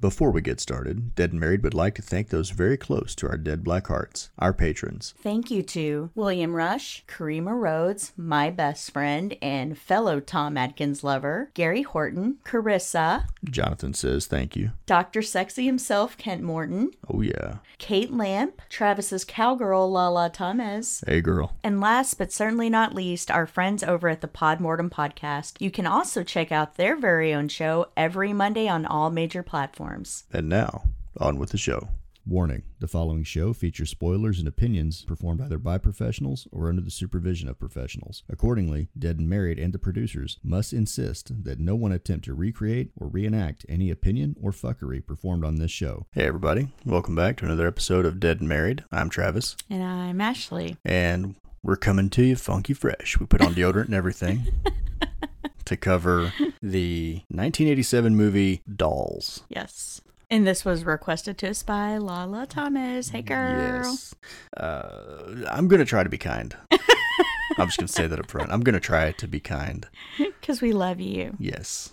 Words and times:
Before 0.00 0.30
we 0.30 0.40
get 0.40 0.60
started, 0.60 1.14
Dead 1.14 1.32
and 1.32 1.38
Married 1.40 1.62
would 1.62 1.74
like 1.74 1.94
to 1.96 2.00
thank 2.02 2.30
those 2.30 2.48
very 2.50 2.78
close 2.78 3.14
to 3.16 3.28
our 3.28 3.36
dead 3.36 3.62
black 3.62 3.88
hearts, 3.88 4.30
our 4.38 4.54
patrons. 4.54 5.12
Thank 5.22 5.50
you 5.50 5.62
to 5.64 6.08
William 6.14 6.56
Rush, 6.56 7.04
Karima 7.06 7.52
Rhodes, 7.52 8.12
my 8.16 8.48
best 8.48 8.90
friend 8.92 9.36
and 9.42 9.76
fellow 9.76 10.18
Tom 10.18 10.56
Atkins 10.56 11.04
lover, 11.04 11.50
Gary 11.52 11.82
Horton, 11.82 12.38
Carissa, 12.46 13.26
Jonathan 13.44 13.92
says 13.92 14.26
thank 14.26 14.56
you. 14.56 14.70
Dr. 14.86 15.20
Sexy 15.20 15.66
himself, 15.66 16.16
Kent 16.16 16.40
Morton, 16.42 16.92
Oh, 17.12 17.20
yeah. 17.20 17.56
Kate 17.76 18.10
Lamp, 18.12 18.62
Travis's 18.70 19.24
cowgirl, 19.26 19.90
Lala 19.90 20.30
Thomas, 20.30 21.04
Hey, 21.06 21.20
girl. 21.20 21.56
and 21.62 21.78
last 21.78 22.14
but 22.14 22.32
certainly 22.32 22.70
not 22.70 22.94
least, 22.94 23.30
our 23.30 23.46
friends 23.46 23.82
over 23.82 24.08
at 24.08 24.22
the 24.22 24.28
Podmortem 24.28 24.88
Podcast. 24.90 25.54
You 25.60 25.70
can 25.70 25.86
also 25.86 26.22
check 26.22 26.50
out 26.50 26.76
their 26.76 26.96
very 26.96 27.34
own 27.34 27.48
show 27.48 27.88
every 27.98 28.32
Monday 28.32 28.66
on 28.66 28.86
all 28.86 29.10
major 29.10 29.42
platforms. 29.42 29.89
And 30.32 30.48
now, 30.48 30.84
on 31.18 31.38
with 31.38 31.50
the 31.50 31.58
show. 31.58 31.88
Warning 32.26 32.62
the 32.78 32.86
following 32.86 33.24
show 33.24 33.52
features 33.54 33.90
spoilers 33.90 34.38
and 34.38 34.46
opinions 34.46 35.02
performed 35.04 35.40
either 35.40 35.58
by 35.58 35.78
professionals 35.78 36.46
or 36.52 36.68
under 36.68 36.82
the 36.82 36.90
supervision 36.90 37.48
of 37.48 37.58
professionals. 37.58 38.22
Accordingly, 38.28 38.88
Dead 38.96 39.18
and 39.18 39.28
Married 39.28 39.58
and 39.58 39.72
the 39.72 39.78
producers 39.78 40.36
must 40.44 40.72
insist 40.74 41.44
that 41.44 41.58
no 41.58 41.74
one 41.74 41.92
attempt 41.92 42.26
to 42.26 42.34
recreate 42.34 42.90
or 42.94 43.08
reenact 43.08 43.64
any 43.68 43.90
opinion 43.90 44.36
or 44.40 44.52
fuckery 44.52 45.04
performed 45.04 45.44
on 45.44 45.56
this 45.56 45.70
show. 45.72 46.06
Hey, 46.12 46.26
everybody. 46.26 46.68
Welcome 46.84 47.16
back 47.16 47.36
to 47.38 47.46
another 47.46 47.66
episode 47.66 48.04
of 48.06 48.20
Dead 48.20 48.38
and 48.40 48.48
Married. 48.48 48.84
I'm 48.92 49.08
Travis, 49.08 49.56
And 49.70 49.82
I'm 49.82 50.20
Ashley. 50.20 50.76
and 50.84 51.34
we're 51.62 51.76
coming 51.76 52.10
to 52.10 52.22
you 52.22 52.36
funky 52.36 52.74
fresh. 52.74 53.18
We 53.18 53.26
put 53.26 53.40
on 53.42 53.54
deodorant 53.54 53.86
and 53.86 53.94
everything. 53.94 54.46
To 55.66 55.76
cover 55.76 56.32
the 56.60 57.22
1987 57.28 58.16
movie 58.16 58.60
Dolls. 58.74 59.44
Yes. 59.48 60.00
And 60.28 60.44
this 60.44 60.64
was 60.64 60.84
requested 60.84 61.38
to 61.38 61.50
us 61.50 61.62
by 61.62 61.96
Lala 61.96 62.46
Thomas. 62.46 63.10
Hey, 63.10 63.22
girl. 63.22 63.84
Yes. 63.84 64.14
Uh, 64.56 65.44
I'm 65.48 65.68
going 65.68 65.78
to 65.78 65.84
try 65.84 66.02
to 66.02 66.08
be 66.08 66.18
kind. 66.18 66.56
I'm 66.72 67.68
just 67.68 67.78
going 67.78 67.86
to 67.86 67.92
say 67.92 68.08
that 68.08 68.18
up 68.18 68.28
front. 68.30 68.50
I'm 68.50 68.62
going 68.62 68.74
to 68.74 68.80
try 68.80 69.12
to 69.12 69.28
be 69.28 69.38
kind. 69.38 69.86
Because 70.18 70.60
we 70.60 70.72
love 70.72 70.98
you. 70.98 71.36
Yes. 71.38 71.92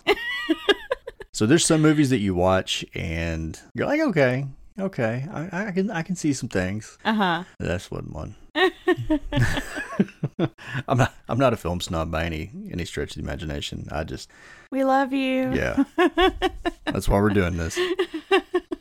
so 1.32 1.46
there's 1.46 1.64
some 1.64 1.80
movies 1.80 2.10
that 2.10 2.18
you 2.18 2.34
watch 2.34 2.84
and 2.94 3.60
you're 3.74 3.86
like, 3.86 4.00
okay, 4.00 4.46
okay, 4.78 5.26
I, 5.32 5.68
I 5.68 5.70
can 5.72 5.90
I 5.90 6.02
can 6.02 6.16
see 6.16 6.32
some 6.32 6.48
things. 6.48 6.98
Uh 7.04 7.14
huh. 7.14 7.44
That's 7.58 7.90
one 7.90 8.08
one. 8.12 8.36
I'm 10.88 10.98
not 10.98 11.14
I'm 11.28 11.38
not 11.38 11.52
a 11.52 11.56
film 11.56 11.80
snob 11.80 12.10
by 12.10 12.24
any 12.24 12.50
any 12.72 12.84
stretch 12.84 13.10
of 13.10 13.16
the 13.16 13.22
imagination. 13.22 13.88
I 13.90 14.04
just 14.04 14.28
We 14.70 14.84
love 14.84 15.12
you. 15.12 15.52
yeah. 15.52 15.84
That's 16.86 17.08
why 17.08 17.20
we're 17.20 17.30
doing 17.30 17.56
this. 17.56 17.78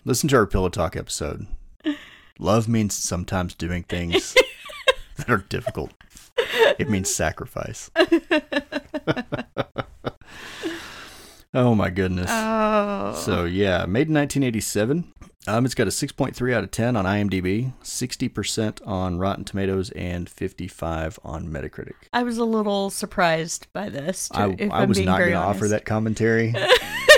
Listen 0.06 0.30
to 0.30 0.38
our 0.38 0.46
pillow 0.48 0.70
talk 0.70 0.96
episode. 0.96 1.46
Love 2.40 2.68
means 2.68 2.96
sometimes 2.96 3.54
doing 3.56 3.84
things 3.84 4.36
that 5.18 5.30
are 5.30 5.38
difficult. 5.50 5.92
It 6.80 6.90
means 6.90 7.14
sacrifice. 7.14 7.90
oh 11.54 11.74
my 11.76 11.90
goodness. 11.90 12.30
Oh. 12.32 13.14
So 13.16 13.46
yeah, 13.46 13.86
made 13.86 14.08
in 14.08 14.14
1987. 14.14 15.14
Um, 15.48 15.64
it's 15.64 15.76
got 15.76 15.88
a 15.88 15.92
6.3 15.92 16.54
out 16.54 16.66
of 16.66 16.72
10 16.72 16.98
on 16.98 17.06
IMDb, 17.06 17.72
60% 17.82 18.86
on 18.86 19.18
Rotten 19.18 19.46
Tomatoes, 19.46 19.92
and 19.92 20.30
55 20.30 21.18
on 21.24 21.48
Metacritic. 21.48 21.94
I 22.12 22.24
was 22.24 22.38
a 22.38 22.44
little 22.44 22.90
surprised 22.90 23.68
by 23.72 23.88
this. 23.88 24.28
To, 24.30 24.40
I, 24.40 24.70
I 24.82 24.86
was 24.86 25.00
not 25.00 25.20
going 25.20 25.32
to 25.32 25.38
offer 25.38 25.70
that 25.70 25.86
commentary 25.86 26.54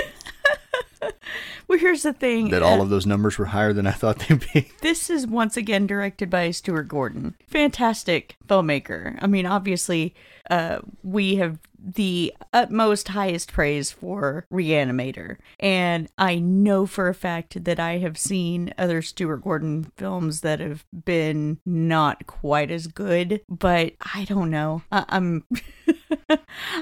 Well, 1.70 1.78
here's 1.78 2.02
the 2.02 2.12
thing. 2.12 2.50
that 2.50 2.64
all 2.64 2.82
of 2.82 2.88
those 2.88 3.06
numbers 3.06 3.38
were 3.38 3.44
higher 3.44 3.72
than 3.72 3.86
I 3.86 3.92
thought 3.92 4.18
they'd 4.18 4.44
be. 4.52 4.72
This 4.80 5.08
is 5.08 5.24
once 5.24 5.56
again 5.56 5.86
directed 5.86 6.28
by 6.28 6.50
Stuart 6.50 6.88
Gordon. 6.88 7.36
Fantastic 7.46 8.34
filmmaker. 8.48 9.16
I 9.22 9.28
mean, 9.28 9.46
obviously, 9.46 10.12
uh, 10.50 10.80
we 11.04 11.36
have 11.36 11.60
the 11.82 12.34
utmost 12.52 13.08
highest 13.08 13.52
praise 13.52 13.90
for 13.90 14.46
Reanimator. 14.52 15.36
And 15.58 16.08
I 16.18 16.38
know 16.38 16.86
for 16.86 17.08
a 17.08 17.14
fact 17.14 17.64
that 17.64 17.80
I 17.80 17.98
have 17.98 18.18
seen 18.18 18.74
other 18.76 19.02
Stuart 19.02 19.38
Gordon 19.38 19.92
films 19.96 20.40
that 20.42 20.60
have 20.60 20.84
been 21.04 21.58
not 21.64 22.26
quite 22.26 22.70
as 22.70 22.86
good, 22.86 23.40
but 23.48 23.94
I 24.14 24.24
don't 24.24 24.50
know. 24.50 24.82
I- 24.92 25.06
I'm. 25.08 25.44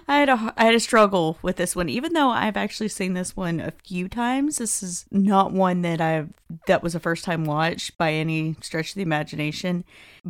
I 0.09 0.19
had 0.19 0.29
a 0.29 0.55
I 0.57 0.65
had 0.67 0.75
a 0.75 0.81
struggle 0.81 1.39
with 1.43 1.57
this 1.57 1.75
one, 1.75 1.89
even 1.89 2.13
though 2.13 2.31
I've 2.31 2.57
actually 2.57 2.89
seen 2.89 3.15
this 3.15 3.37
one 3.37 3.61
a 3.61 3.71
few 3.71 4.09
times. 4.09 4.59
This 4.59 4.83
is 4.83 5.07
not 5.11 5.53
one 5.53 5.83
that 5.83 6.01
I've 6.01 6.33
that 6.67 6.83
was 6.83 6.95
a 6.95 7.01
first 7.01 7.25
time 7.25 7.45
watch 7.45 7.97
by 7.99 8.13
any 8.13 8.57
stretch 8.61 8.91
of 8.91 8.95
the 8.97 9.03
imagination. 9.03 9.85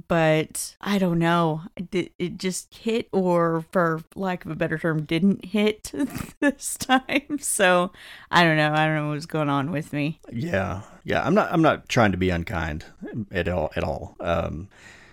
But 0.07 0.77
I 0.81 0.99
don't 0.99 1.19
know, 1.19 1.63
it, 1.93 2.13
it 2.19 2.39
just 2.39 2.75
hit, 2.77 3.09
or 3.13 3.65
for 3.73 4.03
lack 4.15 4.45
of 4.45 4.51
a 4.51 4.57
better 4.59 4.79
term, 4.79 5.05
didn't 5.05 5.45
hit 5.47 5.93
this 6.41 6.77
time. 6.77 7.39
So 7.41 7.93
I 8.31 8.45
don't 8.45 8.57
know. 8.57 8.73
I 8.73 8.87
don't 8.87 8.97
know 8.97 9.09
what's 9.11 9.27
going 9.27 9.49
on 9.49 9.71
with 9.71 9.93
me. 9.93 10.21
Yeah, 10.33 10.83
yeah. 11.05 11.25
I'm 11.25 11.35
not. 11.35 11.53
I'm 11.53 11.63
not 11.63 11.89
trying 11.89 12.13
to 12.13 12.19
be 12.19 12.31
unkind 12.31 12.85
at 13.31 13.49
all. 13.49 13.71
At 13.77 13.85
all. 13.85 14.17
Um, 14.21 14.69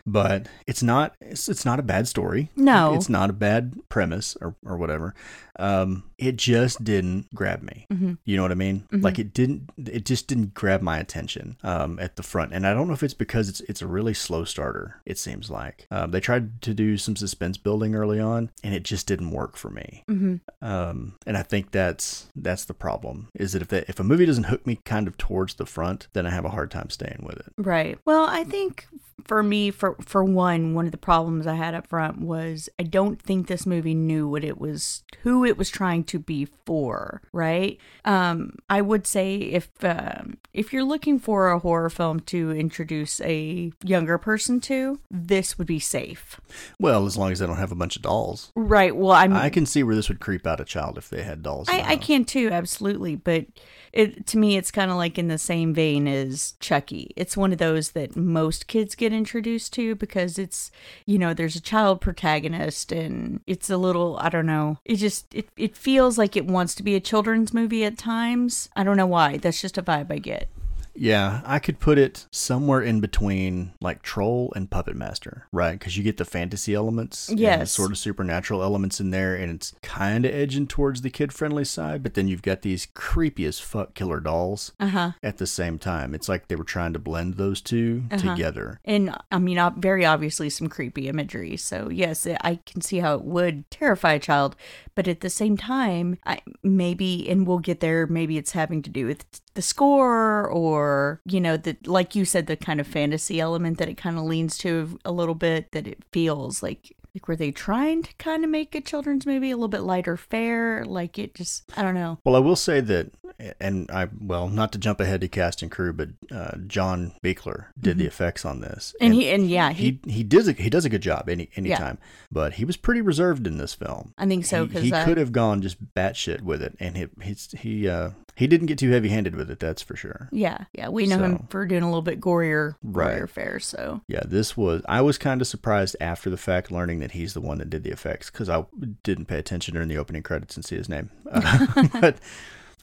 but 0.05 0.47
it's 0.67 0.83
not. 0.83 1.15
It's, 1.21 1.49
it's 1.49 1.65
not 1.65 1.79
a 1.79 1.83
bad 1.83 2.07
story. 2.07 2.49
No. 2.55 2.93
it's 2.93 3.09
not 3.09 3.29
a 3.29 3.33
bad 3.33 3.73
premise 3.89 4.37
or 4.41 4.55
or 4.65 4.77
whatever. 4.77 5.15
Um, 5.57 6.03
it 6.17 6.35
just 6.35 6.83
didn't 6.83 7.33
grab 7.33 7.61
me. 7.61 7.87
You 8.25 8.35
know 8.35 8.41
what 8.41 8.51
I 8.51 8.55
mean? 8.55 8.87
Like 8.91 9.19
it 9.19 9.33
didn't. 9.33 9.69
It 9.77 10.05
just 10.05 10.27
didn't 10.27 10.53
grab 10.53 10.81
my 10.81 10.99
attention. 10.99 11.57
Um, 11.63 11.99
at 11.99 12.15
the 12.15 12.23
front, 12.23 12.53
and 12.53 12.65
I 12.67 12.73
don't 12.73 12.87
know 12.87 12.93
if 12.93 13.03
it's 13.03 13.13
because 13.13 13.49
it's 13.49 13.61
it's 13.61 13.81
a 13.81 13.87
really 13.87 14.13
slow 14.13 14.43
starter. 14.43 15.01
It 15.05 15.17
seems 15.17 15.49
like 15.49 15.87
um, 15.91 16.11
they 16.11 16.19
tried 16.19 16.61
to 16.63 16.73
do 16.73 16.97
some 16.97 17.15
suspense 17.15 17.57
building 17.57 17.95
early 17.95 18.19
on, 18.19 18.51
and 18.63 18.73
it 18.73 18.83
just 18.83 19.07
didn't 19.07 19.31
work 19.31 19.55
for 19.57 19.69
me. 19.69 20.03
Mm-hmm. 20.09 20.35
Um, 20.65 21.17
and 21.25 21.37
I 21.37 21.43
think 21.43 21.71
that's 21.71 22.27
that's 22.35 22.65
the 22.65 22.73
problem. 22.73 23.29
Is 23.33 23.53
that 23.53 23.61
if 23.61 23.69
they, 23.69 23.85
if 23.87 23.99
a 23.99 24.03
movie 24.03 24.25
doesn't 24.25 24.45
hook 24.45 24.65
me 24.67 24.79
kind 24.85 25.07
of 25.07 25.17
towards 25.17 25.55
the 25.55 25.65
front, 25.65 26.07
then 26.13 26.25
I 26.25 26.29
have 26.29 26.45
a 26.45 26.49
hard 26.49 26.71
time 26.71 26.89
staying 26.89 27.23
with 27.23 27.37
it. 27.37 27.53
Right. 27.57 27.97
Well, 28.05 28.25
I 28.25 28.43
think 28.43 28.87
for 29.23 29.41
me, 29.41 29.71
for 29.71 29.95
for 30.01 30.23
one, 30.23 30.73
one 30.73 30.85
of 30.85 30.91
the 30.91 30.97
problems 30.97 31.47
I 31.47 31.55
had 31.55 31.73
up 31.73 31.87
front 31.87 32.19
was 32.19 32.69
I 32.77 32.83
don't 32.83 33.21
think 33.21 33.47
this 33.47 33.65
movie 33.65 33.95
knew 33.95 34.27
what 34.27 34.43
it 34.43 34.59
was, 34.59 35.03
who 35.21 35.45
it 35.45 35.57
was 35.57 35.69
trying 35.69 36.03
to 36.05 36.19
be 36.19 36.47
for. 36.65 37.21
Right. 37.31 37.79
Um, 38.03 38.57
I 38.69 38.81
would 38.81 39.07
say 39.07 39.35
if 39.37 39.69
um, 39.83 40.37
if 40.53 40.73
you're 40.73 40.83
looking 40.83 41.19
for 41.19 41.49
a 41.49 41.59
horror 41.59 41.89
film 41.89 42.19
to 42.21 42.51
introduce 42.51 43.21
a 43.21 43.71
younger 43.83 44.17
person 44.17 44.59
to, 44.61 44.99
this 45.09 45.57
would 45.57 45.67
be 45.67 45.79
safe. 45.79 46.39
Well, 46.79 47.05
as 47.05 47.17
long 47.17 47.31
as 47.31 47.39
they 47.39 47.47
don't 47.47 47.57
have 47.57 47.71
a 47.71 47.75
bunch 47.75 47.95
of 47.95 48.01
dolls, 48.01 48.51
Right. 48.55 48.95
Well, 48.95 49.11
I'm. 49.11 49.33
I 49.33 49.49
can 49.49 49.65
see 49.65 49.83
where 49.83 49.95
this 49.95 50.09
would 50.09 50.19
creep 50.19 50.45
out 50.45 50.59
a 50.59 50.65
child 50.65 50.97
if 50.97 51.09
they 51.09 51.23
had 51.23 51.43
dolls. 51.43 51.69
I, 51.69 51.81
I 51.81 51.97
can 51.97 52.25
too, 52.25 52.49
absolutely. 52.51 53.15
But 53.15 53.45
it 53.95 54.27
to 54.27 54.37
me, 54.37 54.57
it's 54.57 54.71
kind 54.71 54.91
of 54.91 54.97
like 54.97 55.17
in 55.17 55.29
the 55.29 55.37
same 55.37 55.73
vein 55.73 56.07
as 56.07 56.53
Chucky. 56.59 57.13
It's 57.15 57.37
one 57.37 57.53
of 57.53 57.57
those 57.57 57.91
that 57.91 58.15
most 58.15 58.67
kids 58.67 58.93
get 58.93 59.13
introduced 59.13 59.71
to 59.73 59.95
because 59.95 60.37
it's, 60.37 60.69
you 61.05 61.17
know, 61.17 61.33
there's 61.33 61.55
a 61.55 61.61
child 61.61 62.01
protagonist 62.01 62.91
and 62.91 63.39
it's 63.47 63.69
a 63.69 63.77
little, 63.77 64.17
I 64.19 64.27
don't 64.29 64.45
know, 64.45 64.79
it 64.83 64.97
just, 64.97 65.33
it, 65.33 65.47
it 65.55 65.77
feels 65.77 66.17
like 66.17 66.35
it 66.35 66.45
wants 66.45 66.75
to 66.75 66.83
be 66.83 66.95
a 66.95 66.99
children's 66.99 67.53
movie 67.53 67.85
at 67.85 67.97
times. 67.97 68.69
I 68.75 68.83
don't 68.83 68.97
know 68.97 69.07
why. 69.07 69.37
That's 69.37 69.61
just 69.61 69.77
a 69.77 69.83
vibe 69.83 70.11
I 70.11 70.19
get. 70.19 70.49
Yeah, 70.95 71.41
I 71.45 71.59
could 71.59 71.79
put 71.79 71.97
it 71.97 72.25
somewhere 72.31 72.81
in 72.81 73.01
between 73.01 73.73
like 73.81 74.01
Troll 74.01 74.51
and 74.55 74.69
Puppet 74.71 74.95
Master, 74.95 75.47
right? 75.51 75.77
Because 75.77 75.97
you 75.97 76.03
get 76.03 76.17
the 76.17 76.25
fantasy 76.25 76.73
elements, 76.73 77.29
and 77.29 77.39
Yes. 77.39 77.71
sort 77.73 77.91
of 77.91 77.97
supernatural 77.97 78.63
elements 78.63 78.99
in 79.01 79.11
there, 79.11 79.35
and 79.35 79.51
it's 79.51 79.73
kind 79.81 80.25
of 80.25 80.33
edging 80.33 80.67
towards 80.67 81.01
the 81.01 81.09
kid 81.09 81.33
friendly 81.33 81.65
side. 81.65 82.01
But 82.01 82.13
then 82.13 82.27
you've 82.27 82.41
got 82.41 82.61
these 82.61 82.87
creepy 82.93 83.45
as 83.45 83.59
fuck 83.59 83.93
killer 83.93 84.19
dolls 84.19 84.71
Uh 84.79 84.87
huh. 84.87 85.11
at 85.21 85.37
the 85.37 85.47
same 85.47 85.77
time. 85.77 86.13
It's 86.15 86.29
like 86.29 86.47
they 86.47 86.55
were 86.55 86.63
trying 86.63 86.93
to 86.93 86.99
blend 86.99 87.35
those 87.35 87.61
2 87.61 88.03
Uh-huh. 88.11 88.29
together. 88.35 88.79
And 88.85 89.15
I 89.31 89.39
mean, 89.39 89.59
very 89.77 90.05
obviously 90.05 90.49
some 90.49 90.67
creepy 90.69 91.07
imagery. 91.09 91.57
So 91.57 91.89
yes, 91.89 92.25
I 92.41 92.59
can 92.65 92.81
see 92.81 92.99
how 92.99 93.15
it 93.15 93.23
would 93.23 93.69
terrify 93.69 94.13
a 94.13 94.19
child, 94.19 94.55
but 94.95 95.07
at 95.07 95.19
the 95.19 95.29
same 95.29 95.57
time, 95.57 96.17
I 96.25 96.39
maybe, 96.63 97.29
and 97.29 97.45
we'll 97.45 97.59
get 97.59 97.79
there. 97.81 98.07
Maybe 98.07 98.37
it's 98.37 98.51
having 98.53 98.81
to 98.83 98.89
do 98.89 99.07
with 99.07 99.25
the 99.55 99.61
score, 99.61 100.47
or 100.47 101.19
you 101.25 101.41
know, 101.41 101.57
the 101.57 101.75
like 101.85 102.15
you 102.15 102.23
said, 102.23 102.47
the 102.47 102.55
kind 102.55 102.79
of 102.79 102.87
fantasy 102.87 103.39
element 103.39 103.77
that 103.79 103.89
it 103.89 103.97
kind 103.97 104.17
of 104.17 104.23
leans 104.23 104.57
to 104.59 104.99
a 105.03 105.11
little 105.11 105.35
bit. 105.35 105.71
That 105.71 105.87
it 105.87 106.03
feels 106.11 106.61
like 106.61 106.95
Like, 107.15 107.27
were 107.29 107.37
they 107.37 107.51
trying 107.51 108.03
to 108.03 108.13
kind 108.17 108.43
of 108.43 108.49
make 108.49 108.75
a 108.75 108.81
children's 108.81 109.25
movie 109.25 109.51
a 109.51 109.55
little 109.55 109.69
bit 109.69 109.81
lighter 109.81 110.17
fare? 110.17 110.83
Like, 110.85 111.17
it 111.17 111.33
just, 111.33 111.63
I 111.77 111.81
don't 111.81 111.95
know. 111.95 112.19
Well, 112.25 112.35
I 112.35 112.39
will 112.39 112.57
say 112.57 112.81
that, 112.81 113.11
and 113.59 113.89
I 113.89 114.09
well, 114.19 114.49
not 114.49 114.73
to 114.73 114.77
jump 114.77 114.99
ahead 114.99 115.21
to 115.21 115.29
cast 115.29 115.61
and 115.61 115.71
crew, 115.71 115.93
but 115.93 116.09
uh, 116.29 116.57
John 116.67 117.13
Buechler 117.23 117.67
did 117.79 117.97
the 117.97 118.05
effects 118.05 118.43
on 118.43 118.59
this, 118.59 118.93
Mm-hmm. 118.95 119.05
And 119.05 119.13
he, 119.13 119.29
and 119.29 119.49
yeah, 119.49 119.71
he, 119.71 119.99
he 120.05 120.11
he 120.11 120.23
does 120.23 120.49
a, 120.49 120.51
he 120.51 120.69
does 120.69 120.83
a 120.85 120.89
good 120.89 121.01
job 121.01 121.29
any 121.29 121.49
anytime, 121.55 121.97
but 122.31 122.53
he 122.53 122.65
was 122.65 122.75
pretty 122.77 123.01
reserved 123.01 123.47
in 123.47 123.57
this 123.57 123.73
film. 123.73 124.13
I 124.17 124.27
think 124.27 124.45
so 124.45 124.61
He, 124.61 124.67
because 124.67 124.83
he 124.83 124.91
could 124.91 125.17
have 125.17 125.31
gone 125.31 125.61
just 125.61 125.93
batshit 125.93 126.41
with 126.41 126.61
it, 126.61 126.75
and 126.79 126.97
he 126.97 127.07
he's, 127.21 127.51
he 127.51 127.87
uh, 127.87 128.11
he 128.35 128.47
didn't 128.47 128.67
get 128.67 128.77
too 128.77 128.91
heavy 128.91 129.09
handed 129.09 129.35
with 129.35 129.49
it. 129.49 129.59
That's 129.59 129.81
for 129.81 129.95
sure. 129.95 130.27
Yeah, 130.31 130.65
yeah, 130.73 130.89
we 130.89 131.05
know 131.07 131.17
him 131.19 131.47
for 131.49 131.65
doing 131.65 131.83
a 131.83 131.87
little 131.87 132.01
bit 132.01 132.19
gorier, 132.19 132.75
Right. 132.83 133.21
gorier 133.21 133.29
fare. 133.29 133.59
So 133.59 134.01
Yeah, 134.07 134.23
this 134.25 134.55
was. 134.57 134.81
I 134.87 135.01
was 135.01 135.17
kind 135.17 135.41
of 135.41 135.47
surprised 135.47 135.95
after 136.01 136.29
the 136.29 136.37
fact, 136.37 136.71
learning 136.71 136.99
that 136.99 137.11
he's 137.11 137.33
the 137.33 137.41
one 137.41 137.57
that 137.59 137.69
did 137.69 137.83
the 137.83 137.91
effects 137.91 138.29
because 138.29 138.49
I 138.49 138.65
didn't 139.03 139.25
pay 139.25 139.39
attention 139.39 139.73
during 139.73 139.89
the 139.89 139.97
opening 139.97 140.23
credits 140.23 140.55
and 140.55 140.65
see 140.65 140.75
his 140.75 140.89
name. 140.89 141.09
Uh, 141.31 141.87
but 142.01 142.17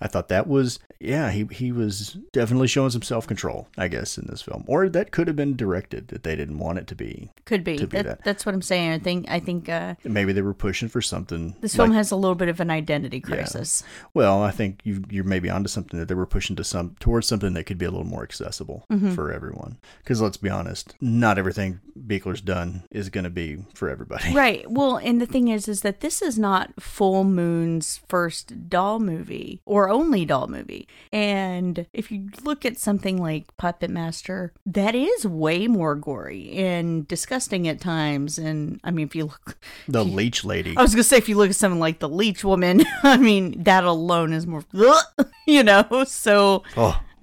I 0.02 0.08
thought 0.08 0.28
that 0.28 0.46
was, 0.48 0.80
yeah, 0.98 1.30
he 1.30 1.46
he 1.52 1.70
was 1.72 2.16
definitely 2.32 2.66
showing 2.68 2.90
some 2.90 3.02
self 3.02 3.26
control, 3.26 3.68
I 3.78 3.86
guess, 3.88 4.18
in 4.18 4.26
this 4.28 4.42
film. 4.42 4.64
Or 4.66 4.88
that 4.88 5.12
could 5.12 5.28
have 5.28 5.36
been 5.36 5.54
directed 5.56 6.08
that 6.08 6.24
they 6.24 6.34
didn't 6.36 6.58
want 6.58 6.78
it 6.78 6.86
to 6.88 6.94
be. 6.96 7.30
could 7.44 7.62
be. 7.62 7.76
To 7.78 7.86
be 7.86 7.96
That- 7.98 8.06
that. 8.06 8.24
That's 8.24 8.44
what 8.44 8.54
I'm 8.54 8.62
saying. 8.62 8.90
I 8.92 8.98
think. 8.98 9.26
I 9.30 9.38
think 9.40 9.68
uh, 9.68 9.94
Maybe 10.04 10.32
they 10.32 10.42
were 10.42 10.54
pushing 10.54 10.88
for 10.88 11.00
something. 11.00 11.54
this 11.60 11.76
film 11.76 11.90
like- 11.90 11.96
has 11.98 12.10
a 12.10 12.16
little 12.16 12.34
bit 12.34 12.48
of 12.48 12.58
an 12.60 12.70
identity 12.70 13.20
crisis. 13.20 13.84
Well, 14.12 14.42
I 14.42 14.50
think 14.50 14.80
you 14.84 15.04
you're 15.08 15.24
maybe 15.24 15.48
onto 15.48 15.68
something 15.68 15.98
that 16.00 16.08
they 16.08 16.14
were 16.16 16.26
pushing 16.26 16.56
to 16.56 16.64
some 16.64 16.96
towards 17.00 17.26
something 17.28 17.52
that 17.54 17.64
could 17.64 17.78
be 17.78 17.84
a 17.86 17.90
little 17.90 18.06
more 18.06 18.22
accessible 18.24 18.84
Mm-hmm. 18.90 19.14
for 19.14 19.32
everyone. 19.32 19.78
Because 19.98 20.20
let's 20.20 20.36
be 20.36 20.50
honest, 20.50 20.94
not 21.00 21.38
everything 21.38 21.80
Buechler's 22.06 22.40
done 22.40 22.82
is 22.90 23.08
going 23.10 23.24
to 23.24 23.30
be 23.30 23.64
for 23.74 23.88
everybody. 23.88 24.32
Right. 24.42 24.68
Well, 24.70 24.96
and 24.96 25.20
the 25.20 25.26
thing 25.26 25.48
is, 25.48 25.68
is 25.68 25.82
that 25.82 26.00
this 26.00 26.20
is 26.22 26.38
not 26.38 26.80
Full 26.82 27.22
Moon's 27.24 28.00
first 28.08 28.68
doll 28.68 28.98
movie 28.98 29.60
or 29.64 29.88
only 29.92 30.24
doll 30.24 30.48
movie. 30.48 30.88
And 31.12 31.86
if 31.92 32.10
you 32.10 32.28
look 32.42 32.64
at 32.64 32.76
something 32.78 33.16
like 33.22 33.56
Puppet 33.56 33.90
Master, 33.90 34.52
that 34.66 34.94
is 34.94 35.26
way 35.26 35.68
more 35.68 35.94
gory 35.94 36.50
and 36.52 37.06
disgusting 37.06 37.68
at 37.68 37.80
times. 37.80 38.38
And 38.38 38.80
I 38.82 38.90
mean, 38.90 39.06
if 39.06 39.14
you 39.14 39.26
look, 39.26 39.56
The 39.86 40.04
leech 40.04 40.44
lady. 40.44 40.76
I 40.76 40.82
was 40.82 40.94
gonna 40.94 41.04
say, 41.04 41.18
if 41.18 41.28
you 41.28 41.36
look 41.36 41.50
at 41.50 41.56
something 41.56 41.78
like 41.80 42.00
the 42.00 42.08
Leech 42.08 42.42
Woman, 42.44 42.82
I 43.04 43.16
mean, 43.18 43.62
that 43.62 43.84
alone 43.84 44.32
is 44.32 44.46
more, 44.46 44.64
you 45.46 45.62
know. 45.62 46.04
So 46.06 46.64
Oh. 46.76 47.00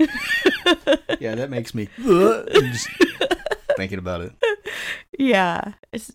yeah, 1.19 1.35
that 1.35 1.49
makes 1.49 1.75
me 1.75 1.89
just 1.97 2.89
thinking 3.75 3.99
about 3.99 4.21
it. 4.21 4.31
Yeah. 5.17 5.73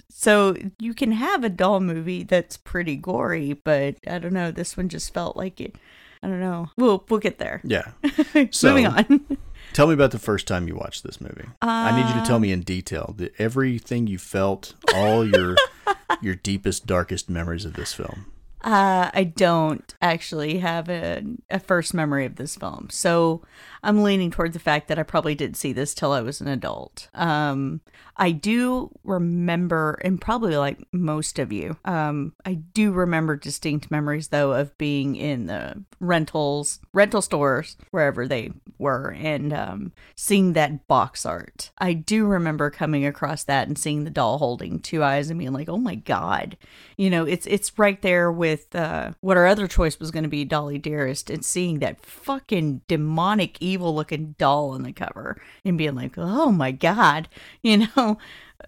So 0.09 0.57
you 0.79 0.95
can 0.95 1.13
have 1.13 1.45
a 1.45 1.51
doll 1.51 1.81
movie 1.81 2.23
that's 2.23 2.57
pretty 2.57 2.97
gory, 2.97 3.53
but 3.53 3.97
I 4.07 4.19
don't 4.19 4.33
know. 4.33 4.51
This 4.51 4.77
one 4.77 4.89
just 4.89 5.13
felt 5.13 5.37
like 5.37 5.61
it. 5.61 5.77
I 6.25 6.27
don't 6.27 6.41
know. 6.41 6.71
We'll 6.79 7.05
we'll 7.11 7.21
get 7.21 7.39
there. 7.39 7.61
Yeah. 7.63 7.91
So, 8.51 8.71
Moving 8.71 8.87
on. 8.87 9.39
Tell 9.75 9.87
me 9.87 9.95
about 9.95 10.11
the 10.11 10.19
first 10.19 10.47
time 10.47 10.67
you 10.67 10.75
watched 10.75 11.05
this 11.05 11.21
movie. 11.21 11.47
I 11.61 11.95
need 11.95 12.09
you 12.09 12.21
to 12.21 12.27
tell 12.27 12.39
me 12.39 12.53
in 12.53 12.61
um, 12.61 12.65
detail 12.65 13.15
the, 13.17 13.33
everything 13.39 14.07
you 14.07 14.19
felt, 14.19 14.75
all 14.95 15.27
your 15.27 15.57
your 16.23 16.35
deepest, 16.37 16.87
darkest 16.87 17.29
memories 17.29 17.65
of 17.65 17.75
this 17.75 17.93
film. 17.93 18.27
Uh, 18.65 19.11
I 19.13 19.25
don't 19.25 19.95
actually 20.01 20.59
have 20.61 20.89
a, 20.89 21.23
a 21.51 21.59
first 21.59 21.93
memory 21.93 22.25
of 22.25 22.37
this 22.37 22.57
film, 22.57 22.89
so 22.91 23.43
I'm 23.83 24.03
leaning 24.03 24.31
toward 24.31 24.55
the 24.55 24.59
fact 24.59 24.89
that 24.89 24.99
I 24.99 25.03
probably 25.03 25.35
didn't 25.35 25.59
see 25.59 25.75
this 25.75 25.93
till 25.93 26.13
I 26.13 26.23
was 26.23 26.41
an 26.41 26.49
adult. 26.49 27.09
Um, 27.13 27.83
I 28.17 28.31
do 28.31 28.91
remember, 29.05 29.99
and 30.03 30.19
probably 30.19 30.57
like 30.57 30.79
most 30.93 31.39
of 31.39 31.53
you, 31.53 31.77
um, 31.85 32.33
I 32.47 32.55
do 32.55 32.93
remember 32.93 33.37
distinct 33.37 33.91
memories 33.91 34.29
though 34.29 34.53
of 34.53 34.77
being 34.79 35.15
in 35.17 35.45
the 35.45 35.85
rentals, 36.01 36.81
rental 36.95 37.21
stores, 37.21 37.77
wherever 37.91 38.27
they 38.27 38.53
were, 38.79 39.15
and 39.19 39.53
um, 39.53 39.93
seeing 40.15 40.55
that 40.55 40.87
box 40.87 41.27
art. 41.27 41.71
I 41.77 41.93
do 41.93 42.25
remember 42.25 42.71
coming 42.71 43.05
across 43.05 43.45
that 43.45 43.69
and 43.69 43.77
seeing 43.77 44.05
the 44.05 44.11
doll 44.11 44.39
holding 44.39 44.81
two 44.81 45.03
eyes 45.03 45.29
and 45.29 45.39
being 45.39 45.53
like, 45.53 45.69
"Oh 45.69 45.77
my 45.77 45.97
god!" 45.97 46.57
You 46.97 47.11
know, 47.11 47.25
it's 47.25 47.47
it's 47.47 47.79
right 47.79 48.01
there 48.01 48.33
with 48.33 48.54
uh, 48.75 49.13
what 49.21 49.37
our 49.37 49.47
other 49.47 49.67
choice 49.67 49.99
was 49.99 50.11
going 50.11 50.23
to 50.25 50.29
be, 50.29 50.45
Dolly 50.45 50.79
Dearest, 50.79 51.31
and 51.31 51.45
seeing 51.45 51.79
that 51.81 52.05
fucking 52.05 52.83
demonic, 52.89 53.57
evil-looking 53.61 54.35
doll 54.39 54.71
on 54.71 54.83
the 54.83 54.93
cover 54.93 55.41
and 55.65 55.79
being 55.79 55.95
like, 55.95 56.15
"Oh 56.17 56.51
my 56.51 56.71
god," 56.71 57.29
you 57.63 57.87
know. 57.97 58.19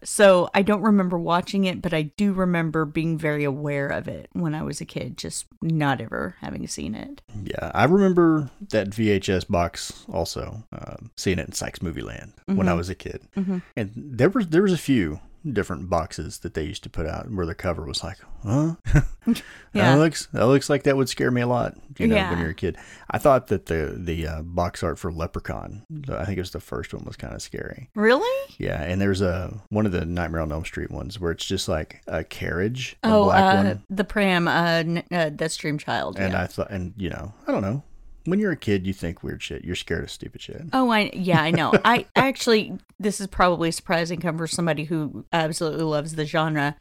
So 0.05 0.51
I 0.53 0.61
don't 0.63 0.83
remember 0.83 1.17
watching 1.17 1.65
it, 1.65 1.81
but 1.81 1.95
I 1.95 2.03
do 2.03 2.33
remember 2.33 2.85
being 2.85 3.17
very 3.17 3.45
aware 3.45 3.89
of 3.89 4.09
it 4.09 4.29
when 4.33 4.55
I 4.55 4.63
was 4.63 4.81
a 4.81 4.85
kid, 4.85 5.17
just 5.17 5.47
not 5.63 6.01
ever 6.03 6.37
having 6.41 6.67
seen 6.67 6.95
it. 6.95 7.23
Yeah, 7.43 7.71
I 7.75 7.85
remember 7.85 8.51
that 8.71 8.91
VHS 8.91 9.49
box 9.49 10.05
also, 10.13 10.65
um, 10.73 11.13
seeing 11.17 11.39
it 11.39 11.47
in 11.47 11.53
Sykes 11.53 11.81
Movie 11.81 12.03
Land 12.03 12.35
when 12.47 12.69
I 12.69 12.75
was 12.75 12.91
a 12.91 12.95
kid, 12.95 13.23
and 13.77 13.93
there 13.95 14.29
was 14.29 14.49
there 14.49 14.63
was 14.63 14.73
a 14.73 14.79
few 14.79 15.21
different 15.53 15.89
boxes 15.89 16.39
that 16.39 16.55
they 16.55 16.65
used 16.65 16.83
to 16.83 16.91
put 16.91 17.07
out 17.07 17.31
where 17.31 17.47
the 17.47 17.55
cover 17.55 17.85
was 17.85 18.03
like, 18.03 18.19
huh? 18.45 18.75
Yeah. 19.73 19.95
That 19.95 19.99
looks 19.99 20.27
that 20.33 20.47
looks 20.47 20.71
like 20.71 20.85
that 20.85 20.97
would 20.97 21.09
scare 21.09 21.31
me 21.31 21.41
a 21.43 21.47
lot, 21.47 21.75
you 21.99 22.07
know, 22.07 22.15
Yeah. 22.15 22.31
when 22.31 22.39
you're 22.41 22.51
a 22.51 22.55
kid. 22.55 22.79
I 23.11 23.19
thought 23.19 23.49
that 23.49 23.67
the 23.67 23.95
the 23.99 24.27
uh, 24.27 24.43
box 24.43 24.83
art 24.83 24.99
for 24.99 25.13
Leprechaun, 25.13 25.83
I 26.09 26.25
think 26.25 26.39
it 26.39 26.41
was 26.41 26.53
the 26.53 26.61
first 26.61 26.95
one, 26.95 27.05
was 27.05 27.17
kind 27.17 27.35
of 27.35 27.43
scary. 27.43 27.91
Really? 27.95 28.55
Yeah, 28.59 28.83
and 28.83 29.01
there's 29.01 29.21
a 29.21 29.53
one 29.69 29.85
of 29.85 29.93
the 29.93 30.05
Nightmare 30.07 30.41
on 30.41 30.51
Elm 30.53 30.65
Street 30.65 30.91
ones 30.91 31.21
where 31.21 31.33
it's 31.33 31.45
just 31.45 31.69
like 31.69 32.01
a 32.07 32.25
carriage, 32.25 32.97
a 33.03 33.09
Oh, 33.13 33.25
black 33.25 33.55
uh, 33.55 33.57
one, 33.69 33.83
the 33.91 34.05
pram, 34.05 34.49
uh, 34.49 34.53
n- 34.79 35.05
uh, 35.13 35.31
that's 35.35 35.57
Dream 35.57 35.77
Child. 35.79 36.19
and 36.19 36.33
yeah. 36.33 36.43
I 36.43 36.47
thought, 36.47 36.71
and 36.71 36.95
you 36.97 37.11
know, 37.11 37.35
I 37.47 37.53
don't 37.53 37.63
know. 37.63 37.83
When 38.27 38.39
you're 38.39 38.53
a 38.53 38.57
kid, 38.57 38.87
you 38.87 38.93
think 38.93 39.23
weird 39.23 39.43
shit. 39.43 39.65
You're 39.65 39.75
scared 39.77 40.05
of 40.05 40.11
stupid 40.11 40.41
shit. 40.43 40.63
Oh, 40.73 40.91
I 40.91 41.11
yeah, 41.15 41.41
I 41.43 41.51
know. 41.51 41.73
I 41.85 42.07
actually, 42.17 42.79
this 42.99 43.21
is 43.21 43.27
probably 43.29 43.71
surprising 43.71 44.21
come 44.21 44.37
for 44.39 44.47
somebody 44.47 44.85
who 44.85 45.25
absolutely 45.33 45.85
loves 45.85 46.15
the 46.17 46.27
genre. 46.27 46.77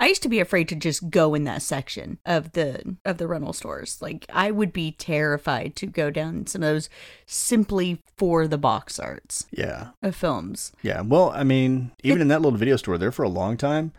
I 0.00 0.06
used 0.06 0.22
to 0.22 0.28
be 0.28 0.38
afraid 0.38 0.68
to 0.68 0.76
just 0.76 1.10
go 1.10 1.34
in 1.34 1.42
that 1.44 1.60
section 1.60 2.18
of 2.24 2.52
the 2.52 2.96
of 3.04 3.18
the 3.18 3.26
rental 3.26 3.52
stores. 3.52 4.00
Like 4.00 4.26
I 4.32 4.52
would 4.52 4.72
be 4.72 4.92
terrified 4.92 5.74
to 5.76 5.86
go 5.86 6.10
down 6.10 6.46
some 6.46 6.62
of 6.62 6.68
those 6.68 6.88
simply 7.26 8.00
for 8.16 8.46
the 8.46 8.58
box 8.58 8.98
arts 9.00 9.46
Yeah, 9.50 9.88
of 10.02 10.14
films. 10.14 10.72
yeah. 10.82 11.00
Well, 11.00 11.30
I 11.30 11.42
mean, 11.44 11.90
even 12.04 12.20
in 12.20 12.28
that 12.28 12.42
little 12.42 12.56
video 12.58 12.76
store 12.76 12.96
there 12.96 13.10
for 13.12 13.24
a 13.24 13.28
long 13.28 13.56
time, 13.56 13.92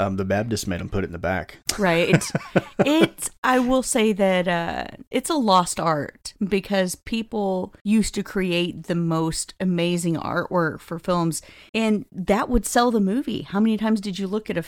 um, 0.00 0.16
the 0.16 0.24
Baptist 0.24 0.66
made 0.66 0.80
them 0.80 0.88
put 0.88 1.04
it 1.04 1.08
in 1.08 1.12
the 1.12 1.18
back. 1.18 1.58
Right. 1.78 2.08
It's, 2.08 2.32
it's 2.78 3.30
I 3.44 3.58
will 3.58 3.82
say 3.82 4.12
that 4.12 4.48
uh, 4.48 4.86
it's 5.10 5.30
a 5.30 5.34
lost 5.34 5.78
art 5.78 6.34
because 6.42 6.94
people 6.94 7.74
used 7.82 8.14
to 8.14 8.22
create 8.22 8.84
the 8.84 8.94
most 8.94 9.54
amazing 9.60 10.16
artwork 10.16 10.80
for 10.80 10.98
films 10.98 11.42
and 11.74 12.04
that 12.12 12.48
would 12.48 12.66
sell 12.66 12.90
the 12.90 13.00
movie. 13.00 13.42
How 13.42 13.60
many 13.60 13.76
times 13.76 14.00
did 14.00 14.18
you 14.18 14.26
look 14.26 14.50
at 14.50 14.56
a? 14.56 14.64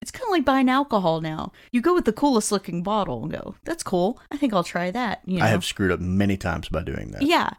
it's 0.00 0.10
kind 0.10 0.24
of 0.24 0.30
like 0.30 0.44
buying 0.44 0.68
alcohol 0.68 1.20
now. 1.20 1.52
You 1.72 1.80
go 1.80 1.94
with 1.94 2.04
the 2.04 2.12
coolest 2.12 2.52
looking 2.52 2.82
bottle 2.82 3.22
and 3.22 3.32
go, 3.32 3.54
"That's 3.64 3.82
cool. 3.82 4.20
I 4.30 4.36
think 4.36 4.52
I'll 4.52 4.64
try 4.64 4.90
that." 4.90 5.20
You 5.24 5.38
know. 5.38 5.44
I 5.44 5.48
have 5.48 5.64
screwed 5.64 5.90
up 5.90 6.00
many 6.00 6.36
times 6.36 6.68
by 6.68 6.82
doing 6.82 7.10
that. 7.12 7.22
Yeah. 7.22 7.50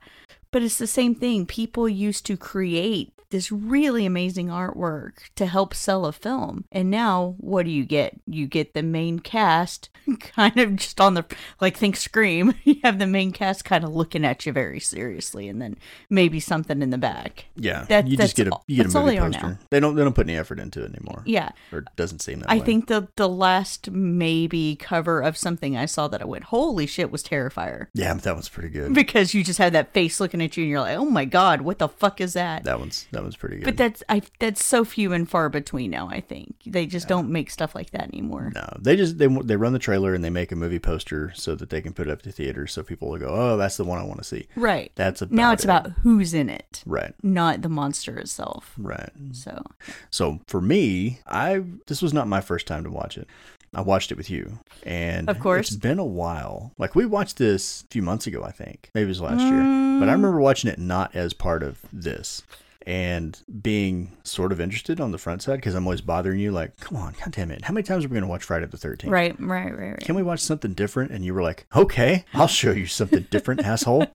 But 0.51 0.63
it's 0.63 0.77
the 0.77 0.87
same 0.87 1.13
thing. 1.13 1.45
People 1.45 1.89
used 1.89 2.25
to 2.25 2.37
create 2.37 3.13
this 3.29 3.51
really 3.51 4.05
amazing 4.05 4.47
artwork 4.47 5.13
to 5.35 5.45
help 5.45 5.73
sell 5.73 6.05
a 6.05 6.11
film. 6.11 6.65
And 6.71 6.89
now 6.89 7.35
what 7.39 7.65
do 7.65 7.71
you 7.71 7.83
get? 7.85 8.19
You 8.25 8.47
get 8.47 8.73
the 8.73 8.83
main 8.83 9.19
cast 9.19 9.89
kind 10.19 10.57
of 10.59 10.75
just 10.77 11.01
on 11.01 11.13
the 11.13 11.25
like 11.61 11.77
think 11.77 11.95
Scream. 11.95 12.53
You 12.63 12.75
have 12.83 12.99
the 12.99 13.07
main 13.07 13.31
cast 13.31 13.63
kind 13.65 13.83
of 13.83 13.93
looking 13.95 14.23
at 14.25 14.45
you 14.45 14.51
very 14.51 14.79
seriously 14.79 15.47
and 15.47 15.61
then 15.61 15.77
maybe 16.09 16.39
something 16.39 16.81
in 16.81 16.89
the 16.89 16.97
back. 16.97 17.45
Yeah, 17.55 17.85
That- 17.85 18.07
you 18.07 18.17
that's 18.17 18.33
just 18.33 18.37
get 18.37 18.47
a 18.47 18.57
you 18.67 18.77
get 18.83 18.93
a 18.93 18.97
movie 18.97 19.11
they 19.11 19.17
are 19.17 19.29
poster. 19.29 19.47
now. 19.47 19.57
They 19.69 19.79
don't 19.79 19.95
they 19.95 20.03
don't 20.03 20.13
put 20.15 20.27
any 20.27 20.37
effort 20.37 20.59
into 20.59 20.83
it 20.83 20.93
anymore. 20.95 21.23
Yeah. 21.25 21.49
or 21.71 21.79
it 21.79 21.87
doesn't 21.95 22.19
seem 22.21 22.39
that 22.41 22.49
I 22.51 22.57
way. 22.59 22.65
think 22.65 22.87
the 22.87 23.07
the 23.15 23.27
last 23.29 23.89
maybe 23.91 24.75
cover 24.75 25.21
of 25.21 25.37
something 25.37 25.75
I 25.77 25.85
saw 25.85 26.07
that 26.09 26.21
I 26.21 26.25
went, 26.25 26.45
holy 26.45 26.85
shit, 26.87 27.11
was 27.11 27.23
Terrifier. 27.23 27.87
Yeah, 27.93 28.13
that 28.13 28.33
one's 28.33 28.49
pretty 28.49 28.69
good. 28.69 28.93
Because 28.93 29.33
you 29.33 29.43
just 29.43 29.59
have 29.59 29.73
that 29.73 29.93
face 29.93 30.19
looking 30.19 30.41
at 30.41 30.55
you 30.57 30.63
and 30.63 30.71
you're 30.71 30.79
like, 30.81 30.97
oh 30.97 31.05
my 31.05 31.25
god, 31.25 31.61
what 31.61 31.79
the 31.79 31.87
fuck 31.87 32.19
is 32.21 32.33
that? 32.33 32.63
That 32.63 32.79
one's 32.79 33.07
that 33.17 33.25
was 33.25 33.35
pretty 33.35 33.57
good. 33.57 33.65
But 33.65 33.77
that's 33.77 34.03
I 34.07 34.21
that's 34.39 34.63
so 34.63 34.85
few 34.85 35.11
and 35.11 35.27
far 35.29 35.49
between 35.49 35.89
now. 35.91 36.07
I 36.09 36.21
think 36.21 36.55
they 36.65 36.85
just 36.85 37.07
don't 37.07 37.29
make 37.29 37.49
stuff 37.49 37.73
like 37.73 37.89
that 37.91 38.03
anymore. 38.13 38.51
No, 38.53 38.77
they 38.79 38.95
just 38.95 39.17
they 39.17 39.27
they 39.27 39.55
run 39.55 39.73
the 39.73 39.79
trailer 39.79 40.13
and 40.13 40.23
they 40.23 40.29
make 40.29 40.51
a 40.51 40.55
movie 40.55 40.79
poster 40.79 41.31
so 41.35 41.55
that 41.55 41.69
they 41.71 41.81
can 41.81 41.93
put 41.93 42.07
it 42.07 42.11
up 42.11 42.21
to 42.21 42.31
theaters 42.31 42.71
so 42.71 42.83
people 42.83 43.09
will 43.09 43.17
go, 43.17 43.27
oh, 43.29 43.57
that's 43.57 43.77
the 43.77 43.83
one 43.83 43.97
I 43.99 44.03
want 44.03 44.19
to 44.19 44.23
see. 44.23 44.47
Right. 44.55 44.91
That's 44.95 45.21
about 45.21 45.35
now 45.35 45.51
it's 45.51 45.63
it. 45.63 45.67
about 45.67 45.91
who's 46.03 46.33
in 46.33 46.49
it, 46.49 46.83
right, 46.85 47.13
not 47.23 47.61
the 47.63 47.69
monster 47.69 48.17
itself. 48.19 48.73
right. 48.77 49.11
So 49.31 49.63
So 50.11 50.39
for 50.47 50.61
me, 50.61 51.19
I 51.25 51.63
this 51.87 52.01
was 52.01 52.13
not 52.13 52.27
my 52.27 52.41
first 52.41 52.67
time 52.67 52.83
to 52.83 52.91
watch 52.91 53.17
it. 53.17 53.27
I 53.73 53.81
watched 53.81 54.11
it 54.13 54.17
with 54.17 54.29
you, 54.29 54.59
and 54.83 55.29
Of 55.29 55.39
course. 55.41 55.67
it's 55.67 55.75
been 55.75 55.99
a 55.99 56.05
while. 56.05 56.71
Like 56.77 56.95
we 56.95 57.05
watched 57.05 57.37
this 57.37 57.83
a 57.83 57.87
few 57.87 58.01
months 58.01 58.25
ago, 58.25 58.41
I 58.43 58.51
think, 58.51 58.89
maybe 58.93 59.05
it 59.05 59.09
was 59.09 59.21
last 59.21 59.41
year. 59.41 59.51
Mm. 59.61 59.99
But 59.99 60.07
I 60.07 60.13
remember 60.13 60.39
watching 60.39 60.71
it 60.71 60.79
not 60.79 61.13
as 61.15 61.33
part 61.33 61.63
of 61.63 61.79
this. 61.91 62.43
And 62.85 63.37
being 63.61 64.15
sort 64.23 64.51
of 64.51 64.61
interested 64.61 65.01
on 65.01 65.11
the 65.11 65.17
front 65.17 65.41
side 65.41 65.57
because 65.57 65.75
I'm 65.75 65.85
always 65.85 66.01
bothering 66.01 66.39
you, 66.39 66.51
like, 66.51 66.79
come 66.79 66.97
on, 66.97 67.15
god 67.19 67.31
damn 67.31 67.51
it. 67.51 67.65
How 67.65 67.73
many 67.73 67.83
times 67.83 68.05
are 68.05 68.07
we 68.07 68.13
going 68.13 68.21
to 68.21 68.29
watch 68.29 68.43
Friday 68.43 68.65
the 68.65 68.77
13th? 68.77 69.09
right, 69.09 69.37
right, 69.39 69.77
right, 69.77 69.89
right. 69.89 69.99
Can 69.99 70.15
we 70.15 70.23
watch 70.23 70.39
something 70.39 70.73
different? 70.73 71.11
And 71.11 71.25
you 71.25 71.33
were 71.33 71.41
like, 71.41 71.65
okay, 71.75 72.23
I'll 72.33 72.47
show 72.47 72.71
you 72.71 72.85
something 72.85 73.27
different, 73.29 73.61
asshole. 73.65 74.07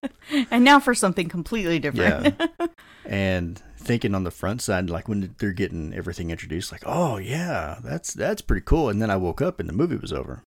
And 0.50 0.64
now 0.64 0.80
for 0.80 0.94
something 0.94 1.28
completely 1.28 1.78
different. 1.78 2.34
Yeah. 2.38 2.66
and 3.04 3.62
thinking 3.76 4.14
on 4.14 4.24
the 4.24 4.30
front 4.30 4.62
side, 4.62 4.88
like 4.88 5.08
when 5.08 5.34
they're 5.38 5.52
getting 5.52 5.92
everything 5.92 6.30
introduced, 6.30 6.72
like, 6.72 6.82
oh 6.86 7.18
yeah, 7.18 7.78
that's 7.82 8.14
that's 8.14 8.40
pretty 8.42 8.64
cool. 8.64 8.88
And 8.88 9.02
then 9.02 9.10
I 9.10 9.16
woke 9.16 9.42
up 9.42 9.60
and 9.60 9.68
the 9.68 9.72
movie 9.74 9.96
was 9.96 10.12
over. 10.12 10.44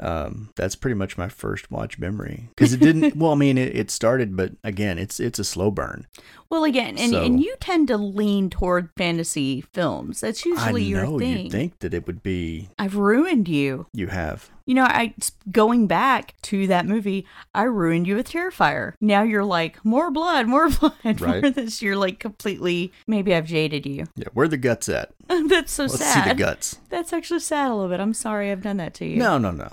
Um, 0.00 0.50
that's 0.56 0.76
pretty 0.76 0.94
much 0.94 1.18
my 1.18 1.28
first 1.28 1.70
watch 1.70 1.98
memory 1.98 2.48
because 2.54 2.72
it 2.72 2.80
didn't. 2.80 3.16
well, 3.16 3.32
I 3.32 3.34
mean, 3.34 3.58
it, 3.58 3.76
it 3.76 3.90
started, 3.90 4.36
but 4.36 4.52
again, 4.62 4.98
it's 4.98 5.18
it's 5.20 5.38
a 5.38 5.44
slow 5.44 5.70
burn. 5.70 6.06
Well, 6.50 6.64
again, 6.64 6.96
and, 6.96 7.10
So- 7.12 7.22
and 7.24 7.40
you 7.42 7.54
tend 7.60 7.88
to 7.88 7.98
lean 7.98 8.48
toward 8.48 8.88
fantasy 8.96 9.60
films. 9.60 10.20
That's 10.20 10.46
usually 10.46 10.84
I 10.84 10.86
your 10.86 11.04
know 11.04 11.18
thing. 11.18 11.44
you'd 11.44 11.52
think 11.52 11.78
that 11.80 11.92
it 11.92 12.06
would 12.06 12.22
be. 12.22 12.70
I've 12.78 12.96
ruined 12.96 13.48
you. 13.48 13.86
You 13.92 14.06
have. 14.06 14.48
You 14.64 14.74
know, 14.74 14.84
I 14.84 15.14
going 15.50 15.86
back 15.86 16.34
to 16.42 16.66
that 16.68 16.86
movie, 16.86 17.26
I 17.54 17.64
ruined 17.64 18.06
you 18.06 18.16
with 18.16 18.30
Terrifier. 18.30 18.94
Now 19.00 19.22
you're 19.24 19.44
like 19.44 19.84
more 19.84 20.10
blood, 20.10 20.46
more 20.46 20.70
blood, 20.80 20.94
Right. 21.20 21.42
more 21.42 21.50
this. 21.50 21.82
You're 21.82 21.96
like 21.96 22.18
completely. 22.18 22.92
Maybe 23.06 23.34
I've 23.34 23.46
jaded 23.46 23.84
you. 23.84 24.04
Yeah, 24.16 24.28
where 24.32 24.48
the 24.48 24.56
guts 24.58 24.88
at? 24.88 25.10
That's 25.28 25.72
so 25.72 25.84
Let's 25.84 25.98
sad. 25.98 26.24
see 26.24 26.28
the 26.30 26.34
guts. 26.36 26.78
That's 26.88 27.12
actually 27.12 27.40
sad 27.40 27.70
a 27.70 27.74
little 27.74 27.90
bit. 27.90 28.00
I'm 28.00 28.14
sorry 28.14 28.50
I've 28.50 28.62
done 28.62 28.76
that 28.78 28.94
to 28.94 29.06
you. 29.06 29.16
No, 29.16 29.36
no, 29.38 29.50
no. 29.50 29.70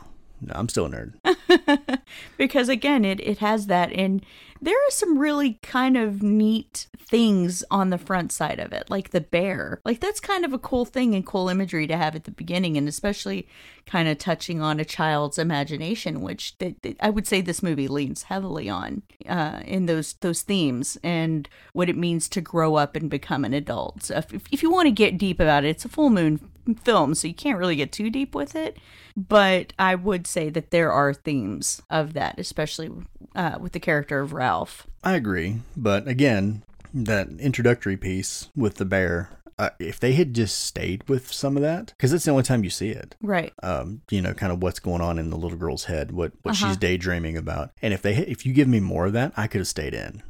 I'm 0.52 0.70
still 0.70 0.86
a 0.86 0.90
nerd. 0.90 2.00
because 2.38 2.70
again 2.70 3.06
it, 3.06 3.20
it 3.22 3.40
has 3.40 3.68
that 3.68 3.92
and 3.92 4.26
there 4.62 4.76
are 4.76 4.92
some 4.92 5.18
really 5.18 5.54
kind 5.62 5.98
of 5.98 6.24
neat 6.24 6.88
things 6.98 7.64
on 7.70 7.92
the 7.92 7.98
front 7.98 8.32
side 8.32 8.60
of 8.60 8.74
it 8.74 8.90
like 8.90 9.12
the 9.12 9.22
bear 9.22 9.80
like 9.86 10.00
that's 10.00 10.20
kind 10.20 10.44
of 10.44 10.54
a 10.54 10.58
cool 10.58 10.86
thing 10.86 11.14
and 11.14 11.26
cool 11.26 11.50
imagery 11.50 11.86
to 11.86 11.96
have 11.96 12.16
at 12.16 12.24
the 12.24 12.32
beginning 12.32 12.78
and 12.78 12.88
especially 12.88 13.48
kind 13.86 14.08
of 14.08 14.18
touching 14.18 14.62
on 14.62 14.80
a 14.80 14.86
child's 14.86 15.38
imagination 15.38 16.22
which 16.22 16.58
th- 16.58 16.76
th- 16.82 16.98
i 17.00 17.10
would 17.10 17.28
say 17.28 17.42
this 17.42 17.62
movie 17.62 17.88
leans 17.88 18.24
heavily 18.24 18.68
on 18.68 19.04
uh, 19.30 19.60
in 19.66 19.86
those 19.86 20.14
those 20.22 20.42
themes 20.42 20.98
and 21.04 21.48
what 21.74 21.90
it 21.90 21.98
means 21.98 22.28
to 22.28 22.42
grow 22.42 22.76
up 22.76 22.96
and 22.96 23.10
become 23.10 23.46
an 23.46 23.54
adult 23.54 24.04
so 24.04 24.16
if, 24.18 24.34
if 24.52 24.64
you 24.64 24.72
want 24.72 24.88
to 24.88 24.92
get 24.92 25.18
deep 25.18 25.40
about 25.40 25.64
it 25.64 25.70
it's 25.70 25.86
a 25.86 25.90
full 25.90 26.10
moon 26.10 26.40
film 26.84 27.14
so 27.16 27.28
you 27.28 27.34
can't 27.34 27.58
really 27.60 27.76
get 27.76 27.92
too 27.92 28.10
deep 28.10 28.34
with 28.36 28.56
it 28.56 28.78
but 29.16 29.72
I 29.80 29.96
would 29.96 30.28
say 30.28 30.50
that 30.50 30.72
there 30.72 30.92
are 30.92 31.14
themes 31.14 31.82
of 31.90 32.12
that, 32.14 32.38
especially 32.38 32.92
uh, 33.34 33.58
with 33.62 33.72
the 33.72 33.80
character 33.80 34.20
of 34.20 34.34
Ralph. 34.34 34.88
I 35.06 35.14
agree, 35.14 35.60
but 35.78 36.06
again, 36.06 36.64
that 36.94 37.30
introductory 37.40 37.96
piece 37.96 38.50
with 38.58 38.76
the 38.76 38.84
bear. 38.84 39.30
Uh, 39.58 39.70
if 39.80 40.02
they 40.02 40.12
had 40.16 40.34
just 40.34 40.60
stayed 40.66 41.08
with 41.08 41.32
some 41.32 41.56
of 41.56 41.64
that, 41.64 41.94
because 41.96 42.12
it's 42.12 42.26
the 42.26 42.32
only 42.32 42.44
time 42.44 42.66
you 42.66 42.70
see 42.70 42.90
it, 42.90 43.16
Right. 43.22 43.54
um, 43.64 44.02
you 44.12 44.22
know, 44.22 44.34
kind 44.34 44.52
of 44.52 44.62
what's 44.62 44.80
going 44.80 45.00
on 45.00 45.18
in 45.18 45.30
the 45.30 45.38
little 45.38 45.58
girl's 45.58 45.86
head, 45.86 46.12
what 46.12 46.34
what 46.42 46.54
Uh-huh. 46.56 46.68
she's 46.68 46.76
daydreaming 46.76 47.38
about, 47.38 47.72
and 47.82 47.94
if 47.94 48.02
they 48.02 48.16
if 48.18 48.46
you 48.46 48.52
give 48.52 48.68
me 48.68 48.82
more 48.82 49.06
of 49.06 49.14
that, 49.14 49.32
I 49.38 49.48
could 49.48 49.60
have 49.62 49.68
stayed 49.70 49.94
in. 49.94 50.24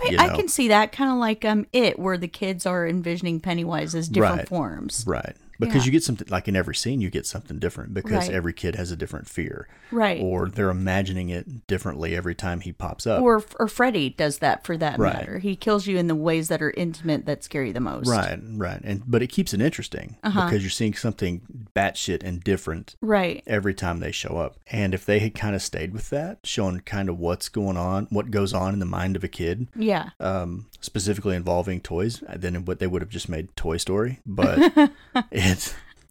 I, 0.00 0.16
I 0.18 0.28
can 0.30 0.48
see 0.48 0.68
that 0.68 0.92
kind 0.92 1.10
of 1.10 1.18
like 1.18 1.44
um 1.44 1.66
it, 1.74 1.98
where 1.98 2.16
the 2.16 2.26
kids 2.28 2.64
are 2.64 2.86
envisioning 2.88 3.40
Pennywise 3.40 3.94
as 3.94 4.08
different 4.08 4.38
Right. 4.40 4.48
forms. 4.48 5.04
Right. 5.06 5.36
Because 5.58 5.76
Yeah. 5.82 5.84
you 5.86 5.92
get 5.92 6.02
something 6.02 6.26
like 6.30 6.48
in 6.48 6.56
every 6.56 6.74
scene, 6.74 7.00
you 7.00 7.10
get 7.10 7.26
something 7.26 7.58
different 7.58 7.94
because 7.94 8.26
Right. 8.28 8.34
every 8.34 8.52
kid 8.52 8.74
has 8.76 8.90
a 8.90 8.96
different 8.96 9.28
fear, 9.28 9.68
Right. 9.92 10.20
or 10.20 10.48
they're 10.48 10.70
imagining 10.70 11.28
it 11.28 11.66
differently 11.66 12.16
every 12.16 12.34
time 12.34 12.60
he 12.60 12.72
pops 12.72 13.06
up. 13.06 13.22
Or 13.22 13.42
or 13.60 13.68
Freddy 13.68 14.10
does 14.10 14.38
that 14.38 14.64
for 14.64 14.76
that 14.76 14.98
Right. 14.98 15.14
matter. 15.14 15.38
He 15.38 15.54
kills 15.56 15.86
you 15.86 15.96
in 15.96 16.06
the 16.08 16.14
ways 16.14 16.48
that 16.48 16.60
are 16.62 16.72
intimate 16.72 17.26
that 17.26 17.44
scare 17.44 17.64
you 17.64 17.72
the 17.72 17.80
most. 17.80 18.08
Right, 18.08 18.38
right, 18.56 18.80
and 18.84 19.02
but 19.06 19.22
it 19.22 19.28
keeps 19.28 19.54
it 19.54 19.60
interesting 19.60 20.16
Uh-huh. 20.24 20.44
because 20.46 20.62
you're 20.62 20.70
seeing 20.70 20.94
something 20.94 21.40
batshit 21.76 22.22
and 22.22 22.42
different 22.42 22.96
Right. 23.00 23.42
every 23.46 23.74
time 23.74 24.00
they 24.00 24.12
show 24.12 24.36
up. 24.38 24.56
And 24.70 24.94
if 24.94 25.04
they 25.06 25.18
had 25.20 25.34
kind 25.34 25.54
of 25.54 25.62
stayed 25.62 25.92
with 25.92 26.10
that, 26.10 26.38
showing 26.44 26.80
kind 26.80 27.08
of 27.08 27.18
what's 27.18 27.48
going 27.48 27.76
on, 27.76 28.06
what 28.10 28.30
goes 28.30 28.52
on 28.52 28.72
in 28.74 28.80
the 28.80 28.86
mind 28.86 29.16
of 29.16 29.22
a 29.24 29.28
kid, 29.28 29.68
Yeah. 29.76 30.10
um, 30.20 30.66
specifically 30.80 31.36
involving 31.36 31.80
toys, 31.80 32.22
then 32.34 32.64
what 32.64 32.78
they 32.78 32.86
would 32.86 33.02
have 33.02 33.08
just 33.10 33.28
made 33.28 33.54
Toy 33.56 33.76
Story. 33.76 34.20
But 34.26 34.90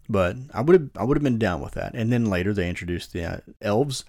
but 0.10 0.36
I 0.54 0.62
would 0.62 0.80
have, 0.80 0.90
I 0.98 1.04
would 1.04 1.18
have 1.18 1.24
been 1.24 1.40
down 1.40 1.62
with 1.62 1.74
that. 1.74 1.94
And 1.96 2.12
then 2.12 2.26
later 2.26 2.54
they 2.54 2.70
introduced 2.70 3.14
the 3.14 3.24
uh, 3.24 3.38
elves. 3.62 4.06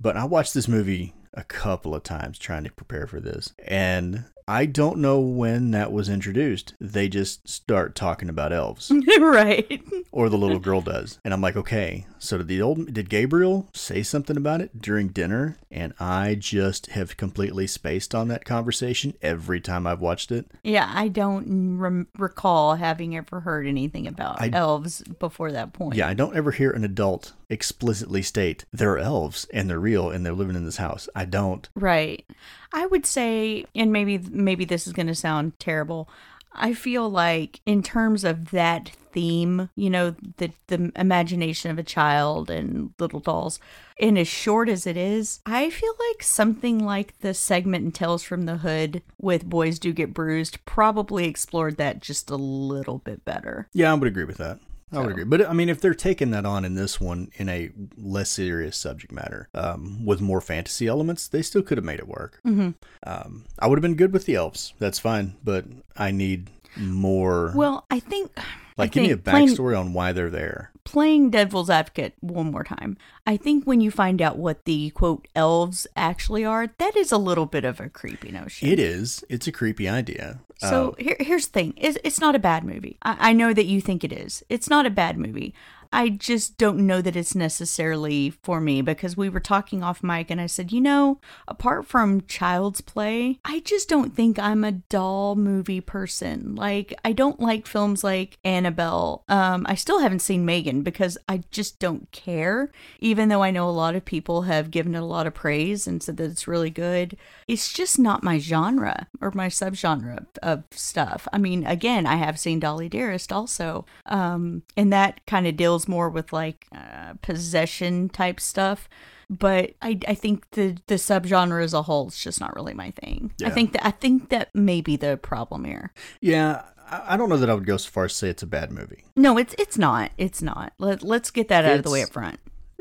But 0.00 0.16
I 0.16 0.24
watched 0.24 0.54
this 0.54 0.68
movie 0.68 1.14
a 1.34 1.44
couple 1.44 1.94
of 1.94 2.02
times 2.02 2.38
trying 2.38 2.64
to 2.64 2.72
prepare 2.72 3.06
for 3.06 3.20
this, 3.20 3.52
and 3.66 4.24
I 4.48 4.66
don't 4.66 4.98
know 4.98 5.18
when 5.18 5.72
that 5.72 5.90
was 5.90 6.08
introduced. 6.08 6.74
They 6.80 7.08
just 7.08 7.48
start 7.48 7.96
talking 7.96 8.28
about 8.28 8.52
elves 8.52 8.92
right. 9.18 9.82
or 10.12 10.28
the 10.28 10.38
little 10.38 10.60
girl 10.60 10.80
does. 10.80 11.18
And 11.24 11.34
I'm 11.34 11.40
like, 11.40 11.56
okay, 11.56 12.06
so 12.26 12.38
did 12.38 12.48
the 12.48 12.60
old 12.60 12.92
did 12.92 13.08
Gabriel 13.08 13.68
say 13.72 14.02
something 14.02 14.36
about 14.36 14.60
it 14.60 14.80
during 14.80 15.08
dinner? 15.08 15.56
And 15.70 15.94
I 16.00 16.34
just 16.34 16.86
have 16.86 17.16
completely 17.16 17.66
spaced 17.66 18.14
on 18.14 18.28
that 18.28 18.44
conversation 18.44 19.14
every 19.22 19.60
time 19.60 19.86
I've 19.86 20.00
watched 20.00 20.32
it. 20.32 20.46
Yeah, 20.62 20.90
I 20.94 21.08
don't 21.08 21.78
rem- 21.78 22.08
recall 22.18 22.76
having 22.76 23.16
ever 23.16 23.40
heard 23.40 23.66
anything 23.66 24.06
about 24.06 24.40
I- 24.40 24.50
elves 24.52 25.02
before 25.02 25.52
that 25.52 25.72
point. 25.72 25.94
Yeah, 25.96 26.08
I 26.08 26.14
don't 26.14 26.36
ever 26.36 26.50
hear 26.50 26.70
an 26.70 26.84
adult 26.84 27.32
explicitly 27.48 28.22
state 28.22 28.64
they're 28.72 28.98
elves 28.98 29.46
and 29.52 29.70
they're 29.70 29.78
real 29.78 30.10
and 30.10 30.26
they're 30.26 30.32
living 30.32 30.56
in 30.56 30.64
this 30.64 30.78
house. 30.78 31.08
I 31.14 31.24
don't. 31.24 31.68
Right. 31.74 32.26
I 32.72 32.86
would 32.86 33.06
say 33.06 33.64
and 33.74 33.92
maybe 33.92 34.18
maybe 34.18 34.64
this 34.64 34.86
is 34.86 34.92
going 34.92 35.06
to 35.06 35.14
sound 35.14 35.58
terrible. 35.58 36.08
I 36.56 36.74
feel 36.74 37.08
like 37.08 37.60
in 37.66 37.82
terms 37.82 38.24
of 38.24 38.50
that 38.50 38.90
theme, 39.12 39.70
you 39.76 39.88
know, 39.88 40.14
the 40.36 40.50
the 40.66 40.92
imagination 40.96 41.70
of 41.70 41.78
a 41.78 41.82
child 41.82 42.50
and 42.50 42.92
little 42.98 43.20
dolls, 43.20 43.58
and 43.98 44.18
as 44.18 44.28
short 44.28 44.68
as 44.68 44.86
it 44.86 44.96
is, 44.96 45.40
I 45.46 45.70
feel 45.70 45.94
like 46.10 46.22
something 46.22 46.84
like 46.84 47.18
the 47.20 47.32
segment 47.32 47.84
in 47.84 47.92
Tales 47.92 48.22
from 48.22 48.42
the 48.42 48.58
Hood 48.58 49.02
with 49.20 49.48
Boys 49.48 49.78
Do 49.78 49.92
Get 49.92 50.12
Bruised 50.12 50.64
probably 50.66 51.26
explored 51.26 51.76
that 51.78 52.00
just 52.00 52.30
a 52.30 52.36
little 52.36 52.98
bit 52.98 53.24
better. 53.24 53.68
Yeah, 53.72 53.90
I 53.90 53.94
would 53.94 54.08
agree 54.08 54.24
with 54.24 54.36
that. 54.38 54.58
I 54.92 55.00
would 55.00 55.10
agree. 55.10 55.24
But 55.24 55.48
I 55.48 55.52
mean, 55.52 55.68
if 55.68 55.80
they're 55.80 55.94
taking 55.94 56.30
that 56.30 56.46
on 56.46 56.64
in 56.64 56.74
this 56.74 57.00
one 57.00 57.30
in 57.36 57.48
a 57.48 57.70
less 57.96 58.30
serious 58.30 58.76
subject 58.76 59.12
matter 59.12 59.48
um, 59.54 60.04
with 60.06 60.20
more 60.20 60.40
fantasy 60.40 60.86
elements, 60.86 61.26
they 61.26 61.42
still 61.42 61.62
could 61.62 61.76
have 61.78 61.84
made 61.84 61.98
it 61.98 62.06
work. 62.08 62.40
Mhm. 62.46 62.74
Um, 63.04 63.44
I 63.58 63.66
would 63.66 63.78
have 63.78 63.82
been 63.82 63.96
good 63.96 64.12
with 64.12 64.26
the 64.26 64.36
elves. 64.36 64.74
That's 64.78 64.98
fine. 65.00 65.34
But 65.42 65.64
I 65.96 66.12
need 66.12 66.50
more. 66.76 67.52
Well, 67.54 67.84
I 67.90 67.98
think 68.00 68.30
like, 68.76 68.90
I 68.90 68.92
give 68.92 69.02
me 69.02 69.10
a 69.10 69.16
backstory 69.16 69.78
on 69.78 69.92
why 69.92 70.12
they're 70.12 70.30
there. 70.30 70.70
playing 70.84 71.30
devil's 71.30 71.68
advocate 71.68 72.12
one 72.20 72.52
more 72.52 72.62
time 72.62 72.96
i 73.26 73.36
think 73.36 73.64
when 73.64 73.80
you 73.80 73.90
find 73.90 74.22
out 74.22 74.38
what 74.38 74.64
the 74.66 74.90
quote 74.90 75.26
elves 75.34 75.84
actually 75.96 76.44
are 76.44 76.68
that 76.78 76.94
is 76.96 77.10
a 77.10 77.18
little 77.18 77.46
bit 77.46 77.64
of 77.64 77.80
a 77.80 77.88
creepy 77.88 78.30
notion 78.30 78.68
It 78.68 78.78
is. 78.78 79.24
It's 79.28 79.48
a 79.48 79.52
creepy 79.52 79.88
idea. 79.88 80.38
So 80.58 80.90
Uh, 80.98 81.02
here, 81.02 81.16
here's 81.20 81.46
the 81.46 81.52
thing. 81.52 81.74
It's, 81.76 81.98
it's 82.04 82.20
not 82.20 82.34
a 82.34 82.38
bad 82.38 82.64
movie. 82.64 82.96
I, 83.02 83.30
I 83.30 83.32
know 83.32 83.52
that 83.52 83.66
you 83.66 83.80
think 83.80 84.04
it 84.04 84.12
is. 84.12 84.42
It's 84.48 84.70
not 84.70 84.86
a 84.86 84.90
bad 84.90 85.18
movie 85.18 85.54
i 85.92 86.08
just 86.08 86.58
don't 86.58 86.78
know 86.78 87.00
that 87.00 87.16
it's 87.16 87.34
necessarily 87.34 88.30
for 88.30 88.60
me 88.60 88.82
because 88.82 89.16
we 89.16 89.28
were 89.28 89.40
talking 89.40 89.82
off 89.82 90.02
mic 90.02 90.30
and 90.30 90.40
i 90.40 90.46
said 90.46 90.72
you 90.72 90.80
know 90.80 91.20
apart 91.48 91.86
from 91.86 92.20
child's 92.22 92.80
play 92.80 93.38
i 93.44 93.60
just 93.60 93.88
don't 93.88 94.14
think 94.14 94.38
i'm 94.38 94.64
a 94.64 94.72
doll 94.72 95.36
movie 95.36 95.80
person. 95.80 96.54
Like 96.54 96.94
i 97.04 97.12
don't 97.12 97.40
like 97.40 97.66
films 97.66 98.02
like 98.04 98.38
annabelle. 98.44 99.24
Um 99.28 99.66
i 99.68 99.74
still 99.74 100.00
haven't 100.00 100.20
seen 100.20 100.44
megan 100.44 100.82
because 100.82 101.18
i 101.28 101.42
just 101.50 101.78
don't 101.78 102.10
care 102.12 102.70
even 103.00 103.28
though 103.28 103.42
i 103.42 103.50
know 103.50 103.68
a 103.68 103.70
lot 103.70 103.94
of 103.94 104.04
people 104.04 104.42
have 104.42 104.70
given 104.70 104.94
it 104.94 104.98
a 104.98 105.04
lot 105.04 105.26
of 105.26 105.34
praise 105.34 105.86
and 105.86 106.02
said 106.02 106.16
that 106.16 106.30
it's 106.30 106.48
really 106.48 106.70
good. 106.70 107.16
It's 107.48 107.72
just 107.72 107.98
not 107.98 108.22
my 108.22 108.38
genre 108.38 109.06
or 109.20 109.30
my 109.32 109.48
subgenre 109.48 110.26
of 110.42 110.64
stuff. 110.70 111.28
I 111.32 111.38
mean 111.38 111.66
again 111.66 112.06
i 112.06 112.16
have 112.16 112.38
seen 112.38 112.60
dolly 112.60 112.88
dearest 112.88 113.32
also 113.32 113.84
um 114.06 114.62
and 114.76 114.92
that 114.92 115.24
kind 115.26 115.46
of 115.46 115.56
deals 115.56 115.75
more 115.88 116.08
with 116.08 116.32
like 116.32 116.66
uh, 116.74 117.14
possession 117.22 118.08
type 118.08 118.40
stuff 118.40 118.88
but 119.28 119.74
I, 119.82 119.98
I 120.06 120.14
think 120.14 120.50
the 120.52 120.76
the 120.86 120.94
subgenre 120.94 121.62
as 121.62 121.74
a 121.74 121.82
whole 121.82 122.08
is 122.08 122.18
just 122.18 122.40
not 122.40 122.54
really 122.54 122.74
my 122.74 122.92
thing. 122.92 123.32
I 123.44 123.50
think 123.50 123.72
that 123.72 123.84
I 123.84 123.90
think 123.90 124.28
that 124.28 124.54
may 124.54 124.80
be 124.80 124.96
the 124.96 125.16
problem 125.16 125.64
here. 125.64 125.92
yeah, 126.20 126.62
I 126.88 127.16
don't 127.16 127.28
know 127.28 127.36
that 127.36 127.50
I 127.50 127.54
would 127.54 127.66
go 127.66 127.76
so 127.76 127.90
far 127.90 128.04
as 128.04 128.12
to 128.12 128.18
say 128.18 128.28
it's 128.28 128.42
a 128.42 128.46
bad 128.46 128.70
movie. 128.70 129.04
No, 129.16 129.38
it's 129.38 129.54
it's 129.58 129.76
not. 129.76 130.12
It's 130.16 130.42
not. 130.42 130.72
Let 130.78 131.02
let's 131.02 131.30
get 131.30 131.48
that 131.48 131.64
out 131.64 131.78
of 131.78 131.84
the 131.84 131.90
way 131.90 132.02
up 132.02 132.10
front. 132.10 132.38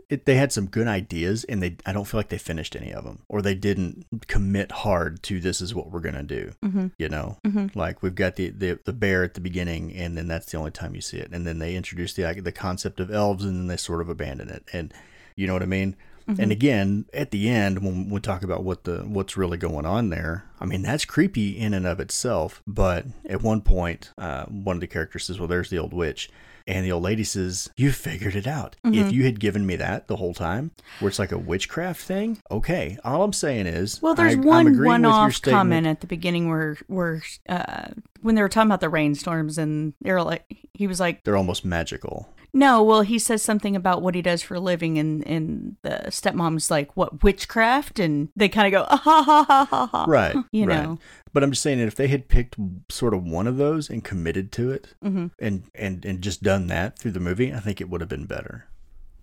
It, 0.09 0.25
they 0.25 0.35
had 0.35 0.51
some 0.51 0.67
good 0.67 0.87
ideas, 0.87 1.43
and 1.45 1.63
they 1.63 1.77
I 1.85 1.91
don't 1.93 2.05
feel 2.05 2.19
like 2.19 2.29
they 2.29 2.37
finished 2.37 2.75
any 2.75 2.93
of 2.93 3.03
them, 3.03 3.19
or 3.27 3.41
they 3.41 3.55
didn't 3.55 4.05
commit 4.27 4.71
hard 4.71 5.23
to 5.23 5.39
this 5.39 5.61
is 5.61 5.73
what 5.73 5.91
we're 5.91 5.99
gonna 6.01 6.23
do. 6.23 6.51
Mhm. 6.63 6.91
You 6.99 7.09
know, 7.09 7.37
Mhm. 7.45 7.75
like 7.75 8.03
we've 8.03 8.13
got 8.15 8.35
the, 8.35 8.49
the 8.49 8.79
the 8.85 8.93
bear 8.93 9.23
at 9.23 9.33
the 9.33 9.41
beginning, 9.41 9.93
and 9.93 10.15
then 10.17 10.27
that's 10.27 10.51
the 10.51 10.57
only 10.57 10.71
time 10.71 10.93
you 10.95 11.01
see 11.01 11.17
it, 11.17 11.29
and 11.31 11.45
then 11.47 11.59
they 11.59 11.75
introduce 11.75 12.13
the 12.13 12.23
the 12.41 12.51
concept 12.51 12.99
of 12.99 13.09
elves, 13.11 13.43
and 13.45 13.55
then 13.57 13.67
they 13.67 13.77
sort 13.77 14.01
of 14.01 14.09
abandon 14.09 14.49
it, 14.49 14.63
and 14.73 14.93
you 15.35 15.47
know 15.47 15.53
what 15.53 15.63
I 15.63 15.67
mean. 15.67 15.95
And 16.39 16.51
again, 16.51 17.05
at 17.13 17.29
the 17.29 17.47
end, 17.49 17.83
when 17.83 18.09
we 18.09 18.19
talk 18.19 18.41
about 18.43 18.63
what 18.63 18.83
the 18.85 19.03
what's 19.03 19.37
really 19.37 19.57
going 19.59 19.85
on 19.85 20.09
there, 20.09 20.45
I 20.59 20.65
mean 20.65 20.81
that's 20.81 21.05
creepy 21.05 21.51
in 21.55 21.71
and 21.75 21.85
of 21.85 21.99
itself. 21.99 22.63
But 22.65 23.05
at 23.29 23.43
one 23.43 23.61
point, 23.61 24.09
uh, 24.17 24.45
one 24.45 24.77
of 24.77 24.81
the 24.81 24.87
characters 24.87 25.25
says, 25.25 25.37
"Well, 25.37 25.47
there's 25.47 25.69
the 25.69 25.77
old 25.77 25.93
witch," 25.93 26.31
and 26.67 26.85
the 26.85 26.91
old 26.91 27.03
lady 27.03 27.23
says, 27.23 27.69
"You 27.75 27.91
figured 27.91 28.35
it 28.35 28.47
out. 28.47 28.75
If 28.83 29.11
you 29.11 29.23
had 29.23 29.39
given 29.39 29.65
me 29.65 29.75
that 29.75 30.07
the 30.07 30.15
whole 30.15 30.33
time, 30.33 30.71
where 30.99 31.09
it's 31.09 31.19
like 31.19 31.31
a 31.31 31.37
witchcraft 31.37 32.01
thing, 32.01 32.39
okay. 32.49 32.97
All 33.03 33.23
I'm 33.23 33.33
saying 33.33 33.67
is, 33.67 34.01
Well, 34.01 34.15
there's 34.15 34.35
I, 34.35 34.39
one 34.39 34.73
your 34.73 34.85
one-off 34.85 35.41
comment 35.41 35.87
at 35.87 36.01
the 36.01 36.07
beginning 36.07 36.49
where 36.49 36.77
where 36.87 37.21
uh, 37.47 37.89
when 38.21 38.35
they 38.35 38.41
were 38.41 38.49
talking 38.49 38.69
about 38.69 38.81
the 38.81 38.89
rainstorms 38.89 39.57
and 39.57 39.93
they 40.01 40.11
were 40.11 40.23
like 40.23 40.64
he 40.77 40.87
was 40.87 40.99
like, 40.99 41.23
They're 41.23 41.37
almost 41.37 41.65
magical. 41.65 42.29
no, 42.53 42.81
well, 42.83 43.01
he 43.01 43.19
says 43.19 43.41
something 43.41 43.75
about 43.75 44.01
what 44.01 44.15
he 44.15 44.21
does 44.21 44.41
for 44.41 44.55
a 44.55 44.59
living, 44.59 44.97
and, 44.97 45.25
and 45.27 45.75
the 45.81 46.03
stepmom's 46.07 46.71
like, 46.71 46.95
what, 46.95 47.21
witchcraft? 47.23 47.99
And 47.99 48.29
they 48.35 48.47
kind 48.49 48.67
of 48.73 48.79
go, 48.79 48.87
ah, 48.89 48.97
ha, 48.97 49.23
ha, 49.23 49.43
ha, 49.43 49.65
ha, 49.65 49.85
ha. 49.87 50.05
Right. 50.07 50.35
You 50.51 50.65
right. 50.65 50.83
know. 50.83 50.99
But 51.33 51.43
I'm 51.43 51.51
just 51.51 51.63
saying 51.63 51.79
that 51.79 51.87
if 51.87 51.95
they 51.95 52.07
had 52.07 52.29
picked 52.29 52.55
sort 52.89 53.13
of 53.13 53.23
one 53.25 53.45
of 53.47 53.57
those 53.57 53.89
and 53.89 54.03
committed 54.03 54.51
to 54.53 54.71
it 54.71 54.93
Mm-hmm. 55.03 55.27
and, 55.39 55.63
and, 55.75 56.05
and 56.05 56.21
just 56.21 56.43
done 56.43 56.67
that 56.67 56.97
through 56.97 57.11
the 57.11 57.19
movie, 57.19 57.53
I 57.53 57.59
think 57.59 57.81
it 57.81 57.89
would 57.89 57.99
have 58.01 58.09
been 58.09 58.25
better. 58.25 58.67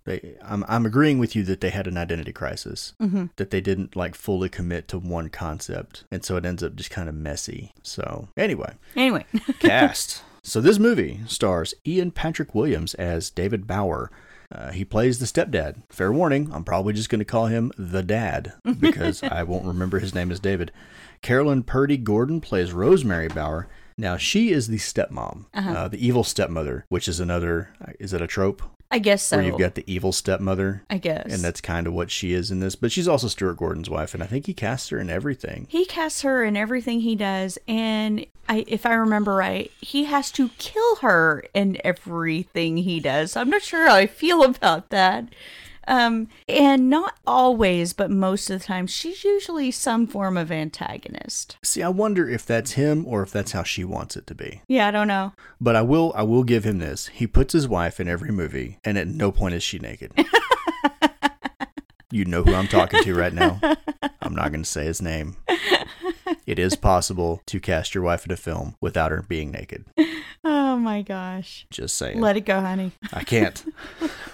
They, 0.05 0.35
I'm, 0.43 0.65
I'm 0.67 0.85
agreeing 0.85 1.17
with 1.17 1.33
you 1.33 1.43
that 1.45 1.61
they 1.61 1.69
had 1.69 1.87
an 1.87 1.97
identity 1.97 2.33
crisis, 2.33 2.93
Mm-hmm. 3.01 3.27
that 3.37 3.49
they 3.51 3.61
didn't 3.61 3.95
like 3.95 4.13
fully 4.15 4.49
commit 4.49 4.87
to 4.89 4.99
one 4.99 5.29
concept. 5.29 6.03
And 6.11 6.23
so 6.23 6.35
it 6.37 6.45
ends 6.45 6.61
up 6.61 6.75
just 6.75 6.91
kind 6.91 7.07
of 7.09 7.15
messy. 7.15 7.73
So, 7.81 8.27
anyway, 8.37 8.73
Anyway, 8.95 9.25
cast. 9.59 10.21
So 10.45 10.59
this 10.59 10.77
movie 10.77 11.21
stars 11.25 11.73
Ian 11.87 12.11
Patrick 12.11 12.53
Williams 12.53 12.93
as 12.95 13.29
David 13.29 13.65
Bauer. 13.65 14.11
Uh, 14.51 14.71
he 14.71 14.83
plays 14.83 15.17
the 15.19 15.25
stepdad. 15.25 15.81
Fair 15.89 16.11
warning, 16.11 16.51
I'm 16.53 16.65
probably 16.65 16.93
just 16.93 17.09
going 17.09 17.19
to 17.19 17.25
call 17.25 17.47
him 17.47 17.71
the 17.77 18.03
dad 18.03 18.53
because 18.79 19.23
I 19.23 19.43
won't 19.43 19.65
remember 19.65 19.99
his 19.99 20.13
name 20.13 20.31
as 20.31 20.39
David. 20.41 20.71
Carolyn 21.21 21.63
Purdy 21.63 21.97
Gordon 21.97 22.41
plays 22.41 22.73
Rosemary 22.73 23.29
Bauer. 23.29 23.67
Now 23.97 24.17
she 24.17 24.51
is 24.51 24.67
the 24.67 24.77
stepmom, 24.77 25.45
uh 25.53 25.87
the 25.87 26.05
evil 26.05 26.23
stepmother, 26.23 26.85
which 26.89 27.07
is 27.07 27.19
another. 27.19 27.73
Is 27.99 28.11
it 28.11 28.21
a 28.21 28.27
trope 28.27 28.61
I 28.93 28.99
guess 28.99 29.23
so. 29.23 29.37
where 29.37 29.45
you've 29.47 29.57
got 29.57 29.73
the 29.73 29.83
evil 29.91 30.11
stepmother? 30.11 30.83
I 30.87 30.99
guess. 30.99 31.33
And 31.33 31.43
that's 31.43 31.61
kind 31.61 31.87
of 31.87 31.93
what 31.93 32.11
she 32.11 32.31
is 32.31 32.51
in 32.51 32.59
this. 32.59 32.75
But 32.75 32.91
she's 32.91 33.07
also 33.07 33.27
Stuart 33.27 33.57
Gordon's 33.57 33.89
wife, 33.89 34.13
and 34.13 34.21
I 34.21 34.27
think 34.27 34.45
he 34.45 34.53
casts 34.53 34.89
her 34.89 34.99
in 34.99 35.09
everything. 35.09 35.65
he 35.69 35.83
casts 35.85 36.21
her 36.21 36.43
in 36.43 36.55
everything 36.55 36.99
he 36.99 37.15
does, 37.15 37.57
and 37.67 38.25
I, 38.47 38.65
if 38.67 38.85
I 38.85 38.93
remember 38.93 39.33
right, 39.33 39.71
he 39.81 40.03
has 40.03 40.31
to 40.33 40.49
kill 40.59 40.97
her 40.97 41.43
in 41.55 41.79
everything 41.83 42.77
he 42.77 42.99
does. 42.99 43.35
I'm 43.35 43.49
not 43.49 43.63
sure 43.63 43.87
how 43.87 43.95
I 43.95 44.05
feel 44.05 44.43
about 44.53 44.89
that. 44.89 45.25
Um, 45.87 46.27
and 46.47 46.89
not 46.89 47.17
always, 47.27 47.93
but 47.93 48.09
most 48.09 48.49
of 48.49 48.59
the 48.59 48.65
time, 48.65 48.87
she's 48.87 49.23
usually 49.23 49.71
some 49.71 50.07
form 50.07 50.37
of 50.37 50.51
antagonist. 50.51 51.57
See, 51.63 51.83
I 51.83 51.89
wonder 51.89 52.29
if 52.29 52.45
that's 52.45 52.73
him 52.73 53.05
or 53.07 53.21
if 53.23 53.31
that's 53.31 53.51
how 53.51 53.63
she 53.63 53.83
wants 53.83 54.15
it 54.15 54.27
to 54.27 54.35
be. 54.35 54.61
Yeah, 54.67 54.87
I 54.87 54.91
don't 54.91 55.07
know. 55.07 55.33
But 55.59 55.75
I 55.75 55.81
will 55.81 56.13
I 56.15 56.23
will 56.23 56.43
give 56.43 56.63
him 56.63 56.79
this. 56.79 57.07
He 57.07 57.27
puts 57.27 57.53
his 57.53 57.67
wife 57.67 57.99
in 57.99 58.07
every 58.07 58.31
movie 58.31 58.79
and 58.83 58.97
at 58.97 59.07
no 59.07 59.31
point 59.31 59.55
is 59.55 59.63
she 59.63 59.79
naked. 59.79 60.13
you 62.11 62.25
know 62.25 62.43
who 62.43 62.53
I'm 62.53 62.67
talking 62.67 63.03
to 63.03 63.13
right 63.15 63.33
now. 63.33 63.59
I'm 64.21 64.35
not 64.35 64.51
going 64.51 64.63
to 64.63 64.69
say 64.69 64.85
his 64.85 65.01
name. 65.01 65.37
It 66.45 66.59
is 66.59 66.75
possible 66.75 67.41
to 67.47 67.59
cast 67.59 67.95
your 67.95 68.03
wife 68.03 68.25
in 68.25 68.31
a 68.31 68.37
film 68.37 68.75
without 68.81 69.11
her 69.11 69.21
being 69.21 69.51
naked. 69.51 69.85
Oh 70.43 70.77
my 70.77 71.01
gosh. 71.01 71.65
Just 71.69 71.95
saying. 71.95 72.19
Let 72.19 72.35
it 72.35 72.41
go, 72.41 72.59
honey. 72.59 72.91
I 73.13 73.23
can't. 73.23 73.63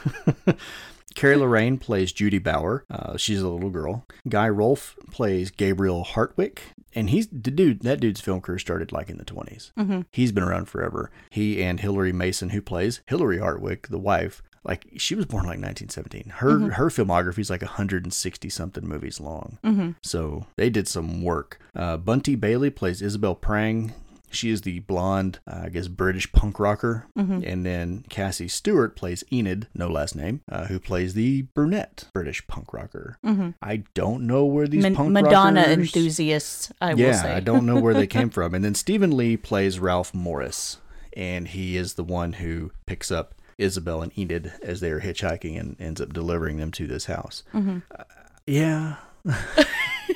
Carrie 1.15 1.35
Lorraine 1.37 1.77
plays 1.77 2.11
Judy 2.11 2.39
Bauer. 2.39 2.85
Uh, 2.89 3.17
she's 3.17 3.41
a 3.41 3.49
little 3.49 3.69
girl. 3.69 4.05
Guy 4.27 4.49
Rolfe 4.49 4.95
plays 5.11 5.51
Gabriel 5.51 6.05
Hartwick. 6.05 6.59
And 6.95 7.11
he's 7.11 7.27
the 7.27 7.51
dude, 7.51 7.81
that 7.81 7.99
dude's 7.99 8.21
film 8.21 8.41
career 8.41 8.57
started 8.57 8.91
like 8.91 9.09
in 9.09 9.17
the 9.17 9.25
20s. 9.25 9.71
Mm-hmm. 9.77 10.01
He's 10.11 10.31
been 10.31 10.43
around 10.43 10.65
forever. 10.69 11.11
He 11.29 11.61
and 11.61 11.79
Hilary 11.79 12.11
Mason, 12.11 12.49
who 12.49 12.61
plays 12.61 13.01
Hillary 13.05 13.37
Hartwick, 13.37 13.87
the 13.89 13.99
wife, 13.99 14.41
like 14.63 14.87
she 14.97 15.15
was 15.15 15.25
born 15.25 15.43
like 15.43 15.61
1917. 15.61 16.33
Her 16.37 16.71
her 16.71 16.89
filmography 16.89 17.39
is 17.39 17.49
like 17.49 17.61
160 17.61 18.49
something 18.49 18.87
movies 18.87 19.19
long. 19.19 19.57
Mm-hmm. 19.63 19.91
So 20.03 20.47
they 20.57 20.69
did 20.69 20.87
some 20.87 21.21
work. 21.23 21.59
Uh, 21.75 21.97
Bunty 21.97 22.35
Bailey 22.35 22.69
plays 22.69 23.01
Isabel 23.01 23.35
Prang. 23.35 23.93
She 24.31 24.49
is 24.49 24.61
the 24.61 24.79
blonde, 24.79 25.39
uh, 25.47 25.61
I 25.65 25.69
guess, 25.69 25.87
British 25.87 26.31
punk 26.31 26.59
rocker. 26.59 27.07
And 27.43 27.65
then 27.65 28.05
Cassie 28.09 28.47
Stewart 28.47 28.95
plays 28.95 29.23
Enid, 29.31 29.67
no 29.73 29.87
last 29.87 30.15
name, 30.15 30.41
uh, 30.51 30.65
who 30.65 30.79
plays 30.79 31.13
the 31.13 31.43
brunette 31.53 32.05
British 32.13 32.45
punk 32.47 32.73
rocker. 32.73 33.17
I 33.61 33.83
don't 33.93 34.27
know 34.27 34.45
where 34.45 34.67
these 34.67 34.83
Ma- 34.83 34.95
punk 34.95 35.11
Madonna 35.11 35.61
rockers... 35.61 35.77
enthusiasts, 35.77 36.71
I 36.81 36.93
will 36.93 37.01
Yeah. 37.01 37.35
I 37.35 37.39
don't 37.39 37.65
know 37.65 37.79
where 37.79 37.93
they 37.93 38.07
came 38.19 38.29
from. 38.29 38.53
And 38.53 38.63
then 38.63 38.75
Stephen 38.75 39.15
Lee 39.15 39.37
plays 39.37 39.79
Ralph 39.79 40.13
Morris, 40.13 40.77
and 41.15 41.47
he 41.47 41.75
is 41.77 41.95
the 41.95 42.03
one 42.03 42.33
who 42.33 42.71
picks 42.85 43.11
up 43.11 43.35
Isabel 43.57 44.01
and 44.01 44.17
Enid 44.17 44.53
as 44.63 44.79
they 44.79 44.91
are 44.91 45.01
hitchhiking 45.01 45.59
and 45.59 45.75
ends 45.79 45.99
up 45.99 46.13
delivering 46.13 46.57
them 46.57 46.71
to 46.71 46.87
this 46.87 47.05
house. 47.05 47.43
Mm-hmm. 47.53 47.79
Uh, 47.97 48.03
yeah. 48.47 48.95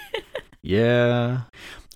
yeah. 0.62 1.42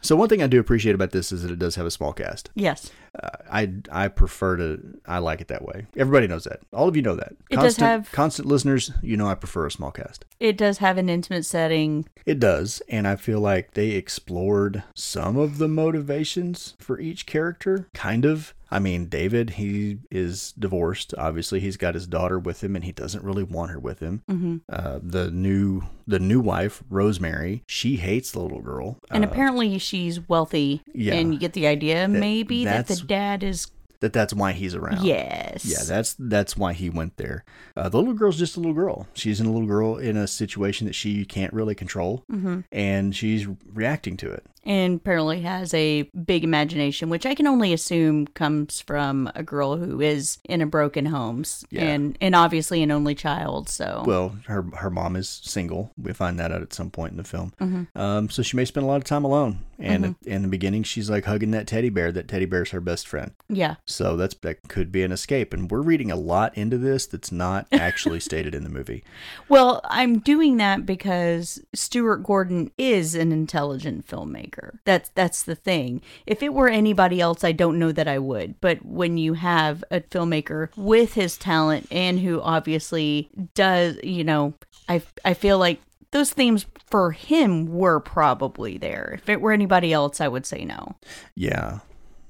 So 0.08 0.16
one 0.16 0.30
thing 0.30 0.42
I 0.42 0.48
do 0.48 0.58
appreciate 0.60 0.96
about 0.96 1.12
this 1.12 1.34
is 1.34 1.44
that 1.44 1.52
it 1.52 1.60
does 1.60 1.76
have 1.76 1.86
a 1.86 1.92
small 1.92 2.14
cast. 2.14 2.50
yes. 2.56 2.92
Uh, 3.22 3.30
I 3.52 3.74
I 3.92 4.08
prefer 4.10 4.58
to 4.58 5.00
I 5.08 5.18
like 5.18 5.42
it 5.42 5.48
that 5.48 5.64
way. 5.66 5.88
Everybody 5.98 6.28
knows 6.28 6.44
that. 6.44 6.60
All 6.72 6.88
of 6.88 6.96
you 6.96 7.02
know 7.02 7.16
that. 7.16 7.34
It 7.50 7.56
does 7.56 7.76
have- 7.78 8.12
constant 8.12 8.48
listeners. 8.48 8.92
You 9.02 9.18
know 9.18 9.28
I 9.28 9.34
prefer 9.36 9.66
a 9.66 9.72
small 9.72 9.92
cast. 9.92 10.24
It 10.40 10.56
does 10.56 10.78
have 10.78 10.98
an 10.98 11.10
intimate 11.10 11.44
setting. 11.46 12.08
It 12.26 12.40
does, 12.40 12.82
and 12.90 13.08
I 13.08 13.16
feel 13.16 13.40
like 13.40 13.74
they 13.74 13.92
explored 13.92 14.84
some 14.94 15.36
of 15.36 15.58
the 15.58 15.68
motivations 15.68 16.76
for 16.80 17.00
each 17.00 17.26
character, 17.26 17.88
kind 17.94 18.24
of. 18.24 18.54
I 18.70 18.80
mean, 18.80 19.06
David, 19.08 19.52
he 19.52 20.00
is 20.12 20.54
divorced. 20.60 21.14
Obviously, 21.18 21.60
he's 21.60 21.78
got 21.78 21.94
his 21.96 22.08
daughter 22.08 22.38
with 22.40 22.64
him, 22.64 22.76
and 22.76 22.84
he 22.86 22.92
doesn't 22.92 23.24
really 23.24 23.44
want 23.44 23.72
her 23.72 23.80
with 23.80 24.00
him. 24.00 24.24
Mm-hmm. 24.30 24.58
Uh, 24.70 25.00
the 25.02 25.32
new, 25.32 25.84
the 26.06 26.20
new 26.20 26.40
wife, 26.42 26.84
Rosemary, 26.90 27.64
she 27.68 27.96
hates 27.98 28.32
the 28.32 28.40
little 28.40 28.62
girl. 28.62 28.98
And 29.12 29.24
Uh, 29.24 29.28
apparently 29.30 29.78
she's 29.78 30.28
wealthy. 30.28 30.82
yeah. 30.94 31.14
And 31.16 31.34
you 31.34 31.40
get 31.40 31.54
the 31.54 31.68
idea 31.68 32.08
maybe 32.08 32.66
that 32.66 32.88
the 32.88 32.96
dad 32.98 33.44
is. 33.44 33.68
that 34.00 34.14
that's 34.14 34.34
why 34.34 34.52
he's 34.52 34.76
around. 34.76 35.04
Yes. 35.06 35.66
Yeah, 35.66 35.84
that's 35.84 36.16
that's 36.20 36.56
why 36.56 36.74
he 36.74 36.90
went 36.90 37.18
there. 37.18 37.44
Uh, 37.76 37.90
the 37.90 37.98
little 37.98 38.14
girl's 38.14 38.38
just 38.38 38.56
a 38.56 38.60
little 38.60 38.76
girl. 38.76 39.08
She's 39.14 39.40
in 39.40 39.48
a 39.48 39.52
little 39.52 39.68
girl 39.68 39.98
in 39.98 40.16
a 40.18 40.28
situation 40.28 40.86
that 40.88 40.94
she 40.94 41.26
can't 41.26 41.52
really 41.54 41.74
control, 41.74 42.24
Mm-hmm. 42.32 42.60
and 42.72 43.16
she's 43.16 43.48
reacting 43.74 44.16
to 44.18 44.32
it. 44.32 44.46
And 44.68 44.98
apparently 44.98 45.42
has 45.42 45.74
a 45.74 46.04
big 46.26 46.44
imagination, 46.44 47.10
which 47.10 47.26
I 47.26 47.34
can 47.34 47.48
only 47.48 47.74
assume 47.74 48.28
comes 48.28 48.82
from 48.82 49.32
a 49.34 49.42
girl 49.42 49.78
who 49.78 50.02
is 50.02 50.38
in 50.44 50.62
a 50.62 50.66
broken 50.68 51.08
home, 51.08 51.44
Yeah. 51.72 51.84
and 51.84 52.18
and 52.22 52.36
obviously 52.36 52.84
an 52.84 52.92
only 52.92 53.16
child. 53.16 53.70
So 53.70 54.04
Well, 54.06 54.36
her 54.48 54.64
her 54.76 54.90
mom 54.90 55.16
is 55.16 55.28
single. 55.44 55.92
We 55.98 56.14
find 56.14 56.38
that 56.40 56.52
out 56.52 56.62
at 56.62 56.74
some 56.74 56.90
point 56.92 57.12
in 57.12 57.18
the 57.18 57.24
film. 57.24 57.54
Mhm. 57.60 57.88
Um, 58.00 58.30
so 58.30 58.44
she 58.44 58.56
may 58.58 58.66
spend 58.66 58.84
a 58.84 58.88
lot 58.88 58.98
of 58.98 59.04
time 59.06 59.24
alone. 59.24 59.60
And 59.80 60.16
in 60.26 60.42
the 60.42 60.48
beginning, 60.48 60.82
she's 60.82 61.08
like 61.08 61.26
hugging 61.26 61.52
that 61.52 61.68
teddy 61.68 61.90
bear. 61.90 62.12
That 62.12 62.28
teddy 62.28 62.46
bear's 62.46 62.72
her 62.72 62.82
best 62.82 63.08
friend. 63.08 63.32
yeah, 63.48 63.76
So 63.86 64.18
that's 64.18 64.34
that 64.42 64.68
could 64.68 64.92
be 64.92 65.04
an 65.04 65.12
escape. 65.12 65.54
And 65.54 65.70
we're 65.70 65.82
reading 65.84 66.10
a 66.12 66.16
lot 66.16 66.58
into 66.58 66.80
this 66.80 67.06
that's 67.06 67.32
not 67.32 67.68
actually 67.72 68.20
stated 68.20 68.56
in 68.56 68.64
the 68.64 68.70
movie. 68.72 69.04
well, 69.50 69.82
I'm 69.86 70.18
doing 70.20 70.58
that 70.58 70.86
because 70.88 71.62
Stuart 71.76 72.24
Gordon 72.24 72.72
is 72.78 73.14
an 73.14 73.32
intelligent 73.32 74.08
filmmaker. 74.08 74.57
That's 74.86 75.10
that's 75.10 75.44
the 75.44 75.56
thing. 75.56 76.02
If 76.26 76.44
it 76.44 76.54
were 76.54 76.70
anybody 76.70 77.22
else, 77.22 77.44
I 77.44 77.52
don't 77.52 77.80
know 77.80 77.92
that 77.92 78.08
I 78.08 78.20
would. 78.20 78.60
But 78.62 78.86
when 78.86 79.18
you 79.18 79.34
have 79.34 79.84
a 79.92 80.02
filmmaker 80.02 80.70
with 80.76 81.14
his 81.14 81.38
talent 81.38 81.88
and 81.92 82.20
who 82.20 82.42
obviously 82.42 83.30
does, 83.54 83.98
you 84.04 84.24
know, 84.24 84.54
I 84.88 85.02
I 85.24 85.34
feel 85.34 85.58
like 85.58 85.82
those 86.12 86.32
themes 86.32 86.66
for 86.90 87.12
him 87.12 87.68
were 87.68 88.00
probably 88.00 88.78
there. 88.78 89.12
If 89.18 89.30
it 89.30 89.42
were 89.42 89.52
anybody 89.52 89.92
else, 89.94 90.22
I 90.22 90.28
would 90.28 90.46
say 90.46 90.64
no. 90.66 90.96
Yeah. 91.36 91.80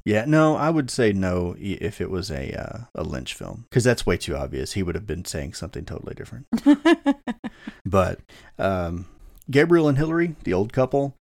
Yeah, 0.04 0.24
no, 0.26 0.56
I 0.56 0.70
would 0.70 0.90
say 0.90 1.12
no 1.12 1.54
if 1.60 2.00
it 2.00 2.10
was 2.10 2.32
a 2.32 2.54
uh, 2.54 2.78
a 2.96 3.04
Lynch 3.04 3.34
film 3.34 3.66
because 3.70 3.84
that's 3.84 4.06
way 4.06 4.16
too 4.16 4.38
obvious. 4.38 4.72
He 4.72 4.82
would 4.82 4.96
have 4.96 5.06
been 5.06 5.26
saying 5.26 5.56
something 5.56 5.84
totally 5.84 6.16
different. 6.16 6.48
but 7.86 8.22
um, 8.58 9.06
Gabriel 9.52 9.90
and 9.90 9.98
Hillary, 9.98 10.38
the 10.46 10.54
old 10.54 10.72
couple, 10.72 11.18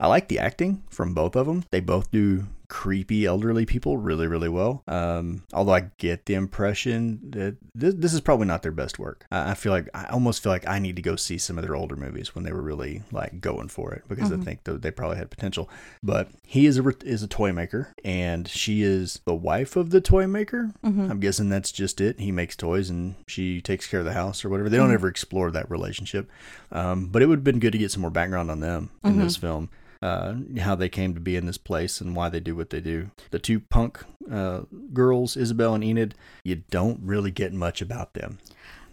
I 0.00 0.06
like 0.06 0.28
the 0.28 0.38
acting 0.38 0.82
from 0.90 1.14
both 1.14 1.34
of 1.34 1.46
them. 1.46 1.64
They 1.70 1.80
both 1.80 2.10
do 2.10 2.46
creepy 2.68 3.24
elderly 3.24 3.64
people 3.64 3.96
really, 3.96 4.26
really 4.26 4.48
well. 4.48 4.82
Um, 4.86 5.42
although 5.54 5.72
I 5.72 5.90
get 5.96 6.26
the 6.26 6.34
impression 6.34 7.18
that 7.30 7.56
this, 7.74 7.94
this 7.96 8.12
is 8.12 8.20
probably 8.20 8.46
not 8.46 8.62
their 8.62 8.72
best 8.72 8.98
work. 8.98 9.26
I, 9.32 9.52
I 9.52 9.54
feel 9.54 9.72
like 9.72 9.88
I 9.94 10.04
almost 10.06 10.42
feel 10.42 10.52
like 10.52 10.68
I 10.68 10.78
need 10.78 10.96
to 10.96 11.02
go 11.02 11.16
see 11.16 11.38
some 11.38 11.58
of 11.58 11.64
their 11.64 11.74
older 11.74 11.96
movies 11.96 12.34
when 12.34 12.44
they 12.44 12.52
were 12.52 12.62
really 12.62 13.02
like 13.10 13.40
going 13.40 13.68
for 13.68 13.92
it 13.94 14.04
because 14.06 14.30
I 14.30 14.36
think 14.44 14.64
that 14.64 14.82
they 14.82 14.90
probably 14.90 15.16
had 15.16 15.30
potential. 15.30 15.70
But 16.02 16.28
he 16.44 16.66
is 16.66 16.78
a 16.78 16.86
is 17.04 17.22
a 17.22 17.28
toy 17.28 17.52
maker, 17.52 17.94
and 18.04 18.46
she 18.46 18.82
is 18.82 19.20
the 19.24 19.34
wife 19.34 19.74
of 19.74 19.90
the 19.90 20.00
toy 20.00 20.26
maker. 20.26 20.70
I'm 21.10 21.20
guessing 21.20 21.48
that's 21.48 21.72
just 21.72 22.00
it. 22.00 22.20
He 22.20 22.30
makes 22.30 22.54
toys, 22.54 22.90
and 22.90 23.14
she 23.26 23.60
takes 23.62 23.86
care 23.86 24.00
of 24.00 24.06
the 24.06 24.12
house 24.12 24.44
or 24.44 24.50
whatever. 24.50 24.68
They 24.68 24.76
don't 24.76 24.92
ever 24.92 25.08
explore 25.08 25.50
that 25.50 25.70
relationship. 25.70 26.30
Um, 26.70 27.06
but 27.06 27.22
it 27.22 27.26
would 27.26 27.38
have 27.38 27.44
been 27.44 27.60
good 27.60 27.72
to 27.72 27.78
get 27.78 27.90
some 27.90 28.02
more 28.02 28.10
background 28.10 28.50
on 28.50 28.60
them 28.60 28.90
in 29.02 29.18
this 29.18 29.36
film 29.36 29.70
uh, 30.02 30.34
how 30.60 30.74
they 30.74 30.88
came 30.88 31.14
to 31.14 31.20
be 31.20 31.36
in 31.36 31.46
this 31.46 31.58
place 31.58 32.00
and 32.00 32.14
why 32.14 32.28
they 32.28 32.40
do 32.40 32.54
what 32.54 32.70
they 32.70 32.80
do. 32.80 33.10
The 33.30 33.38
two 33.38 33.60
punk 33.60 34.04
uh, 34.30 34.62
girls, 34.92 35.36
Isabel 35.36 35.74
and 35.74 35.84
Enid, 35.84 36.14
you 36.44 36.56
don't 36.70 37.00
really 37.02 37.30
get 37.30 37.52
much 37.52 37.82
about 37.82 38.14
them. 38.14 38.38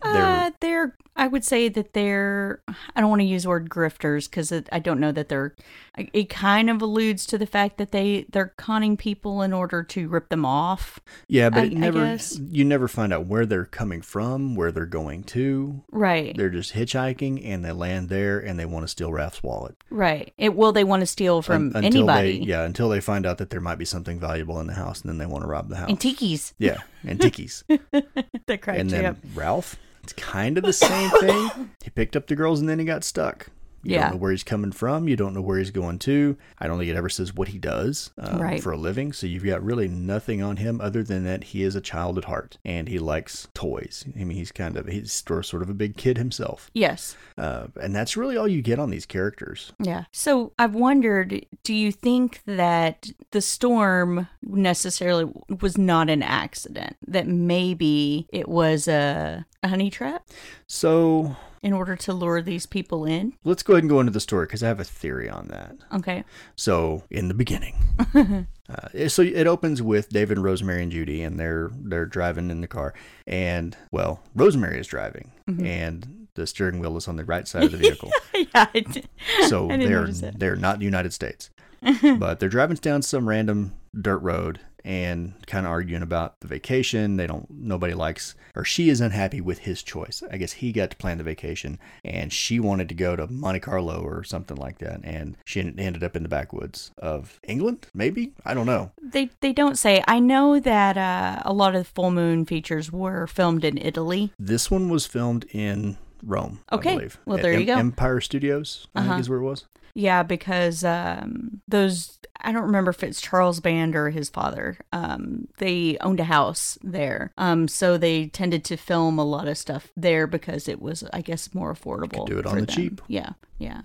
Uh, 0.01 0.51
they're 0.59 0.95
I 1.17 1.27
would 1.27 1.45
say 1.45 1.69
that 1.69 1.93
they're, 1.93 2.61
I 2.95 2.99
don't 2.99 3.09
want 3.09 3.21
to 3.21 3.25
use 3.25 3.43
the 3.43 3.49
word 3.49 3.69
grifters 3.69 4.29
because 4.29 4.51
I 4.71 4.79
don't 4.79 4.99
know 4.99 5.13
that 5.13 5.29
they're, 5.29 5.55
it 5.97 6.27
kind 6.29 6.69
of 6.69 6.81
alludes 6.81 7.25
to 7.27 7.37
the 7.37 7.45
fact 7.45 7.77
that 7.77 7.91
they, 7.91 8.25
they're 8.29 8.53
conning 8.57 8.97
people 8.97 9.41
in 9.41 9.53
order 9.53 9.81
to 9.81 10.09
rip 10.09 10.27
them 10.27 10.45
off. 10.45 10.99
Yeah, 11.27 11.49
but 11.49 11.63
I- 11.63 11.67
never 11.69 12.17
you 12.51 12.65
never 12.65 12.87
find 12.89 13.13
out 13.13 13.27
where 13.27 13.45
they're 13.45 13.65
coming 13.65 14.01
from, 14.01 14.55
where 14.55 14.71
they're 14.73 14.85
going 14.85 15.23
to. 15.23 15.83
Right. 15.91 16.35
They're 16.35 16.49
just 16.49 16.73
hitchhiking 16.73 17.45
and 17.45 17.63
they 17.63 17.71
land 17.71 18.09
there 18.09 18.39
and 18.39 18.59
they 18.59 18.65
want 18.65 18.83
to 18.83 18.87
steal 18.89 19.13
Ralph's 19.13 19.41
wallet. 19.41 19.75
Right. 19.89 20.33
It 20.37 20.53
will 20.55 20.73
they 20.73 20.83
want 20.83 20.99
to 21.01 21.07
steal 21.07 21.41
from 21.41 21.67
until 21.75 22.09
anybody. 22.09 22.39
They, 22.39 22.45
yeah, 22.45 22.63
until 22.63 22.89
they 22.89 22.99
find 22.99 23.25
out 23.25 23.37
that 23.37 23.49
there 23.51 23.61
might 23.61 23.77
be 23.77 23.85
something 23.85 24.19
valuable 24.19 24.59
in 24.59 24.67
the 24.67 24.73
house 24.73 25.01
and 25.01 25.09
then 25.09 25.17
they 25.17 25.25
want 25.25 25.43
to 25.43 25.47
rob 25.47 25.69
the 25.69 25.77
house. 25.77 25.89
And 25.89 25.99
tikis. 25.99 26.51
yeah, 26.59 26.79
and 27.05 27.19
Tikis. 27.19 27.63
That 28.47 28.61
cracked 28.61 28.79
and 28.79 28.89
then 28.89 29.05
up. 29.05 29.17
Ralph, 29.33 29.75
it's 30.05 30.13
kind 30.13 30.55
of 30.59 30.63
the 30.63 30.71
same 30.71 31.09
thing. 31.19 31.71
He 31.83 31.89
picked 31.89 32.15
up 32.15 32.27
the 32.27 32.35
girls 32.35 32.59
and 32.59 32.69
then 32.69 32.77
he 32.77 32.85
got 32.85 33.03
stuck. 33.03 33.47
You 33.85 33.93
Yeah. 33.95 34.01
don't 34.05 34.11
know 34.13 34.17
where 34.17 34.31
he's 34.31 34.43
coming 34.43 34.71
from. 34.71 35.07
You 35.07 35.15
don't 35.15 35.33
know 35.33 35.41
where 35.41 35.59
he's 35.59 35.71
going 35.71 35.99
to. 35.99 36.35
I 36.59 36.67
don't 36.67 36.79
think 36.79 36.89
it 36.89 36.95
ever 36.97 37.09
says 37.09 37.33
what 37.35 37.49
he 37.49 37.57
does 37.59 38.11
um, 38.17 38.41
Right. 38.41 38.61
for 38.61 38.71
a 38.71 38.77
living. 38.77 39.13
So 39.13 39.27
you've 39.27 39.45
got 39.45 39.63
really 39.63 39.87
nothing 39.87 40.41
on 40.41 40.57
him 40.57 40.81
other 40.81 41.03
than 41.03 41.23
that 41.25 41.45
he 41.45 41.61
is 41.63 41.75
a 41.75 41.81
child 41.81 42.17
at 42.17 42.25
heart 42.25 42.57
and 42.65 42.87
he 42.89 42.97
likes 42.99 43.47
toys. 43.53 44.03
I 44.19 44.23
mean, 44.23 44.35
he's 44.37 44.51
kind 44.51 44.75
of 44.75 44.87
he's 44.87 45.13
sort 45.13 45.61
of 45.61 45.69
a 45.69 45.73
big 45.73 45.97
kid 45.97 46.17
himself, 46.17 46.69
Yes. 46.73 47.15
uh, 47.37 47.67
and 47.81 47.95
that's 47.95 48.17
really 48.17 48.35
all 48.37 48.47
you 48.47 48.61
get 48.61 48.79
on 48.79 48.89
these 48.89 49.05
characters. 49.05 49.71
Yeah. 49.79 50.05
So 50.11 50.51
I've 50.57 50.73
wondered 50.75 51.45
do 51.63 51.73
you 51.73 51.91
think 51.91 52.41
that 52.45 53.11
the 53.31 53.41
storm 53.41 54.27
necessarily 54.41 55.31
was 55.61 55.77
not 55.77 56.09
an 56.09 56.23
accident? 56.23 56.95
That 57.07 57.27
maybe 57.27 58.27
it 58.31 58.47
was 58.49 58.87
a, 58.87 59.45
a 59.63 59.67
honey 59.67 59.89
trap 59.89 60.23
So 60.67 61.35
in 61.65 61.73
order 61.73 61.95
to 61.95 62.13
lure 62.13 62.41
these 62.41 62.65
people 62.65 63.05
in? 63.05 63.33
let's 63.43 63.63
go 63.63 63.73
ahead 63.73 63.83
and 63.83 63.89
go 63.89 63.99
into 63.99 64.11
the 64.11 64.19
story 64.19 64.45
because 64.45 64.61
I 64.63 64.67
have 64.67 64.79
a 64.79 64.83
theory 64.83 65.27
on 65.29 65.47
that. 65.47 65.75
Okay. 65.95 66.23
So 66.55 67.03
in 67.09 67.27
the 67.27 67.33
beginning, 67.33 67.75
uh, 68.69 69.07
so 69.07 69.21
it 69.23 69.47
opens 69.47 69.81
with 69.81 70.09
David, 70.09 70.37
Rosemary, 70.39 70.83
and 70.83 70.91
Judy, 70.91 71.23
and 71.23 71.39
they're 71.39 71.71
they're 71.73 72.05
driving 72.05 72.51
in 72.51 72.61
the 72.61 72.67
car, 72.67 72.93
and 73.27 73.75
well, 73.91 74.21
Rosemary 74.35 74.79
is 74.79 74.87
driving, 74.87 75.31
and 75.47 76.27
the 76.35 76.45
steering 76.45 76.79
wheel 76.79 76.97
is 76.97 77.07
on 77.07 77.15
the 77.15 77.25
right 77.25 77.47
side 77.47 77.63
of 77.63 77.71
the 77.71 77.77
vehicle, 77.77 78.11
yeah. 78.35 78.45
I 78.73 78.79
did- 78.81 79.07
so 79.47 79.69
I 79.71 79.77
they're 79.77 80.07
they're 80.07 80.55
not 80.55 80.79
the 80.79 80.85
United 80.85 81.13
States, 81.13 81.49
but 82.19 82.39
they're 82.39 82.49
driving 82.49 82.77
down 82.77 83.01
some 83.01 83.27
random 83.27 83.73
dirt 83.99 84.19
road 84.19 84.59
and 84.85 85.33
kind 85.47 85.65
of 85.65 85.71
arguing 85.71 86.03
about 86.03 86.39
the 86.41 86.47
vacation. 86.47 87.17
They 87.17 87.25
don't 87.25 87.49
nobody 87.49 87.93
likes 87.93 88.35
or 88.55 88.63
she 88.63 88.89
is 88.89 89.01
unhappy 89.01 89.41
with 89.41 89.59
his 89.59 89.81
choice. 89.81 90.23
I 90.31 90.37
guess 90.37 90.53
he 90.53 90.71
got 90.71 90.91
to 90.91 90.97
plan 90.97 91.17
the 91.17 91.23
vacation 91.23 91.79
and 92.05 92.31
she 92.31 92.59
wanted 92.59 92.87
to 92.89 92.95
go 92.95 93.15
to 93.15 93.27
Monte 93.27 93.61
Carlo 93.61 94.01
or 94.01 94.23
something 94.23 94.55
like 94.55 94.77
that 94.77 95.01
and 95.03 95.37
she 95.43 95.59
ended 95.59 96.03
up 96.03 96.15
in 96.15 96.23
the 96.23 96.29
backwoods 96.29 96.91
of 96.99 97.39
England, 97.43 97.87
maybe? 97.93 98.33
I 98.45 98.53
don't 98.53 98.67
know. 98.67 98.91
They 99.01 99.31
they 99.41 99.53
don't 99.53 99.77
say. 99.77 100.03
I 100.07 100.19
know 100.19 100.59
that 100.59 100.97
uh, 100.97 101.41
a 101.43 101.53
lot 101.53 101.75
of 101.75 101.83
the 101.83 101.89
full 101.89 102.11
moon 102.11 102.45
features 102.45 102.91
were 102.91 103.25
filmed 103.25 103.65
in 103.65 103.77
Italy. 103.79 104.31
This 104.37 104.69
one 104.69 104.89
was 104.89 105.07
filmed 105.07 105.45
in 105.51 105.97
Rome, 106.25 106.59
Okay. 106.71 107.09
Well, 107.25 107.37
there 107.37 107.57
you 107.59 107.65
go. 107.65 107.75
Empire 107.77 108.19
Studios, 108.21 108.87
I 108.95 108.99
Uh-huh. 108.99 109.09
think 109.11 109.19
is 109.21 109.29
where 109.29 109.39
it 109.39 109.43
was. 109.43 109.65
Yeah, 109.93 110.23
because 110.23 110.83
um, 110.83 111.61
those 111.67 112.14
I 112.41 112.51
don't 112.51 112.63
remember 112.63 112.91
if 112.91 113.03
it's 113.03 113.21
Charles 113.21 113.59
Band 113.59 113.95
or 113.95 114.09
his 114.09 114.29
father. 114.29 114.77
Um, 114.91 115.47
they 115.57 115.97
owned 116.01 116.19
a 116.19 116.25
house 116.25 116.77
there, 116.83 117.31
um, 117.37 117.67
so 117.67 117.97
they 117.97 118.27
tended 118.27 118.63
to 118.65 118.77
film 118.77 119.17
a 119.19 119.23
lot 119.25 119.47
of 119.47 119.57
stuff 119.57 119.91
there 119.95 120.27
because 120.27 120.67
it 120.67 120.81
was, 120.81 121.03
I 121.13 121.21
guess, 121.21 121.53
more 121.53 121.73
affordable. 121.73 122.27
do 122.27 122.37
it 122.37 122.45
on 122.45 122.55
the 122.59 122.65
them. 122.65 122.75
cheap. 122.75 123.01
Yeah, 123.07 123.31
yeah, 123.57 123.81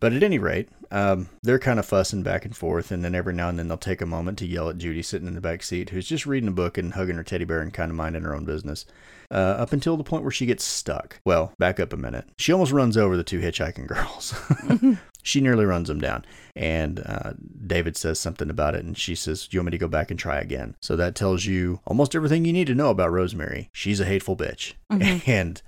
But 0.00 0.12
at 0.12 0.22
any 0.22 0.38
rate, 0.38 0.68
um, 0.90 1.28
they're 1.42 1.58
kind 1.58 1.78
of 1.78 1.86
fussing 1.86 2.22
back 2.22 2.44
and 2.44 2.56
forth, 2.56 2.90
and 2.90 3.04
then 3.04 3.14
every 3.14 3.34
now 3.34 3.48
and 3.48 3.58
then 3.58 3.68
they'll 3.68 3.78
take 3.78 4.00
a 4.00 4.06
moment 4.06 4.38
to 4.38 4.46
yell 4.46 4.68
at 4.68 4.78
Judy 4.78 5.02
sitting 5.02 5.28
in 5.28 5.34
the 5.34 5.40
back 5.40 5.62
seat, 5.62 5.90
who's 5.90 6.06
just 6.08 6.26
reading 6.26 6.48
a 6.48 6.52
book 6.52 6.76
and 6.78 6.94
hugging 6.94 7.16
her 7.16 7.22
teddy 7.24 7.44
bear 7.44 7.60
and 7.60 7.72
kind 7.72 7.90
of 7.90 7.96
minding 7.96 8.22
her 8.22 8.34
own 8.34 8.44
business. 8.44 8.84
Uh, 9.30 9.56
up 9.58 9.72
until 9.72 9.96
the 9.96 10.04
point 10.04 10.22
where 10.22 10.30
she 10.30 10.44
gets 10.44 10.62
stuck. 10.62 11.18
Well, 11.24 11.54
back 11.58 11.80
up 11.80 11.94
a 11.94 11.96
minute. 11.96 12.26
She 12.36 12.52
almost 12.52 12.72
runs 12.72 12.98
over 12.98 13.16
the 13.16 13.24
two 13.24 13.40
hitchhiking 13.40 13.86
girls. 13.86 14.34
she 15.22 15.40
nearly 15.40 15.64
runs 15.64 15.88
him 15.88 16.00
down. 16.00 16.24
And 16.54 17.00
uh, 17.06 17.32
David 17.66 17.96
says 17.96 18.18
something 18.18 18.50
about 18.50 18.74
it, 18.74 18.84
and 18.84 18.96
she 18.98 19.14
says, 19.14 19.46
Do 19.46 19.56
you 19.56 19.60
want 19.60 19.66
me 19.66 19.70
to 19.72 19.78
go 19.78 19.88
back 19.88 20.10
and 20.10 20.18
try 20.20 20.38
again? 20.38 20.76
So 20.80 20.96
that 20.96 21.14
tells 21.14 21.46
you 21.46 21.80
almost 21.86 22.14
everything 22.14 22.44
you 22.44 22.52
need 22.52 22.66
to 22.66 22.74
know 22.74 22.90
about 22.90 23.12
Rosemary. 23.12 23.70
She's 23.72 24.00
a 24.00 24.04
hateful 24.04 24.36
bitch 24.36 24.74
and 25.26 25.62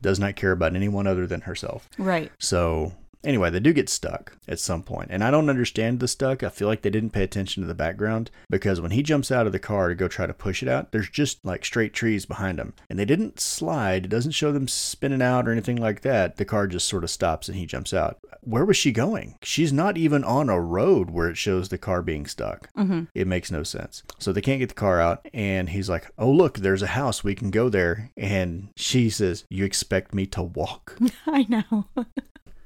does 0.00 0.18
not 0.18 0.36
care 0.36 0.52
about 0.52 0.74
anyone 0.74 1.06
other 1.06 1.26
than 1.26 1.42
herself. 1.42 1.88
right. 1.98 2.30
So 2.38 2.92
anyway, 3.24 3.50
they 3.50 3.60
do 3.60 3.72
get 3.72 3.88
stuck 3.88 4.36
at 4.46 4.58
some 4.60 4.82
point, 4.82 5.08
and 5.10 5.24
I 5.24 5.30
don't 5.30 5.50
understand 5.50 6.00
the 6.00 6.08
stuck. 6.08 6.42
I 6.42 6.48
feel 6.48 6.68
like 6.68 6.82
they 6.82 6.90
didn't 6.90 7.10
pay 7.10 7.22
attention 7.22 7.62
to 7.62 7.66
the 7.66 7.74
background 7.74 8.30
because 8.50 8.80
when 8.80 8.90
he 8.92 9.02
jumps 9.02 9.30
out 9.32 9.46
of 9.46 9.52
the 9.52 9.58
car 9.58 9.88
to 9.88 9.94
go 9.94 10.08
try 10.08 10.26
to 10.26 10.34
push 10.34 10.62
it 10.62 10.68
out, 10.68 10.92
there's 10.92 11.08
just 11.08 11.44
like 11.44 11.64
straight 11.64 11.92
trees 11.94 12.26
behind 12.26 12.58
him, 12.58 12.74
and 12.88 12.98
they 12.98 13.04
didn't 13.04 13.40
slide. 13.40 14.04
It 14.06 14.08
doesn't 14.08 14.32
show 14.32 14.52
them 14.52 14.68
spinning 14.68 15.22
out 15.22 15.48
or 15.48 15.52
anything 15.52 15.76
like 15.76 16.02
that. 16.02 16.36
The 16.36 16.44
car 16.44 16.66
just 16.66 16.88
sort 16.88 17.04
of 17.04 17.10
stops 17.10 17.48
and 17.48 17.56
he 17.56 17.66
jumps 17.66 17.92
out. 17.94 18.18
Where 18.42 18.64
was 18.66 18.76
she 18.76 18.92
going? 18.92 19.36
She's 19.42 19.72
not 19.72 19.96
even 19.96 20.22
on 20.22 20.50
a 20.50 20.60
road 20.60 21.08
where 21.10 21.30
it 21.30 21.38
shows 21.38 21.70
the 21.70 21.78
car 21.78 22.02
being 22.02 22.26
stuck. 22.26 22.68
hmm 22.74 23.04
It 23.14 23.26
makes 23.26 23.50
no 23.50 23.62
sense. 23.62 24.02
So 24.18 24.32
they 24.32 24.42
can't 24.42 24.58
get 24.60 24.68
the 24.68 24.74
car 24.74 25.00
out, 25.00 25.26
and 25.32 25.70
he's 25.70 25.88
like, 25.88 26.10
"Oh 26.18 26.30
look, 26.30 26.58
there's 26.58 26.82
a 26.82 26.88
house. 26.88 27.24
We 27.24 27.34
can 27.34 27.50
go 27.50 27.68
there." 27.70 28.10
And 28.18 28.68
she 28.76 29.08
says, 29.08 29.44
"You 29.48 29.64
expect 29.64 30.14
me 30.14 30.26
to 30.26 30.42
walk?" 30.42 30.98
I 31.26 31.46
know. 31.48 31.86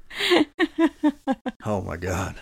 Oh 1.65 1.81
my 1.81 1.97
god. 1.97 2.35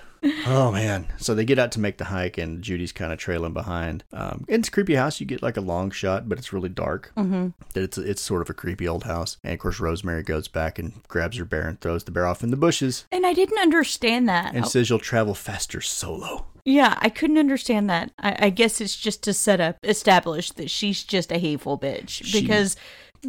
Oh 0.45 0.71
man. 0.71 1.07
So 1.17 1.35
they 1.35 1.45
get 1.45 1.59
out 1.59 1.71
to 1.73 1.79
make 1.79 1.97
the 1.97 2.05
hike 2.05 2.37
and 2.37 2.61
Judy's 2.61 2.91
kind 2.91 3.11
of 3.13 3.19
trailing 3.19 3.53
behind. 3.53 4.03
Um, 4.13 4.45
it's 4.47 4.67
a 4.67 4.71
creepy 4.71 4.95
house. 4.95 5.19
You 5.19 5.25
get 5.25 5.41
like 5.43 5.57
a 5.57 5.61
long 5.61 5.91
shot, 5.91 6.27
but 6.29 6.37
it's 6.37 6.53
really 6.53 6.69
dark. 6.69 7.11
hmm 7.15 7.49
That 7.73 7.83
It's 7.83 7.97
it's 7.97 8.21
sort 8.21 8.41
of 8.41 8.49
a 8.49 8.53
creepy 8.53 8.87
old 8.87 9.03
house. 9.03 9.37
And 9.43 9.53
of 9.53 9.59
course 9.59 9.79
Rosemary 9.79 10.23
goes 10.23 10.47
back 10.47 10.79
and 10.79 11.01
grabs 11.07 11.37
her 11.37 11.45
bear 11.45 11.67
and 11.67 11.79
throws 11.81 12.03
the 12.03 12.11
bear 12.11 12.25
off 12.27 12.43
in 12.43 12.51
the 12.51 12.57
bushes 12.57 13.05
And 13.11 13.25
I 13.25 13.33
didn't 13.33 13.59
understand 13.59 14.27
that. 14.29 14.55
and 14.55 14.67
says 14.67 14.89
you'll 14.89 14.99
travel 14.99 15.33
faster 15.35 15.81
solo. 15.81 16.45
Yeah, 16.65 16.97
I 16.99 17.07
couldn't 17.09 17.37
understand 17.37 17.89
that. 17.89 18.11
I, 18.19 18.35
I 18.47 18.49
guess 18.49 18.81
it's 18.81 18.97
just 18.97 19.23
to 19.23 19.33
set 19.33 19.61
up, 19.61 19.77
establish 19.83 20.51
that 20.51 20.69
she's 20.69 21.01
just 21.03 21.31
a 21.31 21.37
hateful 21.37 21.79
bitch 21.79 22.09
She- 22.09 22.41
because 22.41 22.75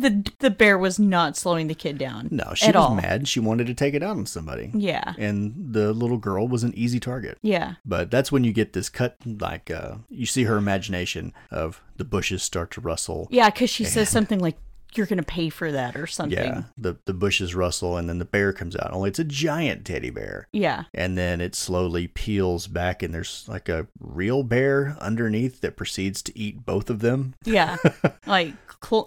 the 0.00 0.30
the 0.38 0.50
bear 0.50 0.78
was 0.78 0.98
not 0.98 1.36
slowing 1.36 1.66
the 1.68 1.74
kid 1.74 1.98
down. 1.98 2.28
No, 2.30 2.52
she 2.54 2.66
was 2.68 2.76
all. 2.76 2.94
mad. 2.94 3.28
She 3.28 3.40
wanted 3.40 3.66
to 3.68 3.74
take 3.74 3.94
it 3.94 4.02
out 4.02 4.16
on 4.16 4.26
somebody. 4.26 4.70
Yeah, 4.74 5.14
And 5.18 5.72
the 5.72 5.92
little 5.92 6.18
girl 6.18 6.46
was 6.48 6.62
an 6.64 6.72
easy 6.76 7.00
target. 7.00 7.38
yeah, 7.42 7.74
But 7.84 8.10
that's 8.10 8.30
when 8.32 8.44
you 8.44 8.52
get 8.52 8.72
this 8.72 8.88
cut, 8.88 9.16
like 9.24 9.70
uh, 9.70 9.96
you 10.08 10.26
see 10.26 10.44
her 10.44 10.56
imagination 10.56 11.32
of 11.50 11.82
the 11.96 12.04
bushes 12.04 12.42
start 12.42 12.70
to 12.72 12.80
rustle. 12.80 13.28
yeah. 13.30 13.50
Because 13.50 13.70
she 13.70 13.84
says 13.84 14.08
something 14.08 14.38
like, 14.38 14.56
"You're 14.94 15.06
gonna 15.06 15.22
pay 15.22 15.48
for 15.50 15.70
that" 15.72 15.96
or 15.96 16.06
something. 16.06 16.38
Yeah, 16.38 16.62
the 16.76 16.96
the 17.04 17.14
bushes 17.14 17.54
rustle 17.54 17.96
and 17.96 18.08
then 18.08 18.18
the 18.18 18.24
bear 18.24 18.52
comes 18.52 18.74
out. 18.76 18.92
Only 18.92 19.10
it's 19.10 19.18
a 19.18 19.24
giant 19.24 19.84
teddy 19.84 20.10
bear. 20.10 20.48
Yeah, 20.52 20.84
And 20.94 21.16
then 21.16 21.40
it 21.40 21.54
slowly 21.54 22.06
peels 22.08 22.66
back 22.66 23.02
and 23.02 23.12
there's 23.14 23.44
like 23.48 23.68
a 23.68 23.86
real 24.00 24.42
bear 24.42 24.96
underneath 25.00 25.60
that 25.60 25.76
proceeds 25.76 26.22
to 26.22 26.38
eat 26.38 26.64
both 26.64 26.90
of 26.90 27.00
them. 27.00 27.34
yeah. 27.44 27.76
like 28.26 28.54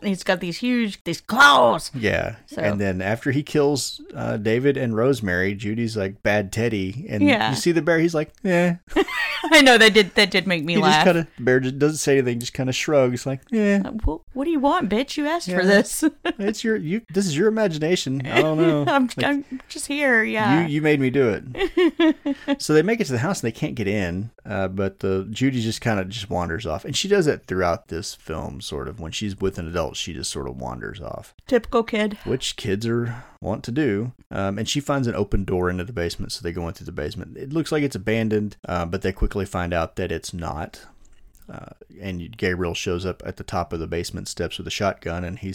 he's 0.03 0.23
got 0.23 0.41
these 0.41 0.57
huge 0.57 1.01
these 1.05 1.21
claws. 1.21 1.91
Yeah. 1.95 2.35
So- 2.47 2.61
And 2.61 2.79
then 2.81 3.01
after 3.01 3.31
he 3.31 3.41
kills 3.41 4.01
uh, 4.13 4.35
David 4.37 4.75
and 4.77 4.95
Rosemary, 4.95 5.53
Judy's 5.55 5.95
like 5.95 6.21
bad 6.23 6.51
Teddy, 6.51 7.05
and 7.09 7.23
Yeah. 7.23 7.51
you 7.51 7.55
see 7.55 7.71
the 7.71 7.81
bear. 7.81 7.97
He's 7.99 8.13
like, 8.13 8.33
yeah. 8.43 8.77
I 9.51 9.61
know 9.61 9.77
that 9.77 9.93
did 9.93 10.13
that 10.15 10.31
did 10.31 10.47
make 10.47 10.63
me 10.63 10.73
He 10.73 10.79
just 10.79 10.89
laugh. 10.89 11.05
kind 11.05 11.17
of 11.17 11.27
bear 11.39 11.59
just 11.59 11.79
doesn't 11.79 11.97
say 11.97 12.17
anything, 12.17 12.39
just 12.39 12.53
kind 12.53 12.69
of 12.69 12.75
shrugs, 12.75 13.25
like, 13.25 13.41
yeah. 13.51 13.81
Uh, 13.85 13.91
What, 14.05 14.21
what 14.33 14.45
do 14.45 14.51
you 14.51 14.59
want, 14.59 14.89
bitch? 14.89 15.17
You 15.17 15.27
asked 15.27 15.49
for 15.49 15.65
this. 15.65 16.03
It's 16.39 16.63
your 16.63 16.75
you. 16.75 17.01
This 17.13 17.25
is 17.27 17.37
your 17.37 17.47
imagination. 17.47 18.25
I 18.25 18.41
don't 18.41 18.57
know. 18.57 18.85
I'm, 18.87 19.03
Like, 19.17 19.23
I'm 19.23 19.61
just 19.69 19.87
here. 19.87 20.23
Yeah. 20.23 20.61
You 20.67 20.67
you 20.75 20.81
made 20.81 20.99
me 20.99 21.09
do 21.09 21.29
it. 21.29 22.61
so 22.61 22.73
they 22.73 22.81
make 22.81 22.99
it 22.99 23.05
to 23.05 23.11
the 23.11 23.19
house 23.19 23.41
and 23.41 23.47
they 23.47 23.51
can't 23.57 23.75
get 23.75 23.87
in. 23.87 24.31
Uh, 24.45 24.67
but 24.67 24.99
the 24.99 25.27
Judy 25.29 25.61
just 25.61 25.81
kind 25.81 25.99
of 25.99 26.09
just 26.09 26.29
wanders 26.29 26.65
off, 26.65 26.83
and 26.83 26.95
she 26.97 27.07
does 27.07 27.25
that 27.25 27.45
throughout 27.45 27.89
this 27.89 28.15
film. 28.15 28.59
Sort 28.61 28.87
of 28.87 28.99
when 28.99 29.11
she's 29.11 29.39
with 29.39 29.57
an 29.59 29.67
adult, 29.67 29.95
she 29.97 30.13
just 30.13 30.31
sort 30.31 30.47
of 30.47 30.59
wanders 30.59 30.99
off, 30.99 31.35
Typical 31.47 31.83
kid. 31.83 32.17
which 32.23 32.55
kids 32.55 32.87
are 32.87 33.23
want 33.39 33.63
to 33.65 33.71
do. 33.71 34.13
Um, 34.31 34.57
and 34.57 34.67
she 34.69 34.79
finds 34.79 35.07
an 35.07 35.15
open 35.15 35.43
door 35.45 35.69
into 35.69 35.83
the 35.83 35.93
basement, 35.93 36.31
so 36.31 36.41
they 36.41 36.51
go 36.51 36.67
into 36.67 36.83
the 36.83 36.91
basement. 36.91 37.37
It 37.37 37.53
looks 37.53 37.71
like 37.71 37.83
it's 37.83 37.95
abandoned, 37.95 38.57
uh, 38.67 38.85
but 38.85 39.01
they 39.03 39.11
quickly 39.11 39.30
find 39.45 39.73
out 39.73 39.95
that 39.95 40.11
it's 40.11 40.33
not. 40.33 40.81
Uh, 41.51 41.65
and 41.99 42.37
Gabriel 42.37 42.73
shows 42.73 43.05
up 43.05 43.21
at 43.25 43.35
the 43.35 43.43
top 43.43 43.73
of 43.73 43.79
the 43.81 43.87
basement 43.87 44.29
steps 44.29 44.57
with 44.57 44.65
a 44.67 44.71
shotgun, 44.71 45.25
and 45.25 45.37
he 45.39 45.53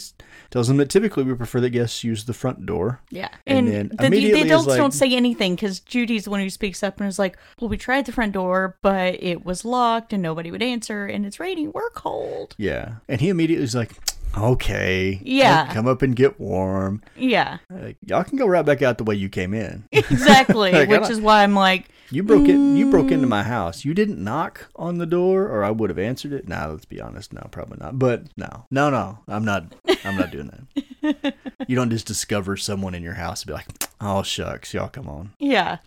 tells 0.51 0.69
them 0.69 0.77
that 0.77 0.91
typically 0.91 1.23
we 1.25 1.33
prefer 1.35 1.59
that 1.61 1.71
guests 1.71 2.05
use 2.05 2.25
the 2.25 2.35
front 2.35 2.67
door. 2.67 3.01
Yeah. 3.09 3.29
And 3.47 3.67
And, 3.67 3.69
then 3.69 3.89
the, 3.89 3.97
the, 3.97 4.07
immediately 4.07 4.41
is 4.41 4.47
adults 4.47 4.67
like- 4.67 4.77
don't 4.77 4.91
say 4.93 5.15
anything 5.15 5.55
because 5.55 5.81
Judy's 5.81 6.25
the 6.25 6.31
one 6.31 6.41
who 6.41 6.51
speaks 6.51 6.83
up 6.83 7.01
and 7.01 7.09
is 7.09 7.19
like, 7.19 7.39
well, 7.59 7.71
we 7.71 7.79
tried 7.79 8.05
the 8.05 8.13
front 8.13 8.33
door, 8.33 8.77
but 8.83 9.23
it 9.23 9.47
was 9.47 9.65
locked 9.65 10.13
and 10.13 10.23
nobody 10.23 10.51
would 10.51 10.63
answer 10.63 11.07
and 11.07 11.25
it's 11.25 11.41
raining. 11.41 11.73
We're 11.73 11.89
cold. 11.91 12.55
Yeah. 12.59 12.97
And 13.09 13.23
he 13.23 13.31
immediately 13.31 13.65
is 13.65 13.75
like, 13.75 13.93
okay. 14.37 15.19
Yeah. 15.25 15.73
Come 15.73 15.87
up 15.87 16.03
and 16.03 16.15
get 16.15 16.39
warm. 16.39 17.03
Yeah, 17.17 17.59
Like, 17.71 17.97
y'all 18.05 18.25
can 18.25 18.37
go 18.37 18.47
right 18.47 18.67
back 18.67 18.83
out 18.83 18.99
the 18.99 19.05
way 19.05 19.15
you 19.15 19.31
came 19.31 19.55
in. 19.55 19.85
exactly. 19.93 20.73
Like, 20.77 20.91
which 20.91 21.09
is 21.09 21.23
why 21.23 21.43
I'm 21.43 21.55
like, 21.55 21.89
You 22.11 22.23
broke 22.23 22.49
it. 22.49 22.57
You 22.57 22.91
broke 22.91 23.07
Mm. 23.07 23.13
into 23.13 23.27
my 23.27 23.43
house. 23.43 23.85
You 23.85 23.93
didn't 23.95 24.23
knock 24.23 24.69
on 24.77 24.99
the 24.99 25.07
door, 25.07 25.49
or 25.49 25.65
I 25.65 25.71
would 25.71 25.91
have 25.91 25.99
answered 25.99 26.33
it. 26.33 26.47
Nah, 26.47 26.67
let's 26.67 26.85
be 26.85 27.01
honest. 27.01 27.33
No, 27.33 27.47
probably 27.51 27.79
not. 27.81 27.99
But 27.99 28.25
no, 28.37 28.67
no, 28.71 28.91
no. 28.91 29.19
I'm 29.27 29.45
not. 29.45 29.75
I'm 30.05 30.17
not 30.17 30.31
doing 30.31 30.51
that. 30.73 31.35
you 31.69 31.75
don't 31.77 31.91
just 31.91 32.07
discover 32.07 32.57
someone 32.57 32.95
in 32.95 33.03
your 33.03 33.15
house 33.15 33.43
and 33.43 33.49
be 33.49 33.53
like, 33.55 33.67
"Oh 34.01 34.23
shucks, 34.23 34.73
y'all 34.73 34.89
come 34.89 35.09
on." 35.09 35.33
yeah, 35.39 35.79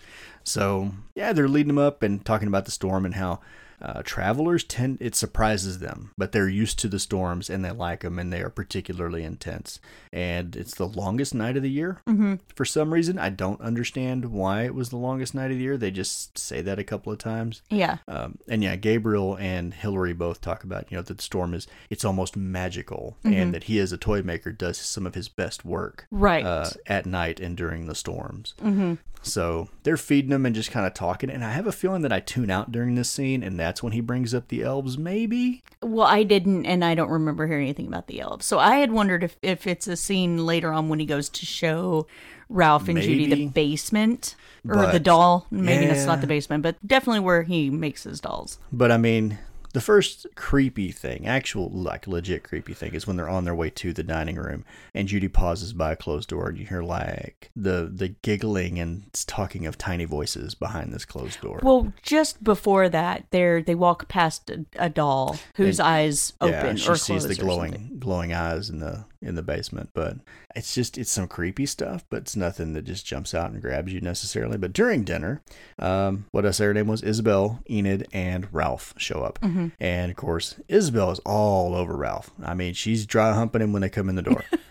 So 0.43 0.91
yeah, 1.15 1.31
they're 1.33 1.47
leading 1.47 1.67
them 1.69 1.77
up 1.77 2.03
and 2.03 2.23
talking 2.25 2.47
about 2.47 2.65
the 2.65 2.71
storm 2.71 3.05
and 3.05 3.15
how 3.15 3.39
uh, 3.81 4.01
travelers 4.03 4.63
tend 4.63 4.97
it 4.99 5.15
surprises 5.15 5.79
them, 5.79 6.11
but 6.17 6.31
they're 6.31 6.49
used 6.49 6.79
to 6.79 6.87
the 6.87 6.99
storms 6.99 7.49
and 7.49 7.63
they 7.63 7.71
like 7.71 8.01
them 8.01 8.19
and 8.19 8.31
they 8.33 8.41
are 8.41 8.49
particularly 8.49 9.23
intense. 9.23 9.79
And 10.11 10.55
it's 10.55 10.75
the 10.75 10.87
longest 10.87 11.33
night 11.33 11.57
of 11.57 11.63
the 11.63 11.69
year 11.69 12.01
hmm 12.05 12.35
for 12.55 12.65
some 12.65 12.93
reason. 12.93 13.17
I 13.17 13.29
don't 13.29 13.61
understand 13.61 14.25
why 14.25 14.63
it 14.63 14.75
was 14.75 14.89
the 14.89 14.97
longest 14.97 15.33
night 15.33 15.51
of 15.51 15.57
the 15.57 15.63
year. 15.63 15.77
They 15.77 15.91
just 15.91 16.37
say 16.37 16.61
that 16.61 16.77
a 16.79 16.83
couple 16.83 17.11
of 17.13 17.19
times. 17.19 17.61
yeah, 17.69 17.97
Um, 18.07 18.37
and 18.47 18.63
yeah, 18.63 18.75
Gabriel 18.75 19.35
and 19.37 19.73
Hillary 19.73 20.13
both 20.13 20.41
talk 20.41 20.63
about 20.63 20.91
you 20.91 20.97
know 20.97 21.03
that 21.03 21.17
the 21.17 21.23
storm 21.23 21.53
is 21.53 21.67
it's 21.89 22.03
almost 22.05 22.35
magical 22.35 23.17
and 23.23 23.53
that 23.53 23.65
he 23.65 23.79
as 23.79 23.91
a 23.91 23.97
toy 23.97 24.21
maker 24.21 24.51
does 24.51 24.77
some 24.77 25.05
of 25.05 25.15
his 25.15 25.29
best 25.29 25.63
work 25.63 26.05
right. 26.11 26.45
uh, 26.45 26.69
at 26.87 27.05
night 27.05 27.39
and 27.39 27.55
during 27.55 27.85
the 27.87 27.95
storms. 27.95 28.53
hmm 28.59 28.95
So 29.21 29.69
they're 29.83 29.97
feeding 29.97 30.31
him 30.31 30.45
and 30.45 30.55
just 30.55 30.71
kind 30.71 30.85
of 30.87 30.93
talking. 30.93 31.29
And 31.29 31.43
I 31.43 31.51
have 31.51 31.67
a 31.67 31.71
feeling 31.71 32.01
that 32.03 32.13
I 32.13 32.19
tune 32.21 32.49
out 32.49 32.71
during 32.71 32.95
this 32.95 33.09
scene, 33.09 33.43
and 33.43 33.59
that's 33.69 33.83
when 33.83 33.93
he 33.93 34.01
brings 34.01 34.33
up 34.33 34.47
the 34.47 34.63
elves. 34.63 34.97
Maybe 34.97 35.61
Well, 35.83 36.07
I 36.07 36.23
didn't, 36.23 36.65
and 36.65 36.83
I 36.83 36.95
don't 36.95 37.11
remember 37.11 37.45
hearing 37.45 37.65
anything 37.65 37.85
about 37.85 38.07
the 38.07 38.19
elves. 38.19 38.47
So 38.47 38.57
I 38.57 38.77
had 38.77 38.91
wondered 38.91 39.23
if, 39.23 39.37
if 39.43 39.67
it's 39.67 39.87
a 39.87 39.95
scene 39.95 40.43
later 40.43 40.73
on 40.73 40.89
when 40.89 40.99
he 40.99 41.05
goes 41.05 41.29
to 41.29 41.45
show 41.45 42.07
Ralph 42.49 42.87
and 42.89 42.99
Judy 42.99 43.27
the 43.27 43.47
basement 43.47 44.35
or 44.67 44.87
the 44.87 44.99
doll. 44.99 45.45
Maybe 45.51 45.85
that's 45.85 46.07
not 46.07 46.19
the 46.19 46.25
basement, 46.25 46.63
but 46.63 46.75
definitely 46.85 47.19
where 47.19 47.43
he 47.43 47.69
makes 47.69 48.05
his 48.05 48.19
dolls. 48.19 48.57
But 48.71 48.91
I 48.91 48.97
mean, 48.97 49.37
the 49.73 49.81
first 49.81 50.25
creepy 50.35 50.91
thing, 50.91 51.27
actual 51.27 51.69
like 51.69 52.07
legit 52.07 52.43
creepy 52.43 52.73
thing, 52.73 52.93
is 52.93 53.05
when 53.05 53.17
they're 53.17 53.29
on 53.29 53.43
their 53.45 53.55
way 53.55 53.69
to 53.69 53.93
the 53.93 54.03
dining 54.03 54.35
room 54.35 54.65
and 54.93 55.07
Judy 55.07 55.27
pauses 55.27 55.73
by 55.73 55.91
a 55.91 55.95
closed 55.95 56.29
door 56.29 56.49
and 56.49 56.57
you 56.57 56.65
hear 56.65 56.81
like 56.83 57.51
the 57.55 57.89
the 57.93 58.09
giggling 58.21 58.79
and 58.79 59.03
talking 59.27 59.65
of 59.65 59.77
tiny 59.77 60.05
voices 60.05 60.55
behind 60.55 60.91
this 60.93 61.05
closed 61.05 61.41
door. 61.41 61.59
Well, 61.63 61.93
just 62.01 62.43
before 62.43 62.89
that, 62.89 63.25
there 63.31 63.61
they 63.61 63.75
walk 63.75 64.07
past 64.07 64.49
a, 64.49 64.65
a 64.77 64.89
doll 64.89 65.37
whose 65.55 65.79
And- 65.79 65.87
eyes 65.87 66.33
open 66.41 66.77
yeah, 66.77 66.89
or 66.91 66.95
she 66.95 67.13
sees 67.13 67.27
the 67.27 67.35
glowing 67.35 67.97
glowing 67.99 68.33
eyes 68.33 68.69
and 68.69 68.81
the 68.81 69.05
in 69.21 69.35
the 69.35 69.41
basement. 69.41 69.89
But 69.93 70.17
it's 70.55 70.73
just 70.73 70.97
it's 70.97 71.11
some 71.11 71.27
creepy 71.27 71.65
stuff, 71.65 72.05
but 72.09 72.17
it's 72.23 72.35
nothing 72.35 72.73
that 72.73 72.83
just 72.85 73.05
jumps 73.05 73.33
out 73.33 73.51
and 73.51 73.61
grabs 73.61 73.91
you 73.93 74.01
necessarily. 74.01 74.57
But 74.57 74.73
during 74.73 75.03
dinner, 75.03 75.41
um, 75.77 76.25
what 76.31 76.45
I 76.45 76.51
say 76.51 76.65
her 76.65 76.73
name 76.73 76.87
was 76.87 77.01
Isabel, 77.03 77.59
Enid, 77.69 78.07
and 78.13 78.47
Ralph 78.53 78.93
show 78.97 79.23
up, 79.23 79.39
Mm-hmm. 79.41 79.67
and 79.79 80.11
of 80.11 80.17
course 80.17 80.55
Isabel 80.67 81.11
is 81.11 81.19
all 81.25 81.75
over 81.75 81.95
Ralph. 81.95 82.31
I 82.43 82.53
mean, 82.53 82.73
she's 82.73 83.05
dry 83.05 83.33
humping 83.33 83.61
him 83.61 83.73
when 83.73 83.81
they 83.81 83.89
come 83.89 84.09
in 84.09 84.15
the 84.15 84.21
door, 84.21 84.43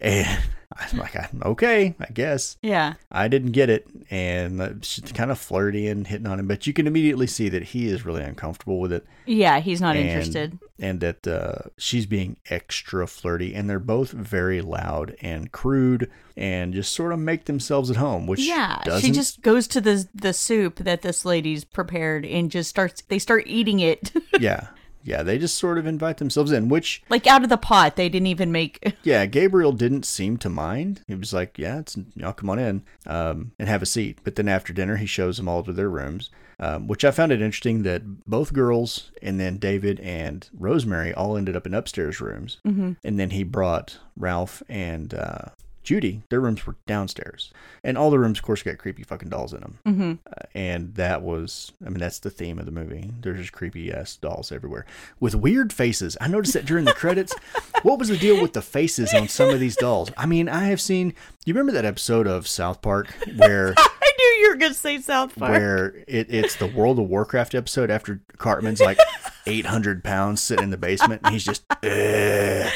and. 0.00 0.42
I'm 0.74 0.98
like, 0.98 1.14
okay, 1.44 1.94
I 2.00 2.06
guess. 2.14 2.56
Yeah, 2.62 2.94
I 3.10 3.28
didn't 3.28 3.52
get 3.52 3.68
it, 3.68 3.86
and 4.10 4.82
she's 4.82 5.12
kind 5.12 5.30
of 5.30 5.38
flirty 5.38 5.86
and 5.86 6.06
hitting 6.06 6.26
on 6.26 6.40
him, 6.40 6.48
but 6.48 6.66
you 6.66 6.72
can 6.72 6.86
immediately 6.86 7.26
see 7.26 7.50
that 7.50 7.62
he 7.62 7.88
is 7.88 8.06
really 8.06 8.22
uncomfortable 8.22 8.80
with 8.80 8.90
it 8.90 9.06
yeah, 9.26 9.60
he's 9.60 9.80
not 9.80 9.96
and, 9.96 10.08
interested. 10.08 10.58
and 10.78 11.00
that 11.00 11.26
uh, 11.26 11.68
she's 11.76 12.06
being 12.06 12.36
extra 12.50 13.06
flirty 13.06 13.54
and 13.54 13.68
they're 13.68 13.78
both 13.78 14.10
very 14.10 14.60
loud 14.60 15.16
and 15.20 15.52
crude 15.52 16.10
and 16.36 16.74
just 16.74 16.92
sort 16.92 17.12
of 17.12 17.18
make 17.18 17.44
themselves 17.44 17.90
at 17.90 17.96
home 17.96 18.26
which 18.26 18.40
Yeah, 18.40 18.80
doesn't 18.84 19.00
she 19.02 19.12
just 19.12 19.42
goes 19.42 19.68
to 19.68 19.80
the 19.80 20.08
the 20.14 20.32
soup 20.32 20.76
that 20.76 21.02
this 21.02 21.24
lady's 21.24 21.64
prepared 21.64 22.24
and 22.24 22.50
just 22.50 22.70
starts. 22.70 23.02
They 23.02 23.18
start 23.18 23.44
eating 23.46 23.80
it 23.80 24.12
yeah 24.40 24.68
yeah 25.04 25.22
they 25.22 25.38
just 25.38 25.56
sort 25.58 25.78
of 25.78 25.86
invite 25.86 26.16
themselves 26.18 26.52
in 26.52 26.68
which 26.68 27.02
like 27.08 27.26
out 27.26 27.42
of 27.42 27.48
the 27.48 27.56
pot. 27.56 27.96
They 27.96 28.08
didn't 28.08 28.26
even 28.28 28.52
make. 28.52 28.94
yeah 29.02 29.26
gabriel 29.26 29.72
didn't 29.72 30.04
seem 30.04 30.36
to 30.38 30.48
mind 30.48 31.02
he 31.06 31.14
was 31.14 31.32
like 31.32 31.58
yeah 31.58 31.78
it's 31.80 31.96
y'all 32.14 32.32
come 32.32 32.50
on 32.50 32.58
in 32.58 32.82
um, 33.06 33.52
and 33.58 33.68
have 33.68 33.82
a 33.82 33.86
seat 33.86 34.18
but 34.24 34.36
then 34.36 34.48
after 34.48 34.72
dinner 34.72 34.96
he 34.96 35.06
shows 35.06 35.36
them 35.36 35.48
all 35.48 35.62
to 35.62 35.72
their 35.72 35.88
rooms 35.90 36.30
um, 36.60 36.86
which 36.86 37.04
i 37.04 37.10
found 37.10 37.32
it 37.32 37.42
interesting 37.42 37.82
that 37.82 38.02
both 38.26 38.52
girls 38.52 39.10
and 39.22 39.40
then 39.40 39.56
david 39.58 39.98
and 40.00 40.48
rosemary 40.56 41.12
all 41.14 41.36
ended 41.36 41.56
up 41.56 41.66
in 41.66 41.74
upstairs 41.74 42.20
rooms 42.20 42.58
Mhm. 42.66 42.96
and 43.04 43.18
then 43.18 43.30
he 43.30 43.42
brought 43.42 43.98
Ralph 44.16 44.62
and 44.68 45.14
uh, 45.14 45.46
Judy. 45.82 46.22
Their 46.28 46.40
rooms 46.40 46.66
were 46.66 46.76
downstairs, 46.86 47.52
and 47.82 47.98
all 47.98 48.10
the 48.10 48.18
rooms, 48.18 48.38
of 48.38 48.44
course, 48.44 48.62
got 48.62 48.78
creepy 48.78 49.02
fucking 49.02 49.28
dolls 49.28 49.52
in 49.52 49.60
them. 49.60 49.78
hmm 49.84 50.12
Uh, 50.26 50.44
and 50.54 50.94
that 50.94 51.22
was, 51.22 51.72
I 51.84 51.88
mean, 51.88 51.98
that's 51.98 52.18
the 52.20 52.30
theme 52.30 52.58
of 52.58 52.66
the 52.66 52.72
movie. 52.72 53.10
There's 53.20 53.38
just 53.40 53.52
creepy 53.52 53.92
ass 53.92 54.16
dolls 54.16 54.52
everywhere 54.52 54.86
with 55.20 55.34
weird 55.34 55.72
faces. 55.72 56.16
I 56.20 56.28
noticed 56.28 56.52
that 56.54 56.64
during 56.66 56.84
the 56.84 56.92
credits. 56.92 57.34
what 57.82 57.98
was 57.98 58.08
the 58.08 58.16
deal 58.16 58.40
with 58.40 58.52
the 58.52 58.62
faces 58.62 59.12
on 59.14 59.26
some 59.28 59.48
of 59.50 59.58
these 59.60 59.76
dolls? 59.76 60.10
I 60.16 60.26
mean, 60.26 60.48
I 60.48 60.64
have 60.66 60.80
seen. 60.80 61.14
You 61.44 61.54
remember 61.54 61.72
that 61.72 61.84
episode 61.84 62.26
of 62.28 62.46
South 62.46 62.80
Park 62.82 63.08
where? 63.36 63.74
I 63.78 64.12
knew 64.18 64.42
you 64.44 64.50
were 64.50 64.56
gonna 64.56 64.74
say 64.74 65.00
South 65.00 65.34
Park. 65.36 65.50
where 65.50 65.86
it, 66.06 66.32
it's 66.32 66.56
the 66.56 66.66
World 66.66 66.98
of 67.00 67.08
Warcraft 67.08 67.54
episode 67.54 67.90
after 67.90 68.20
Cartman's 68.38 68.80
like 68.80 68.98
800 69.46 70.04
pounds 70.04 70.40
sitting 70.42 70.64
in 70.64 70.70
the 70.70 70.76
basement 70.76 71.22
and 71.24 71.32
he's 71.32 71.44
just, 71.44 71.64
"Ugh." 71.70 72.70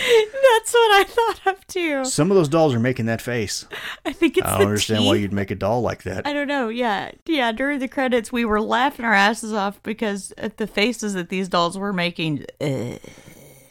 That's 0.59 0.73
what 0.73 0.90
I 1.01 1.05
thought 1.07 1.47
of 1.55 1.66
too. 1.66 2.05
some 2.07 2.31
of 2.31 2.37
those 2.37 2.49
dolls 2.49 2.75
are 2.75 2.81
making 2.81 3.07
that 3.07 3.21
face. 3.21 3.66
I 4.07 4.12
think 4.12 4.37
it's 4.38 4.47
I 4.47 4.59
don't 4.59 4.69
understand 4.69 5.05
why 5.05 5.16
you'd 5.16 5.33
make 5.33 5.51
a 5.51 5.55
doll 5.55 5.83
like 5.83 6.03
that. 6.05 6.27
I 6.27 6.33
don't 6.33 6.49
know. 6.49 6.69
Yeah, 6.69 7.11
yeah. 7.27 7.53
During 7.53 7.79
the 7.79 7.88
credits, 7.88 8.33
we 8.33 8.45
were 8.45 8.61
laughing 8.61 9.05
our 9.05 9.12
asses 9.14 9.53
off 9.53 9.83
because 9.83 10.33
at 10.38 10.57
the 10.57 10.66
faces 10.66 11.14
that 11.14 11.29
these 11.29 11.49
dolls 11.49 11.77
were 11.77 11.92
making. 11.92 12.47
Ugh. 12.61 12.99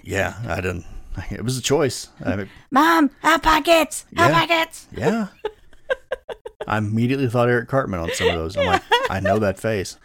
Yeah, 0.03 0.35
I 0.47 0.57
didn't. 0.57 0.85
It 1.31 1.43
was 1.43 1.57
a 1.57 1.61
choice. 1.61 2.09
I 2.23 2.35
mean, 2.35 2.49
Mom, 2.71 3.09
hot 3.21 3.41
pockets, 3.41 4.05
hot 4.15 4.29
Yeah. 4.29 4.39
pockets. 4.45 4.87
yeah. 4.95 5.27
I 6.67 6.77
immediately 6.77 7.29
thought 7.29 7.47
Eric 7.49 7.69
Cartman 7.69 7.99
on 7.99 8.11
some 8.13 8.27
of 8.27 8.35
those. 8.35 8.57
I'm 8.57 8.65
like, 8.67 8.83
I 9.09 9.19
know 9.19 9.39
that 9.39 9.59
face. 9.59 9.97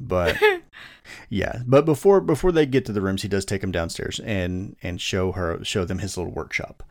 But 0.00 0.36
yeah, 1.28 1.60
but 1.66 1.84
before 1.84 2.20
before 2.20 2.52
they 2.52 2.66
get 2.66 2.84
to 2.86 2.92
the 2.92 3.00
rooms, 3.00 3.22
he 3.22 3.28
does 3.28 3.44
take 3.44 3.60
them 3.60 3.72
downstairs 3.72 4.20
and 4.20 4.76
and 4.82 5.00
show 5.00 5.32
her 5.32 5.62
show 5.64 5.84
them 5.84 5.98
his 5.98 6.16
little 6.16 6.32
workshop 6.32 6.82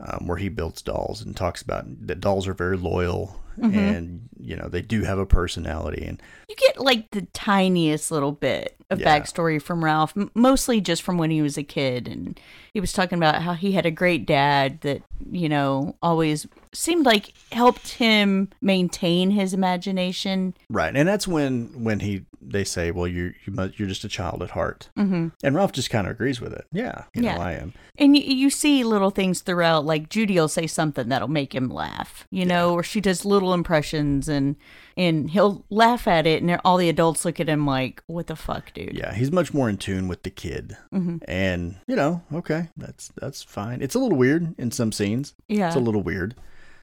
um, 0.00 0.26
where 0.26 0.38
he 0.38 0.48
builds 0.48 0.82
dolls 0.82 1.20
and 1.22 1.36
talks 1.36 1.60
about 1.62 1.84
that 2.06 2.20
dolls 2.20 2.46
are 2.48 2.54
very 2.54 2.76
loyal 2.76 3.40
and 3.60 4.28
you 4.38 4.56
know 4.56 4.68
they 4.68 4.82
do 4.82 5.02
have 5.04 5.18
a 5.18 5.26
personality 5.26 6.04
and 6.06 6.20
You 6.48 6.56
get 6.56 6.80
like 6.80 7.10
the 7.10 7.22
tiniest 7.32 8.10
little 8.10 8.32
bit 8.32 8.76
of 8.90 9.00
Yeah. 9.00 9.18
backstory 9.18 9.60
from 9.62 9.84
Ralph, 9.84 10.14
mostly 10.34 10.80
just 10.80 11.02
from 11.02 11.16
when 11.18 11.30
he 11.30 11.42
was 11.42 11.56
a 11.56 11.62
kid. 11.62 12.08
And 12.08 12.38
he 12.72 12.80
was 12.80 12.92
talking 12.92 13.18
about 13.18 13.42
how 13.42 13.52
he 13.54 13.72
had 13.72 13.86
a 13.86 13.90
great 13.90 14.26
dad 14.26 14.80
that, 14.80 15.02
you 15.30 15.48
know, 15.48 15.94
always 16.02 16.46
seemed 16.72 17.06
like 17.06 17.32
helped 17.52 17.88
him 17.94 18.48
maintain 18.60 19.30
his 19.30 19.52
imagination. 19.54 20.54
Right, 20.68 20.94
and 20.96 21.08
that's 21.08 21.26
when 21.28 21.84
when 21.84 22.00
he 22.00 22.24
they 22.42 22.64
say, 22.64 22.90
"Well, 22.90 23.06
you're 23.06 23.34
you 23.44 23.52
must, 23.52 23.78
you're 23.78 23.88
just 23.88 24.04
a 24.04 24.08
child 24.08 24.42
at 24.42 24.50
heart," 24.50 24.88
mm-hmm. 24.96 25.28
and 25.42 25.54
Ralph 25.54 25.72
just 25.72 25.90
kind 25.90 26.06
of 26.06 26.12
agrees 26.12 26.40
with 26.40 26.52
it. 26.52 26.64
Yeah, 26.72 27.04
you 27.14 27.22
Yeah. 27.22 27.36
know, 27.36 27.42
I 27.42 27.52
am. 27.52 27.74
And 27.98 28.16
you, 28.16 28.22
you 28.22 28.50
see 28.50 28.82
little 28.82 29.10
things 29.10 29.40
throughout, 29.40 29.84
like 29.84 30.08
Judy 30.08 30.34
will 30.34 30.48
say 30.48 30.66
something 30.66 31.08
that'll 31.08 31.28
make 31.28 31.54
him 31.54 31.68
laugh, 31.68 32.26
you 32.30 32.46
know, 32.46 32.72
or 32.72 32.82
she 32.82 33.00
does 33.00 33.24
little 33.24 33.39
impressions 33.54 34.28
and 34.28 34.56
and 34.96 35.30
he'll 35.30 35.64
laugh 35.70 36.06
at 36.06 36.26
it, 36.26 36.42
and 36.42 36.60
all 36.64 36.76
the 36.76 36.88
adults 36.88 37.24
look 37.24 37.40
at 37.40 37.48
him 37.48 37.64
like, 37.66 38.02
"What 38.06 38.26
the 38.26 38.36
fuck, 38.36 38.72
dude?" 38.74 38.94
Yeah, 38.96 39.14
he's 39.14 39.32
much 39.32 39.54
more 39.54 39.68
in 39.68 39.76
tune 39.78 40.08
with 40.08 40.22
the 40.24 40.30
kid, 40.30 40.76
Mm-hmm. 40.92 41.18
and 41.26 41.76
you 41.86 41.96
know, 41.96 42.22
okay, 42.32 42.68
that's 42.76 43.08
that's 43.20 43.42
fine. 43.42 43.80
It's 43.82 43.94
a 43.94 43.98
little 43.98 44.18
weird 44.18 44.54
in 44.58 44.70
some 44.70 44.92
scenes. 44.92 45.34
Yeah. 45.48 45.68
It's 45.68 45.76
a 45.76 45.80
little 45.80 46.02
weird. 46.02 46.34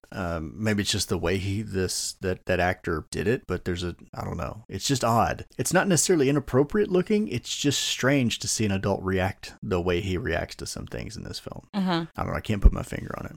Um, 0.10 0.54
maybe 0.56 0.84
it's 0.84 0.92
just 0.92 1.10
the 1.10 1.18
way 1.18 1.38
he 1.38 1.62
this 1.62 2.14
that 2.22 2.46
that 2.46 2.62
actor 2.62 3.04
did 3.12 3.28
it, 3.28 3.46
but 3.46 3.66
there's 3.66 3.84
a 3.84 3.94
I 4.14 4.24
don't 4.24 4.38
know. 4.38 4.64
It's 4.70 4.88
just 4.88 5.04
odd. 5.04 5.46
It's 5.58 5.74
not 5.74 5.88
necessarily 5.90 6.30
inappropriate 6.30 6.90
looking. 6.90 7.28
It's 7.28 7.54
just 7.56 7.82
strange 7.84 8.40
to 8.40 8.48
see 8.48 8.64
an 8.66 8.72
adult 8.72 9.04
react 9.04 9.54
the 9.62 9.82
way 9.82 10.00
he 10.00 10.18
reacts 10.18 10.56
to 10.56 10.66
some 10.66 10.88
things 10.88 11.18
in 11.18 11.24
this 11.26 11.40
film. 11.40 11.68
Uh-huh. 11.74 12.06
I 12.16 12.24
don't 12.24 12.32
know. 12.32 12.38
I 12.38 12.42
can't 12.42 12.62
put 12.62 12.72
my 12.72 12.84
finger 12.84 13.14
on 13.18 13.26
it. 13.26 13.36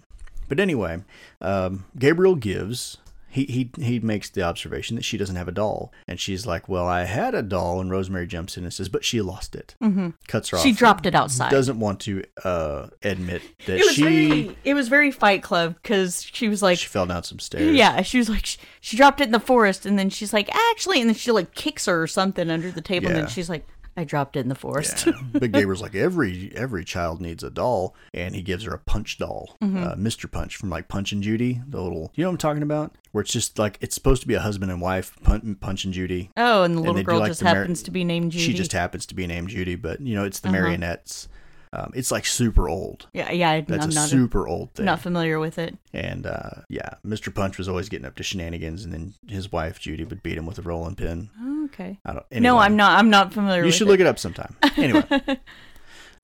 But 0.48 0.60
anyway, 0.60 1.02
um, 1.40 1.86
Gabriel 1.98 2.36
gives. 2.36 2.98
He, 3.30 3.44
he 3.44 3.70
he 3.80 4.00
makes 4.00 4.28
the 4.28 4.42
observation 4.42 4.96
that 4.96 5.04
she 5.04 5.16
doesn't 5.16 5.36
have 5.36 5.46
a 5.46 5.52
doll, 5.52 5.92
and 6.08 6.18
she's 6.18 6.46
like, 6.46 6.68
"Well, 6.68 6.86
I 6.86 7.04
had 7.04 7.34
a 7.34 7.42
doll." 7.42 7.80
And 7.80 7.90
Rosemary 7.90 8.26
jumps 8.26 8.56
in 8.56 8.64
and 8.64 8.72
says, 8.72 8.88
"But 8.88 9.04
she 9.04 9.20
lost 9.20 9.54
it." 9.54 9.76
Mm-hmm. 9.80 10.08
Cuts 10.26 10.48
her 10.50 10.56
off. 10.56 10.62
She 10.64 10.72
dropped 10.72 11.06
it 11.06 11.14
outside. 11.14 11.50
Doesn't 11.50 11.78
want 11.78 12.00
to 12.00 12.24
uh, 12.44 12.88
admit 13.02 13.42
that 13.66 13.78
it 13.78 13.84
was 13.86 13.94
she 13.94 14.02
very 14.02 14.56
it 14.64 14.74
was 14.74 14.88
very 14.88 15.10
Fight 15.12 15.42
Club 15.42 15.76
because 15.82 16.22
she 16.24 16.48
was 16.48 16.60
like, 16.60 16.78
she 16.78 16.88
fell 16.88 17.06
down 17.06 17.22
some 17.22 17.38
stairs. 17.48 17.74
yeah, 17.74 18.02
she 18.02 18.18
was 18.18 18.28
like, 18.28 18.44
she, 18.44 18.58
she 18.80 18.96
dropped 18.96 19.20
it 19.20 19.24
in 19.24 19.32
the 19.32 19.38
forest, 19.40 19.86
and 19.86 19.98
then 19.98 20.10
she's 20.10 20.32
like, 20.32 20.52
actually, 20.72 21.00
and 21.00 21.08
then 21.08 21.14
she 21.14 21.30
like 21.30 21.54
kicks 21.54 21.86
her 21.86 22.02
or 22.02 22.06
something 22.08 22.50
under 22.50 22.70
the 22.72 22.80
table, 22.82 23.06
and 23.08 23.16
then 23.16 23.28
she's 23.28 23.48
like, 23.48 23.64
I 23.96 24.04
dropped 24.04 24.36
it 24.36 24.40
in 24.40 24.48
the 24.48 24.54
forest. 24.54 25.06
Yeah. 25.06 25.12
Big 25.38 25.52
Gabriel's 25.52 25.82
like 25.82 25.94
every 25.96 26.52
every 26.54 26.84
child 26.84 27.20
needs 27.20 27.42
a 27.42 27.50
doll, 27.50 27.94
and 28.14 28.34
he 28.34 28.40
gives 28.42 28.64
her 28.64 28.72
a 28.72 28.78
punch 28.78 29.18
doll, 29.18 29.56
Mm-hmm. 29.62 29.82
uh, 29.84 29.94
Mr. 29.96 30.30
Punch 30.30 30.56
from 30.56 30.70
like 30.70 30.88
Punch 30.88 31.12
and 31.12 31.22
Judy, 31.22 31.60
the 31.68 31.80
little 31.82 32.10
you 32.14 32.22
know 32.24 32.30
what 32.30 32.34
I'm 32.34 32.38
talking 32.38 32.62
about, 32.62 32.94
where 33.12 33.22
it's 33.22 33.32
just 33.32 33.58
like 33.58 33.78
it's 33.80 33.94
supposed 33.94 34.22
to 34.22 34.28
be 34.28 34.34
a 34.34 34.40
husband 34.40 34.70
and 34.70 34.80
wife, 34.80 35.16
Punch, 35.24 35.84
and 35.84 35.92
Judy. 35.94 36.30
oh, 36.36 36.62
and 36.62 36.76
the 36.76 36.80
little 36.80 36.94
do, 36.94 37.02
girl 37.02 37.18
like, 37.20 37.30
just 37.30 37.42
mar- 37.42 37.54
happens 37.56 37.82
to 37.84 37.90
be 37.90 38.04
named 38.04 38.32
Judy. 38.32 38.44
She 38.44 38.54
just 38.54 38.72
happens 38.72 39.06
to 39.06 39.14
be 39.14 39.26
named 39.26 39.48
Judy, 39.48 39.74
but 39.76 40.00
you 40.00 40.14
know 40.14 40.24
it's 40.24 40.40
the 40.40 40.48
Uh-huh. 40.48 40.58
marionettes. 40.58 41.28
Um, 41.72 41.92
it's 41.94 42.10
like 42.10 42.26
super 42.26 42.68
old. 42.68 43.06
yeah, 43.12 43.30
yeah. 43.30 43.50
I- 43.50 43.60
That's 43.60 43.84
I'm 43.84 43.92
a 43.92 43.94
not 43.94 44.08
super 44.08 44.48
old 44.48 44.72
thing. 44.74 44.86
not 44.86 45.00
familiar 45.00 45.38
with 45.38 45.56
it. 45.56 45.76
And 45.92 46.26
uh, 46.26 46.62
yeah, 46.68 46.94
Mr. 47.06 47.32
Punch 47.32 47.58
was 47.58 47.68
always 47.68 47.88
getting 47.88 48.06
up 48.06 48.16
to 48.16 48.24
shenanigans, 48.24 48.82
and 48.84 48.92
then 48.92 49.14
his 49.28 49.52
wife 49.52 49.78
Judy 49.78 50.02
would 50.02 50.20
beat 50.22 50.36
him 50.36 50.46
with 50.46 50.58
a 50.58 50.62
rolling 50.62 50.96
pin. 50.96 51.30
Oh, 51.40 51.64
okay. 51.66 52.00
I 52.04 52.12
don't. 52.14 52.26
No. 52.32 52.58
I'm 52.58 52.74
not. 52.74 52.98
I'm 52.98 53.08
not 53.08 53.32
familiar. 53.32 53.64
You 53.64 53.70
should 53.70 53.86
it. 53.86 53.90
look 53.92 54.00
it 54.00 54.06
up 54.06 54.18
sometime. 54.18 54.56
Anyway, 54.76 55.04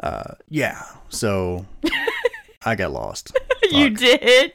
uh, 0.03 0.35
yeah. 0.49 0.83
So 1.11 1.65
I 2.67 2.75
got 2.75 2.93
lost. 2.93 3.35
you 3.71 3.91
did. 3.91 4.53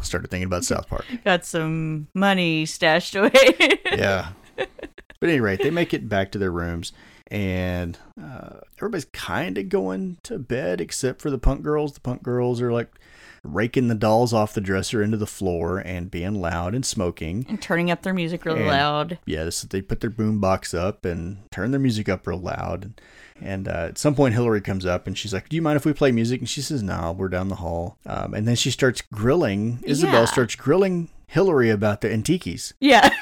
Started 0.00 0.30
thinking 0.30 0.44
about 0.46 0.64
South 0.64 0.88
Park. 0.88 1.04
Got 1.24 1.44
some 1.44 2.08
money 2.14 2.64
stashed 2.66 3.14
away. 3.14 3.30
Yeah. 3.98 4.28
But 4.56 4.68
at 5.22 5.28
any 5.30 5.40
rate, 5.40 5.60
they 5.60 5.70
make 5.70 5.92
it 5.92 6.08
back 6.08 6.30
to 6.32 6.38
their 6.38 6.52
rooms, 6.52 6.92
and 7.28 7.98
uh, 8.22 8.58
everybody's 8.78 9.06
kind 9.06 9.58
of 9.58 9.68
going 9.68 10.18
to 10.22 10.38
bed 10.38 10.80
except 10.80 11.20
for 11.20 11.30
the 11.30 11.38
punk 11.38 11.62
girls. 11.62 11.92
The 11.94 12.00
punk 12.00 12.22
girls 12.22 12.60
are 12.62 12.72
like 12.72 12.88
raking 13.42 13.88
the 13.88 13.94
dolls 13.96 14.32
off 14.32 14.54
the 14.54 14.60
dresser 14.60 15.02
into 15.02 15.16
the 15.16 15.26
floor 15.26 15.78
and 15.78 16.10
being 16.12 16.40
loud 16.40 16.74
and 16.76 16.86
smoking. 16.86 17.44
and 17.48 17.60
turning 17.60 17.90
up 17.90 18.02
their 18.02 18.14
music 18.14 18.44
really 18.44 18.60
And- 18.60 18.68
loud. 18.68 19.18
Yes, 19.26 19.62
they 19.62 19.82
put 19.82 20.00
their 20.00 20.10
boom 20.10 20.38
box 20.40 20.72
up 20.72 21.04
and 21.04 21.38
turn 21.50 21.72
their 21.72 21.80
music 21.80 22.08
up 22.08 22.24
real 22.26 22.38
loud. 22.38 22.84
And 22.84 23.00
uh, 23.68 23.88
at 23.90 23.98
some 23.98 24.14
point, 24.14 24.34
Hillary 24.34 24.60
comes 24.60 24.84
up 24.86 25.06
and 25.06 25.16
she's 25.16 25.32
like, 25.32 25.48
"Do 25.48 25.56
you 25.56 25.62
mind 25.62 25.76
if 25.76 25.84
we 25.84 25.92
play 25.92 26.12
music?" 26.12 26.40
And 26.40 26.48
she 26.48 26.60
says, 26.62 26.82
"No, 26.82 27.14
we're 27.16 27.28
down 27.28 27.48
the 27.48 27.56
hall." 27.56 27.98
Um, 28.06 28.34
and 28.34 28.46
then 28.46 28.56
she 28.56 28.70
starts 28.70 29.00
grilling. 29.00 29.80
Isabel 29.84 30.20
Yeah. 30.20 30.24
starts 30.26 30.54
grilling 30.54 31.08
Hillary 31.26 31.70
about 31.70 32.00
the 32.00 32.12
antiques. 32.12 32.72
Yeah. 32.80 33.10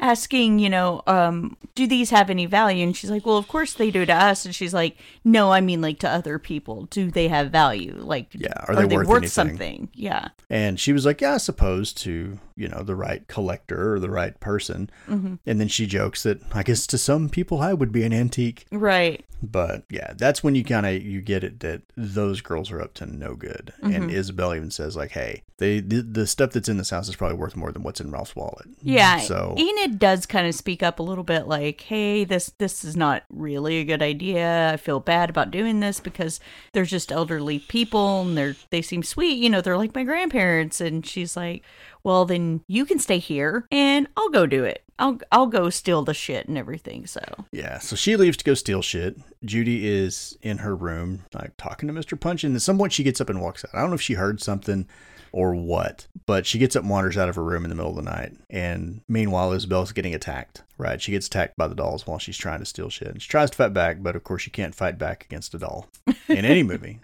Asking, 0.00 0.58
you 0.58 0.68
know, 0.68 1.00
um, 1.06 1.56
do 1.76 1.86
these 1.86 2.10
have 2.10 2.28
any 2.28 2.46
value? 2.46 2.82
And 2.82 2.96
she's 2.96 3.10
like, 3.10 3.24
well, 3.24 3.36
of 3.36 3.46
course 3.46 3.72
they 3.74 3.92
do 3.92 4.04
to 4.04 4.12
us. 4.12 4.44
And 4.44 4.52
she's 4.52 4.74
like, 4.74 4.96
no, 5.22 5.52
I 5.52 5.60
mean, 5.60 5.80
like 5.80 6.00
to 6.00 6.08
other 6.10 6.40
people. 6.40 6.86
Do 6.86 7.08
they 7.10 7.28
have 7.28 7.52
value? 7.52 7.94
Like, 7.96 8.28
Yeah, 8.34 8.52
are 8.66 8.74
they 8.74 8.96
worth 8.96 9.08
anything? 9.10 9.28
something? 9.28 9.88
Yeah. 9.94 10.28
And 10.48 10.80
she 10.80 10.92
was 10.92 11.06
like, 11.06 11.20
"Yeah, 11.20 11.34
I 11.34 11.36
suppose 11.36 11.92
to 11.94 12.40
you 12.60 12.68
know 12.68 12.82
the 12.82 12.94
right 12.94 13.26
collector 13.28 13.94
or 13.94 14.00
the 14.00 14.10
right 14.10 14.38
person." 14.40 14.90
Mm-hmm. 15.08 15.34
And 15.46 15.60
then 15.60 15.68
she 15.68 15.86
jokes 15.86 16.22
that 16.22 16.40
I 16.52 16.62
guess 16.62 16.86
to 16.88 16.98
some 16.98 17.28
people 17.28 17.60
I 17.60 17.72
would 17.72 17.92
be 17.92 18.04
an 18.04 18.12
antique. 18.12 18.66
Right. 18.70 19.24
But 19.42 19.84
yeah, 19.88 20.12
that's 20.16 20.44
when 20.44 20.54
you 20.54 20.64
kind 20.64 20.84
of 20.84 21.02
you 21.02 21.22
get 21.22 21.44
it 21.44 21.60
that 21.60 21.82
those 21.96 22.40
girls 22.40 22.70
are 22.70 22.80
up 22.80 22.94
to 22.94 23.06
no 23.06 23.34
good. 23.34 23.72
Mm-hmm. 23.82 23.94
And 23.94 24.10
Isabel 24.10 24.54
even 24.54 24.70
says 24.70 24.96
like, 24.96 25.12
"Hey, 25.12 25.44
they 25.56 25.80
the, 25.80 26.02
the 26.02 26.26
stuff 26.26 26.50
that's 26.50 26.68
in 26.68 26.76
this 26.76 26.90
house 26.90 27.08
is 27.08 27.16
probably 27.16 27.38
worth 27.38 27.56
more 27.56 27.72
than 27.72 27.82
what's 27.82 28.00
in 28.00 28.10
Ralph's 28.10 28.36
wallet." 28.36 28.66
Yeah. 28.82 29.18
So 29.20 29.54
Enid 29.56 29.98
does 29.98 30.26
kind 30.26 30.46
of 30.46 30.54
speak 30.54 30.82
up 30.82 30.98
a 30.98 31.02
little 31.02 31.24
bit 31.24 31.46
like, 31.46 31.80
hey, 31.82 32.24
this 32.24 32.52
this 32.58 32.84
is 32.84 32.96
not 32.96 33.24
really 33.30 33.78
a 33.78 33.84
good 33.84 34.02
idea. 34.02 34.72
I 34.72 34.76
feel 34.76 35.00
bad 35.00 35.30
about 35.30 35.50
doing 35.50 35.80
this 35.80 36.00
because 36.00 36.38
they're 36.72 36.84
just 36.84 37.10
elderly 37.10 37.60
people 37.60 38.22
and 38.22 38.36
they're 38.36 38.56
they 38.68 38.82
seem 38.82 39.02
sweet, 39.02 39.38
you 39.38 39.48
know, 39.48 39.62
they're 39.62 39.78
like 39.78 39.94
my 39.94 40.04
grandparents 40.04 40.80
and 40.80 41.06
she's 41.06 41.36
like, 41.36 41.62
Well 42.04 42.24
then 42.24 42.62
you 42.66 42.84
can 42.84 42.98
stay 42.98 43.18
here 43.18 43.66
and 43.70 44.06
I'll 44.16 44.30
go 44.30 44.46
do 44.46 44.64
it. 44.64 44.82
I'll 44.98 45.18
I'll 45.32 45.46
go 45.46 45.70
steal 45.70 46.02
the 46.02 46.14
shit 46.14 46.46
and 46.46 46.58
everything, 46.58 47.06
so 47.06 47.22
yeah, 47.52 47.78
so 47.78 47.96
she 47.96 48.16
leaves 48.16 48.36
to 48.38 48.44
go 48.44 48.54
steal 48.54 48.82
shit. 48.82 49.16
Judy 49.44 49.88
is 49.88 50.36
in 50.42 50.58
her 50.58 50.76
room, 50.76 51.24
like 51.32 51.56
talking 51.56 51.88
to 51.88 51.94
Mr. 51.94 52.20
Punch, 52.20 52.44
and 52.44 52.54
at 52.54 52.62
some 52.62 52.76
point 52.76 52.92
she 52.92 53.02
gets 53.02 53.20
up 53.20 53.30
and 53.30 53.40
walks 53.40 53.64
out. 53.64 53.74
I 53.74 53.80
don't 53.80 53.90
know 53.90 53.94
if 53.94 54.02
she 54.02 54.14
heard 54.14 54.42
something 54.42 54.86
or 55.32 55.54
what, 55.54 56.06
but 56.26 56.46
she 56.46 56.58
gets 56.58 56.76
up 56.76 56.82
and 56.82 56.90
wanders 56.90 57.16
out 57.16 57.28
of 57.28 57.36
her 57.36 57.44
room 57.44 57.64
in 57.64 57.70
the 57.70 57.76
middle 57.76 57.90
of 57.90 57.96
the 57.96 58.10
night. 58.10 58.32
And 58.48 59.00
meanwhile, 59.08 59.52
Isabel's 59.52 59.92
getting 59.92 60.14
attacked. 60.14 60.62
Right, 60.78 61.02
she 61.02 61.12
gets 61.12 61.26
attacked 61.26 61.58
by 61.58 61.68
the 61.68 61.74
dolls 61.74 62.06
while 62.06 62.18
she's 62.18 62.38
trying 62.38 62.60
to 62.60 62.64
steal 62.64 62.88
shit. 62.88 63.08
And 63.08 63.20
she 63.20 63.28
tries 63.28 63.50
to 63.50 63.56
fight 63.58 63.74
back, 63.74 64.02
but 64.02 64.16
of 64.16 64.24
course, 64.24 64.46
you 64.46 64.52
can't 64.52 64.74
fight 64.74 64.96
back 64.96 65.26
against 65.26 65.52
a 65.52 65.58
doll 65.58 65.88
in 66.26 66.46
any 66.46 66.62
movie. 66.62 67.00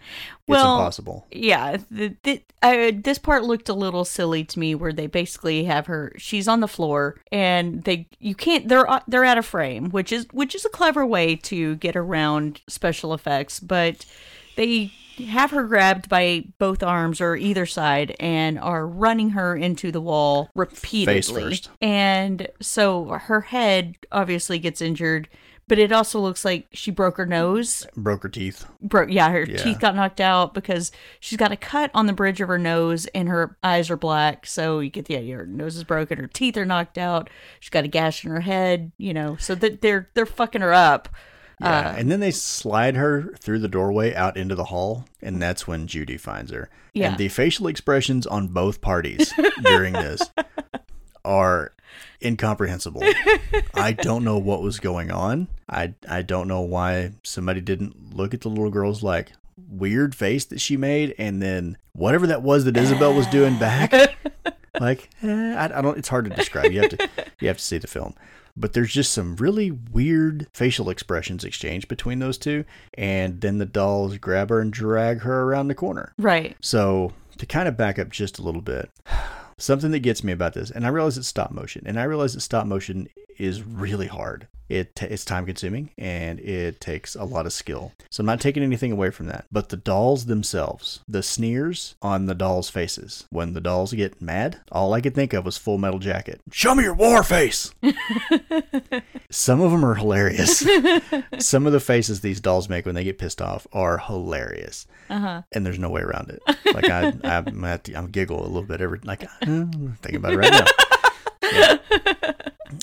It's 0.48 0.62
impossible. 0.62 1.26
yeah, 1.30 1.76
the, 1.90 2.16
the, 2.22 2.40
I, 2.62 2.92
this 2.92 3.18
part 3.18 3.44
looked 3.44 3.68
a 3.68 3.74
little 3.74 4.06
silly 4.06 4.44
to 4.44 4.58
me, 4.58 4.74
where 4.74 4.94
they 4.94 5.06
basically 5.08 5.64
have 5.64 5.84
her. 5.88 6.12
She's 6.16 6.48
on 6.48 6.60
the 6.60 6.68
floor, 6.68 7.20
and 7.30 7.84
they 7.84 8.06
you 8.18 8.34
can't. 8.34 8.66
They're 8.66 8.88
uh, 8.88 9.00
they're 9.06 9.26
out 9.26 9.36
of 9.36 9.44
frame, 9.44 9.90
which 9.90 10.10
is 10.10 10.26
which 10.32 10.54
is 10.54 10.64
a 10.64 10.70
clever 10.70 11.04
way 11.04 11.36
to 11.36 11.76
get 11.76 11.96
around 11.96 12.62
special 12.68 13.12
effects, 13.12 13.60
but 13.60 14.06
they 14.56 14.90
have 15.28 15.50
her 15.50 15.64
grabbed 15.64 16.08
by 16.08 16.44
both 16.58 16.82
arms 16.82 17.20
or 17.20 17.36
either 17.36 17.66
side 17.66 18.14
and 18.20 18.58
are 18.58 18.86
running 18.86 19.30
her 19.30 19.56
into 19.56 19.90
the 19.90 20.00
wall 20.00 20.50
repeatedly. 20.54 21.42
first. 21.42 21.70
And 21.80 22.48
so 22.60 23.06
her 23.06 23.40
head 23.42 23.96
obviously 24.12 24.58
gets 24.58 24.80
injured, 24.82 25.28
but 25.68 25.78
it 25.78 25.90
also 25.90 26.20
looks 26.20 26.44
like 26.44 26.66
she 26.72 26.90
broke 26.90 27.16
her 27.16 27.26
nose 27.26 27.84
Broke 27.96 28.22
her 28.22 28.28
teeth. 28.28 28.66
broke 28.82 29.10
yeah 29.10 29.30
her 29.30 29.44
Yeah. 29.48 29.56
teeth 29.56 29.80
got 29.80 29.96
knocked 29.96 30.20
out 30.20 30.54
because 30.54 30.92
she's 31.18 31.38
got 31.38 31.50
a 31.50 31.56
cut 31.56 31.90
on 31.92 32.06
the 32.06 32.12
bridge 32.12 32.40
of 32.40 32.46
her 32.48 32.58
nose 32.58 33.06
and 33.06 33.28
her 33.28 33.56
eyes 33.64 33.90
are 33.90 33.96
black 33.96 34.46
so 34.46 34.78
you 34.78 34.90
get 34.90 35.06
the 35.06 35.16
idea 35.16 35.36
her 35.38 35.46
nose 35.46 35.74
is 35.76 35.82
broken 35.82 36.18
her 36.18 36.28
teeth 36.28 36.56
are 36.56 36.64
knocked 36.64 36.98
out 36.98 37.28
she's 37.58 37.70
got 37.70 37.84
a 37.84 37.88
gash 37.88 38.24
in 38.24 38.30
her 38.30 38.40
head 38.42 38.92
you 38.96 39.12
know 39.12 39.34
so 39.40 39.56
that 39.56 39.80
they're 39.80 40.08
they're 40.14 40.24
fucking 40.24 40.60
her 40.60 40.72
up 40.72 41.08
Yeah, 41.60 41.96
and 41.96 42.10
then 42.10 42.20
they 42.20 42.32
slide 42.32 42.96
her 42.96 43.34
through 43.38 43.60
the 43.60 43.68
doorway 43.68 44.14
out 44.14 44.36
into 44.36 44.54
the 44.54 44.64
hall, 44.64 45.06
and 45.22 45.40
that's 45.40 45.66
when 45.66 45.86
Judy 45.86 46.18
finds 46.18 46.52
her. 46.52 46.68
Yeah. 46.92 47.10
And 47.10 47.18
the 47.18 47.28
facial 47.28 47.66
expressions 47.66 48.26
on 48.26 48.48
both 48.48 48.82
parties 48.82 49.32
during 49.62 49.94
this 49.94 50.20
are 51.24 51.72
incomprehensible. 52.22 53.02
I 53.74 53.92
don't 53.92 54.22
know 54.22 54.38
what 54.38 54.62
was 54.62 54.80
going 54.80 55.10
on. 55.10 55.48
I 55.68 55.94
I 56.08 56.22
don't 56.22 56.48
know 56.48 56.60
why 56.60 57.12
somebody 57.22 57.60
didn't 57.62 58.14
look 58.14 58.34
at 58.34 58.42
the 58.42 58.48
little 58.48 58.70
girl's 58.70 59.02
like 59.02 59.32
weird 59.68 60.14
face 60.14 60.44
that 60.46 60.60
she 60.60 60.76
made, 60.76 61.14
and 61.18 61.42
then 61.42 61.78
whatever 61.92 62.26
that 62.26 62.42
was 62.42 62.64
that 62.64 62.76
Isabel 62.76 63.14
was 63.14 63.26
doing 63.28 63.58
back. 63.58 63.92
like 64.80 65.08
eh, 65.22 65.54
I, 65.54 65.78
I 65.78 65.80
don't. 65.80 65.98
It's 65.98 66.08
hard 66.08 66.26
to 66.26 66.30
describe. 66.30 66.72
You 66.72 66.82
have 66.82 66.90
to 66.90 67.08
you 67.40 67.48
have 67.48 67.58
to 67.58 67.64
see 67.64 67.78
the 67.78 67.86
film. 67.86 68.14
But 68.56 68.72
there's 68.72 68.92
just 68.92 69.12
some 69.12 69.36
really 69.36 69.70
weird 69.70 70.46
facial 70.52 70.88
expressions 70.88 71.44
exchanged 71.44 71.88
between 71.88 72.18
those 72.20 72.38
two, 72.38 72.64
and 72.94 73.40
then 73.40 73.58
the 73.58 73.66
dolls 73.66 74.16
grab 74.18 74.50
her 74.50 74.60
and 74.60 74.72
drag 74.72 75.20
her 75.20 75.42
around 75.42 75.68
the 75.68 75.74
corner. 75.74 76.12
right 76.18 76.56
So 76.60 77.12
to 77.38 77.46
kind 77.46 77.68
of 77.68 77.76
back 77.76 77.98
up 77.98 78.10
just 78.10 78.38
a 78.38 78.42
little 78.42 78.62
bit, 78.62 78.90
something 79.58 79.90
that 79.90 80.00
gets 80.00 80.24
me 80.24 80.32
about 80.32 80.54
this, 80.54 80.70
and 80.70 80.86
I 80.86 80.88
realize 80.88 81.18
it's 81.18 81.28
stop 81.28 81.50
motion, 81.50 81.82
and 81.86 81.98
I 81.98 82.04
realize 82.04 82.34
that 82.34 82.40
stop 82.40 82.66
motion 82.66 83.08
is 83.38 83.62
really 83.62 84.06
hard. 84.06 84.48
It 84.68 84.96
t- 84.96 85.06
it's 85.06 85.24
time 85.24 85.46
consuming 85.46 85.90
and 85.96 86.40
it 86.40 86.80
takes 86.80 87.14
a 87.14 87.24
lot 87.24 87.46
of 87.46 87.52
skill. 87.52 87.92
So 88.10 88.20
I'm 88.22 88.26
not 88.26 88.40
taking 88.40 88.62
anything 88.62 88.92
away 88.92 89.10
from 89.10 89.26
that. 89.26 89.46
But 89.50 89.68
the 89.68 89.76
dolls 89.76 90.26
themselves, 90.26 91.00
the 91.08 91.22
sneers 91.22 91.94
on 92.02 92.26
the 92.26 92.34
dolls' 92.34 92.70
faces 92.70 93.26
when 93.30 93.52
the 93.52 93.60
dolls 93.60 93.92
get 93.92 94.20
mad, 94.20 94.60
all 94.72 94.92
I 94.94 95.00
could 95.00 95.14
think 95.14 95.32
of 95.32 95.44
was 95.44 95.58
Full 95.58 95.78
Metal 95.78 95.98
Jacket. 95.98 96.40
Show 96.50 96.74
me 96.74 96.84
your 96.84 96.94
war 96.94 97.22
face. 97.22 97.72
Some 99.30 99.60
of 99.60 99.70
them 99.70 99.84
are 99.84 99.94
hilarious. 99.94 100.60
Some 101.38 101.66
of 101.66 101.72
the 101.72 101.80
faces 101.80 102.20
these 102.20 102.40
dolls 102.40 102.68
make 102.68 102.86
when 102.86 102.94
they 102.94 103.04
get 103.04 103.18
pissed 103.18 103.42
off 103.42 103.66
are 103.72 103.98
hilarious 103.98 104.86
uh-huh 105.08 105.42
and 105.52 105.64
there's 105.64 105.78
no 105.78 105.88
way 105.88 106.02
around 106.02 106.30
it. 106.30 106.42
Like 106.74 106.88
I, 106.90 107.12
I'm, 107.24 107.64
at 107.64 107.84
the, 107.84 107.96
I'm 107.96 108.08
giggle 108.08 108.42
a 108.42 108.46
little 108.46 108.62
bit 108.62 108.80
every 108.80 109.00
like 109.04 109.24
I'm 109.42 109.96
thinking 110.02 110.16
about 110.16 110.32
it 110.32 110.36
right 110.36 110.52
now. 110.52 110.64
Yeah. 111.52 111.78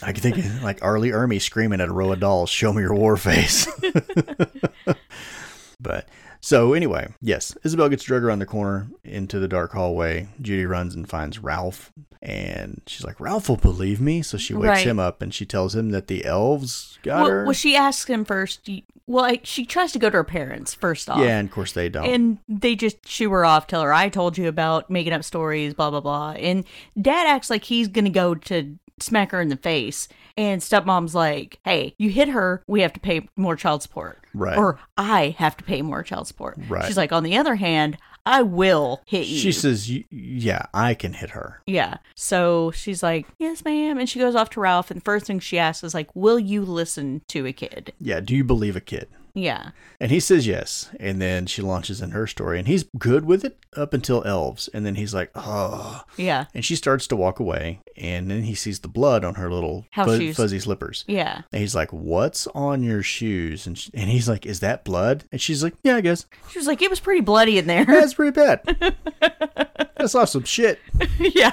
I 0.01 0.11
can 0.11 0.21
think 0.21 0.37
of, 0.37 0.63
like 0.63 0.79
R. 0.81 0.99
Lee 0.99 1.11
Ermey 1.11 1.41
screaming 1.41 1.81
at 1.81 1.89
a 1.89 1.93
row 1.93 2.11
of 2.11 2.19
dolls, 2.19 2.49
"Show 2.49 2.73
me 2.73 2.81
your 2.81 2.93
war 2.95 3.17
face." 3.17 3.67
but 5.79 6.07
so 6.41 6.73
anyway, 6.73 7.13
yes, 7.21 7.55
Isabel 7.63 7.89
gets 7.89 8.03
dragged 8.03 8.25
around 8.25 8.39
the 8.39 8.45
corner 8.45 8.87
into 9.03 9.39
the 9.39 9.47
dark 9.47 9.71
hallway. 9.73 10.27
Judy 10.41 10.65
runs 10.65 10.95
and 10.95 11.07
finds 11.07 11.39
Ralph, 11.39 11.91
and 12.21 12.81
she's 12.87 13.05
like, 13.05 13.19
"Ralph 13.19 13.49
will 13.49 13.57
believe 13.57 14.01
me." 14.01 14.21
So 14.21 14.37
she 14.37 14.53
wakes 14.53 14.67
Right. 14.67 14.87
him 14.87 14.99
up 14.99 15.21
and 15.21 15.33
she 15.33 15.45
tells 15.45 15.75
him 15.75 15.91
that 15.91 16.07
the 16.07 16.25
elves 16.25 16.99
got 17.03 17.23
well, 17.23 17.31
her. 17.31 17.43
well 17.45 17.53
she 17.53 17.75
asks 17.75 18.09
him 18.09 18.25
first 18.25 18.69
well 19.05 19.23
like, 19.23 19.41
she 19.45 19.65
tries 19.65 19.91
to 19.91 19.99
go 19.99 20.09
to 20.09 20.15
her 20.17 20.23
parents 20.23 20.73
first 20.73 21.09
off 21.09 21.19
yeah, 21.19 21.37
and 21.37 21.49
of 21.49 21.53
course 21.53 21.73
they 21.73 21.89
don't. 21.89 22.05
and 22.05 22.37
they 22.47 22.73
just 22.75 23.05
shoo 23.07 23.29
her 23.31 23.43
off, 23.45 23.67
tell 23.67 23.81
her, 23.81 23.93
I 23.93 24.07
told 24.09 24.37
you 24.37 24.47
about 24.47 24.89
making 24.89 25.11
up 25.11 25.23
stories, 25.25 25.73
blah, 25.73 25.89
blah, 25.89 25.99
blah. 25.99 26.31
And 26.31 26.63
dad 27.01 27.27
acts 27.27 27.49
like 27.49 27.65
he's 27.65 27.89
going 27.89 28.05
to 28.05 28.11
go 28.11 28.33
to 28.35 28.77
smack 28.99 29.31
her 29.31 29.41
in 29.41 29.49
the 29.49 29.57
face. 29.57 30.07
And 30.37 30.61
stepmom's 30.61 31.13
like, 31.13 31.59
hey, 31.63 31.95
you 31.97 32.09
hit 32.09 32.29
her, 32.29 32.63
we 32.67 32.81
have 32.81 32.93
to 32.93 32.99
pay 32.99 33.27
more 33.35 33.55
child 33.55 33.83
support. 33.83 34.19
Right. 34.33 34.57
Or 34.57 34.79
I 34.97 35.35
have 35.37 35.55
to 35.57 35.63
pay 35.63 35.81
more 35.81 36.03
child 36.03 36.27
support. 36.27 36.57
Right. 36.67 36.85
She's 36.85 36.97
like, 36.97 37.11
on 37.11 37.23
the 37.23 37.37
other 37.37 37.55
hand, 37.55 37.97
I 38.25 38.41
will 38.41 39.01
hit 39.05 39.27
you. 39.27 39.37
She 39.37 39.51
says, 39.51 39.91
"Yeah, 40.09 40.67
I 40.73 40.93
can 40.93 41.11
hit 41.11 41.31
her." 41.31 41.61
Yeah. 41.67 41.97
So 42.15 42.71
she's 42.71 43.03
like, 43.03 43.27
Yes, 43.37 43.65
ma'am. 43.65 43.97
And 43.97 44.07
she 44.09 44.19
goes 44.19 44.33
off 44.33 44.49
to 44.51 44.61
Ralph. 44.61 44.89
And 44.89 45.01
the 45.01 45.03
first 45.03 45.25
thing 45.25 45.39
she 45.39 45.59
asks 45.59 45.83
is, 45.83 45.93
like, 45.93 46.09
Will 46.15 46.39
you 46.39 46.63
listen 46.63 47.21
to 47.27 47.45
a 47.45 47.51
kid? 47.51 47.91
Yeah, 47.99 48.21
do 48.21 48.33
you 48.33 48.45
believe 48.45 48.77
a 48.77 48.81
kid? 48.81 49.09
Yeah. 49.35 49.71
And 49.99 50.11
he 50.11 50.19
says 50.19 50.45
yes. 50.45 50.89
And 50.99 51.19
then 51.21 51.47
she 51.47 51.61
launches 51.63 52.01
in 52.01 52.11
her 52.11 52.27
story, 52.27 52.59
and 52.59 52.67
he's 52.67 52.83
good 52.99 53.25
with 53.25 53.43
it 53.43 53.57
up 53.75 53.93
until 53.93 54.23
elves. 54.25 54.67
And 54.73 54.85
then 54.85 54.95
he's 54.95 55.13
like, 55.13 55.31
"Oh," 55.33 56.03
Yeah. 56.17 56.45
and 56.53 56.63
she 56.63 56.75
starts 56.75 57.07
to 57.07 57.15
walk 57.15 57.39
away. 57.39 57.79
And 57.97 58.29
then 58.29 58.43
he 58.43 58.53
sees 58.53 58.79
the 58.79 58.87
blood 58.87 59.23
on 59.25 59.35
her 59.35 59.49
little 59.51 59.85
fuzzy 59.93 60.59
slippers. 60.59 61.03
Yeah. 61.07 61.41
And 61.51 61.61
he's 61.61 61.73
like, 61.73 61.91
"What's 61.91 62.45
on 62.47 62.83
your 62.83 63.01
shoes?" 63.01 63.65
And 63.65 63.77
sh 63.77 63.89
and 63.93 64.09
he's 64.09 64.29
like, 64.29 64.45
"Is 64.45 64.59
that 64.59 64.83
blood?" 64.83 65.23
And 65.31 65.41
she's 65.41 65.63
like, 65.63 65.73
"Yeah, 65.83 65.95
I 65.95 66.01
guess." 66.01 66.25
She 66.51 66.59
was 66.59 66.67
like, 66.67 66.81
It 66.81 66.89
was 66.91 66.99
pretty 66.99 67.21
bloody 67.21 67.57
in 67.57 67.65
there. 67.65 67.85
That's 67.85 68.13
pretty 68.13 68.31
bad. 68.31 68.95
I 69.97 70.05
saw 70.05 70.25
some 70.25 70.43
shit. 70.43 70.79
yeah. 71.19 71.51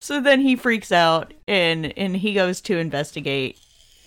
so 0.00 0.20
then 0.20 0.40
he 0.42 0.54
freaks 0.54 0.92
out 0.92 1.34
and 1.48 1.86
and 1.98 2.16
he 2.18 2.34
goes 2.34 2.60
to 2.62 2.78
investigate 2.78 3.58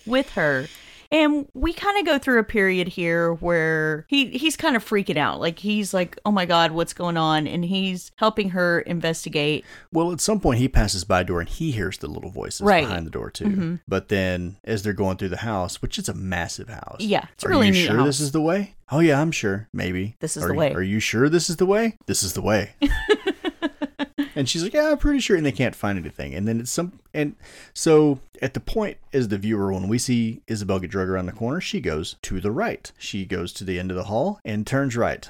with 0.06 0.30
her. 0.30 0.66
And 1.12 1.48
we 1.54 1.72
kind 1.72 1.98
of 1.98 2.06
go 2.06 2.18
through 2.20 2.38
a 2.38 2.44
period 2.44 2.86
here 2.86 3.32
where 3.34 4.04
he 4.08 4.26
he's 4.30 4.56
kind 4.56 4.76
of 4.76 4.84
freaking 4.84 5.16
out. 5.16 5.40
Like 5.40 5.58
he's 5.58 5.92
like, 5.92 6.16
"Oh 6.24 6.30
my 6.30 6.46
god, 6.46 6.70
what's 6.70 6.92
going 6.92 7.16
on?" 7.16 7.48
and 7.48 7.64
he's 7.64 8.12
helping 8.16 8.50
her 8.50 8.80
investigate. 8.80 9.64
Well, 9.92 10.12
at 10.12 10.20
some 10.20 10.38
point 10.38 10.60
he 10.60 10.68
passes 10.68 11.02
by 11.02 11.22
a 11.22 11.24
door 11.24 11.40
and 11.40 11.48
he 11.48 11.72
hears 11.72 11.98
the 11.98 12.06
little 12.06 12.30
voices 12.30 12.60
Right. 12.60 12.84
behind 12.84 13.06
the 13.06 13.10
door 13.10 13.28
too. 13.30 13.44
Mm-hmm. 13.46 13.74
But 13.88 14.08
then 14.08 14.56
as 14.62 14.84
they're 14.84 14.92
going 14.92 15.16
through 15.16 15.30
the 15.30 15.38
house, 15.38 15.82
which 15.82 15.98
is 15.98 16.08
a 16.08 16.14
massive 16.14 16.68
house. 16.68 16.98
Yeah, 17.00 17.26
it's 17.34 17.44
are 17.44 17.48
really 17.48 17.68
you 17.68 17.74
sure 17.74 18.04
this 18.04 18.20
is 18.20 18.30
the 18.30 18.40
way? 18.40 18.76
Oh 18.92 19.00
yeah, 19.00 19.20
I'm 19.20 19.32
sure. 19.32 19.68
Maybe. 19.72 20.16
This 20.20 20.36
is 20.36 20.44
Are 20.44 20.48
the 20.48 20.54
you- 20.54 20.60
way. 20.60 20.72
Are 20.74 20.82
you 20.82 21.00
sure 21.00 21.28
this 21.28 21.50
is 21.50 21.56
the 21.56 21.66
way? 21.66 21.96
This 22.06 22.22
is 22.22 22.34
the 22.34 22.42
way. 22.42 22.70
and 24.34 24.48
she's 24.48 24.62
like, 24.62 24.74
"Yeah, 24.74 24.90
I'm 24.92 24.98
pretty 24.98 25.20
sure." 25.20 25.36
And 25.36 25.44
they 25.44 25.52
can't 25.52 25.74
find 25.74 25.98
anything. 25.98 26.34
And 26.34 26.46
then 26.46 26.60
it's 26.60 26.70
some 26.70 26.98
and 27.14 27.34
so 27.74 28.20
at 28.42 28.54
the 28.54 28.60
point 28.60 28.96
as 29.12 29.28
the 29.28 29.36
viewer 29.38 29.72
when 29.72 29.86
we 29.88 29.98
see 29.98 30.40
Isabel 30.46 30.78
get 30.78 30.90
drug 30.90 31.08
around 31.08 31.26
the 31.26 31.32
corner, 31.32 31.60
she 31.60 31.80
goes 31.80 32.16
to 32.22 32.40
the 32.40 32.50
right. 32.50 32.90
She 32.98 33.24
goes 33.26 33.52
to 33.54 33.64
the 33.64 33.78
end 33.78 33.90
of 33.90 33.96
the 33.96 34.04
hall 34.04 34.40
and 34.44 34.66
turns 34.66 34.96
right. 34.96 35.28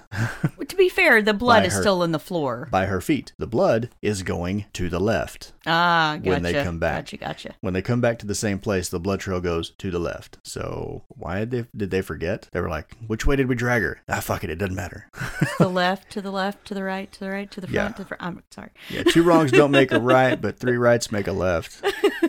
To 0.68 0.76
be 0.76 0.88
fair, 0.88 1.20
the 1.20 1.34
blood 1.34 1.62
By 1.62 1.66
is 1.66 1.74
her- 1.74 1.80
still 1.80 2.02
in 2.04 2.12
the 2.12 2.18
floor. 2.20 2.68
by 2.70 2.86
her 2.86 3.00
feet. 3.00 3.32
The 3.38 3.46
blood 3.48 3.90
is 4.00 4.22
going 4.22 4.66
to 4.74 4.88
the 4.88 5.00
left. 5.00 5.52
Ah, 5.66 6.16
gotcha. 6.18 6.30
when 6.30 6.42
they 6.42 6.52
come 6.64 6.78
back. 6.78 7.04
Gotcha, 7.06 7.16
gotcha. 7.16 7.54
When 7.60 7.74
they 7.74 7.82
come 7.82 8.00
back 8.00 8.18
to 8.20 8.26
the 8.26 8.34
same 8.36 8.58
place, 8.60 8.88
the 8.88 9.00
blood 9.00 9.18
trail 9.20 9.40
goes 9.40 9.70
to 9.70 9.90
the 9.90 9.98
left. 9.98 10.38
So 10.44 11.02
why 11.08 11.40
did 11.40 11.50
they 11.50 11.64
did 11.76 11.90
they 11.90 12.00
forget? 12.02 12.48
They 12.52 12.60
were 12.60 12.68
like, 12.68 12.96
which 13.08 13.26
way 13.26 13.34
did 13.36 13.48
we 13.48 13.56
drag 13.56 13.82
her? 13.82 14.00
Ah, 14.08 14.20
fuck 14.20 14.44
it, 14.44 14.50
it 14.50 14.56
doesn't 14.56 14.74
matter. 14.76 15.10
the 15.58 15.68
left 15.68 16.10
to 16.12 16.20
the 16.22 16.30
left 16.30 16.64
to 16.68 16.74
the 16.74 16.84
right 16.84 17.10
to 17.12 17.20
the 17.20 17.30
right 17.30 17.50
to 17.50 17.60
the 17.60 17.66
front 17.66 17.74
Yeah. 17.74 17.88
to 17.96 18.02
the 18.02 18.04
front. 18.08 18.22
I'm 18.22 18.42
sorry. 18.50 18.70
yeah, 18.88 19.02
two 19.02 19.24
wrongs 19.24 19.50
don't 19.50 19.70
make 19.72 19.90
a 19.90 19.98
right, 20.00 20.40
but 20.40 20.58
three 20.58 20.76
rights 20.78 21.10
make 21.10 21.26
a 21.26 21.32
left. 21.32 21.69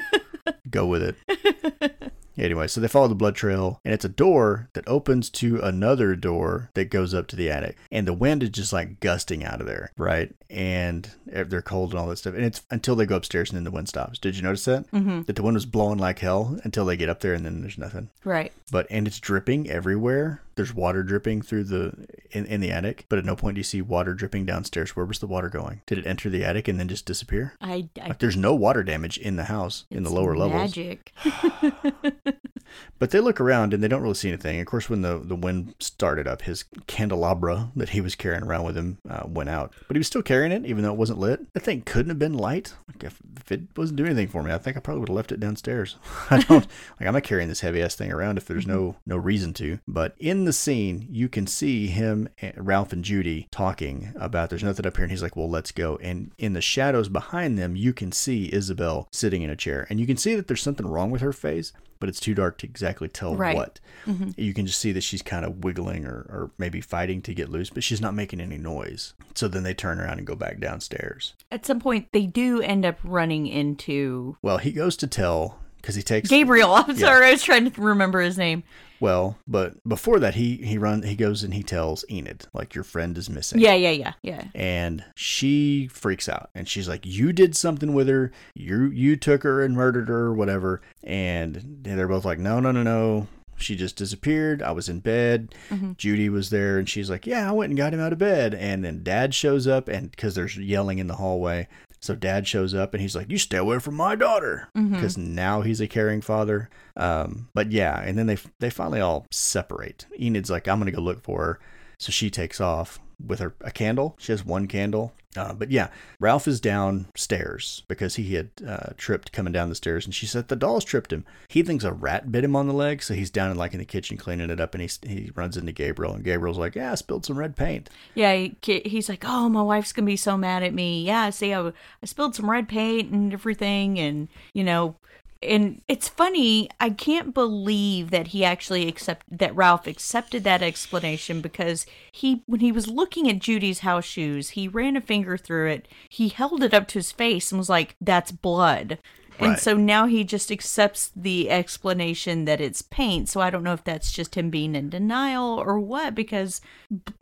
Go 0.70 0.86
with 0.88 1.04
it. 1.04 2.12
Anyway, 2.38 2.68
so 2.68 2.80
they 2.80 2.88
follow 2.88 3.08
the 3.08 3.16
blood 3.16 3.36
trail, 3.36 3.80
and 3.84 3.94
it's 3.94 4.06
a 4.06 4.10
door 4.10 4.70
that 4.74 4.88
opens 4.88 5.30
to 5.30 5.60
another 5.60 6.16
door 6.16 6.72
that 6.74 6.90
goes 6.90 7.14
up 7.14 7.28
to 7.28 7.36
the 7.36 7.52
attic. 7.52 7.78
And 7.92 8.08
the 8.08 8.14
wind 8.14 8.42
is 8.42 8.50
just 8.50 8.74
like 8.74 9.00
gusting 9.00 9.44
out 9.44 9.62
of 9.62 9.68
there, 9.68 9.92
right? 9.98 10.34
And 10.50 11.12
they're 11.32 11.62
cold 11.62 11.92
and 11.92 12.00
all 12.00 12.08
that 12.08 12.18
stuff. 12.18 12.36
And 12.36 12.44
it's 12.44 12.62
until 12.70 12.96
they 12.96 13.06
go 13.06 13.16
upstairs 13.16 13.50
and 13.50 13.58
then 13.58 13.64
the 13.64 13.72
wind 13.72 13.90
stops. 13.90 14.20
Did 14.20 14.36
you 14.36 14.42
notice 14.42 14.66
that? 14.66 14.90
Mm-hmm. 14.92 15.24
That 15.24 15.36
the 15.36 15.44
wind 15.44 15.56
was 15.56 15.66
blowing 15.66 15.98
like 15.98 16.20
hell 16.20 16.60
until 16.64 16.86
they 16.86 16.98
get 16.98 17.10
up 17.10 17.22
there 17.22 17.34
and 17.34 17.46
then 17.46 17.62
there's 17.62 17.78
nothing. 17.78 18.10
Right. 18.24 18.52
But 18.72 18.88
and 18.90 19.08
it's 19.08 19.20
dripping 19.20 19.70
everywhere. 19.70 20.42
There's 20.56 20.74
water 20.74 21.02
dripping 21.02 21.42
through 21.42 21.64
the 21.66 21.94
in, 22.32 22.46
in 22.46 22.62
the 22.62 22.72
attic, 22.72 23.06
but 23.10 23.18
at 23.18 23.26
no 23.26 23.36
point 23.36 23.56
do 23.56 23.60
you 23.60 23.64
see 23.64 23.82
water 23.82 24.14
dripping 24.14 24.46
downstairs. 24.46 24.96
Where 24.96 25.06
was 25.06 25.20
the 25.20 25.28
water 25.28 25.50
going? 25.50 25.82
Did 25.86 25.98
it 25.98 26.06
enter 26.06 26.30
the 26.30 26.44
attic 26.44 26.68
and 26.68 26.80
then 26.80 26.88
just 26.88 27.06
disappear? 27.06 27.54
I, 27.62 27.90
I 28.02 28.10
Like 28.10 28.20
there's 28.20 28.38
no 28.38 28.54
water 28.54 28.84
damage 28.84 29.18
in 29.18 29.38
the 29.38 29.46
house 29.46 29.86
in 29.90 30.04
the 30.04 30.12
lower 30.12 30.36
levels. 30.36 30.76
Magic. 30.76 31.14
But 33.00 33.12
they 33.12 33.20
look 33.20 33.42
around 33.42 33.74
and 33.74 33.84
they 33.84 33.88
don't 33.88 34.02
really 34.02 34.16
see 34.16 34.30
anything. 34.30 34.60
Of 34.60 34.68
course, 34.68 34.90
when 34.90 35.02
the, 35.02 35.20
the 35.20 35.36
wind 35.36 35.76
started 35.80 36.28
up, 36.28 36.44
his 36.44 36.66
candelabra 36.88 37.72
that 37.76 37.90
he 37.90 38.02
was 38.02 38.16
carrying 38.16 38.44
around 38.44 38.64
with 38.64 38.78
him 38.78 39.00
uh, 39.10 39.24
went 39.26 39.50
out. 39.50 39.74
But 39.88 39.96
he 39.96 40.00
was 40.00 40.08
still 40.08 40.22
carrying 40.22 40.52
it, 40.52 40.66
even 40.66 40.84
though 40.84 40.92
it 40.92 40.98
wasn't 40.98 41.20
lit. 41.22 41.54
That 41.54 41.62
thing 41.64 41.84
couldn't 41.84 42.10
have 42.10 42.20
been 42.20 42.34
light. 42.34 42.74
Like 42.88 43.04
if, 43.04 43.20
if 43.38 43.52
it 43.52 43.62
wasn't 43.78 43.98
doing 43.98 44.10
anything 44.10 44.28
for 44.28 44.44
me, 44.44 44.52
I 44.52 44.58
think 44.58 44.76
I 44.76 44.82
probably 44.82 45.00
would 45.00 45.10
have 45.10 45.16
left 45.16 45.32
it 45.32 45.40
downstairs. 45.40 45.98
I 46.30 46.40
don't 46.42 46.68
like. 47.00 47.08
I'm 47.08 47.14
not 47.14 47.24
carrying 47.24 47.48
this 47.48 47.62
heavy 47.62 47.82
ass 47.82 47.96
thing 47.96 48.12
around 48.12 48.38
if 48.38 48.46
there's 48.46 48.68
no 48.68 48.82
mm-hmm. 48.82 48.98
no 49.06 49.18
reason 49.18 49.54
to. 49.54 49.80
But 49.88 50.16
in 50.20 50.46
the 50.46 50.54
scene, 50.54 51.08
you 51.10 51.30
can 51.30 51.48
see 51.48 51.88
him, 51.88 52.28
Ralph 52.58 52.92
and 52.92 53.06
Judy 53.06 53.48
talking 53.52 54.14
about 54.20 54.50
there's 54.50 54.64
nothing 54.64 54.86
up 54.86 54.98
here, 54.98 55.06
and 55.06 55.12
he's 55.12 55.24
like, 55.24 55.36
"Well, 55.36 55.50
let's 55.50 55.72
go." 55.72 55.98
And 56.02 56.32
in 56.38 56.54
the 56.54 56.62
shadows 56.62 57.08
behind 57.08 57.58
them, 57.58 57.76
you 57.76 57.94
can 57.94 58.12
see 58.12 58.52
Isabel 58.52 59.08
sitting 59.12 59.42
in 59.42 59.50
a 59.50 59.56
chair, 59.56 59.88
and 59.90 60.00
you 60.00 60.08
can 60.08 60.18
see 60.18 60.36
that 60.36 60.48
there's 60.48 60.62
something 60.62 60.88
wrong 60.88 61.12
with 61.12 61.22
her 61.22 61.34
face 61.34 61.72
but 62.02 62.10
it's 62.10 62.20
too 62.20 62.34
dark 62.36 62.58
to 62.58 62.68
exactly 62.68 63.08
tell 63.08 63.36
Right. 63.38 63.56
what. 63.56 63.80
Mm-hmm. 64.06 64.32
You 64.36 64.54
can 64.54 64.66
just 64.66 64.82
see 64.82 64.92
that 64.92 65.04
she's 65.04 65.22
kind 65.22 65.46
of 65.46 65.64
wiggling 65.64 66.06
or, 66.06 66.26
or 66.30 66.52
maybe 66.58 66.82
fighting 66.82 67.22
to 67.22 67.34
get 67.34 67.48
loose, 67.50 67.70
but 67.70 67.84
she's 67.84 68.02
not 68.02 68.14
making 68.14 68.42
any 68.42 68.58
noise. 68.58 69.14
So 69.36 69.48
then 69.48 69.64
they 69.64 69.74
turn 69.74 70.00
around 70.02 70.18
and 70.18 70.28
go 70.28 70.36
back 70.36 70.60
downstairs. 70.60 71.34
At 71.50 71.66
some 71.66 71.80
point, 71.80 72.10
they 72.12 72.26
do 72.26 72.62
end 72.62 72.86
up 72.86 72.98
running 73.04 73.48
into 73.48 74.36
Well, 74.42 74.58
he 74.58 74.72
goes 74.74 74.98
to 74.98 75.08
tell 75.08 75.60
because 75.82 75.96
he 75.96 76.04
takes 76.04 76.30
Gabriel. 76.30 76.72
I'm 76.74 76.96
sorry, 76.96 77.28
I 77.28 77.32
was 77.32 77.44
trying 77.44 77.70
to 77.70 77.82
remember 77.82 78.22
his 78.22 78.38
name. 78.38 78.64
Well, 79.00 79.40
but 79.48 79.84
before 79.88 80.20
that, 80.20 80.36
he 80.36 80.58
he 80.58 80.78
run 80.78 81.02
he 81.02 81.16
goes 81.16 81.44
and 81.44 81.54
he 81.54 81.64
tells 81.64 82.06
Enid 82.10 82.46
like 82.54 82.76
your 82.76 82.84
friend 82.84 83.18
is 83.18 83.32
missing. 83.32 83.60
Yeah, 83.60 83.74
yeah, 83.74 83.90
yeah, 83.90 84.14
yeah. 84.22 84.44
and 84.54 85.04
she 85.16 85.88
freaks 85.92 86.30
out 86.30 86.52
and 86.54 86.68
she's 86.68 86.88
like 86.88 87.06
you 87.06 87.34
did 87.34 87.56
something 87.56 87.94
with 87.94 88.08
her 88.08 88.32
you 88.54 88.86
you 88.88 89.16
took 89.16 89.44
her 89.44 89.64
and 89.64 89.76
murdered 89.76 90.08
her 90.08 90.26
or 90.26 90.34
whatever 90.34 90.82
and 91.04 91.80
they're 91.82 92.08
both 92.08 92.26
like 92.26 92.40
no 92.40 92.60
no 92.60 92.72
no 92.72 92.84
no 92.84 93.28
she 93.58 93.76
just 93.76 93.96
disappeared 93.96 94.62
i 94.64 94.72
was 94.72 94.90
in 94.90 95.00
bed 95.00 95.54
mm-hmm. 95.70 95.92
judy 95.96 96.30
was 96.30 96.50
there 96.50 96.80
and 96.80 96.90
she's 96.90 97.10
like 97.10 97.28
yeah 97.28 97.48
i 97.48 97.52
went 97.52 97.70
and 97.70 97.78
got 97.78 97.94
him 97.94 98.00
out 98.00 98.14
of 98.14 98.20
bed 98.20 98.54
and 98.54 98.84
then 98.84 99.04
dad 99.04 99.34
shows 99.34 99.68
up 99.68 99.88
and 99.88 100.12
because 100.12 100.36
there's 100.36 100.58
yelling 100.58 100.98
in 100.98 101.08
the 101.08 101.16
hallway 101.16 101.68
so 102.02 102.16
dad 102.16 102.48
shows 102.48 102.74
up 102.74 102.94
and 102.94 103.02
he's 103.02 103.16
like 103.16 103.30
you 103.30 103.38
stay 103.38 103.58
away 103.58 103.80
from 103.80 103.96
my 103.96 104.16
daughter. 104.16 104.68
Because 104.74 105.18
now 105.18 105.62
he's 105.62 105.80
a 105.82 105.88
caring 105.88 106.22
father. 106.22 106.70
Um, 106.98 107.48
but 107.54 107.72
yeah 107.72 108.02
and 108.02 108.18
then 108.18 108.28
they 108.28 108.38
they 108.60 108.70
finally 108.70 109.00
all 109.02 109.28
separate. 109.32 110.06
Enid's 110.20 110.50
like 110.50 110.68
i'm 110.68 110.80
gonna 110.80 110.92
go 110.92 111.02
look 111.02 111.22
for 111.24 111.40
her. 111.46 111.60
So 111.98 112.12
she 112.12 112.30
takes 112.30 112.60
off 112.60 113.00
with 113.26 113.40
her 113.40 113.54
a 113.62 113.72
candle. 113.72 114.16
She 114.20 114.32
has 114.32 114.46
one 114.46 114.68
candle. 114.68 115.14
Uh, 115.38 115.54
but 115.54 115.72
yeah, 115.72 115.88
Ralph 116.20 116.46
is 116.46 116.60
downstairs 116.60 117.84
because 117.88 118.16
he 118.16 118.36
had 118.36 118.50
uh, 118.68 118.90
tripped 118.98 119.32
coming 119.32 119.54
down 119.54 119.70
the 119.70 119.76
stairs, 119.76 120.06
and 120.06 120.14
she 120.14 120.26
said 120.26 120.50
the 120.50 120.58
dolls 120.58 120.84
tripped 120.84 121.14
him. 121.14 121.26
He 121.48 121.64
thinks 121.64 121.86
a 121.86 121.94
rat 121.94 122.32
bit 122.32 122.44
him 122.44 122.56
on 122.56 122.68
the 122.68 122.74
leg, 122.74 123.02
so 123.02 123.14
he's 123.14 123.30
down 123.30 123.50
in 123.50 123.58
like 123.58 123.72
in 123.72 123.80
the 123.80 123.86
kitchen 123.86 124.18
cleaning 124.18 124.50
it 124.50 124.60
up, 124.60 124.76
and 124.76 124.82
he 124.82 124.90
he 125.08 125.32
runs 125.34 125.56
into 125.56 125.72
Gabriel, 125.72 126.14
and 126.14 126.24
Gabriel's 126.24 126.58
like, 126.58 126.76
"Yeah, 126.76 126.92
I 126.92 126.96
spilled 126.96 127.26
some 127.26 127.40
red 127.40 127.56
paint." 127.56 127.90
Yeah, 128.14 128.34
he, 128.34 128.82
he's 128.86 129.08
like, 129.08 129.24
oh, 129.26 129.48
my 129.48 129.62
wife's 129.62 129.94
gonna 129.94 130.06
be 130.06 130.18
so 130.18 130.36
mad 130.36 130.64
at 130.64 130.74
me. 130.74 131.06
Yeah, 131.06 131.30
see, 131.30 131.54
I, 131.54 131.68
I 131.68 132.06
spilled 132.06 132.36
some 132.36 132.52
red 132.52 132.68
paint 132.68 133.12
and 133.12 133.32
everything, 133.32 134.00
and 134.00 134.28
you 134.54 134.66
know, 134.66 134.98
and 135.44 135.82
it's 135.88 136.08
funny. 136.08 136.70
I 136.80 136.92
can't 136.92 137.34
believe 137.34 138.12
that 138.12 138.28
he 138.28 138.46
actually 138.46 138.88
accept 138.88 139.26
that 139.40 139.56
Ralph 139.56 139.88
accepted 139.88 140.44
that 140.44 140.62
explanation 140.62 141.42
because 141.42 141.86
he, 142.12 142.44
when 142.46 142.60
he 142.60 142.72
was 142.72 142.88
looking 142.88 143.30
at 143.30 143.40
Judy's 143.40 143.80
house 143.80 144.06
shoes, 144.06 144.52
he 144.52 144.68
ran 144.68 144.96
a 144.96 145.02
finger 145.02 145.38
through 145.38 145.70
it. 145.70 145.88
He 146.10 146.30
held 146.30 146.64
it 146.64 146.74
up 146.74 146.88
to 146.90 147.00
his 147.00 147.12
face 147.12 147.52
and 147.52 147.60
was 147.60 147.70
like, 147.70 147.96
"That's 148.00 148.32
blood." 148.32 149.00
And 149.42 149.52
Right. 149.52 149.60
so 149.60 149.76
now 149.76 150.06
he 150.06 150.24
just 150.24 150.52
accepts 150.52 151.12
the 151.16 151.50
explanation 151.50 152.46
that 152.46 152.62
it's 152.62 152.82
paint. 152.82 153.28
So 153.28 153.42
I 153.42 153.50
don't 153.50 153.64
know 153.64 153.74
if 153.74 153.84
that's 153.84 154.12
just 154.12 154.36
him 154.36 154.50
being 154.50 154.76
in 154.76 154.90
denial 154.90 155.60
or 155.60 155.80
what, 155.80 156.14
because 156.16 156.62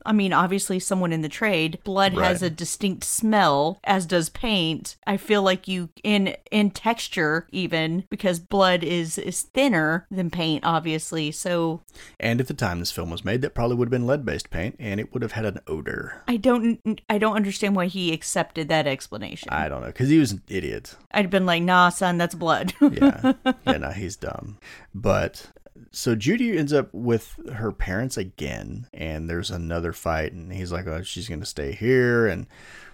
I 0.06 0.12
mean, 0.14 0.34
obviously, 0.34 0.80
someone 0.80 1.14
in 1.14 1.22
the 1.22 1.30
trade, 1.30 1.80
blood 1.84 2.14
has 2.16 2.42
a 2.42 2.50
distinct 2.50 3.04
smell, 3.04 3.80
as 3.84 4.06
does 4.06 4.30
paint. 4.30 4.98
I 5.06 5.16
feel 5.18 5.44
like 5.44 5.68
you 5.68 5.90
in 6.04 6.36
in 6.52 6.72
texture 6.72 7.48
even 7.52 8.04
because 8.10 8.40
blood 8.40 8.84
is 8.84 9.18
is 9.18 9.44
thinner 9.44 10.08
than 10.10 10.30
paint, 10.32 10.66
obviously. 10.66 11.32
So 11.32 11.82
And 12.20 12.42
at 12.42 12.48
the 12.48 12.54
time 12.56 12.80
this 12.80 12.92
film 12.92 13.12
was 13.12 13.24
made, 13.24 13.42
that 13.44 13.54
probably 13.54 13.76
would 13.78 13.88
have 13.88 13.92
been 13.92 14.08
lead-based 14.08 14.50
paint, 14.50 14.76
and 14.80 15.00
it 15.00 15.14
would 15.14 15.22
have 15.22 15.34
had 15.34 15.46
an 15.46 15.60
odor. 15.68 16.24
I 16.28 16.38
don't 16.38 17.00
I 17.08 17.18
don't 17.20 17.36
understand 17.36 17.76
why 17.76 17.86
he 17.86 18.12
accepted 18.12 18.68
that 18.70 18.88
explanation. 18.88 19.50
I 19.52 19.70
don't 19.70 19.82
know, 19.82 19.88
because 19.88 20.10
he 20.10 20.18
was 20.18 20.32
an 20.32 20.42
idiot. 20.50 20.96
I'd 21.12 21.30
been 21.30 21.46
like, 21.46 21.62
nah, 21.64 21.90
son, 21.90 22.09
that's 22.18 22.36
blood. 22.36 22.74
yeah, 22.82 23.34
yeah, 23.66 23.78
no, 23.78 23.90
he's 23.92 24.16
dumb. 24.16 24.58
But 24.94 25.52
so 25.92 26.16
Judy 26.16 26.58
ends 26.58 26.74
up 26.74 26.94
with 26.94 27.36
her 27.54 27.72
parents 27.72 28.18
again, 28.18 28.88
and 28.94 29.30
there's 29.30 29.52
another 29.52 29.94
fight, 29.94 30.34
and 30.34 30.52
he's 30.52 30.72
like, 30.72 30.88
"Oh, 30.88 31.02
she's 31.04 31.28
gonna 31.30 31.46
stay 31.46 31.74
here," 31.74 32.28
and 32.28 32.48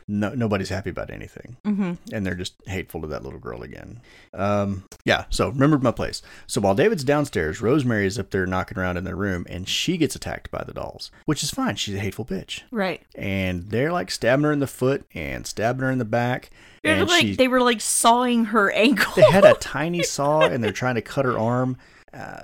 no, 0.08 0.34
nobody's 0.36 0.70
happy 0.70 0.89
about 0.91 1.10
anything. 1.10 1.58
Mm-hmm. 1.66 1.93
And 2.14 2.26
they're 2.26 2.36
just 2.36 2.53
hateful 2.68 3.01
to 3.01 3.08
that 3.08 3.24
little 3.24 3.39
girl 3.39 3.64
again. 3.64 4.01
Um, 4.34 4.84
yeah, 5.03 5.26
so 5.30 5.49
remembered 5.49 5.82
my 5.82 5.91
place. 5.91 6.22
So 6.47 6.62
while 6.62 6.76
David's 6.76 7.03
downstairs, 7.03 7.60
Rosemary 7.62 8.06
is 8.06 8.20
up 8.20 8.30
there 8.30 8.45
knocking 8.45 8.78
around 8.78 8.97
in 8.97 9.03
their 9.03 9.16
room 9.16 9.45
and 9.49 9.68
she 9.68 9.97
gets 9.97 10.16
attacked 10.16 10.51
by 10.51 10.64
the 10.64 10.74
dolls, 10.74 11.10
which 11.26 11.41
is 11.43 11.49
fine. 11.51 11.76
She's 11.76 11.95
a 11.95 11.99
hateful 11.99 12.26
bitch. 12.26 12.62
Right. 12.72 13.01
And 13.16 13.70
they're 13.70 13.91
like 13.91 14.12
stabbing 14.12 14.43
her 14.45 14.51
in 14.51 14.60
the 14.60 14.68
foot 14.68 15.06
and 15.16 15.47
stabbing 15.47 15.82
her 15.82 15.91
in 15.91 15.97
the 15.97 16.06
back. 16.06 16.51
They 16.84 16.91
were 16.91 16.95
And 16.99 17.10
like 17.10 17.22
she, 17.22 17.36
they 17.36 17.47
were 17.47 17.62
like 17.62 17.82
sawing 17.82 18.45
her 18.45 18.70
ankle. 18.72 19.14
they 19.16 19.32
had 19.32 19.43
a 19.45 19.56
tiny 19.56 20.03
saw 20.03 20.41
and 20.41 20.64
they're 20.64 20.72
trying 20.72 20.95
to 20.95 21.01
cut 21.01 21.26
her 21.26 21.38
arm. 21.38 21.78
Uh, 22.14 22.43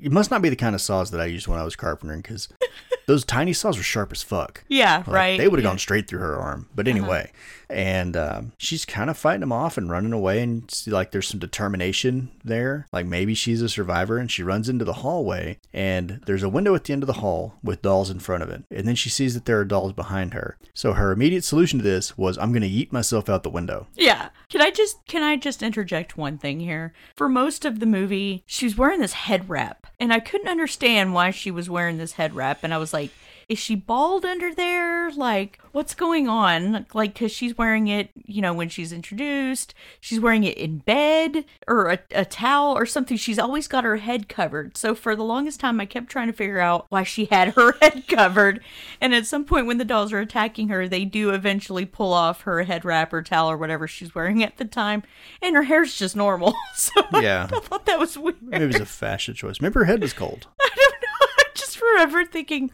it 0.00 0.12
must 0.12 0.30
not 0.30 0.42
be 0.42 0.48
the 0.48 0.56
kind 0.56 0.74
of 0.74 0.80
saws 0.80 1.10
that 1.10 1.20
I 1.20 1.26
used 1.26 1.48
when 1.48 1.58
I 1.58 1.64
was 1.64 1.76
carpentering 1.76 2.20
because 2.20 2.48
those 3.06 3.24
tiny 3.24 3.52
saws 3.52 3.76
were 3.76 3.82
sharp 3.82 4.12
as 4.12 4.22
fuck. 4.22 4.64
yeah, 4.68 4.98
Like, 4.98 5.06
right. 5.08 5.38
They 5.38 5.48
would 5.48 5.58
have 5.58 5.64
yeah. 5.64 5.70
gone 5.70 5.78
straight 5.78 6.08
through 6.08 6.20
her 6.20 6.36
arm. 6.36 6.68
But 6.74 6.86
uh-huh. 6.86 6.96
anyway, 6.98 7.32
and 7.70 8.16
um, 8.16 8.52
she's 8.58 8.84
kind 8.84 9.08
of 9.10 9.16
fighting 9.16 9.40
them 9.40 9.52
off 9.52 9.78
and 9.78 9.90
running 9.90 10.12
away. 10.12 10.42
And 10.42 10.70
see, 10.70 10.90
like 10.90 11.12
there's 11.12 11.28
some 11.28 11.40
determination 11.40 12.30
there. 12.44 12.86
Like 12.92 13.06
maybe 13.06 13.34
she's 13.34 13.62
a 13.62 13.68
survivor. 13.68 14.18
And 14.18 14.30
she 14.30 14.42
runs 14.42 14.68
into 14.68 14.84
the 14.84 14.94
hallway. 14.94 15.58
And 15.72 16.20
there's 16.26 16.42
a 16.42 16.48
window 16.48 16.74
at 16.74 16.84
the 16.84 16.92
end 16.92 17.02
of 17.02 17.06
the 17.06 17.14
hall 17.14 17.54
with 17.62 17.82
dolls 17.82 18.10
in 18.10 18.18
front 18.18 18.42
of 18.42 18.50
it. 18.50 18.64
And 18.70 18.86
then 18.86 18.94
she 18.94 19.08
sees 19.08 19.34
that 19.34 19.44
there 19.44 19.60
are 19.60 19.64
dolls 19.64 19.92
behind 19.92 20.34
her. 20.34 20.56
So 20.74 20.92
her 20.94 21.12
immediate 21.12 21.44
solution 21.44 21.78
to 21.78 21.84
this 21.84 22.18
was, 22.18 22.36
I'm 22.38 22.52
to 22.56 22.68
yeet 22.68 22.92
myself 22.92 23.28
out 23.28 23.42
the 23.42 23.50
window. 23.50 23.86
Yeah. 23.94 24.30
Can 24.48 24.62
I 24.62 24.70
just 24.70 25.04
can 25.06 25.22
I 25.22 25.36
just 25.36 25.62
interject 25.62 26.16
one 26.16 26.38
thing 26.38 26.60
here? 26.60 26.92
For 27.16 27.28
most 27.28 27.64
of 27.64 27.80
the 27.80 27.86
movie, 27.86 28.44
she 28.46 28.64
was 28.64 28.76
wearing 28.76 29.00
this 29.00 29.12
head 29.12 29.48
wrap, 29.48 29.86
and 29.98 30.12
I 30.12 30.20
couldn't 30.20 30.48
understand 30.48 31.12
why 31.12 31.30
she 31.30 31.50
was 31.50 31.68
wearing 31.68 31.98
this 31.98 32.12
head 32.12 32.34
wrap, 32.34 32.62
and 32.62 32.72
I 32.72 32.78
was 32.78 32.92
like, 32.92 33.10
is 33.48 33.58
she 33.60 33.76
bald 33.76 34.24
under 34.24 34.52
there? 34.52 35.08
Like, 35.12 35.60
what's 35.70 35.94
going 35.94 36.26
on? 36.28 36.84
Like, 36.92 37.14
because 37.14 37.30
she's 37.30 37.56
wearing 37.56 37.86
it, 37.86 38.10
you 38.24 38.42
know, 38.42 38.52
when 38.52 38.68
she's 38.68 38.92
introduced, 38.92 39.72
she's 40.00 40.18
wearing 40.18 40.42
it 40.42 40.58
in 40.58 40.78
bed 40.78 41.44
or 41.68 41.90
a, 41.90 41.98
a 42.10 42.24
towel 42.24 42.76
or 42.76 42.86
something. 42.86 43.16
She's 43.16 43.38
always 43.38 43.68
got 43.68 43.84
her 43.84 43.98
head 43.98 44.28
covered. 44.28 44.76
So, 44.76 44.96
for 44.96 45.14
the 45.14 45.22
longest 45.22 45.60
time, 45.60 45.78
I 45.80 45.86
kept 45.86 46.08
trying 46.08 46.26
to 46.26 46.32
figure 46.32 46.58
out 46.58 46.86
why 46.88 47.04
she 47.04 47.26
had 47.26 47.54
her 47.54 47.72
head 47.80 48.08
covered. 48.08 48.60
And 49.00 49.14
at 49.14 49.26
some 49.26 49.44
point, 49.44 49.68
when 49.68 49.78
the 49.78 49.84
dolls 49.84 50.12
are 50.12 50.18
attacking 50.18 50.68
her, 50.68 50.88
they 50.88 51.04
do 51.04 51.30
eventually 51.30 51.84
pull 51.86 52.12
off 52.12 52.40
her 52.42 52.64
head 52.64 52.84
wrap 52.84 53.12
or 53.12 53.22
towel 53.22 53.48
or 53.48 53.56
whatever 53.56 53.86
she's 53.86 54.12
wearing 54.12 54.42
at 54.42 54.56
the 54.56 54.64
time. 54.64 55.04
And 55.40 55.54
her 55.54 55.62
hair's 55.62 55.94
just 55.96 56.16
normal. 56.16 56.54
So, 56.74 56.90
Yeah. 57.20 57.48
I 57.50 57.60
thought 57.60 57.86
that 57.86 57.98
was 57.98 58.18
weird. 58.18 58.42
Maybe 58.42 58.64
it 58.64 58.66
was 58.66 58.76
a 58.80 58.86
fashion 58.86 59.34
choice. 59.34 59.60
Maybe 59.62 59.74
her 59.74 59.84
head 59.84 60.02
was 60.02 60.12
cold. 60.12 60.46
I 60.60 60.68
don't 60.76 60.92
know. 61.00 61.26
I'm 61.38 61.52
just 61.54 61.80
remember 61.80 62.24
thinking, 62.26 62.70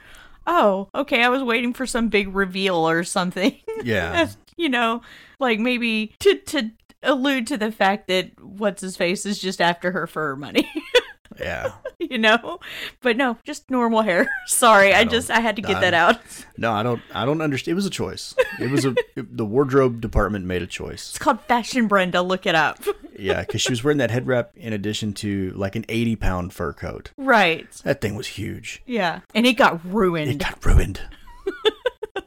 oh, 0.47 0.89
okay, 0.95 1.23
I 1.23 1.29
was 1.29 1.43
waiting 1.43 1.73
for 1.73 1.87
some 1.87 2.09
big 2.09 2.35
reveal 2.35 2.77
or 2.89 3.05
something. 3.05 3.57
Yeah. 3.85 4.29
you 4.57 4.69
know, 4.69 5.03
like 5.41 5.59
maybe 5.59 6.15
to 6.21 6.37
to 6.39 6.71
allude 7.03 7.49
to 7.49 7.57
the 7.57 7.73
fact 7.73 8.07
that 8.09 8.31
what's 8.41 8.81
his 8.81 8.97
face 8.97 9.27
is 9.27 9.41
just 9.41 9.61
after 9.61 9.91
her 9.91 10.07
for 10.07 10.29
her 10.29 10.37
money. 10.37 10.71
Yeah. 11.41 11.73
you 11.99 12.19
know, 12.19 12.59
but 13.01 13.17
no, 13.17 13.37
just 13.45 13.71
normal 13.71 14.03
hair. 14.03 14.29
Sorry, 14.47 14.93
I, 14.93 15.05
don't- 15.05 15.11
just 15.13 15.31
I 15.31 15.41
had 15.41 15.57
to 15.57 15.63
get 15.63 15.77
I- 15.77 15.81
that 15.81 15.95
out. 15.95 16.19
No, 16.59 16.71
I 16.71 16.83
don't. 16.83 17.01
I 17.15 17.25
don't 17.25 17.41
understand. 17.41 17.73
It 17.73 17.75
was 17.77 17.87
a 17.87 17.91
choice. 17.91 18.35
It 18.61 18.71
was 18.71 18.85
a. 18.85 18.95
it- 19.17 19.37
the 19.37 19.45
wardrobe 19.45 20.01
department 20.01 20.45
made 20.45 20.63
a 20.63 20.67
choice. 20.67 21.09
It's 21.09 21.19
called 21.19 21.41
Fashion 21.43 21.89
Brenda. 21.89 22.21
Look 22.23 22.47
it 22.47 22.55
up. 22.55 22.79
Yeah, 23.19 23.41
because 23.41 23.63
she 23.63 23.71
was 23.73 23.83
wearing 23.83 23.99
that 23.99 24.11
head 24.11 24.27
wrap 24.27 24.51
in 24.55 24.73
addition 24.73 25.13
to 25.15 25.51
like 25.57 25.75
an 25.77 25.85
80 25.89 26.17
pound 26.17 26.53
fur 26.53 26.73
coat. 26.73 27.11
right. 27.17 27.69
That 27.85 28.01
thing 28.01 28.15
was 28.15 28.27
huge. 28.29 28.83
Yeah, 28.87 29.21
and 29.35 29.47
it 29.47 29.55
got 29.55 29.81
ruined. 29.85 30.31
It 30.31 30.39
got 30.39 30.65
ruined. 30.65 31.01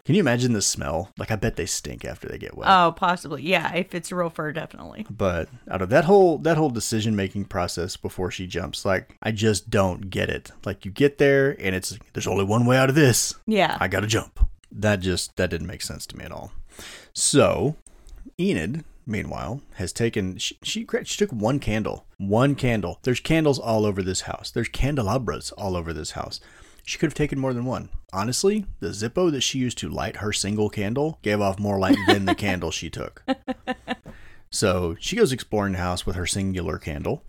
Can 0.06 0.14
you 0.14 0.22
imagine 0.22 0.54
the 0.54 0.62
smell? 0.62 1.12
Like, 1.18 1.32
I 1.32 1.36
bet 1.36 1.56
they 1.56 1.66
stink 1.66 2.06
after 2.06 2.28
they 2.28 2.38
get 2.38 2.56
wet. 2.56 2.70
Oh, 2.70 2.92
possibly. 2.92 3.42
Yeah, 3.42 3.74
if 3.74 3.96
it's 3.96 4.12
real 4.12 4.30
fur, 4.30 4.52
definitely. 4.52 5.06
but 5.10 5.50
out 5.70 5.82
of 5.82 5.90
that 5.90 6.06
whole 6.06 6.38
that 6.40 6.58
whole 6.58 6.70
decision 6.70 7.16
making 7.16 7.46
process 7.46 7.98
before 7.98 8.30
she 8.30 8.46
jumps, 8.46 8.86
like 8.86 9.18
I 9.24 9.32
just 9.32 9.70
don't 9.72 10.10
get 10.12 10.30
it. 10.30 10.52
Like 10.64 10.86
you 10.86 10.92
get 10.92 11.18
there 11.18 11.56
and 11.60 11.76
it's 11.76 11.98
there's 12.14 12.28
only 12.28 12.46
one 12.46 12.66
way 12.68 12.78
out 12.78 12.90
of 12.90 12.96
this. 12.96 13.34
Yeah. 13.48 13.78
I 13.80 13.88
gotta 13.88 14.08
jump. 14.08 14.48
That 14.72 15.00
just 15.00 15.36
that 15.38 15.50
didn't 15.50 15.68
make 15.68 15.82
sense 15.82 16.06
to 16.08 16.18
me 16.18 16.26
at 16.26 16.32
all. 16.32 16.52
So, 17.14 17.76
Enid, 18.40 18.84
meanwhile, 19.08 19.62
has 19.76 19.92
taken 19.94 20.38
she 20.38 20.58
she, 20.62 20.86
she 21.04 21.18
took 21.18 21.32
one 21.32 21.60
candle, 21.60 22.06
one 22.18 22.54
candle. 22.56 23.00
There's 23.04 23.20
candles 23.20 23.58
all 23.58 23.86
over 23.86 24.04
this 24.04 24.22
house. 24.22 24.52
There's 24.52 24.68
candelabras 24.70 25.52
all 25.54 25.76
over 25.76 25.94
this 25.94 26.12
house. 26.12 26.40
She 26.86 26.98
could 26.98 27.08
have 27.08 27.16
taken 27.16 27.40
more 27.40 27.54
than 27.54 27.66
one. 27.66 27.90
Honestly, 28.14 28.66
the 28.80 28.90
Zippo 28.90 29.32
that 29.32 29.42
she 29.42 29.60
used 29.60 29.78
to 29.80 29.90
light 29.90 30.18
her 30.18 30.32
single 30.32 30.70
candle 30.70 31.20
gave 31.22 31.42
off 31.42 31.60
more 31.60 31.80
light 31.80 31.98
than 32.08 32.26
the 32.26 32.36
candle 32.36 32.72
she 32.72 32.90
took. 32.90 33.24
So 34.52 34.96
she 35.02 35.18
goes 35.18 35.34
exploring 35.34 35.74
the 35.74 35.80
house 35.80 36.06
with 36.06 36.16
her 36.16 36.26
singular 36.26 36.78
candle, 36.78 37.24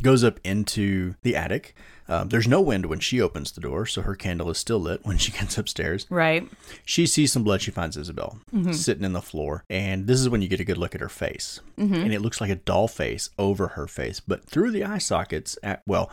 goes 0.00 0.22
up 0.22 0.38
into 0.44 1.16
the 1.22 1.34
attic. 1.34 1.74
Um, 2.08 2.28
there's 2.28 2.46
no 2.46 2.60
wind 2.60 2.86
when 2.86 3.00
she 3.00 3.20
opens 3.20 3.50
the 3.50 3.60
door, 3.60 3.84
so 3.84 4.02
her 4.02 4.14
candle 4.14 4.48
is 4.48 4.58
still 4.58 4.78
lit 4.78 5.04
when 5.04 5.18
she 5.18 5.32
gets 5.32 5.58
upstairs. 5.58 6.06
Right. 6.08 6.48
She 6.84 7.04
sees 7.06 7.32
some 7.32 7.42
blood. 7.42 7.62
She 7.62 7.72
finds 7.72 7.96
Isabel 7.96 8.38
sitting 8.72 9.02
in 9.04 9.12
the 9.12 9.20
floor. 9.22 9.64
And 9.68 10.06
this 10.06 10.20
is 10.20 10.28
when 10.28 10.40
you 10.40 10.46
get 10.48 10.60
a 10.60 10.64
good 10.64 10.78
look 10.78 10.94
at 10.94 11.00
her 11.00 11.08
face. 11.08 11.58
And 12.04 12.12
it 12.14 12.20
looks 12.20 12.40
like 12.40 12.50
a 12.50 12.54
doll 12.56 12.86
face 12.86 13.30
over 13.38 13.68
her 13.68 13.88
face. 13.88 14.20
But 14.20 14.44
through 14.44 14.70
the 14.70 14.84
eye 14.84 14.98
sockets, 14.98 15.58
at, 15.64 15.82
well, 15.86 16.10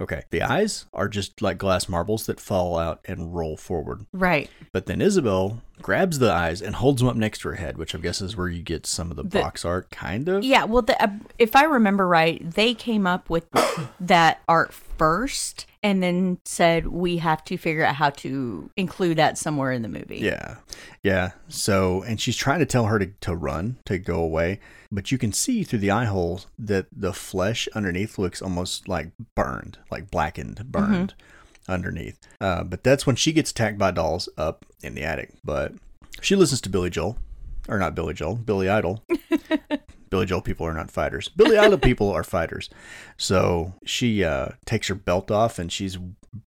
okay, 0.00 0.22
the 0.30 0.42
eyes 0.42 0.86
are 0.92 1.08
just 1.08 1.42
like 1.42 1.58
glass 1.58 1.88
marbles 1.88 2.26
that 2.26 2.40
fall 2.40 2.78
out 2.78 3.00
and 3.04 3.34
roll 3.34 3.56
forward. 3.56 4.06
Right. 4.12 4.50
But 4.72 4.86
then 4.86 5.00
Isabel 5.00 5.62
grabs 5.80 6.18
the 6.18 6.32
eyes 6.32 6.62
and 6.62 6.76
holds 6.76 7.00
them 7.00 7.08
up 7.08 7.16
next 7.16 7.40
to 7.40 7.48
her 7.48 7.54
head, 7.54 7.76
which 7.76 7.94
I 7.94 7.98
guess 7.98 8.20
is 8.20 8.36
where 8.36 8.48
you 8.48 8.62
get 8.62 8.86
some 8.86 9.10
of 9.10 9.16
the, 9.16 9.24
box 9.24 9.64
art, 9.64 9.90
kind 9.90 10.28
of. 10.28 10.44
Yeah, 10.44 10.64
well, 10.64 10.82
the, 10.82 11.00
uh, 11.02 11.08
if 11.38 11.56
I 11.56 11.64
remember 11.64 12.06
right, 12.06 12.48
they 12.50 12.74
came 12.74 13.06
up 13.06 13.28
with 13.30 13.46
that 14.00 14.40
art 14.48 14.72
first 14.72 15.66
and 15.82 16.02
then 16.02 16.38
said 16.44 16.86
we 16.86 17.16
have 17.18 17.44
to 17.44 17.56
figure 17.56 17.84
out 17.84 17.96
how 17.96 18.10
to 18.10 18.70
include 18.76 19.18
that 19.18 19.36
somewhere 19.36 19.72
in 19.72 19.82
the 19.82 19.88
movie. 19.88 20.18
Yeah. 20.18 20.56
Yeah. 21.02 21.32
So, 21.48 22.02
and 22.02 22.20
she's 22.20 22.36
trying 22.36 22.60
to 22.60 22.66
tell 22.66 22.86
her 22.86 22.98
to, 22.98 23.06
to 23.22 23.34
run, 23.34 23.78
to 23.86 23.98
go 23.98 24.20
away. 24.20 24.60
But 24.90 25.10
you 25.10 25.18
can 25.18 25.32
see 25.32 25.64
through 25.64 25.80
the 25.80 25.90
eye 25.90 26.04
hole 26.04 26.42
that 26.58 26.86
the 26.92 27.12
flesh 27.12 27.68
underneath 27.74 28.18
looks 28.18 28.42
almost 28.42 28.88
like 28.88 29.10
burned, 29.34 29.78
like 29.90 30.10
blackened, 30.10 30.70
burned 30.70 31.14
underneath. 31.68 32.18
Uh, 32.40 32.62
but 32.62 32.84
that's 32.84 33.06
when 33.06 33.16
she 33.16 33.32
gets 33.32 33.50
attacked 33.50 33.78
by 33.78 33.90
dolls 33.90 34.28
up 34.36 34.64
in 34.82 34.94
the 34.94 35.02
attic. 35.02 35.32
But 35.44 35.72
she 36.20 36.36
listens 36.36 36.60
to 36.62 36.68
Billy 36.68 36.90
Joel, 36.90 37.16
or 37.68 37.78
not 37.78 37.94
Billy 37.94 38.14
Joel, 38.14 38.36
Billy 38.36 38.68
Idol. 38.68 39.02
Billy 40.12 40.26
Joel 40.26 40.42
people 40.42 40.66
are 40.66 40.74
not 40.74 40.90
fighters. 40.90 41.30
Billy 41.30 41.56
Idol 41.56 41.78
people 41.90 42.10
are 42.10 42.22
fighters. 42.22 42.68
So 43.16 43.72
she 43.86 44.22
uh, 44.22 44.48
takes 44.66 44.88
her 44.88 44.94
belt 44.94 45.30
off 45.30 45.58
and 45.58 45.72
she's 45.72 45.96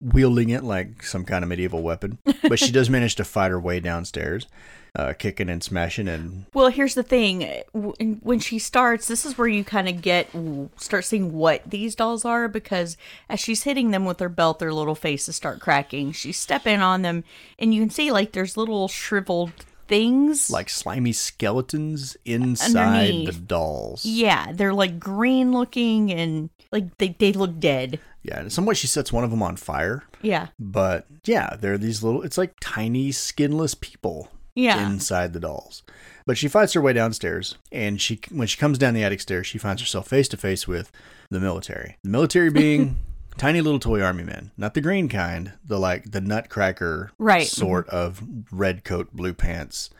wielding 0.02 0.50
it 0.50 0.62
like 0.62 1.02
some 1.02 1.24
kind 1.24 1.42
of 1.42 1.48
medieval 1.48 1.82
weapon. 1.82 2.18
But 2.42 2.58
she 2.58 2.70
does 2.70 2.90
manage 2.90 3.14
to 3.14 3.24
fight 3.24 3.50
her 3.50 3.58
way 3.58 3.80
downstairs, 3.80 4.48
uh, 4.94 5.14
kicking 5.14 5.48
and 5.48 5.62
smashing. 5.62 6.08
And 6.08 6.44
Well, 6.52 6.68
here's 6.68 6.94
the 6.94 7.02
thing. 7.02 7.62
When 7.72 8.38
she 8.38 8.58
starts, 8.58 9.08
this 9.08 9.24
is 9.24 9.38
where 9.38 9.48
you 9.48 9.64
kind 9.64 9.88
of 9.88 10.02
get 10.02 10.28
start 10.76 11.06
seeing 11.06 11.32
what 11.32 11.62
these 11.66 11.94
dolls 11.94 12.26
are 12.26 12.48
because 12.48 12.98
as 13.30 13.40
she's 13.40 13.62
hitting 13.62 13.92
them 13.92 14.04
with 14.04 14.20
her 14.20 14.28
belt, 14.28 14.58
their 14.58 14.74
little 14.74 14.94
faces 14.94 15.36
start 15.36 15.60
cracking. 15.60 16.12
She's 16.12 16.38
stepping 16.38 16.80
on 16.80 17.00
them, 17.00 17.24
and 17.58 17.72
you 17.72 17.80
can 17.80 17.88
see 17.88 18.12
like 18.12 18.32
there's 18.32 18.58
little 18.58 18.88
shriveled 18.88 19.52
things. 19.86 20.50
like 20.50 20.68
slimy 20.70 21.12
skeletons 21.12 22.16
inside 22.24 22.76
Underneath. 23.10 23.26
the 23.34 23.40
dolls. 23.40 24.04
yeah, 24.04 24.52
they're 24.52 24.74
like 24.74 24.98
green 24.98 25.52
looking 25.52 26.10
and 26.12 26.50
like 26.72 26.96
they 26.98 27.14
they 27.18 27.32
look 27.32 27.58
dead. 27.60 28.00
Yeah, 28.22 28.40
in 28.40 28.50
some 28.50 28.64
way 28.64 28.74
she 28.74 28.86
sets 28.86 29.12
one 29.12 29.24
of 29.24 29.30
them 29.30 29.42
on 29.42 29.56
fire. 29.56 30.04
Yeah. 30.22 30.48
But 30.58 31.06
yeah, 31.24 31.56
they're 31.60 31.76
these 31.78 32.02
little, 32.02 32.22
it's 32.22 32.38
like 32.38 32.54
tiny 32.60 33.12
skinless 33.12 33.74
people 33.74 34.30
Yeah. 34.54 34.86
inside 34.90 35.32
the 35.34 35.40
dolls. 35.40 35.82
But 36.26 36.38
she 36.38 36.48
fights 36.48 36.72
her 36.72 36.80
way 36.80 36.94
downstairs, 36.94 37.58
and 37.70 38.00
she 38.00 38.18
when 38.30 38.48
she 38.48 38.56
comes 38.56 38.78
down 38.78 38.94
the 38.94 39.04
attic 39.04 39.20
stairs, 39.20 39.46
she 39.46 39.58
finds 39.58 39.82
herself 39.82 40.08
face 40.08 40.26
to 40.28 40.38
face 40.38 40.66
with 40.66 40.90
the 41.30 41.38
military. 41.38 41.98
The 42.02 42.08
military 42.08 42.48
being 42.50 42.96
tiny 43.36 43.60
little 43.60 43.80
toy 43.80 44.00
army 44.02 44.24
men, 44.24 44.50
not 44.56 44.74
the 44.74 44.80
green 44.80 45.08
kind, 45.08 45.52
the 45.64 45.78
like 45.78 46.10
the 46.10 46.20
nutcracker 46.20 47.10
Right. 47.18 47.46
sort 47.46 47.88
of 47.88 48.22
red 48.50 48.84
coat, 48.84 49.08
blue 49.12 49.34
pants. 49.34 49.90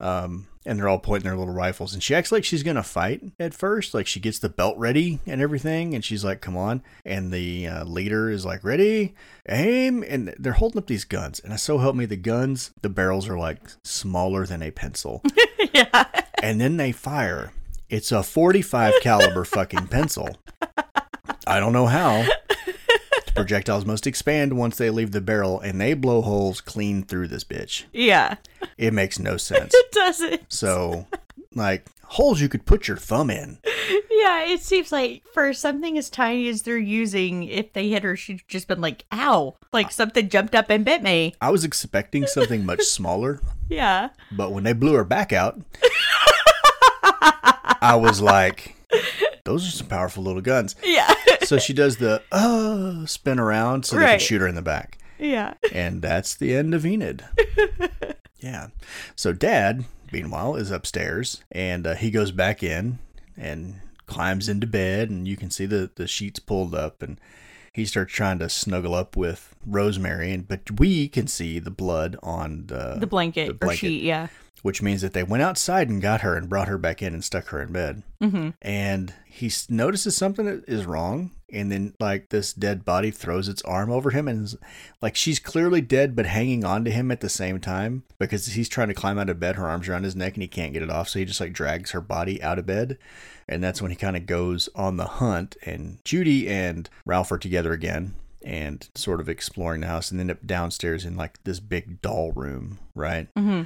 Um, 0.00 0.46
and 0.66 0.78
they're 0.78 0.88
all 0.88 0.98
pointing 0.98 1.26
their 1.28 1.38
little 1.38 1.54
rifles, 1.54 1.94
and 1.94 2.02
she 2.02 2.14
acts 2.14 2.30
like 2.30 2.44
she's 2.44 2.62
gonna 2.62 2.82
fight 2.82 3.22
at 3.40 3.54
first. 3.54 3.94
Like 3.94 4.06
she 4.06 4.20
gets 4.20 4.38
the 4.38 4.50
belt 4.50 4.76
ready 4.76 5.18
and 5.26 5.40
everything, 5.40 5.94
and 5.94 6.04
she's 6.04 6.22
like, 6.22 6.42
"Come 6.42 6.56
on!" 6.56 6.82
And 7.04 7.32
the 7.32 7.66
uh, 7.66 7.84
leader 7.84 8.28
is 8.30 8.44
like, 8.44 8.62
"Ready, 8.62 9.14
aim!" 9.48 10.04
And 10.06 10.34
they're 10.38 10.52
holding 10.52 10.78
up 10.78 10.86
these 10.86 11.04
guns, 11.04 11.40
and 11.40 11.52
I 11.54 11.56
so 11.56 11.78
help 11.78 11.96
me, 11.96 12.04
the 12.04 12.16
guns, 12.16 12.72
the 12.82 12.90
barrels 12.90 13.26
are 13.28 13.38
like 13.38 13.58
smaller 13.82 14.44
than 14.44 14.62
a 14.62 14.70
pencil. 14.70 15.22
yeah. 15.72 16.04
and 16.42 16.60
then 16.60 16.76
they 16.76 16.92
fire. 16.92 17.52
It's 17.88 18.12
a 18.12 18.22
45 18.22 18.94
caliber 19.00 19.44
fucking 19.46 19.86
pencil. 19.88 20.36
I 21.46 21.58
don't 21.58 21.72
know 21.72 21.86
how. 21.86 22.24
Projectiles 23.40 23.84
must 23.86 24.06
expand 24.06 24.56
once 24.56 24.76
they 24.76 24.90
leave 24.90 25.12
the 25.12 25.20
barrel, 25.20 25.60
and 25.60 25.80
they 25.80 25.94
blow 25.94 26.22
holes 26.22 26.60
clean 26.60 27.02
through 27.02 27.28
this 27.28 27.44
bitch. 27.44 27.84
Yeah. 27.92 28.36
It 28.78 28.92
makes 28.94 29.18
no 29.18 29.36
sense. 29.38 29.72
It 29.74 29.92
doesn't. 29.92 30.42
So, 30.52 31.06
like, 31.54 31.86
holes 32.04 32.40
you 32.40 32.48
could 32.48 32.66
put 32.66 32.88
your 32.88 32.96
thumb 32.96 33.30
in. 33.30 33.58
Yeah, 34.10 34.44
it 34.44 34.60
seems 34.60 34.92
like 34.92 35.22
for 35.32 35.52
something 35.52 35.96
as 35.96 36.10
tiny 36.10 36.48
as 36.48 36.62
they're 36.62 36.76
using, 36.76 37.44
if 37.44 37.72
they 37.72 37.88
hit 37.88 38.02
her, 38.02 38.16
she'd 38.16 38.42
just 38.48 38.68
been 38.68 38.80
like, 38.80 39.04
ow. 39.12 39.56
Like 39.72 39.90
something 39.92 40.28
jumped 40.28 40.54
up 40.54 40.68
and 40.70 40.84
bit 40.84 41.02
me. 41.02 41.34
I 41.40 41.50
was 41.50 41.64
expecting 41.64 42.26
something 42.26 42.66
much 42.66 42.82
smaller, 42.82 43.40
Yeah. 43.68 44.10
but 44.32 44.52
when 44.52 44.64
they 44.64 44.72
blew 44.74 44.94
her 44.94 45.04
back 45.04 45.32
out, 45.32 45.60
I 47.82 47.96
was 47.98 48.20
like, 48.20 48.76
those 49.44 49.66
are 49.66 49.70
some 49.70 49.86
powerful 49.86 50.22
little 50.22 50.42
guns. 50.42 50.76
Yeah. 50.84 51.12
So 51.50 51.58
she 51.58 51.72
does 51.72 51.96
the 51.96 52.22
uh 52.30 53.06
spin 53.06 53.40
around 53.40 53.84
so 53.84 53.96
they 53.96 54.06
can 54.06 54.18
shoot 54.20 54.40
her 54.40 54.46
in 54.46 54.54
the 54.54 54.62
back. 54.62 54.98
yeah. 55.18 55.54
And 55.72 56.00
that's 56.00 56.36
the 56.36 56.54
end 56.54 56.76
of 56.76 56.86
Enid. 56.86 57.24
yeah. 58.38 58.68
So 59.16 59.32
dad, 59.32 59.84
meanwhile, 60.12 60.54
is 60.54 60.70
upstairs 60.70 61.42
and 61.50 61.88
uh, 61.88 61.94
he 61.96 62.12
goes 62.12 62.30
back 62.30 62.62
in 62.62 63.00
and 63.36 63.80
climbs 64.06 64.48
into 64.48 64.68
bed 64.68 65.10
and 65.10 65.26
you 65.26 65.36
can 65.36 65.50
see 65.50 65.66
the, 65.66 65.90
the 65.96 66.06
sheets 66.06 66.38
pulled 66.38 66.72
up 66.72 67.02
and 67.02 67.20
he 67.72 67.84
starts 67.84 68.12
trying 68.12 68.38
to 68.38 68.48
snuggle 68.48 68.94
up 68.94 69.16
with 69.16 69.56
Rosemary 69.66 70.32
and 70.32 70.46
but 70.46 70.78
we 70.78 71.08
can 71.08 71.26
see 71.26 71.58
the 71.58 71.72
blood 71.72 72.16
on 72.22 72.66
the 72.68 72.94
The 72.96 73.08
blanket, 73.08 73.58
the 73.58 73.66
or 73.66 73.74
sheet, 73.74 74.04
yeah. 74.04 74.28
Which 74.62 74.82
means 74.82 75.00
that 75.02 75.12
they 75.12 75.22
went 75.22 75.42
outside 75.42 75.88
and 75.88 76.02
got 76.02 76.20
her 76.20 76.36
and 76.36 76.48
brought 76.48 76.68
her 76.68 76.78
back 76.78 77.02
in 77.02 77.14
and 77.14 77.24
stuck 77.24 77.46
her 77.48 77.62
in 77.62 77.72
bed. 77.72 78.02
Mm-hmm. 78.22 78.50
And 78.62 79.14
he 79.26 79.50
notices 79.68 80.16
something 80.16 80.44
that 80.46 80.68
is 80.68 80.86
wrong, 80.86 81.30
and 81.52 81.70
then 81.72 81.94
like 81.98 82.28
this 82.28 82.52
dead 82.52 82.84
body 82.84 83.10
throws 83.10 83.48
its 83.48 83.62
arm 83.62 83.90
over 83.90 84.10
him, 84.10 84.28
and 84.28 84.54
like 85.00 85.16
she's 85.16 85.38
clearly 85.38 85.80
dead, 85.80 86.14
but 86.14 86.26
hanging 86.26 86.64
on 86.64 86.84
to 86.84 86.90
him 86.90 87.10
at 87.10 87.20
the 87.20 87.28
same 87.28 87.60
time 87.60 88.02
because 88.18 88.46
he's 88.46 88.68
trying 88.68 88.88
to 88.88 88.94
climb 88.94 89.18
out 89.18 89.30
of 89.30 89.40
bed. 89.40 89.56
Her 89.56 89.66
arms 89.66 89.88
around 89.88 90.04
his 90.04 90.16
neck, 90.16 90.34
and 90.34 90.42
he 90.42 90.48
can't 90.48 90.72
get 90.72 90.82
it 90.82 90.90
off, 90.90 91.08
so 91.08 91.18
he 91.18 91.24
just 91.24 91.40
like 91.40 91.52
drags 91.52 91.92
her 91.92 92.00
body 92.00 92.42
out 92.42 92.58
of 92.58 92.66
bed, 92.66 92.98
and 93.48 93.64
that's 93.64 93.80
when 93.80 93.90
he 93.90 93.96
kind 93.96 94.16
of 94.16 94.26
goes 94.26 94.68
on 94.74 94.96
the 94.96 95.06
hunt. 95.06 95.56
And 95.64 95.98
Judy 96.04 96.48
and 96.48 96.88
Ralph 97.04 97.32
are 97.32 97.38
together 97.38 97.72
again. 97.72 98.14
And 98.42 98.88
sort 98.94 99.20
of 99.20 99.28
exploring 99.28 99.82
the 99.82 99.86
house, 99.86 100.10
and 100.10 100.18
then 100.18 100.30
up 100.30 100.46
downstairs 100.46 101.04
in 101.04 101.14
like 101.14 101.44
this 101.44 101.60
big 101.60 102.00
doll 102.00 102.32
room, 102.32 102.78
right? 102.94 103.28
Mm-hmm. 103.34 103.64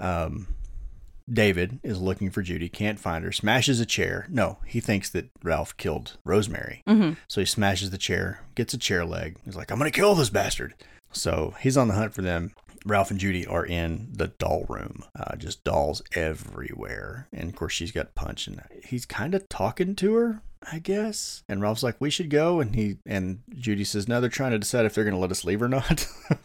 Um, 0.00 0.48
David 1.32 1.78
is 1.82 2.00
looking 2.00 2.30
for 2.30 2.42
Judy, 2.42 2.68
can't 2.68 2.98
find 2.98 3.24
her, 3.24 3.32
smashes 3.32 3.78
a 3.78 3.86
chair. 3.86 4.26
No, 4.28 4.58
he 4.66 4.80
thinks 4.80 5.08
that 5.10 5.30
Ralph 5.42 5.76
killed 5.76 6.16
Rosemary. 6.24 6.82
Mm-hmm. 6.88 7.12
So 7.28 7.40
he 7.40 7.44
smashes 7.44 7.90
the 7.90 7.98
chair, 7.98 8.42
gets 8.54 8.74
a 8.74 8.78
chair 8.78 9.04
leg. 9.04 9.36
He's 9.44 9.56
like, 9.56 9.70
I'm 9.70 9.78
going 9.78 9.90
to 9.90 9.96
kill 9.96 10.14
this 10.14 10.30
bastard. 10.30 10.74
So 11.12 11.54
he's 11.60 11.76
on 11.76 11.88
the 11.88 11.94
hunt 11.94 12.14
for 12.14 12.22
them. 12.22 12.52
Ralph 12.86 13.10
and 13.10 13.20
Judy 13.20 13.46
are 13.46 13.64
in 13.64 14.08
the 14.10 14.28
doll 14.28 14.64
room, 14.68 15.04
uh, 15.18 15.36
just 15.36 15.64
dolls 15.64 16.02
everywhere. 16.14 17.28
And 17.32 17.50
of 17.50 17.56
course, 17.56 17.74
she's 17.74 17.92
got 17.92 18.14
punch, 18.14 18.46
and 18.46 18.62
he's 18.82 19.04
kind 19.04 19.34
of 19.34 19.48
talking 19.50 19.94
to 19.96 20.14
her, 20.14 20.42
I 20.72 20.78
guess. 20.78 21.42
And 21.46 21.60
Ralph's 21.60 21.82
like, 21.82 21.96
"We 21.98 22.08
should 22.08 22.30
go," 22.30 22.58
and 22.58 22.74
he 22.74 22.96
and 23.04 23.42
Judy 23.54 23.84
says, 23.84 24.08
"No, 24.08 24.20
they're 24.20 24.30
trying 24.30 24.52
to 24.52 24.58
decide 24.58 24.86
if 24.86 24.94
they're 24.94 25.04
going 25.04 25.14
to 25.14 25.20
let 25.20 25.30
us 25.30 25.44
leave 25.44 25.60
or 25.60 25.68
not." 25.68 26.06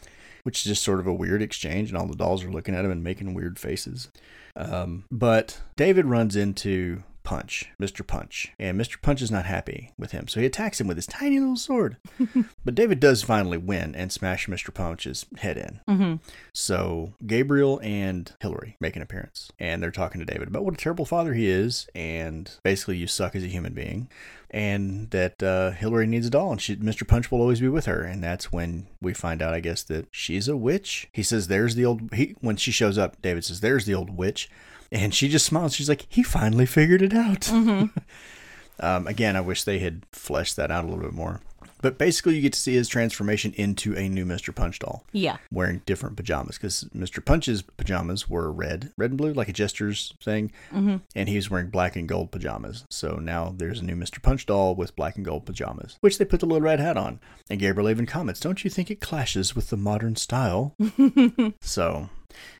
Which 0.45 0.59
is 0.59 0.65
just 0.65 0.83
sort 0.83 0.99
of 0.99 1.07
a 1.07 1.13
weird 1.13 1.41
exchange, 1.41 1.89
and 1.89 1.97
all 1.97 2.05
the 2.05 2.15
dolls 2.15 2.43
are 2.43 2.51
looking 2.51 2.75
at 2.75 2.85
him 2.85 2.91
and 2.91 3.03
making 3.03 3.33
weird 3.33 3.57
faces. 3.57 4.09
Um, 4.55 5.05
but 5.11 5.59
David 5.75 6.05
runs 6.05 6.35
into 6.35 7.01
Punch, 7.25 7.69
Mr. 7.81 8.05
Punch, 8.05 8.53
and 8.57 8.79
Mr. 8.79 9.01
Punch 9.01 9.21
is 9.21 9.31
not 9.31 9.45
happy 9.45 9.91
with 9.97 10.11
him, 10.11 10.27
so 10.27 10.39
he 10.39 10.45
attacks 10.45 10.79
him 10.79 10.87
with 10.87 10.97
his 10.97 11.07
tiny 11.07 11.39
little 11.39 11.57
sword. 11.57 11.97
but 12.65 12.75
David 12.75 12.99
does 12.99 13.23
finally 13.23 13.57
win 13.57 13.95
and 13.95 14.11
smash 14.11 14.47
Mr. 14.47 14.73
Punch's 14.73 15.25
head 15.39 15.57
in. 15.57 15.79
Mm-hmm. 15.89 16.15
So 16.53 17.13
Gabriel 17.25 17.79
and 17.83 18.31
Hillary 18.39 18.77
make 18.79 18.95
an 18.95 19.01
appearance, 19.01 19.51
and 19.59 19.83
they're 19.83 19.91
talking 19.91 20.19
to 20.19 20.25
David 20.25 20.47
about 20.47 20.63
what 20.63 20.75
a 20.75 20.77
terrible 20.77 21.05
father 21.05 21.33
he 21.33 21.47
is, 21.49 21.87
and 21.93 22.49
basically 22.63 22.97
you 22.97 23.07
suck 23.07 23.35
as 23.35 23.43
a 23.43 23.47
human 23.47 23.73
being, 23.73 24.07
and 24.51 25.09
that 25.11 25.41
uh, 25.43 25.71
Hillary 25.71 26.07
needs 26.07 26.27
a 26.27 26.29
doll, 26.29 26.51
and 26.51 26.61
she, 26.61 26.75
Mr. 26.77 27.07
Punch 27.07 27.31
will 27.31 27.41
always 27.41 27.59
be 27.59 27.67
with 27.67 27.87
her, 27.87 28.03
and 28.03 28.23
that's 28.23 28.51
when 28.51 28.87
we 29.01 29.13
find 29.13 29.41
out, 29.41 29.53
I 29.53 29.59
guess, 29.59 29.83
that 29.83 30.07
she's 30.11 30.47
a 30.47 30.55
witch. 30.55 31.09
He 31.11 31.23
says, 31.23 31.47
"There's 31.47 31.75
the 31.75 31.85
old." 31.85 32.13
He 32.13 32.35
when 32.39 32.55
she 32.55 32.71
shows 32.71 32.97
up, 32.97 33.21
David 33.21 33.43
says, 33.43 33.59
"There's 33.59 33.85
the 33.85 33.95
old 33.95 34.15
witch," 34.15 34.49
and 34.91 35.13
she 35.13 35.27
just 35.29 35.45
smiles. 35.45 35.73
She's 35.75 35.89
like, 35.89 36.05
"He 36.09 36.23
finally 36.23 36.65
figured 36.65 37.01
it 37.01 37.13
out." 37.13 37.51
um, 38.79 39.07
again, 39.07 39.35
I 39.35 39.41
wish 39.41 39.63
they 39.63 39.79
had 39.79 40.05
fleshed 40.11 40.55
that 40.57 40.71
out 40.71 40.83
a 40.83 40.87
little 40.87 41.03
bit 41.03 41.13
more. 41.13 41.41
But 41.81 41.99
basically, 41.99 42.35
you 42.35 42.41
get 42.41 42.53
to 42.53 42.59
see 42.59 42.73
his 42.73 42.87
transformation 42.87 43.53
into 43.57 43.95
a 43.95 44.09
new 44.09 44.25
Mr. 44.25 44.55
Punch 44.55 44.79
doll 44.79 45.03
Yeah. 45.11 45.37
wearing 45.51 45.81
different 45.85 46.15
pajamas 46.15 46.57
because 46.57 46.85
Mr. 46.95 47.23
Punch's 47.23 47.61
pajamas 47.61 48.27
were 48.27 48.51
red, 48.51 48.91
red 48.97 49.11
and 49.11 49.17
blue, 49.19 49.33
like 49.33 49.49
a 49.49 49.53
Jester's 49.53 50.13
thing, 50.23 50.51
Mm-hmm. 50.73 50.97
and 51.15 51.29
he 51.29 51.35
was 51.35 51.51
wearing 51.51 51.69
black 51.69 51.95
and 51.95 52.07
gold 52.09 52.31
pajamas. 52.31 52.85
So 52.89 53.17
now 53.17 53.53
there's 53.55 53.81
a 53.81 53.83
new 53.85 53.95
Mr. 53.95 54.19
Punch 54.19 54.47
doll 54.47 54.73
with 54.73 54.95
black 54.95 55.15
and 55.15 55.25
gold 55.25 55.45
pajamas, 55.45 55.97
which 56.01 56.17
they 56.17 56.25
put 56.25 56.39
the 56.39 56.47
little 56.47 56.61
red 56.61 56.79
hat 56.79 56.97
on. 56.97 57.19
And 57.51 57.59
Gabriel 57.59 57.89
even 57.89 58.07
comments, 58.07 58.39
"Don't 58.39 58.63
you 58.63 58.69
think 58.71 58.89
it 58.89 58.99
clashes 59.01 59.55
with 59.55 59.69
the 59.69 59.77
modern 59.77 60.15
style?" 60.15 60.75
so, 61.61 62.09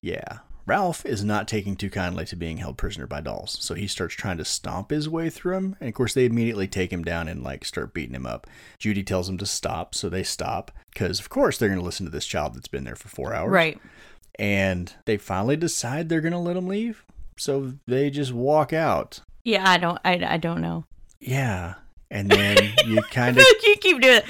yeah. 0.02 0.40
Ralph 0.66 1.06
is 1.06 1.24
not 1.24 1.48
taking 1.48 1.76
too 1.76 1.90
kindly 1.90 2.26
to 2.26 2.36
being 2.36 2.58
held 2.58 2.78
prisoner 2.78 3.06
by 3.06 3.22
dolls, 3.22 3.58
so 3.62 3.76
he 3.76 3.88
starts 3.88 4.16
trying 4.16 4.38
to 4.38 4.46
stomp 4.46 4.90
his 4.90 5.08
way 5.08 5.30
through 5.30 5.58
him. 5.58 5.76
And 5.80 5.88
of 5.88 5.94
course, 5.94 6.14
they 6.14 6.26
immediately 6.26 6.68
take 6.68 6.92
him 6.92 7.04
down 7.04 7.28
and 7.28 7.44
like 7.44 7.66
start 7.66 7.94
beating 7.94 8.16
him 8.16 8.26
up. 8.26 8.48
Judy 8.80 9.04
tells 9.04 9.30
him 9.30 9.38
to 9.38 9.46
stop, 9.46 9.94
so 9.94 10.10
they 10.10 10.24
stop 10.24 10.72
because, 10.92 11.20
of 11.20 11.30
course, 11.30 11.58
they're 11.58 11.70
going 11.70 11.80
to 11.80 11.86
listen 11.86 12.06
to 12.06 12.12
this 12.12 12.26
child 12.26 12.56
that's 12.56 12.68
been 12.68 12.84
there 12.84 12.96
for 12.96 13.10
four 13.10 13.34
hours. 13.34 13.52
Right. 13.52 13.80
And 14.40 14.92
they 15.06 15.18
finally 15.18 15.56
decide 15.56 16.10
they're 16.10 16.20
going 16.20 16.34
to 16.34 16.40
let 16.40 16.58
him 16.58 16.68
leave, 16.68 17.06
so 17.38 17.74
they 17.88 18.10
just 18.10 18.34
walk 18.34 18.74
out. 18.74 19.22
Yeah, 19.44 19.70
I 19.70 19.78
don't 19.78 20.00
I, 20.04 20.26
I 20.28 20.38
don't 20.38 20.62
know. 20.62 20.86
Yeah, 21.20 21.76
and 22.16 22.30
then 22.30 22.74
you 22.86 23.02
kind 23.12 23.38
of 23.38 23.44
you 23.64 23.76
keep 23.80 24.02
doing 24.02 24.18
it. 24.18 24.26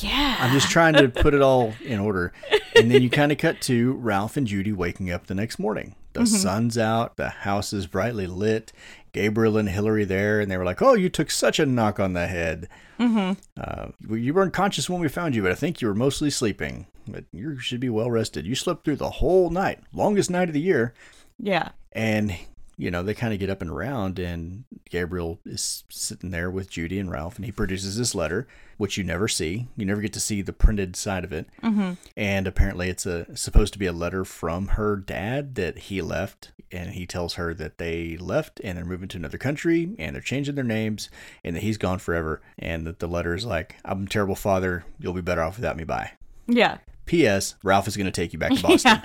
Yeah. 0.00 0.36
I'm 0.40 0.52
just 0.52 0.70
trying 0.70 0.94
to 0.94 1.08
put 1.22 1.34
it 1.34 1.40
all 1.40 1.72
in 1.84 2.00
order. 2.00 2.32
And 2.74 2.90
then 2.90 3.00
you 3.00 3.08
kind 3.08 3.32
of 3.32 3.38
cut 3.38 3.60
to 3.62 3.92
Ralph 3.92 4.36
and 4.36 4.46
Judy 4.46 4.72
waking 4.72 5.10
up 5.10 5.26
the 5.26 5.34
next 5.34 5.58
morning. 5.58 5.94
The 6.14 6.26
sun's 6.26 6.76
out, 6.76 7.16
the 7.16 7.28
house 7.28 7.72
is 7.72 7.86
brightly 7.86 8.26
lit. 8.26 8.72
Gabriel 9.12 9.56
and 9.56 9.68
Hillary 9.68 10.04
there, 10.04 10.40
and 10.40 10.50
they 10.50 10.56
were 10.56 10.64
like, 10.64 10.82
"Oh, 10.82 10.94
you 10.94 11.08
took 11.08 11.30
such 11.30 11.60
a 11.60 11.66
knock 11.66 12.00
on 12.00 12.12
the 12.12 12.26
head. 12.26 12.68
mm-hmm. 12.98 13.32
Uh, 13.56 13.90
you 14.16 14.34
weren't 14.34 14.52
conscious 14.52 14.90
when 14.90 15.00
we 15.00 15.08
found 15.08 15.36
you, 15.36 15.42
but 15.42 15.52
I 15.52 15.54
think 15.54 15.80
you 15.80 15.86
were 15.86 15.94
mostly 15.94 16.28
sleeping. 16.28 16.86
But 17.06 17.24
you 17.32 17.58
should 17.60 17.78
be 17.78 17.88
well 17.88 18.10
rested. 18.10 18.46
You 18.46 18.56
slept 18.56 18.84
through 18.84 18.96
the 18.96 19.10
whole 19.10 19.48
night, 19.50 19.78
longest 19.92 20.28
night 20.28 20.48
of 20.48 20.54
the 20.54 20.60
year." 20.60 20.92
Yeah. 21.38 21.68
And 21.92 22.36
you 22.78 22.92
know, 22.92 23.02
they 23.02 23.12
kind 23.12 23.34
of 23.34 23.40
get 23.40 23.50
up 23.50 23.60
and 23.60 23.70
around, 23.70 24.20
and 24.20 24.62
Gabriel 24.88 25.40
is 25.44 25.82
sitting 25.88 26.30
there 26.30 26.48
with 26.48 26.70
Judy 26.70 27.00
and 27.00 27.10
Ralph, 27.10 27.34
and 27.34 27.44
he 27.44 27.50
produces 27.50 27.98
this 27.98 28.14
letter, 28.14 28.46
which 28.76 28.96
you 28.96 29.02
never 29.02 29.26
see. 29.26 29.66
You 29.76 29.84
never 29.84 30.00
get 30.00 30.12
to 30.12 30.20
see 30.20 30.42
the 30.42 30.52
printed 30.52 30.94
side 30.94 31.24
of 31.24 31.32
it. 31.32 31.48
Mm-hmm. 31.60 31.94
And 32.16 32.46
apparently, 32.46 32.88
it's 32.88 33.04
a 33.04 33.36
supposed 33.36 33.72
to 33.72 33.80
be 33.80 33.86
a 33.86 33.92
letter 33.92 34.24
from 34.24 34.68
her 34.68 34.96
dad 34.96 35.56
that 35.56 35.78
he 35.78 36.00
left, 36.00 36.52
and 36.70 36.90
he 36.90 37.04
tells 37.04 37.34
her 37.34 37.52
that 37.54 37.78
they 37.78 38.16
left 38.16 38.60
and 38.62 38.78
they're 38.78 38.84
moving 38.84 39.08
to 39.08 39.18
another 39.18 39.38
country, 39.38 39.96
and 39.98 40.14
they're 40.14 40.22
changing 40.22 40.54
their 40.54 40.62
names, 40.62 41.10
and 41.42 41.56
that 41.56 41.64
he's 41.64 41.78
gone 41.78 41.98
forever, 41.98 42.40
and 42.56 42.86
that 42.86 43.00
the 43.00 43.08
letter 43.08 43.34
is 43.34 43.44
like, 43.44 43.74
"I'm 43.84 44.04
a 44.04 44.08
terrible 44.08 44.36
father. 44.36 44.84
You'll 45.00 45.14
be 45.14 45.20
better 45.20 45.42
off 45.42 45.56
without 45.56 45.76
me. 45.76 45.82
Bye." 45.82 46.12
Yeah. 46.46 46.78
P.S. 47.06 47.56
Ralph 47.64 47.88
is 47.88 47.96
going 47.96 48.06
to 48.06 48.12
take 48.12 48.32
you 48.32 48.38
back 48.38 48.52
to 48.52 48.62
Boston. 48.62 49.00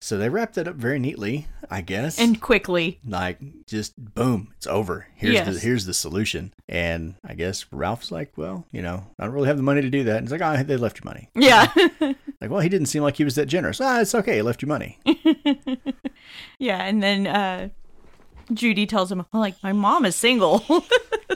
So 0.00 0.18
they 0.18 0.28
wrapped 0.28 0.54
that 0.54 0.68
up 0.68 0.76
very 0.76 0.98
neatly, 0.98 1.46
I 1.70 1.80
guess. 1.80 2.18
And 2.18 2.40
quickly. 2.40 3.00
like 3.06 3.38
just 3.66 3.94
boom 4.14 4.52
it's 4.56 4.66
over. 4.66 5.06
Here's 5.14 5.40
the 5.44 5.58
here's 5.60 5.86
the 5.86 5.94
solution. 5.94 6.52
And 6.68 7.14
i 7.24 7.34
guess 7.34 7.66
ralph's 7.72 8.10
like 8.12 8.32
well 8.36 8.64
you 8.72 8.82
know 8.82 9.06
i 9.18 9.24
don't 9.24 9.32
really 9.34 9.48
have 9.48 9.56
the 9.56 9.62
money 9.62 9.82
to 9.82 9.90
do 9.90 10.04
that. 10.04 10.16
And 10.18 10.26
he's 10.26 10.32
like 10.32 10.42
oh 10.42 10.62
they 10.62 10.76
left 10.76 10.98
you 10.98 11.04
money. 11.04 11.30
Yeah. 11.34 11.72
like 12.40 12.50
well 12.50 12.60
he 12.60 12.68
didn't 12.68 12.86
seem 12.86 13.02
like 13.02 13.16
he 13.16 13.24
was 13.24 13.34
that 13.36 13.46
generous. 13.46 13.80
Ah 13.80 14.00
it's 14.00 14.14
okay 14.14 14.36
he 14.36 14.42
left 14.42 14.62
you 14.62 14.68
money. 14.68 14.98
Yeah, 16.58 16.84
and 16.84 17.02
then 17.02 17.26
uh 17.26 17.68
Judy 18.52 18.86
tells 18.86 19.10
him, 19.10 19.24
like, 19.32 19.60
my 19.62 19.72
mom 19.72 20.04
is 20.04 20.14
single. 20.16 20.64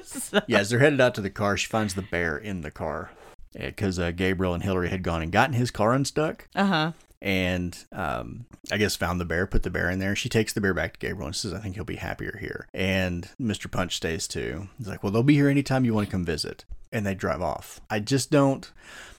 So- 0.03 0.41
yeah 0.47 0.59
as 0.61 0.71
they're 0.71 0.79
headed 0.79 1.01
out 1.01 1.15
to 1.17 1.21
the 1.21 1.31
car 1.31 1.57
she 1.57 1.67
finds 1.67 1.95
the 1.95 2.03
bear 2.03 2.37
in 2.39 2.63
the 2.63 2.71
car 2.71 3.11
because 3.53 3.99
uh, 3.99 4.11
gabriel 4.11 4.55
and 4.55 4.63
hillary 4.63 4.89
had 4.89 5.03
gone 5.03 5.23
and 5.23 5.33
gotten 5.33 5.55
his 5.55 5.71
car 5.71 5.93
unstuck 5.93 6.49
uh-huh. 6.55 6.93
and 7.21 7.85
um, 7.93 8.47
I 8.71 8.77
guess 8.77 8.97
found 8.97 9.21
the 9.21 9.25
bear, 9.25 9.47
put 9.47 9.63
the 9.63 9.71
bear 9.71 9.91
in 9.91 9.99
there. 9.99 10.15
She 10.15 10.29
takes 10.29 10.53
the 10.53 10.61
bear 10.61 10.75
back 10.75 10.95
to 10.95 10.99
Gabriel 10.99 11.27
and 11.27 11.37
says, 11.37 11.53
"I 11.53 11.59
think 11.59 11.75
he'll 11.75 11.85
be 11.85 11.97
happier 11.97 12.39
here." 12.41 12.69
And 12.73 13.29
Mr. 13.41 13.71
Punch 13.71 13.97
stays 13.97 14.29
too. 14.29 14.69
He's 14.79 14.89
like, 14.89 15.03
"Well, 15.03 15.13
they'll 15.13 15.23
be 15.23 15.35
here 15.35 15.49
anytime 15.49 15.85
you 15.85 15.95
want 15.95 16.07
to 16.07 16.11
come 16.11 16.25
visit." 16.25 16.65
And 16.93 17.07
they 17.07 17.15
drive 17.15 17.43
off. 17.43 17.81
I 17.89 18.01
just 18.01 18.31
don't. 18.31 18.71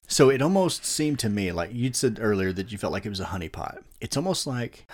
So 0.07 0.29
it 0.29 0.41
almost 0.41 0.85
seemed 0.85 1.19
to 1.19 1.29
me 1.29 1.51
like 1.51 1.73
you'd 1.73 1.95
said 1.95 2.19
earlier 2.21 2.51
that 2.53 2.71
you 2.71 2.77
felt 2.77 2.93
like 2.93 3.05
it 3.05 3.09
was 3.09 3.21
a 3.21 3.25
honeypot. 3.25 3.81
It's 4.01 4.17
almost 4.17 4.45
like 4.45 4.85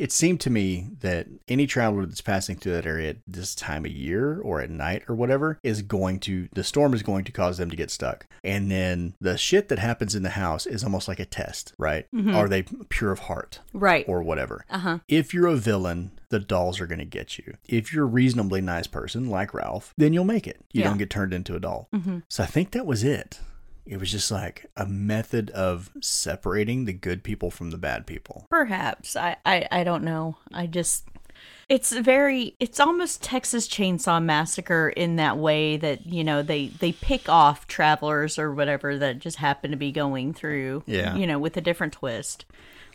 it 0.00 0.10
seemed 0.12 0.40
to 0.40 0.50
me 0.50 0.88
that 1.00 1.26
any 1.46 1.66
traveler 1.66 2.06
that's 2.06 2.20
passing 2.22 2.56
through 2.56 2.72
that 2.72 2.86
area 2.86 3.10
at 3.10 3.16
this 3.26 3.54
time 3.54 3.84
of 3.84 3.90
year 3.92 4.40
or 4.40 4.60
at 4.60 4.70
night 4.70 5.02
or 5.08 5.14
whatever 5.14 5.58
is 5.62 5.82
going 5.82 6.18
to 6.20 6.48
the 6.54 6.64
storm 6.64 6.94
is 6.94 7.02
going 7.02 7.24
to 7.24 7.32
cause 7.32 7.58
them 7.58 7.68
to 7.70 7.76
get 7.76 7.90
stuck. 7.90 8.26
And 8.42 8.70
then 8.70 9.14
the 9.20 9.36
shit 9.36 9.68
that 9.68 9.78
happens 9.78 10.14
in 10.14 10.22
the 10.22 10.30
house 10.30 10.64
is 10.66 10.82
almost 10.82 11.06
like 11.08 11.20
a 11.20 11.26
test, 11.26 11.74
right? 11.78 12.06
Are 12.32 12.48
they 12.48 12.62
pure 12.88 13.12
of 13.12 13.18
heart 13.20 13.60
Right. 13.74 14.04
or 14.08 14.22
whatever? 14.22 14.64
Uh-huh. 14.70 14.98
If 15.08 15.34
you're 15.34 15.46
a 15.48 15.56
villain, 15.56 16.12
the 16.30 16.38
dolls 16.40 16.80
are 16.80 16.86
going 16.86 16.98
to 17.00 17.04
get 17.04 17.38
you. 17.38 17.56
If 17.68 17.92
you're 17.92 18.04
a 18.04 18.08
reasonably 18.08 18.60
nice 18.62 18.86
person 18.86 19.28
like 19.28 19.52
Ralph, 19.52 19.92
then 19.98 20.12
you'll 20.14 20.24
make 20.24 20.46
it. 20.46 20.64
You 20.72 20.80
Yeah. 20.82 20.88
don't 20.88 20.98
get 20.98 21.10
turned 21.10 21.34
into 21.34 21.54
a 21.56 21.60
doll. 21.60 21.88
So 22.28 22.42
I 22.42 22.46
think 22.46 22.70
that 22.70 22.86
was 22.86 23.04
it. 23.04 23.40
It 23.90 23.98
was 23.98 24.12
just 24.12 24.30
like 24.30 24.66
a 24.76 24.86
method 24.86 25.50
of 25.50 25.90
separating 26.00 26.84
the 26.84 26.92
good 26.92 27.24
people 27.24 27.50
from 27.50 27.72
the 27.72 27.76
bad 27.76 28.06
people. 28.06 28.46
Perhaps. 28.48 29.16
I, 29.16 29.36
I, 29.44 29.66
I 29.72 29.82
don't 29.82 30.04
know. 30.04 30.36
I 30.54 30.68
just 30.68 31.08
it's 31.68 31.90
very 31.92 32.54
it's 32.60 32.78
almost 32.78 33.20
Texas 33.20 33.66
Chainsaw 33.66 34.22
Massacre 34.22 34.90
in 34.90 35.16
that 35.16 35.38
way 35.38 35.76
that, 35.76 36.06
you 36.06 36.22
know, 36.22 36.40
they 36.40 36.68
they 36.68 36.92
pick 36.92 37.28
off 37.28 37.66
travelers 37.66 38.38
or 38.38 38.54
whatever 38.54 38.96
that 38.98 39.18
just 39.18 39.38
happen 39.38 39.72
to 39.72 39.76
be 39.76 39.90
going 39.90 40.34
through, 40.34 40.84
Yeah. 40.86 41.16
you 41.16 41.26
know, 41.26 41.40
with 41.40 41.56
a 41.56 41.60
different 41.60 41.92
twist. 41.94 42.44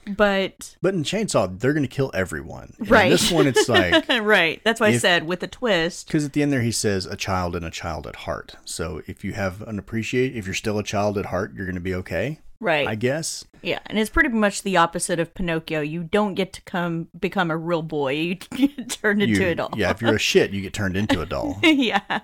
But 0.07 0.75
But 0.81 0.93
in 0.93 1.03
Chainsaw, 1.03 1.59
they're 1.59 1.73
going 1.73 1.83
to 1.83 1.89
kill 1.89 2.11
everyone. 2.13 2.73
And 2.79 2.87
in 2.87 2.93
Right. 2.93 3.09
this 3.09 3.31
one, 3.31 3.47
it's 3.47 3.67
like, 3.69 4.07
right, 4.09 4.61
that's 4.63 4.79
why 4.79 4.87
I 4.87 4.97
said 4.97 5.25
with 5.25 5.41
a 5.43 5.47
twist. 5.47 6.07
because 6.07 6.25
at 6.25 6.33
the 6.33 6.41
end 6.41 6.51
there, 6.53 6.61
he 6.61 6.71
says, 6.71 7.05
a 7.05 7.15
child 7.15 7.55
and 7.55 7.65
a 7.65 7.71
child 7.71 8.05
at 8.07 8.15
heart. 8.17 8.55
So 8.65 9.01
if 9.07 9.23
you 9.23 9.33
have 9.33 9.61
an 9.63 9.79
appreciate, 9.79 10.35
if 10.35 10.45
you're 10.45 10.53
still 10.53 10.77
a 10.79 10.83
child 10.83 11.17
at 11.17 11.27
heart, 11.27 11.53
you're 11.55 11.65
going 11.65 11.75
to 11.75 11.81
be 11.81 11.95
okay, 11.95 12.39
Right. 12.61 12.87
I 12.87 12.95
guess. 12.95 13.43
Yeah, 13.61 13.79
and 13.87 13.97
it's 13.99 14.09
pretty 14.09 14.29
much 14.29 14.61
the 14.63 14.77
opposite 14.77 15.19
of 15.19 15.33
Pinocchio. 15.33 15.81
You 15.81 16.03
don't 16.03 16.35
get 16.35 16.53
to 16.53 16.61
come 16.61 17.09
become 17.19 17.49
a 17.51 17.57
real 17.57 17.81
boy. 17.81 18.37
You 18.57 18.67
get 18.69 18.89
turned 18.89 19.21
into 19.23 19.41
You, 19.41 19.47
a 19.49 19.55
doll. 19.55 19.71
yeah, 19.75 19.89
if 19.91 20.01
you're 20.01 20.15
a 20.15 20.19
shit, 20.19 20.51
you 20.51 20.61
get 20.61 20.73
turned 20.73 20.95
into 20.95 21.19
a 21.21 21.25
doll. 21.25 21.59
yeah. 21.63 22.21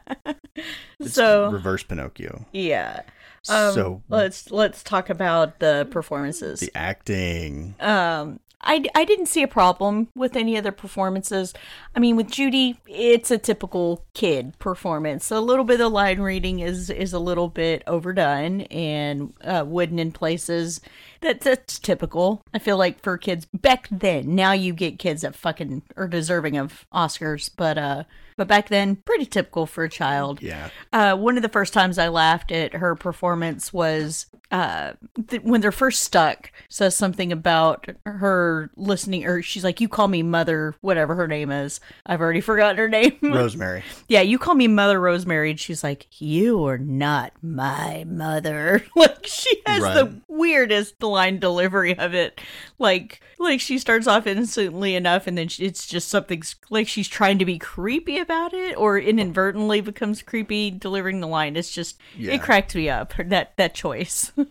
so 1.06 1.50
Reverse 1.52 1.84
Pinocchio. 1.84 2.46
yeah. 2.52 3.02
Um, 3.50 3.74
so 3.74 4.04
let's 4.10 4.52
let's 4.52 4.84
talk 4.84 5.10
about 5.10 5.60
the 5.60 5.88
performances. 5.89 6.60
the 6.60 6.72
acting. 6.76 7.76
Um, 7.80 8.39
I, 8.64 8.84
I 8.94 9.06
didn't 9.06 9.26
see 9.26 9.42
a 9.42 9.48
problem 9.48 10.10
with 10.16 10.36
any 10.36 10.56
of 10.56 10.64
the 10.64 10.72
performances. 10.72 11.54
I 11.96 12.00
mean, 12.00 12.16
with 12.16 12.30
Judy, 12.30 12.80
it's 12.88 13.32
a 13.32 13.38
typical 13.38 14.06
kid 14.14 14.58
performance. 14.60 15.32
A 15.32 15.39
little 15.39 15.66
bit 15.66 15.82
of 15.82 15.92
line 15.92 16.20
reading 16.20 16.60
is 16.60 16.89
is 16.89 17.14
a 17.14 17.20
little 17.20 17.48
bit 17.48 17.84
overdone 17.88 18.62
and 18.62 19.34
uh, 19.44 19.64
wooden 19.66 20.00
in 20.00 20.12
places. 20.12 20.82
That 21.22 21.42
that's 21.42 21.80
typical. 21.80 22.44
I 22.54 22.60
feel 22.60 22.78
like 22.78 23.02
for 23.02 23.18
kids 23.18 23.48
back 23.54 23.88
then. 23.89 24.36
Now 24.36 24.52
you 24.52 24.74
get 24.74 25.00
kids 25.00 25.24
that 25.24 25.36
fucking 25.36 25.84
are 25.98 26.08
deserving 26.08 26.58
of 26.58 26.86
Oscars, 26.94 27.50
but 27.56 27.78
uh, 27.78 28.04
but 28.42 28.48
back 28.48 28.70
then, 28.70 28.96
pretty 28.96 29.28
typical 29.28 29.68
for 29.68 29.84
a 29.84 29.89
child. 29.89 30.42
yeah. 30.42 30.70
Uh, 30.92 31.16
one 31.16 31.38
of 31.38 31.44
the 31.44 31.50
first 31.50 31.74
times 31.74 32.00
I 32.00 32.08
laughed 32.08 32.52
at 32.52 32.74
her 32.74 32.96
performance 32.96 33.72
was 33.72 34.26
uh, 34.50 34.94
th- 35.30 35.44
when 35.44 35.62
they're 35.62 35.72
first 35.72 36.02
stuck. 36.02 36.52
Says 36.70 36.96
something 36.96 37.32
about 37.32 37.86
her 38.06 38.72
listening, 38.76 39.26
or 39.26 39.42
she's 39.42 39.64
like, 39.64 39.80
"You 39.80 39.88
call 39.88 40.08
me 40.08 40.24
mother, 40.24 40.74
whatever 40.82 41.16
her 41.16 41.28
name 41.28 41.52
is. 41.52 41.80
I've 42.06 42.20
already 42.20 42.42
forgotten 42.52 42.78
her 42.78 42.89
name." 42.89 43.18
Rosemary. 43.22 43.84
yeah, 44.08 44.22
you 44.22 44.39
call 44.39 44.56
me 44.56 44.68
mother 44.68 45.00
Rosemary, 45.00 45.52
and 45.52 45.60
she's 45.60 45.84
like, 45.84 46.08
"You 46.20 46.66
are 46.66 46.78
not 46.80 47.32
my 47.42 48.06
mother." 48.08 48.84
like 48.96 49.26
she 49.26 49.62
has 49.68 49.84
the 49.84 50.20
weirdest 50.28 51.02
line 51.04 51.39
delivery 51.39 51.98
of 51.98 52.14
it. 52.14 52.42
Like, 52.80 53.22
like 53.39 53.62
she 53.62 53.78
starts 53.78 54.08
off 54.08 54.28
innocently 54.28 54.96
enough, 54.96 55.28
and 55.28 55.38
then 55.38 55.48
she, 55.48 55.64
it's 55.66 55.88
just 55.88 56.10
something 56.10 56.44
like 56.70 56.88
she's 56.88 57.08
trying 57.08 57.39
to 57.39 57.46
be 57.46 57.58
creepy 57.58 58.18
about 58.18 58.31
it, 58.54 58.78
or 58.78 58.98
inadvertently 58.98 59.82
becomes 59.82 60.22
creepy 60.22 60.72
delivering 60.72 61.20
the 61.20 61.28
line. 61.28 61.56
It's 61.56 61.72
just 61.72 62.00
Yeah. 62.18 62.34
it 62.34 62.42
cracked 62.42 62.74
me 62.76 62.90
up 62.90 63.14
that 63.18 63.56
that 63.58 63.74
choice. 63.76 64.32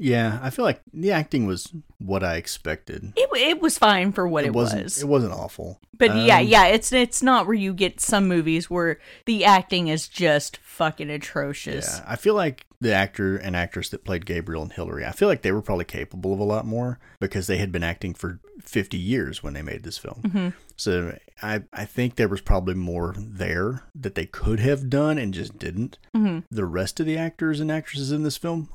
Yeah, 0.00 0.38
I 0.40 0.50
feel 0.50 0.64
like 0.64 0.80
the 0.92 1.10
acting 1.10 1.46
was 1.46 1.72
what 1.98 2.22
I 2.22 2.36
expected. 2.36 3.12
it 3.16 3.28
it 3.34 3.60
was 3.60 3.76
fine 3.78 4.12
for 4.12 4.28
what 4.28 4.44
it, 4.44 4.52
wasn't. 4.52 4.84
was. 4.84 5.02
It 5.02 5.08
wasn't 5.08 5.32
awful. 5.32 5.80
But 5.96 6.14
yeah, 6.14 6.38
Um, 6.38 6.46
yeah, 6.46 6.66
it's 6.66 6.92
it's 6.92 7.20
not 7.20 7.46
where 7.46 7.54
you 7.56 7.74
get 7.74 8.00
some 8.00 8.28
movies 8.28 8.70
where 8.70 8.98
the 9.26 9.44
acting 9.44 9.88
is 9.88 10.06
just 10.06 10.58
fucking 10.58 11.10
atrocious. 11.10 11.98
Yeah, 11.98 12.04
I 12.06 12.14
feel 12.16 12.34
like 12.34 12.66
the 12.80 12.92
actor 12.92 13.36
and 13.36 13.56
actress 13.56 13.88
that 13.88 14.04
played 14.04 14.24
Gabriel 14.24 14.62
and 14.62 14.72
Hillary, 14.72 15.04
I 15.04 15.10
feel 15.10 15.26
like 15.28 15.42
they 15.42 15.50
were 15.50 15.62
probably 15.62 15.84
capable 15.84 16.32
of 16.32 16.38
a 16.38 16.44
lot 16.44 16.64
more 16.64 17.00
because 17.18 17.48
they 17.48 17.56
had 17.58 17.72
been 17.72 17.82
acting 17.82 18.14
for 18.14 18.38
50 18.62 18.96
years 18.96 19.42
when 19.42 19.54
they 19.54 19.62
made 19.62 19.82
this 19.82 19.98
film. 19.98 20.22
Mm-hmm. 20.24 20.48
So 20.76 21.18
I, 21.42 21.62
I 21.72 21.84
think 21.84 22.16
there 22.16 22.28
was 22.28 22.40
probably 22.40 22.74
more 22.74 23.14
there 23.16 23.84
that 23.94 24.14
they 24.14 24.26
could 24.26 24.60
have 24.60 24.90
done 24.90 25.18
and 25.18 25.32
just 25.34 25.58
didn't. 25.58 25.98
Mm-hmm. 26.16 26.40
The 26.50 26.64
rest 26.66 27.00
of 27.00 27.06
the 27.06 27.16
actors 27.16 27.60
and 27.60 27.70
actresses 27.70 28.12
in 28.12 28.22
this 28.22 28.36
film, 28.36 28.68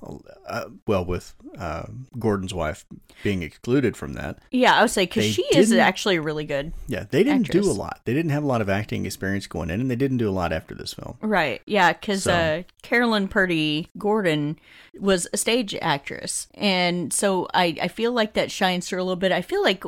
uh, 0.48 0.66
well, 0.88 1.04
with 1.06 1.34
uh, 1.58 1.84
Gordon's 2.18 2.54
wife 2.54 2.86
being 3.24 3.44
excluded 3.44 3.96
from 3.98 4.14
that, 4.14 4.40
Yeah, 4.52 4.76
I 4.76 4.82
would 4.82 4.92
say 4.92 5.06
because 5.06 5.26
she 5.26 5.44
is 5.54 5.72
actually 5.74 6.20
really 6.20 6.46
good. 6.46 6.74
yeah, 6.88 7.06
they 7.10 7.24
didn't 7.24 7.52
do 7.52 7.62
a 7.62 7.72
lot. 7.74 8.02
They 8.06 8.14
didn't 8.14 8.32
have 8.32 8.44
a 8.44 8.48
lot 8.48 8.62
of 8.62 8.70
acting 8.70 9.06
experience 9.06 9.46
going 9.48 9.70
in, 9.70 9.82
and 9.82 9.90
they 9.92 9.96
didn't 9.96 10.18
do 10.18 10.30
a 10.30 10.32
lot 10.32 10.54
after 10.54 10.74
this 10.74 10.94
film. 10.94 11.18
Right. 11.22 11.62
Yeah, 11.66 11.94
because 11.94 12.24
So- 12.24 12.34
uh, 12.34 12.64
Carolyn 12.82 13.28
Purdy 13.28 13.90
Gordon 13.98 14.58
was 15.00 15.28
a 15.34 15.38
stage 15.38 15.76
actress. 15.82 16.48
And 16.54 17.12
so 17.12 17.48
I, 17.54 17.76
I 17.82 17.88
feel 17.88 18.12
like 18.12 18.34
that 18.34 18.52
shines 18.52 18.88
through 18.88 19.02
a 19.02 19.04
little 19.06 19.16
bit. 19.16 19.32
I 19.32 19.42
feel 19.42 19.64
like 19.64 19.84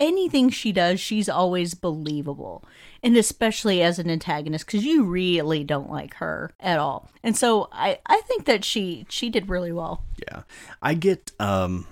anything 0.00 0.48
she 0.50 0.72
does, 0.72 0.98
she's 1.00 1.28
always 1.28 1.74
believable. 2.22 2.64
And 3.02 3.16
especially 3.16 3.82
as 3.82 3.98
an 3.98 4.10
antagonist, 4.10 4.66
because 4.66 4.84
you 4.84 5.04
really 5.04 5.64
don't 5.64 5.90
like 5.90 6.14
her 6.14 6.52
at 6.60 6.78
all. 6.78 7.10
And 7.22 7.36
so 7.36 7.68
I, 7.72 7.98
I 8.06 8.20
think 8.26 8.46
that 8.46 8.64
she 8.64 9.06
she 9.08 9.30
did 9.30 9.48
really 9.48 9.72
well. 9.72 10.02
Yeah, 10.18 10.42
I 10.82 10.94
get 10.94 11.32
um, 11.38 11.86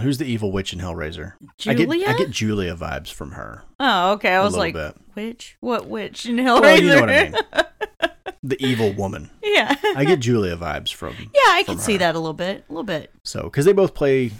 who's 0.00 0.18
the 0.18 0.26
evil 0.26 0.52
witch 0.52 0.72
in 0.72 0.78
Hellraiser? 0.78 1.34
I 1.66 1.74
get 1.74 1.88
Julia? 1.88 2.08
I 2.08 2.18
get 2.18 2.30
Julia 2.30 2.74
vibes 2.74 3.12
from 3.12 3.32
her. 3.32 3.64
Oh, 3.80 4.12
okay. 4.12 4.34
I 4.34 4.42
was 4.42 4.56
like, 4.56 4.74
bit. 4.74 4.96
which? 5.14 5.56
What 5.60 5.88
witch? 5.88 6.26
In 6.26 6.36
Hellraiser? 6.36 6.60
Well, 6.60 6.80
you 6.80 6.88
know 6.88 7.00
what 7.00 7.10
I 7.10 7.24
mean. 7.24 8.10
the 8.42 8.64
evil 8.64 8.92
woman. 8.92 9.30
yeah. 9.42 9.74
I 9.96 10.04
get 10.04 10.20
Julia 10.20 10.56
vibes 10.56 10.92
from. 10.92 11.14
Yeah, 11.20 11.52
I 11.52 11.64
can 11.64 11.78
see 11.78 11.96
that 11.98 12.14
a 12.14 12.18
little 12.18 12.34
bit. 12.34 12.64
A 12.68 12.72
little 12.72 12.84
bit. 12.84 13.12
So, 13.24 13.44
because 13.44 13.64
they 13.64 13.72
both 13.72 13.94
play 13.94 14.32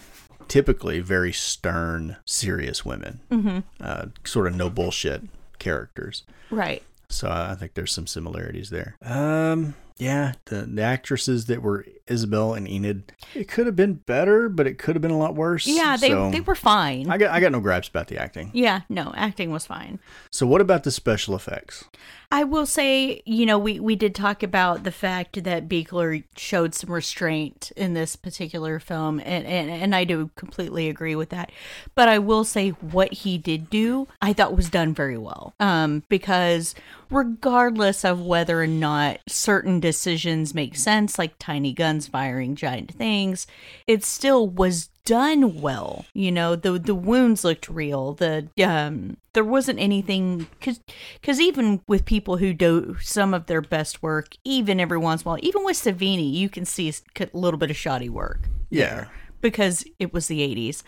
typically 0.48 1.00
very 1.00 1.32
stern, 1.32 2.16
serious 2.24 2.84
women, 2.84 3.20
mm-hmm. 3.30 3.58
uh, 3.80 4.06
sort 4.24 4.46
of 4.46 4.56
no 4.56 4.70
bullshit 4.70 5.22
characters. 5.58 6.24
Right. 6.50 6.82
So 7.08 7.28
I 7.28 7.54
think 7.54 7.74
there's 7.74 7.92
some 7.92 8.06
similarities 8.06 8.70
there. 8.70 8.96
Um, 9.02 9.74
yeah, 9.98 10.32
the 10.46 10.62
the 10.62 10.82
actresses 10.82 11.46
that 11.46 11.62
were 11.62 11.84
Isabel 12.06 12.54
and 12.54 12.68
Enid, 12.68 13.12
it 13.34 13.48
could 13.48 13.66
have 13.66 13.76
been 13.76 13.94
better, 13.94 14.48
but 14.48 14.66
it 14.66 14.78
could 14.78 14.94
have 14.94 15.02
been 15.02 15.10
a 15.10 15.18
lot 15.18 15.34
worse. 15.34 15.66
Yeah, 15.66 15.96
they, 15.96 16.08
So 16.10 16.30
they 16.30 16.40
were 16.40 16.54
fine. 16.54 17.10
I 17.10 17.18
got 17.18 17.30
I 17.30 17.40
got 17.40 17.52
no 17.52 17.60
gripes 17.60 17.88
about 17.88 18.08
the 18.08 18.18
acting. 18.18 18.50
yeah, 18.54 18.82
no, 18.88 19.12
acting 19.16 19.50
was 19.50 19.66
fine. 19.66 19.98
So 20.30 20.46
what 20.46 20.60
about 20.60 20.84
the 20.84 20.90
special 20.90 21.34
effects? 21.34 21.84
I 22.30 22.44
will 22.44 22.66
say, 22.66 23.22
you 23.24 23.46
know, 23.46 23.58
we, 23.58 23.80
we 23.80 23.96
did 23.96 24.14
talk 24.14 24.42
about 24.42 24.84
the 24.84 24.92
fact 24.92 25.42
that 25.44 25.66
Buechler 25.66 26.24
showed 26.36 26.74
some 26.74 26.92
restraint 26.92 27.72
in 27.74 27.94
this 27.94 28.16
particular 28.16 28.78
film, 28.78 29.18
and, 29.20 29.46
and, 29.46 29.70
and 29.70 29.94
I 29.94 30.04
do 30.04 30.28
completely 30.36 30.90
agree 30.90 31.16
with 31.16 31.30
that. 31.30 31.50
But 31.94 32.10
I 32.10 32.18
will 32.18 32.44
say 32.44 32.68
what 32.68 33.14
he 33.14 33.38
did 33.38 33.70
do, 33.70 34.08
I 34.20 34.34
thought 34.34 34.54
was 34.54 34.68
done 34.68 34.92
very 34.92 35.16
well. 35.16 35.54
Um, 35.58 36.02
because 36.10 36.74
regardless 37.08 38.04
of 38.04 38.20
whether 38.20 38.62
or 38.62 38.66
not 38.66 39.20
certain 39.26 39.80
decisions 39.92 40.54
make 40.54 40.76
sense, 40.76 41.18
like 41.18 41.34
tiny 41.38 41.72
guns 41.72 42.06
firing 42.06 42.54
giant 42.54 42.90
things, 42.92 43.46
it 43.86 44.04
still 44.04 44.46
was 44.46 44.88
done 45.04 45.60
well. 45.62 46.04
You 46.12 46.30
know, 46.30 46.54
the 46.56 46.72
the 46.78 46.94
wounds 46.94 47.42
looked 47.44 47.68
real. 47.82 48.12
The 48.12 48.48
um 48.62 49.16
there 49.32 49.44
wasn't 49.44 49.78
anything 49.78 50.46
cuz 50.60 50.80
cuz 51.22 51.40
even 51.40 51.80
with 51.86 52.04
people 52.04 52.36
who 52.36 52.52
do 52.52 52.96
some 53.00 53.32
of 53.32 53.46
their 53.46 53.62
best 53.62 54.02
work, 54.02 54.36
even 54.44 54.80
every 54.80 54.98
once 54.98 55.22
in 55.22 55.26
a 55.26 55.30
while, 55.30 55.38
even 55.42 55.64
with 55.64 55.76
Savini, 55.78 56.30
you 56.42 56.48
can 56.50 56.64
see 56.66 56.92
a 57.20 57.26
little 57.32 57.58
bit 57.58 57.70
of 57.70 57.76
shoddy 57.76 58.10
work 58.10 58.40
Yeah. 58.70 59.06
because 59.40 59.84
it 59.98 60.12
was 60.12 60.26
the 60.26 60.40
80s. 60.40 60.82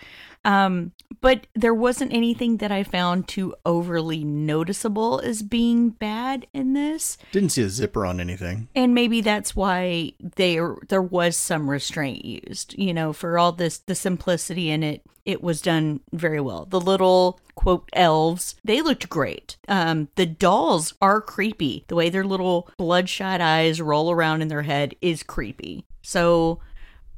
Um, 0.45 0.93
but 1.21 1.47
there 1.55 1.75
wasn't 1.75 2.15
anything 2.15 2.59
that 2.59 2.73
I 2.73 2.83
found 2.83 3.29
too 3.29 3.55
overly 3.67 4.25
noticeable 4.25 5.21
as 5.21 5.43
being 5.43 5.91
bad 5.91 6.47
in 6.55 6.73
this. 6.73 7.19
Didn't 7.33 7.51
see 7.51 7.63
a 7.63 7.69
zipper 7.69 8.07
on 8.07 8.21
anything. 8.21 8.69
And 8.75 8.95
maybe 8.95 9.21
that's 9.21 9.55
why 9.55 10.13
there 10.21 10.77
there 10.89 11.03
was 11.03 11.37
some 11.37 11.69
restraint 11.69 12.25
used. 12.25 12.75
You 12.79 12.95
know, 12.95 13.13
for 13.13 13.39
all 13.39 13.53
this 13.53 13.79
the 13.79 13.95
simplicity 13.95 14.71
in 14.71 14.83
it, 14.83 15.03
it 15.27 15.43
was 15.43 15.61
done 15.61 16.01
very 16.13 16.41
well. 16.41 16.65
The 16.65 16.81
little 16.81 17.39
quote 17.55 17.91
elves, 17.93 18.55
they 18.65 18.81
looked 18.81 19.11
great. 19.11 19.59
Um, 19.69 20.09
the 20.15 20.27
dolls 20.27 20.95
are 21.03 21.21
creepy. 21.21 21.85
The 21.89 21.95
way 21.95 22.09
their 22.09 22.25
little 22.25 22.71
bloodshot 22.79 23.43
eyes 23.43 23.83
roll 23.83 24.11
around 24.11 24.41
in 24.41 24.49
their 24.49 24.63
head 24.63 24.95
is 25.03 25.23
creepy. 25.23 25.85
So 26.03 26.61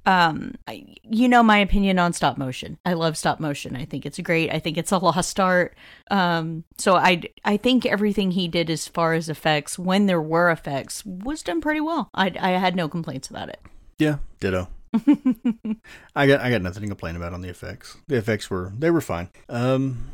Um, 0.05 0.55
I, 0.66 0.96
you 1.03 1.28
know 1.28 1.42
my 1.42 1.59
opinion 1.59 1.98
on 1.98 2.12
stop 2.12 2.36
motion. 2.36 2.78
I 2.84 2.94
love 2.94 3.16
stop 3.16 3.38
motion. 3.38 3.76
I 3.76 3.84
think 3.84 4.05
it's 4.05 4.18
great. 4.18 4.50
I 4.50 4.59
think 4.59 4.76
it's 4.76 4.92
a 4.92 4.98
lost 5.03 5.38
art. 5.38 5.76
Um, 6.11 6.64
so 6.78 6.96
I 6.96 7.22
I 7.44 7.57
think 7.57 7.86
everything 7.86 8.32
he 8.32 8.48
did 8.48 8.70
as 8.70 8.88
far 8.88 9.14
as 9.14 9.28
effects, 9.28 9.78
when 9.78 10.07
there 10.07 10.20
were 10.22 10.50
effects, 10.50 11.05
was 11.05 11.42
done 11.42 11.61
pretty 11.61 11.80
well. 11.80 12.11
I 12.14 12.32
I 12.38 12.50
had 12.53 12.76
no 12.76 12.88
complaints 12.88 13.28
about 13.28 13.48
it. 13.48 13.61
Yeah, 13.98 14.18
ditto. 14.40 14.68
I 16.16 16.26
got 16.26 16.40
I 16.40 16.50
got 16.50 16.62
nothing 16.62 16.82
to 16.82 16.88
complain 16.88 17.16
about 17.16 17.32
on 17.32 17.40
the 17.40 17.48
effects. 17.48 17.96
The 18.09 18.16
effects 18.16 18.50
were 18.50 18.72
they 18.76 18.90
were 18.90 19.00
fine. 19.00 19.28
Um, 19.48 20.11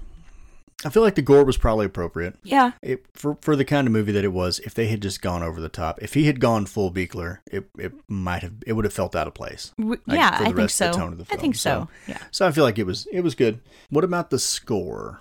I 0.85 0.91
feel 0.91 1.03
like 1.03 1.17
the 1.17 1.23
gore 1.23 1.45
was 1.45 1.57
probably 1.57 1.87
appropriate. 1.87 2.37
Yeah. 2.45 2.73
It, 2.83 3.05
for 3.13 3.37
for 3.41 3.57
the 3.57 3.65
kind 3.65 3.87
of 3.89 3.93
movie 3.93 4.13
that 4.13 4.25
it 4.25 4.33
was, 4.33 4.61
if 4.61 4.75
they 4.75 4.87
had 4.87 5.03
just 5.03 5.21
gone 5.21 5.43
over 5.43 5.61
the 5.61 5.69
top, 5.69 6.01
if 6.03 6.15
he 6.15 6.25
had 6.25 6.39
gone 6.39 6.67
full 6.67 6.93
Buechler, 6.93 7.39
it 7.51 7.69
it 7.79 7.93
might 8.07 8.43
have 8.43 8.53
it 8.67 8.75
would 8.75 8.85
have 8.85 8.95
felt 8.95 9.17
out 9.17 9.27
of 9.27 9.35
place. 9.35 9.73
Like, 9.77 10.01
yeah, 10.07 10.37
I 10.41 10.53
think 10.53 10.71
so. 10.71 10.87
of 10.91 10.93
the 10.93 10.99
tone 10.99 11.13
of 11.15 11.19
the 11.19 11.35
I 11.35 11.37
think 11.37 11.57
so. 11.57 11.89
so- 12.07 12.13
Yeah. 12.13 12.19
So 12.31 12.47
I 12.47 12.53
feel 12.53 12.63
like 12.65 12.79
it 12.79 12.87
was 12.87 13.07
it 13.11 13.23
was 13.23 13.35
good. 13.35 13.61
What 13.91 14.05
about 14.05 14.31
the 14.31 14.39
score? 14.39 15.21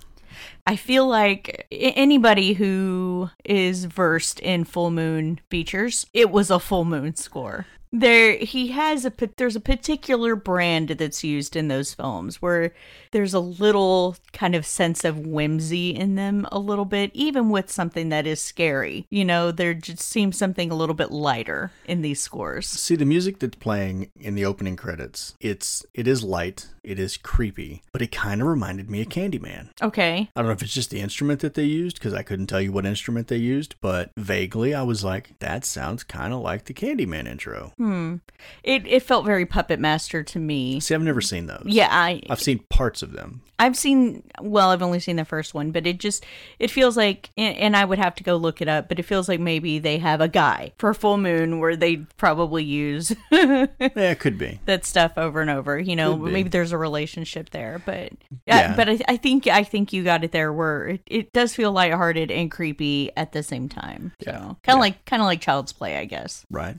I 0.67 0.75
feel 0.75 1.07
like 1.07 1.65
anybody 1.71 2.53
who 2.53 3.29
is 3.43 3.85
versed 3.85 4.39
in 4.41 4.63
full 4.65 4.91
moon 4.91 5.39
features, 5.49 6.05
it 6.13 6.29
was 6.29 6.51
a 6.51 6.59
full 6.59 6.85
moon 6.85 7.15
score. 7.15 7.65
There, 7.91 8.37
he 8.37 8.67
has 8.69 9.05
a 9.05 9.13
there's 9.37 9.55
a 9.55 9.61
particular 9.61 10.35
brand 10.35 10.89
that's 10.89 11.23
used 11.23 11.55
in 11.55 11.67
those 11.67 11.93
films 11.93 12.41
where 12.41 12.73
there's 13.11 13.33
a 13.33 13.39
little 13.39 14.15
kind 14.33 14.55
of 14.55 14.65
sense 14.65 15.03
of 15.03 15.19
whimsy 15.19 15.91
in 15.91 16.15
them, 16.15 16.47
a 16.51 16.59
little 16.59 16.85
bit, 16.85 17.11
even 17.13 17.49
with 17.49 17.71
something 17.71 18.09
that 18.09 18.27
is 18.27 18.41
scary. 18.41 19.07
You 19.09 19.25
know, 19.25 19.51
there 19.51 19.73
just 19.73 20.01
seems 20.01 20.37
something 20.37 20.71
a 20.71 20.75
little 20.75 20.95
bit 20.95 21.11
lighter 21.11 21.71
in 21.85 22.01
these 22.01 22.21
scores. 22.21 22.67
See 22.67 22.95
the 22.95 23.05
music 23.05 23.39
that's 23.39 23.57
playing 23.57 24.11
in 24.19 24.35
the 24.35 24.45
opening 24.45 24.75
credits. 24.75 25.35
It's 25.39 25.85
it 25.93 26.07
is 26.07 26.23
light, 26.23 26.67
it 26.83 26.99
is 26.99 27.17
creepy, 27.17 27.83
but 27.91 28.01
it 28.01 28.11
kind 28.11 28.41
of 28.41 28.47
reminded 28.47 28.89
me 28.89 29.01
of 29.01 29.09
Candyman. 29.09 29.69
Okay, 29.81 30.29
I 30.35 30.41
don't 30.41 30.47
know 30.47 30.53
if 30.53 30.61
it's 30.61 30.73
just 30.73 30.89
the 30.89 30.99
instrument 30.99 31.39
that 31.41 31.53
they 31.53 31.63
used 31.63 31.97
because 31.97 32.13
I 32.13 32.23
couldn't 32.23 32.47
tell 32.47 32.61
you 32.61 32.71
what 32.71 32.85
instrument 32.85 33.27
they 33.27 33.37
used, 33.37 33.75
but 33.81 34.11
vaguely 34.17 34.73
I 34.73 34.83
was 34.83 35.03
like, 35.03 35.39
that 35.39 35.65
sounds 35.65 36.03
kind 36.03 36.33
of 36.33 36.41
like 36.41 36.65
the 36.65 36.73
Candyman 36.73 37.27
intro. 37.27 37.73
hmm, 37.77 37.86
Hmm. 37.87 38.15
it 38.63 38.85
it 38.87 39.03
felt 39.03 39.25
very 39.25 39.45
Puppet 39.45 39.79
Master 39.79 40.23
to 40.23 40.39
me. 40.39 40.79
See, 40.79 40.93
I've 40.93 41.01
never 41.01 41.21
seen 41.21 41.47
those. 41.47 41.63
Yeah, 41.65 41.87
I 41.89 42.21
I've 42.29 42.41
seen 42.41 42.59
parts 42.69 43.01
of 43.01 43.13
them. 43.13 43.41
I've 43.59 43.75
seen 43.75 44.21
well, 44.39 44.69
I've 44.69 44.83
only 44.83 44.99
seen 44.99 45.15
the 45.15 45.25
first 45.25 45.53
one, 45.55 45.71
but 45.71 45.87
it 45.87 45.97
just 45.99 46.23
it 46.59 46.69
feels 46.69 46.95
like 46.97 47.31
and, 47.37 47.55
and 47.57 47.77
I 47.77 47.85
would 47.85 47.97
have 47.97 48.13
to 48.15 48.23
go 48.23 48.35
look 48.35 48.61
it 48.61 48.67
up, 48.67 48.87
but 48.89 48.99
it 48.99 49.03
feels 49.03 49.27
like 49.27 49.39
maybe 49.39 49.79
they 49.79 49.97
have 49.97 50.21
a 50.21 50.27
guy 50.27 50.73
for 50.77 50.93
full 50.93 51.17
moon 51.17 51.59
where 51.59 51.75
they 51.75 51.97
probably 52.17 52.63
use 52.63 53.15
Yeah, 53.31 53.65
it 53.79 54.19
could 54.19 54.37
be. 54.37 54.59
that 54.65 54.85
stuff 54.85 55.13
over 55.17 55.41
and 55.41 55.49
over. 55.49 55.79
You 55.79 55.95
know, 55.95 56.15
maybe 56.17 56.49
there's 56.49 56.71
a 56.71 56.77
relationship 56.77 57.49
there, 57.49 57.81
but 57.85 58.11
Yeah. 58.45 58.69
yeah, 58.69 58.75
but 58.75 58.89
I, 58.89 58.99
I 59.07 59.17
think 59.17 59.47
I 59.47 59.63
think 59.63 59.91
you 59.93 60.03
got 60.03 60.23
it 60.23 60.31
there 60.33 60.53
where 60.53 60.87
it, 60.89 61.01
it 61.07 61.33
does 61.33 61.55
feel 61.55 61.71
lighthearted 61.71 62.29
and 62.29 62.51
creepy 62.51 63.11
at 63.17 63.31
the 63.31 63.41
same 63.41 63.69
time. 63.69 64.11
So 64.23 64.29
Yeah. 64.31 64.37
kind 64.39 64.51
of 64.51 64.59
Yeah. 64.67 64.73
like 64.75 65.05
kind 65.05 65.21
of 65.21 65.25
like 65.25 65.41
Child's 65.41 65.73
Play, 65.73 65.97
I 65.97 66.05
guess. 66.05 66.45
Right. 66.51 66.77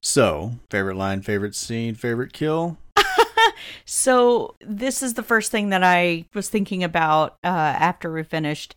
So, 0.00 0.52
favorite 0.70 0.96
line, 0.96 1.20
favorite 1.22 1.54
scene, 1.54 1.94
favorite 1.94 2.32
kill? 2.32 2.78
So 3.84 4.54
this 4.60 5.02
is 5.02 5.14
the 5.14 5.22
first 5.22 5.50
thing 5.50 5.70
that 5.70 5.82
I 5.82 6.24
was 6.34 6.48
thinking 6.48 6.84
about 6.84 7.38
uh, 7.44 7.48
after 7.48 8.12
we 8.12 8.22
finished. 8.22 8.74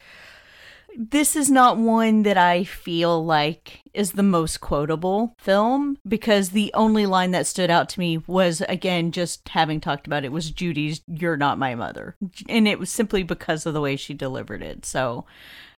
This 0.96 1.36
is 1.36 1.50
not 1.50 1.78
one 1.78 2.22
that 2.24 2.38
I 2.38 2.64
feel 2.64 3.26
like 3.26 3.82
is 3.96 4.12
the 4.12 4.22
most 4.22 4.62
quotable 4.62 5.36
film 5.40 5.98
because 6.08 6.50
the 6.50 6.72
only 6.76 7.08
line 7.08 7.32
that 7.32 7.48
stood 7.48 7.72
out 7.72 7.90
to 7.90 8.00
me 8.00 8.20
was 8.28 8.62
again 8.62 9.12
just 9.12 9.50
having 9.50 9.82
talked 9.82 10.06
about 10.06 10.24
it 10.24 10.32
was 10.32 10.52
Judy's 10.52 11.02
"You're 11.08 11.38
not 11.38 11.58
my 11.58 11.74
mother," 11.74 12.16
and 12.48 12.68
it 12.68 12.78
was 12.78 12.92
simply 12.92 13.24
because 13.24 13.66
of 13.66 13.74
the 13.74 13.82
way 13.82 13.96
she 13.96 14.14
delivered 14.14 14.62
it. 14.62 14.86
So 14.86 15.26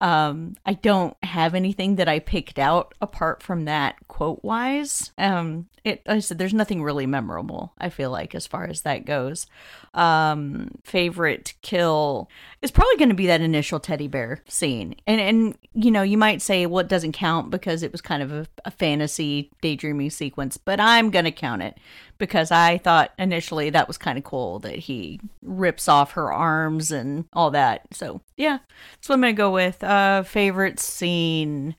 um, 0.04 0.54
I 0.66 0.74
don't 0.74 1.16
have 1.24 1.54
anything 1.54 1.96
that 1.96 2.08
I 2.08 2.18
picked 2.18 2.58
out 2.58 2.92
apart 3.00 3.42
from 3.42 3.64
that 3.64 3.96
quote 4.06 4.44
wise. 4.44 5.12
Um, 5.16 5.68
it, 5.82 6.02
I 6.06 6.18
said 6.18 6.36
there's 6.36 6.52
nothing 6.52 6.82
really 6.82 7.06
memorable. 7.06 7.72
I 7.78 7.88
feel 7.88 8.10
like 8.10 8.34
as 8.34 8.46
far 8.46 8.64
as 8.64 8.82
that 8.82 9.06
goes. 9.06 9.46
Um, 9.94 10.72
favorite 10.84 11.54
kill 11.62 12.28
is 12.60 12.70
probably 12.70 12.98
going 12.98 13.08
to 13.08 13.14
be 13.14 13.28
that 13.28 13.40
initial 13.40 13.80
teddy 13.80 14.06
bear 14.06 14.42
scene, 14.46 14.94
and 15.06 15.22
and 15.22 15.58
you 15.72 15.90
know 15.90 16.02
you 16.02 16.18
might 16.18 16.42
say 16.42 16.66
well 16.66 16.80
it 16.80 16.88
doesn't 16.88 17.12
count 17.12 17.50
because 17.50 17.82
it 17.82 17.90
was 17.90 18.02
kind 18.02 18.22
of 18.22 18.30
a, 18.30 18.46
a 18.66 18.70
fantasy 18.70 19.50
daydreaming 19.62 20.10
sequence, 20.10 20.58
but 20.58 20.80
I'm 20.80 21.10
going 21.10 21.24
to 21.24 21.32
count 21.32 21.62
it 21.62 21.78
because 22.18 22.50
I 22.50 22.78
thought 22.78 23.12
initially 23.18 23.70
that 23.70 23.88
was 23.88 23.98
kind 23.98 24.18
of 24.18 24.24
cool 24.24 24.58
that 24.60 24.76
he 24.76 25.20
rips 25.42 25.88
off 25.88 26.12
her 26.12 26.32
arms 26.32 26.90
and 26.90 27.26
all 27.32 27.50
that. 27.52 27.82
So 27.92 28.20
yeah, 28.36 28.58
that's 28.94 29.08
what 29.08 29.16
I'm 29.16 29.20
gonna 29.20 29.32
go 29.32 29.50
with. 29.50 29.82
Uh, 29.82 30.22
favorite 30.22 30.80
scene. 30.80 31.76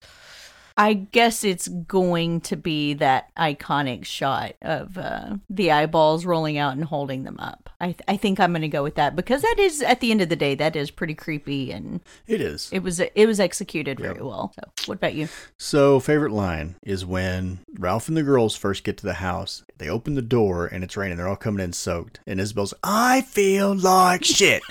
I 0.78 0.94
guess 0.94 1.44
it's 1.44 1.70
going 1.70 2.42
to 2.42 2.58
be 2.58 2.96
that 2.96 3.34
iconic 3.36 4.06
shot 4.06 4.56
of 4.62 4.98
uh, 4.98 5.38
the 5.50 5.72
eyeballs 5.72 6.26
rolling 6.26 6.58
out 6.58 6.74
and 6.74 6.84
holding 6.84 7.24
them 7.24 7.38
up. 7.40 7.64
I, 7.82 7.88
th- 7.88 8.02
I 8.08 8.18
think 8.18 8.40
I'm 8.40 8.52
going 8.52 8.62
to 8.62 8.68
go 8.68 8.84
with 8.84 8.96
that 8.96 9.16
because 9.16 9.42
that 9.42 9.56
is, 9.60 9.82
at 9.82 10.00
the 10.00 10.12
end 10.12 10.22
of 10.22 10.30
the 10.30 10.36
day, 10.36 10.56
that 10.56 10.76
is 10.76 10.92
pretty 10.92 11.14
creepy 11.14 11.72
and 11.72 12.00
It 12.28 12.40
is. 12.42 12.70
it 12.72 12.80
was 12.80 13.00
it 13.00 13.26
was 13.26 13.40
executed 13.40 14.00
very 14.00 14.22
well. 14.22 14.54
So, 14.56 14.62
what 14.88 14.96
about 14.96 15.14
you? 15.14 15.28
So, 15.58 16.00
favorite 16.00 16.32
line 16.32 16.76
is 16.84 17.06
when 17.06 17.60
Ralph 17.78 18.08
and 18.08 18.16
the 18.18 18.24
girls 18.24 18.56
first 18.56 18.84
get 18.84 18.98
to 18.98 19.06
the 19.06 19.16
house. 19.16 19.64
They 19.78 19.90
open 19.90 20.16
the 20.16 20.22
door 20.22 20.68
and 20.68 20.84
it's 20.84 20.96
raining. 20.96 21.18
They're 21.18 21.28
all 21.28 21.36
coming 21.36 21.64
in 21.64 21.74
soaked. 21.74 22.20
And 22.26 22.40
Isabel's, 22.40 22.74
I 22.84 23.22
feel 23.22 23.76
like 23.76 24.24
shit. 24.26 24.64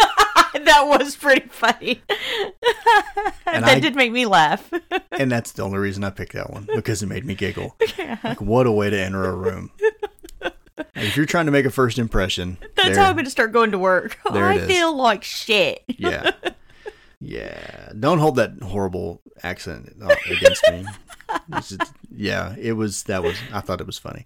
that 0.55 0.83
was 0.87 1.15
pretty 1.17 1.49
funny. 1.49 2.01
And 3.47 3.65
that 3.65 3.77
I- 3.77 3.81
did 3.81 3.95
make 3.95 4.13
me 4.13 4.25
laugh. 4.27 4.71
and 5.13 5.31
that's 5.31 5.53
the 5.53 5.63
only 5.63 5.79
reason 5.79 6.05
I 6.05 6.11
picked 6.11 6.33
that 6.33 6.51
one 6.51 6.67
because 6.75 7.03
it 7.03 7.07
made 7.07 7.25
me 7.25 7.35
giggle. 7.35 7.77
Yeah. 7.99 8.19
Like, 8.25 8.41
what 8.41 8.67
a 8.67 8.73
way 8.73 8.91
to 8.91 8.99
enter 8.99 9.25
a 9.25 9.33
room. 9.35 9.71
If 10.97 11.17
you're 11.17 11.27
trying 11.27 11.47
to 11.47 11.53
make 11.53 11.65
a 11.67 11.71
first 11.71 11.99
impression, 11.99 12.59
That's 12.87 12.99
how 12.99 13.09
I'm 13.09 13.15
going 13.15 13.25
to 13.25 13.31
start 13.31 13.53
going 13.53 13.71
to 13.73 13.79
work. 13.79 14.19
There 14.33 14.45
I 14.45 14.55
it 14.55 14.63
is. 14.63 14.67
feel 14.67 14.97
like 14.97 15.25
shit. 15.25 15.85
yeah. 15.89 16.31
Yeah. 17.21 17.93
Don't 17.99 18.19
hold 18.19 18.37
that 18.37 18.61
horrible 18.63 19.23
accent 19.43 19.95
uh, 20.03 20.15
against 20.31 20.63
me. 20.71 20.85
Just- 21.55 21.93
yeah, 22.17 22.55
it 22.59 22.73
was, 22.73 23.05
that 23.05 23.23
was, 23.23 23.37
I 23.53 23.61
thought 23.61 23.81
it 23.81 23.87
was 23.87 23.99
funny. 23.99 24.25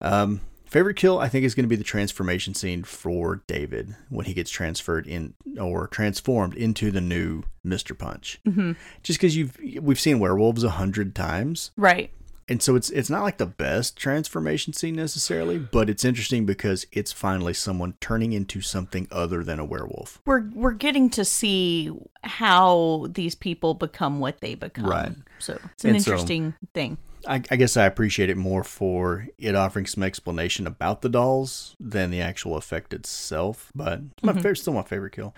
Um, 0.00 0.40
favorite 0.66 0.94
kill, 0.96 1.18
I 1.18 1.28
think, 1.28 1.44
is 1.44 1.54
going 1.54 1.64
to 1.64 1.68
be 1.68 1.76
the 1.76 1.84
transformation 1.84 2.54
scene 2.54 2.84
for 2.84 3.42
David 3.46 3.96
when 4.08 4.26
he 4.26 4.34
gets 4.34 4.50
transferred 4.50 5.06
in 5.06 5.34
or 5.60 5.86
transformed 5.88 6.54
into 6.54 6.90
the 6.90 7.00
new 7.00 7.42
Mr. 7.66 7.96
Punch. 7.96 8.40
Mm-hmm. 8.46 8.72
Just 9.02 9.18
because 9.18 9.36
you've, 9.36 9.56
we've 9.80 9.98
seen 10.00 10.18
werewolves 10.20 10.62
a 10.64 10.70
hundred 10.70 11.14
times. 11.14 11.70
Right. 11.76 12.10
And 12.48 12.62
so 12.62 12.76
it's 12.76 12.90
it's 12.90 13.08
not 13.08 13.22
like 13.22 13.38
the 13.38 13.46
best 13.46 13.96
transformation 13.96 14.72
scene 14.72 14.96
necessarily, 14.96 15.58
but 15.58 15.88
it's 15.88 16.04
interesting 16.04 16.44
because 16.44 16.86
it's 16.92 17.10
finally 17.12 17.54
someone 17.54 17.94
turning 18.00 18.32
into 18.32 18.60
something 18.60 19.08
other 19.10 19.42
than 19.42 19.58
a 19.58 19.64
werewolf. 19.64 20.20
We're 20.26 20.48
we're 20.52 20.72
getting 20.72 21.08
to 21.10 21.24
see 21.24 21.90
how 22.22 23.06
these 23.10 23.34
people 23.34 23.74
become 23.74 24.20
what 24.20 24.40
they 24.40 24.54
become. 24.54 24.86
Right. 24.86 25.12
So 25.38 25.58
it's 25.72 25.84
an 25.84 25.90
And 25.94 26.02
so- 26.02 26.10
interesting 26.12 26.54
thing. 26.74 26.98
I, 27.26 27.36
I 27.50 27.56
guess 27.56 27.78
I 27.78 27.86
appreciate 27.86 28.28
it 28.28 28.36
more 28.36 28.62
for 28.62 29.28
it 29.38 29.54
offering 29.54 29.86
some 29.86 30.02
explanation 30.02 30.66
about 30.66 31.00
the 31.00 31.08
dolls 31.08 31.74
than 31.80 32.10
the 32.10 32.20
actual 32.20 32.54
effect 32.58 32.92
itself. 32.92 33.72
But 33.74 34.00
it's 34.12 34.22
my 34.22 34.34
favorite, 34.34 34.56
still 34.58 34.74
my 34.74 34.82
favorite 34.82 35.12
kill. 35.14 35.34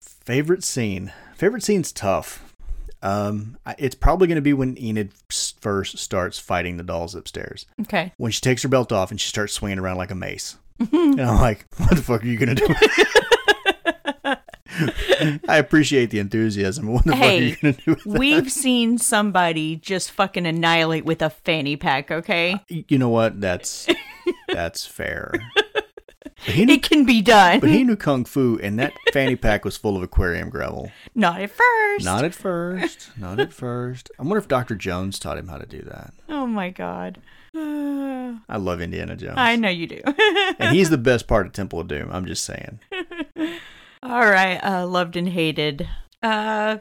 Favorite 0.00 0.64
scene. 0.64 1.12
Favorite 1.36 1.62
scene's 1.62 1.92
tough. 1.92 2.52
Um, 3.02 3.56
it's 3.78 3.94
probably 3.94 4.26
going 4.28 4.36
to 4.36 4.42
be 4.42 4.52
when 4.52 4.76
Enid 4.78 5.12
first 5.62 5.98
starts 5.98 6.38
fighting 6.38 6.76
the 6.76 6.82
dolls 6.82 7.14
upstairs. 7.14 7.64
Okay. 7.82 8.12
When 8.18 8.32
she 8.32 8.40
takes 8.40 8.62
her 8.62 8.68
belt 8.68 8.92
off 8.92 9.10
and 9.10 9.20
she 9.20 9.28
starts 9.28 9.52
swinging 9.54 9.78
around 9.78 9.96
like 9.96 10.10
a 10.10 10.16
mace. 10.16 10.56
Mm-hmm. 10.80 11.18
and 11.18 11.22
I'm 11.22 11.40
like, 11.40 11.66
what 11.76 11.90
the 11.90 12.02
fuck 12.02 12.22
are 12.22 12.26
you 12.26 12.36
going 12.36 12.56
to 12.56 12.66
do? 12.66 14.34
I 15.48 15.58
appreciate 15.58 16.10
the 16.10 16.18
enthusiasm. 16.18 16.88
What 16.92 17.04
the 17.04 17.12
fuck 17.12 17.20
are 17.20 17.24
Hey, 17.24 17.48
you 17.50 17.56
going 17.56 17.74
to 17.74 17.80
do 17.82 17.90
with 17.92 18.04
that? 18.04 18.18
We've 18.18 18.50
seen 18.50 18.98
somebody 18.98 19.76
just 19.76 20.10
fucking 20.10 20.46
annihilate 20.46 21.04
with 21.04 21.22
a 21.22 21.30
fanny 21.30 21.76
pack, 21.76 22.10
okay? 22.10 22.56
You 22.68 22.98
know 22.98 23.10
what? 23.10 23.40
That's 23.40 23.86
that's 24.48 24.86
fair. 24.86 25.32
Knew, 26.48 26.74
It 26.74 26.82
can 26.82 27.04
be 27.04 27.22
done. 27.22 27.60
but 27.60 27.70
he 27.70 27.84
knew 27.84 27.96
kung 27.96 28.24
fu, 28.24 28.58
and 28.62 28.78
that 28.78 28.92
fanny 29.12 29.36
pack 29.36 29.64
was 29.64 29.76
full 29.76 29.96
of 29.96 30.02
aquarium 30.02 30.50
gravel. 30.50 30.90
Not 31.14 31.40
at 31.40 31.50
first. 31.50 32.04
Not 32.04 32.24
at 32.24 32.34
first. 32.34 33.10
Not 33.16 33.38
at 33.38 33.52
first. 33.52 34.10
I 34.18 34.22
wonder 34.22 34.38
if 34.38 34.48
Dr. 34.48 34.74
Jones 34.74 35.18
taught 35.18 35.38
him 35.38 35.48
how 35.48 35.58
to 35.58 35.66
do 35.66 35.82
that. 35.82 36.12
oh 36.28 36.46
my 36.46 36.70
god. 36.70 37.18
Uh, 37.54 38.34
I 38.48 38.56
love 38.56 38.80
Indiana 38.80 39.14
Jones, 39.14 39.34
I 39.36 39.56
know 39.56 39.68
you 39.68 39.86
do. 39.86 40.00
and 40.58 40.74
he's 40.74 40.90
the 40.90 40.98
best 40.98 41.26
part 41.28 41.46
of 41.46 41.52
Temple 41.52 41.78
of 41.80 41.88
Doom. 41.88 42.08
I'm 42.10 42.26
just 42.26 42.44
saying. 42.44 42.80
All 44.02 44.26
right, 44.26 44.58
uh, 44.64 44.86
loved 44.86 45.16
and 45.16 45.28
hated. 45.28 45.82
Uh, 46.22 46.78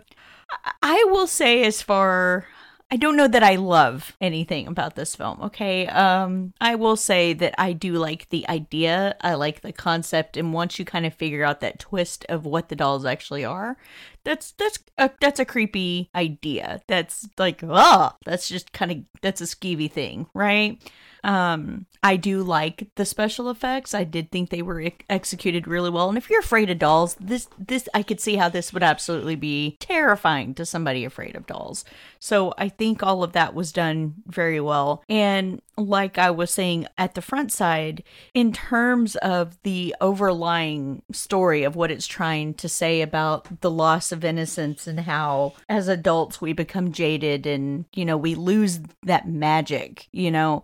I- 0.65 0.71
I 0.83 1.05
will 1.11 1.27
say, 1.27 1.63
as 1.63 1.81
far 1.81 2.45
I 2.93 2.97
don't 2.97 3.15
know 3.15 3.29
that 3.29 3.41
I 3.41 3.55
love 3.55 4.17
anything 4.19 4.67
about 4.67 4.95
this 4.95 5.15
film. 5.15 5.41
Okay, 5.43 5.87
um, 5.87 6.53
I 6.59 6.75
will 6.75 6.97
say 6.97 7.31
that 7.31 7.55
I 7.57 7.71
do 7.71 7.93
like 7.93 8.27
the 8.29 8.47
idea. 8.49 9.15
I 9.21 9.35
like 9.35 9.61
the 9.61 9.71
concept, 9.71 10.35
and 10.35 10.51
once 10.51 10.77
you 10.77 10.83
kind 10.83 11.05
of 11.05 11.13
figure 11.13 11.45
out 11.45 11.61
that 11.61 11.79
twist 11.79 12.25
of 12.27 12.45
what 12.45 12.67
the 12.67 12.75
dolls 12.75 13.05
actually 13.05 13.45
are, 13.45 13.77
that's 14.23 14.51
that's 14.51 14.79
a, 14.97 15.09
that's 15.19 15.39
a 15.39 15.45
creepy 15.45 16.09
idea. 16.15 16.81
That's 16.87 17.27
like, 17.37 17.61
oh, 17.63 18.11
that's 18.25 18.47
just 18.47 18.73
kind 18.73 18.91
of 18.91 18.97
that's 19.21 19.41
a 19.41 19.45
skeevy 19.45 19.91
thing, 19.91 20.27
right? 20.33 20.81
Um, 21.23 21.85
I 22.01 22.15
do 22.15 22.41
like 22.41 22.89
the 22.95 23.05
special 23.05 23.49
effects. 23.49 23.93
I 23.93 24.03
did 24.03 24.31
think 24.31 24.49
they 24.49 24.63
were 24.63 24.81
ex- 24.81 25.05
executed 25.09 25.67
really 25.67 25.89
well. 25.89 26.09
And 26.09 26.17
if 26.17 26.29
you're 26.29 26.39
afraid 26.39 26.69
of 26.69 26.79
dolls, 26.79 27.15
this 27.19 27.47
this 27.59 27.87
I 27.93 28.01
could 28.03 28.19
see 28.19 28.37
how 28.37 28.49
this 28.49 28.73
would 28.73 28.83
absolutely 28.83 29.35
be 29.35 29.77
terrifying 29.79 30.55
to 30.55 30.65
somebody 30.65 31.05
afraid 31.05 31.35
of 31.35 31.45
dolls. 31.45 31.85
So 32.19 32.53
I 32.57 32.69
think 32.69 33.03
all 33.03 33.23
of 33.23 33.33
that 33.33 33.53
was 33.53 33.71
done 33.71 34.15
very 34.25 34.59
well. 34.59 35.03
And 35.09 35.61
like 35.77 36.17
I 36.17 36.31
was 36.31 36.51
saying 36.51 36.87
at 36.97 37.13
the 37.13 37.21
front 37.21 37.51
side, 37.51 38.03
in 38.33 38.51
terms 38.51 39.15
of 39.17 39.61
the 39.63 39.95
overlying 40.01 41.03
story 41.11 41.63
of 41.63 41.75
what 41.75 41.91
it's 41.91 42.07
trying 42.07 42.53
to 42.55 42.69
say 42.69 43.01
about 43.01 43.61
the 43.61 43.71
loss 43.71 44.10
of 44.11 44.23
innocence 44.23 44.87
and 44.87 44.99
how 44.99 45.53
as 45.69 45.87
adults 45.87 46.41
we 46.41 46.53
become 46.53 46.91
jaded 46.91 47.45
and, 47.45 47.85
you 47.93 48.05
know, 48.05 48.17
we 48.17 48.35
lose 48.35 48.79
that 49.03 49.27
magic, 49.27 50.07
you 50.11 50.31
know. 50.31 50.63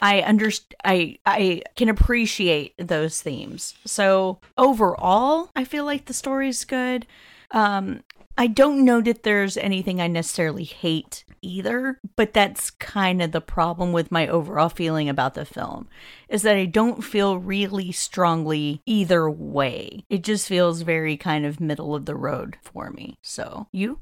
I 0.00 0.20
underst- 0.22 0.74
I 0.84 1.18
I 1.24 1.62
can 1.76 1.88
appreciate 1.88 2.74
those 2.76 3.22
themes. 3.22 3.74
So 3.86 4.40
overall, 4.58 5.50
I 5.54 5.64
feel 5.64 5.84
like 5.84 6.06
the 6.06 6.12
story's 6.12 6.64
good. 6.64 7.06
Um, 7.52 8.02
I 8.36 8.46
don't 8.46 8.84
know 8.84 9.00
that 9.02 9.22
there's 9.22 9.56
anything 9.56 10.00
I 10.00 10.06
necessarily 10.06 10.64
hate 10.64 11.24
either, 11.42 11.98
but 12.16 12.32
that's 12.32 12.70
kind 12.70 13.20
of 13.20 13.32
the 13.32 13.40
problem 13.40 13.92
with 13.92 14.12
my 14.12 14.26
overall 14.26 14.68
feeling 14.68 15.08
about 15.08 15.34
the 15.34 15.44
film 15.44 15.88
is 16.28 16.42
that 16.42 16.56
I 16.56 16.64
don't 16.66 17.02
feel 17.02 17.38
really 17.38 17.92
strongly 17.92 18.80
either 18.86 19.30
way. 19.30 20.04
It 20.08 20.22
just 20.22 20.48
feels 20.48 20.82
very 20.82 21.16
kind 21.16 21.44
of 21.44 21.60
middle 21.60 21.94
of 21.94 22.06
the 22.06 22.14
road 22.14 22.56
for 22.62 22.90
me. 22.90 23.18
So, 23.22 23.66
you? 23.72 24.00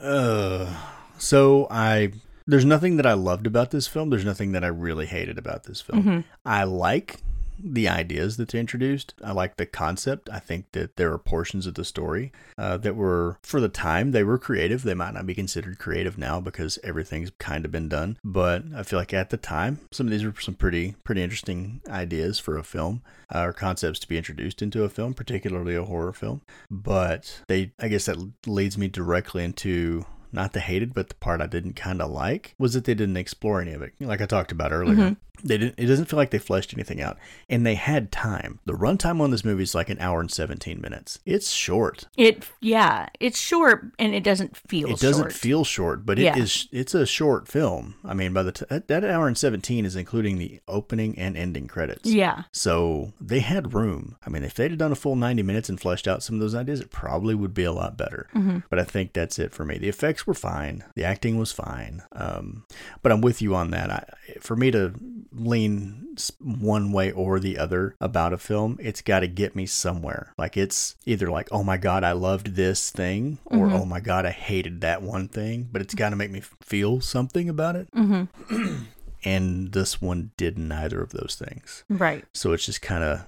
Uh 0.00 0.74
so 1.18 1.66
I 1.70 2.12
there's 2.46 2.64
nothing 2.64 2.96
that 2.96 3.06
I 3.06 3.12
loved 3.12 3.46
about 3.46 3.70
this 3.70 3.86
film. 3.86 4.08
There's 4.08 4.24
nothing 4.24 4.52
that 4.52 4.64
I 4.64 4.68
really 4.68 5.06
hated 5.06 5.36
about 5.36 5.64
this 5.64 5.82
film. 5.82 6.02
Mm-hmm. 6.02 6.20
I 6.46 6.64
like 6.64 7.20
the 7.62 7.88
ideas 7.88 8.36
that 8.36 8.48
they 8.48 8.60
introduced. 8.60 9.14
I 9.22 9.32
like 9.32 9.56
the 9.56 9.66
concept. 9.66 10.28
I 10.32 10.38
think 10.38 10.72
that 10.72 10.96
there 10.96 11.12
are 11.12 11.18
portions 11.18 11.66
of 11.66 11.74
the 11.74 11.84
story 11.84 12.32
uh, 12.56 12.76
that 12.78 12.96
were, 12.96 13.38
for 13.42 13.60
the 13.60 13.68
time, 13.68 14.12
they 14.12 14.24
were 14.24 14.38
creative. 14.38 14.82
They 14.82 14.94
might 14.94 15.14
not 15.14 15.26
be 15.26 15.34
considered 15.34 15.78
creative 15.78 16.18
now 16.18 16.40
because 16.40 16.78
everything's 16.84 17.30
kind 17.38 17.64
of 17.64 17.72
been 17.72 17.88
done. 17.88 18.18
But 18.24 18.64
I 18.74 18.82
feel 18.82 18.98
like 18.98 19.14
at 19.14 19.30
the 19.30 19.36
time, 19.36 19.80
some 19.90 20.06
of 20.06 20.10
these 20.10 20.24
were 20.24 20.34
some 20.40 20.54
pretty, 20.54 20.96
pretty 21.04 21.22
interesting 21.22 21.80
ideas 21.88 22.38
for 22.38 22.56
a 22.56 22.64
film 22.64 23.02
uh, 23.34 23.42
or 23.42 23.52
concepts 23.52 23.98
to 24.00 24.08
be 24.08 24.16
introduced 24.16 24.62
into 24.62 24.84
a 24.84 24.88
film, 24.88 25.14
particularly 25.14 25.74
a 25.74 25.84
horror 25.84 26.12
film. 26.12 26.42
But 26.70 27.42
they, 27.48 27.72
I 27.78 27.88
guess 27.88 28.06
that 28.06 28.18
leads 28.46 28.78
me 28.78 28.88
directly 28.88 29.44
into 29.44 30.04
not 30.32 30.52
the 30.52 30.60
hated, 30.60 30.92
but 30.92 31.08
the 31.08 31.14
part 31.14 31.40
I 31.40 31.46
didn't 31.46 31.74
kind 31.74 32.02
of 32.02 32.10
like 32.10 32.54
was 32.58 32.74
that 32.74 32.84
they 32.84 32.94
didn't 32.94 33.16
explore 33.16 33.60
any 33.60 33.72
of 33.72 33.82
it. 33.82 33.94
Like 34.00 34.20
I 34.20 34.26
talked 34.26 34.52
about 34.52 34.72
earlier, 34.72 35.16
they 35.42 35.58
didn't. 35.58 35.74
It 35.78 35.86
doesn't 35.86 36.06
feel 36.06 36.16
like 36.16 36.30
they 36.30 36.38
fleshed 36.38 36.74
anything 36.74 37.00
out, 37.00 37.16
and 37.48 37.64
they 37.66 37.74
had 37.74 38.10
time. 38.12 38.58
The 38.64 38.72
runtime 38.72 39.20
on 39.20 39.30
this 39.30 39.44
movie 39.44 39.62
is 39.62 39.74
like 39.74 39.88
an 39.90 39.98
hour 40.00 40.20
and 40.20 40.30
seventeen 40.30 40.80
minutes. 40.80 41.18
It's 41.26 41.50
short. 41.50 42.06
It 42.16 42.48
yeah, 42.60 43.08
it's 43.20 43.38
short 43.38 43.86
and 43.98 44.14
it 44.14 44.22
doesn't 44.24 44.56
feel 44.56 44.88
short. 44.88 45.02
It 45.02 45.06
doesn't 45.06 45.22
short. 45.24 45.32
feel 45.32 45.64
short, 45.64 46.06
but 46.06 46.18
it 46.18 46.22
Yeah. 46.24 46.36
is. 46.38 46.68
It's 46.72 46.94
a 46.94 47.06
short 47.06 47.48
film. 47.48 47.94
I 48.04 48.14
mean, 48.14 48.32
by 48.32 48.42
the 48.42 48.52
t- 48.52 48.64
that- 48.68 49.04
hour 49.04 49.26
and 49.28 49.38
seventeen 49.38 49.84
is 49.84 49.96
including 49.96 50.38
the 50.38 50.60
opening 50.68 51.18
and 51.18 51.36
ending 51.36 51.66
credits. 51.68 52.08
Yeah. 52.10 52.42
So 52.52 53.12
they 53.20 53.40
had 53.40 53.74
room. 53.74 54.16
I 54.26 54.30
mean, 54.30 54.42
if 54.44 54.54
they'd 54.54 54.70
have 54.70 54.78
done 54.78 54.92
a 54.92 54.96
full 54.96 55.16
90 55.16 55.42
minutes 55.42 55.68
and 55.68 55.80
fleshed 55.80 56.06
out 56.08 56.22
some 56.22 56.34
of 56.36 56.40
those 56.40 56.54
ideas, 56.54 56.80
it 56.80 56.90
probably 56.90 57.34
would 57.34 57.54
be 57.54 57.64
a 57.64 57.72
lot 57.72 57.96
better. 57.96 58.28
But 58.70 58.78
I 58.78 58.84
think 58.84 59.12
that's 59.12 59.38
it 59.38 59.52
for 59.52 59.64
me. 59.64 59.78
The 59.78 59.88
effects 59.88 60.26
were 60.26 60.34
fine. 60.34 60.84
The 60.94 61.04
acting 61.04 61.38
was 61.38 61.52
fine. 61.52 62.02
Um, 62.12 62.64
but 63.02 63.12
I'm 63.12 63.20
with 63.20 63.40
you 63.40 63.54
on 63.54 63.70
that. 63.70 63.90
I, 63.90 64.04
for 64.40 64.56
me 64.56 64.70
to 64.72 64.92
lean 65.32 66.16
one 66.40 66.92
way 66.92 67.12
or 67.12 67.38
the 67.38 67.58
other 67.58 67.94
about 68.00 68.32
a 68.32 68.38
film, 68.38 68.76
it's 68.80 69.02
got 69.02 69.20
to 69.20 69.28
get 69.28 69.54
me 69.54 69.66
somewhere. 69.66 70.34
Like 70.36 70.56
it's 70.56 70.96
either 71.06 71.30
like, 71.30 71.48
oh 71.52 71.62
my 71.62 71.76
God, 71.76 72.04
I 72.04 72.12
loved 72.12 72.56
this 72.56 72.90
thing, 72.90 73.38
or 73.46 73.70
oh 73.70 73.84
my 73.84 74.00
God, 74.00 74.26
I 74.26 74.30
hated 74.30 74.80
that 74.80 75.02
one 75.02 75.28
thing. 75.28 75.68
But 75.70 75.82
it's 75.82 75.94
got 75.94 76.10
to 76.10 76.16
make 76.16 76.30
me 76.30 76.42
feel 76.62 77.00
something 77.00 77.48
about 77.48 77.76
it. 77.76 77.88
Mm-hmm. 77.92 78.84
and 79.24 79.72
this 79.72 80.00
one 80.00 80.30
did 80.36 80.58
neither 80.58 81.00
of 81.02 81.10
those 81.10 81.36
things. 81.38 81.84
Right. 81.88 82.24
So 82.32 82.52
it's 82.52 82.66
just 82.66 82.82
kind 82.82 83.04
of. 83.04 83.24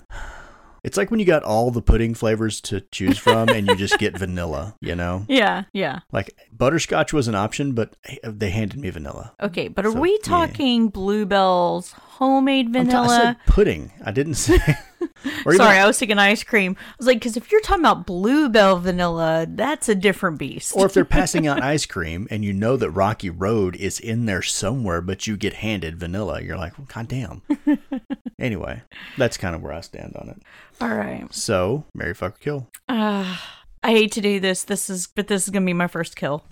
It's 0.82 0.96
like 0.96 1.10
when 1.10 1.20
you 1.20 1.26
got 1.26 1.42
all 1.42 1.70
the 1.70 1.82
pudding 1.82 2.14
flavors 2.14 2.60
to 2.62 2.80
choose 2.80 3.18
from 3.18 3.48
and 3.50 3.66
you 3.68 3.76
just 3.76 3.98
get 3.98 4.16
vanilla, 4.18 4.74
you 4.80 4.94
know? 4.94 5.24
Yeah, 5.28 5.64
yeah. 5.72 6.00
Like 6.12 6.34
butterscotch 6.52 7.12
was 7.12 7.28
an 7.28 7.34
option, 7.34 7.72
but 7.72 7.96
they 8.24 8.50
handed 8.50 8.78
me 8.80 8.90
vanilla. 8.90 9.32
Okay, 9.42 9.68
but 9.68 9.84
are 9.86 9.92
So, 9.92 10.00
we 10.00 10.12
yeah. 10.12 10.18
talking 10.22 10.88
Bluebell's 10.88 11.92
homemade 11.92 12.66
I'm 12.68 12.72
ta- 12.72 12.78
I 12.80 12.84
vanilla? 12.84 13.08
said 13.08 13.36
pudding. 13.46 13.92
I 14.04 14.10
didn't 14.12 14.34
say. 14.46 14.58
even- 15.24 15.56
Sorry, 15.56 15.78
I 15.78 15.86
was 15.86 15.98
thinking 15.98 16.18
ice 16.18 16.42
cream. 16.42 16.76
I 16.78 16.94
was 16.98 17.06
like, 17.06 17.18
because 17.18 17.36
if 17.36 17.50
you're 17.50 17.60
talking 17.60 17.82
about 17.84 18.06
Bluebell 18.06 18.78
vanilla, 18.78 19.46
that's 19.48 19.88
a 19.88 19.94
different 19.94 20.38
beast. 20.38 20.72
or 20.76 20.86
if 20.86 20.94
they're 20.94 21.04
passing 21.20 21.46
out 21.46 21.62
ice 21.62 21.86
cream 21.86 22.26
and 22.30 22.44
you 22.44 22.52
know 22.52 22.76
that 22.76 22.90
Rocky 22.90 23.30
Road 23.30 23.76
is 23.76 23.98
in 24.00 24.26
there 24.26 24.42
somewhere, 24.42 25.00
but 25.00 25.26
you 25.26 25.36
get 25.36 25.54
handed 25.54 25.98
vanilla, 25.98 26.40
you're 26.42 26.56
like, 26.58 26.78
well, 26.78 26.86
God 26.92 27.08
damn. 27.08 27.42
anyway, 28.38 28.82
that's 29.18 29.36
kind 29.36 29.54
of 29.54 29.62
where 29.62 29.72
I 29.72 29.80
stand 29.80 30.16
on 30.16 30.28
it. 30.30 30.42
All 30.80 30.94
right. 30.94 31.26
So, 31.32 31.84
Mary 31.94 32.14
Fucker 32.14 32.40
Kill. 32.40 32.68
Uh, 32.88 33.36
I 33.82 33.90
hate 33.90 34.12
to 34.12 34.20
do 34.20 34.40
this. 34.40 34.64
This 34.64 34.90
is, 34.90 35.06
but 35.06 35.28
this 35.28 35.44
is 35.44 35.50
gonna 35.50 35.66
be 35.66 35.72
my 35.72 35.86
first 35.86 36.16
kill. 36.16 36.44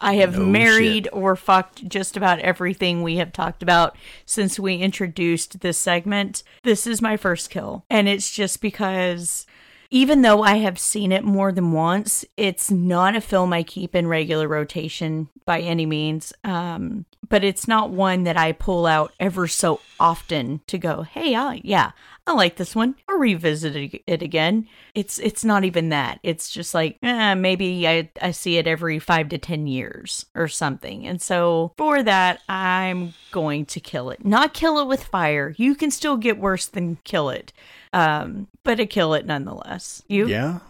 I 0.00 0.14
have 0.16 0.36
No 0.38 0.44
married 0.46 1.04
shit. 1.04 1.12
or 1.14 1.36
fucked 1.36 1.88
just 1.88 2.16
about 2.16 2.40
everything 2.40 3.02
we 3.02 3.16
have 3.16 3.32
talked 3.32 3.62
about 3.62 3.96
since 4.26 4.58
we 4.58 4.76
introduced 4.76 5.60
this 5.60 5.78
segment. 5.78 6.42
This 6.62 6.86
is 6.86 7.00
my 7.00 7.16
first 7.16 7.50
kill, 7.50 7.84
and 7.90 8.08
it's 8.08 8.30
just 8.30 8.60
because. 8.60 9.46
Even 9.90 10.22
though 10.22 10.42
I 10.42 10.56
have 10.56 10.76
seen 10.78 11.12
it 11.12 11.22
more 11.22 11.52
than 11.52 11.70
once, 11.70 12.24
it's 12.36 12.68
not 12.68 13.14
a 13.14 13.20
film 13.20 13.52
I 13.52 13.62
keep 13.62 13.94
in 13.94 14.08
regular 14.08 14.48
rotation 14.48 15.28
by 15.44 15.60
any 15.60 15.86
means. 15.86 16.32
Um, 16.42 17.04
but 17.28 17.44
it's 17.44 17.68
not 17.68 17.90
one 17.90 18.24
that 18.24 18.36
I 18.36 18.50
pull 18.50 18.86
out 18.86 19.12
ever 19.20 19.46
so 19.46 19.80
often 20.00 20.62
to 20.66 20.78
go, 20.78 21.02
hey, 21.02 21.36
I, 21.36 21.60
yeah, 21.62 21.92
I 22.26 22.32
like 22.32 22.56
this 22.56 22.74
one. 22.74 22.94
I'll 23.08 23.18
revisit 23.18 23.76
it- 24.06 24.22
again. 24.22 24.66
It's 24.94 25.18
it's 25.18 25.44
not 25.44 25.64
even 25.64 25.90
that. 25.90 26.20
It's 26.22 26.50
just 26.50 26.72
like 26.72 26.96
eh, 27.02 27.34
maybe 27.34 27.86
I 27.86 28.08
I 28.22 28.30
see 28.30 28.56
it 28.56 28.66
every 28.66 28.98
five 28.98 29.28
to 29.30 29.38
ten 29.38 29.66
years 29.66 30.24
or 30.34 30.48
something. 30.48 31.06
And 31.06 31.20
so 31.20 31.72
for 31.76 32.02
that, 32.02 32.40
I'm 32.48 33.12
going 33.30 33.66
to 33.66 33.80
kill 33.80 34.08
it. 34.10 34.24
Not 34.24 34.54
kill 34.54 34.78
it 34.78 34.86
with 34.86 35.04
fire. 35.04 35.54
You 35.58 35.74
can 35.74 35.90
still 35.90 36.16
get 36.16 36.38
worse 36.38 36.66
than 36.66 36.96
kill 37.04 37.28
it, 37.28 37.52
um, 37.92 38.48
but 38.62 38.80
a 38.80 38.86
kill 38.86 39.12
it 39.14 39.26
nonetheless. 39.26 40.02
You? 40.08 40.26
Yeah. 40.26 40.60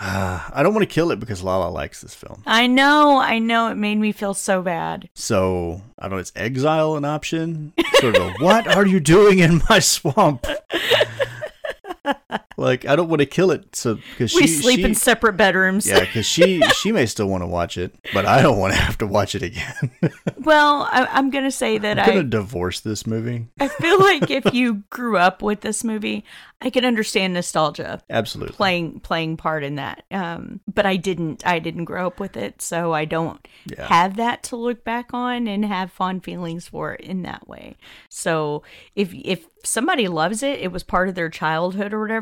Uh, 0.00 0.48
I 0.52 0.62
don't 0.62 0.74
want 0.74 0.88
to 0.88 0.94
kill 0.94 1.10
it 1.10 1.18
because 1.18 1.42
Lala 1.42 1.68
likes 1.70 2.00
this 2.02 2.14
film. 2.14 2.42
I 2.46 2.68
know. 2.68 3.18
I 3.18 3.40
know. 3.40 3.68
It 3.68 3.74
made 3.74 3.98
me 3.98 4.12
feel 4.12 4.32
so 4.32 4.62
bad. 4.62 5.08
So 5.14 5.82
I 5.98 6.02
don't 6.02 6.12
know. 6.12 6.18
Is 6.18 6.32
exile 6.36 6.96
an 6.96 7.04
option? 7.04 7.72
Sort 7.94 8.16
of. 8.16 8.22
a, 8.22 8.32
what 8.34 8.68
are 8.68 8.86
you 8.86 9.00
doing 9.00 9.40
in 9.40 9.60
my 9.68 9.80
swamp? 9.80 10.46
like 12.56 12.84
I 12.86 12.94
don't 12.96 13.08
want 13.08 13.20
to 13.20 13.26
kill 13.26 13.50
it. 13.50 13.74
So 13.76 13.94
because 13.96 14.34
We 14.34 14.42
she, 14.42 14.46
sleep 14.48 14.78
she- 14.80 14.84
in 14.84 14.94
separate 14.94 15.36
bedrooms. 15.36 15.86
yeah, 15.86 16.00
because 16.00 16.26
she 16.26 16.60
she 16.76 16.92
may 16.92 17.06
still 17.06 17.26
want 17.28 17.42
to 17.42 17.46
watch 17.46 17.78
it, 17.78 17.94
but 18.12 18.26
I 18.26 18.42
don't 18.42 18.58
want 18.58 18.74
to 18.74 18.78
have 18.80 18.98
to 18.98 19.06
watch 19.06 19.34
it 19.34 19.42
again. 19.42 19.90
Well, 20.40 20.88
I, 20.90 21.04
I'm 21.10 21.28
gonna 21.28 21.50
say 21.50 21.76
that 21.76 21.98
I'm 21.98 22.06
gonna 22.06 22.20
I 22.20 22.22
divorce 22.22 22.80
this 22.80 23.06
movie. 23.06 23.48
I 23.60 23.68
feel 23.68 23.98
like 23.98 24.30
if 24.30 24.54
you 24.54 24.84
grew 24.88 25.18
up 25.18 25.42
with 25.42 25.60
this 25.60 25.84
movie, 25.84 26.24
I 26.62 26.70
can 26.70 26.86
understand 26.86 27.34
nostalgia 27.34 28.00
Absolutely. 28.08 28.54
playing 28.54 29.00
playing 29.00 29.36
part 29.36 29.62
in 29.62 29.74
that. 29.74 30.04
Um, 30.10 30.60
but 30.72 30.86
I 30.86 30.96
didn't. 30.96 31.46
I 31.46 31.58
didn't 31.58 31.84
grow 31.84 32.06
up 32.06 32.18
with 32.18 32.36
it, 32.38 32.62
so 32.62 32.94
I 32.94 33.04
don't 33.04 33.46
Yeah. 33.70 33.88
have 33.88 34.16
that 34.16 34.42
to 34.44 34.56
look 34.56 34.84
back 34.84 35.12
on 35.12 35.48
and 35.48 35.66
have 35.66 35.92
fond 35.92 36.24
feelings 36.24 36.66
for 36.68 36.94
it 36.94 37.02
in 37.02 37.22
that 37.22 37.46
way. 37.46 37.76
So 38.08 38.62
if 38.96 39.12
if 39.12 39.46
somebody 39.64 40.08
loves 40.08 40.42
it, 40.42 40.60
it 40.60 40.72
was 40.72 40.82
part 40.82 41.08
of 41.10 41.14
their 41.14 41.28
childhood 41.28 41.92
or 41.92 42.00
whatever. 42.00 42.17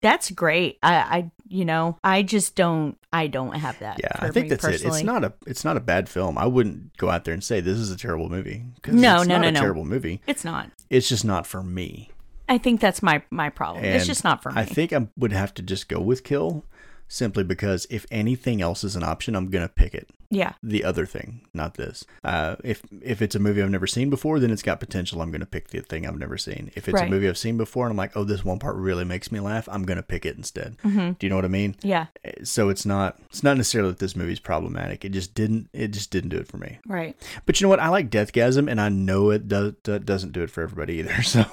That's 0.00 0.30
great. 0.30 0.78
I, 0.82 0.94
I 0.94 1.30
you 1.48 1.64
know, 1.64 1.98
I 2.04 2.22
just 2.22 2.54
don't. 2.54 2.96
I 3.12 3.26
don't 3.26 3.54
have 3.54 3.78
that. 3.78 4.00
Yeah, 4.02 4.12
I 4.14 4.30
think 4.30 4.48
that's 4.50 4.64
it. 4.64 4.84
It's 4.84 5.02
not 5.02 5.24
a 5.24 5.32
it's 5.46 5.64
not 5.64 5.76
a 5.76 5.80
bad 5.80 6.08
film. 6.08 6.36
I 6.38 6.46
wouldn't 6.46 6.96
go 6.96 7.10
out 7.10 7.24
there 7.24 7.34
and 7.34 7.42
say 7.42 7.60
this 7.60 7.78
is 7.78 7.90
a 7.90 7.96
terrible 7.96 8.28
movie. 8.28 8.64
No, 8.86 9.20
it's 9.20 9.28
no, 9.28 9.36
not 9.36 9.42
no, 9.42 9.48
a 9.48 9.52
no. 9.52 9.60
terrible 9.60 9.84
movie. 9.84 10.20
It's 10.26 10.44
not. 10.44 10.70
It's 10.90 11.08
just 11.08 11.24
not 11.24 11.46
for 11.46 11.62
me. 11.62 12.10
I 12.48 12.58
think 12.58 12.80
that's 12.80 13.02
my 13.02 13.22
my 13.30 13.50
problem. 13.50 13.84
it's 13.84 14.06
just 14.06 14.24
not 14.24 14.42
for 14.42 14.50
me. 14.50 14.60
I 14.60 14.64
think 14.64 14.92
I 14.92 15.08
would 15.16 15.32
have 15.32 15.52
to 15.54 15.62
just 15.62 15.88
go 15.88 16.00
with 16.00 16.24
Kill 16.24 16.64
simply 17.08 17.42
because 17.42 17.86
if 17.90 18.06
anything 18.10 18.60
else 18.62 18.84
is 18.84 18.94
an 18.96 19.02
option, 19.02 19.34
I'm 19.34 19.48
gonna 19.50 19.68
pick 19.68 19.94
it. 19.94 20.08
Yeah. 20.30 20.52
The 20.62 20.84
other 20.84 21.06
thing, 21.06 21.40
not 21.54 21.74
this. 21.74 22.04
Uh, 22.22 22.56
if 22.62 22.82
if 23.00 23.22
it's 23.22 23.34
a 23.34 23.38
movie 23.38 23.62
I've 23.62 23.70
never 23.70 23.86
seen 23.86 24.10
before, 24.10 24.38
then 24.38 24.50
it's 24.50 24.62
got 24.62 24.78
potential. 24.78 25.22
I'm 25.22 25.30
gonna 25.30 25.46
pick 25.46 25.68
the 25.68 25.80
thing 25.80 26.06
I've 26.06 26.18
never 26.18 26.36
seen. 26.36 26.70
If 26.74 26.86
it's 26.86 26.96
Right. 26.96 27.08
a 27.08 27.10
movie 27.10 27.26
I've 27.28 27.38
seen 27.38 27.56
before 27.56 27.86
and 27.86 27.92
I'm 27.92 27.96
like, 27.96 28.14
oh, 28.14 28.24
this 28.24 28.44
one 28.44 28.58
part 28.58 28.76
really 28.76 29.04
makes 29.06 29.32
me 29.32 29.40
laugh, 29.40 29.66
I'm 29.72 29.84
gonna 29.84 30.02
pick 30.02 30.26
it 30.26 30.36
instead. 30.36 30.76
Do 30.82 31.16
you 31.20 31.30
know 31.30 31.36
what 31.36 31.46
I 31.46 31.48
mean? 31.48 31.76
Yeah. 31.82 32.06
So 32.44 32.68
it's 32.68 32.84
not 32.84 33.18
it's 33.30 33.42
not 33.42 33.56
necessarily 33.56 33.90
that 33.92 34.00
this 34.00 34.14
movie's 34.14 34.38
problematic. 34.40 35.02
It 35.04 35.12
just 35.12 35.32
didn't 35.34 35.70
it 35.72 35.88
just 35.88 36.10
didn't 36.10 36.28
do 36.30 36.36
it 36.36 36.46
for 36.46 36.58
me. 36.58 36.78
Right. 36.86 37.16
But 37.46 37.58
you 37.58 37.64
know 37.64 37.70
what? 37.70 37.80
I 37.80 37.88
like 37.88 38.10
Deathgasm, 38.10 38.70
and 38.70 38.80
I 38.80 38.90
know 38.90 39.30
it 39.30 39.48
does 39.48 39.72
doesn't 39.82 40.32
do 40.32 40.42
it 40.42 40.50
for 40.50 40.62
everybody 40.62 40.94
either. 40.98 41.22
So 41.22 41.46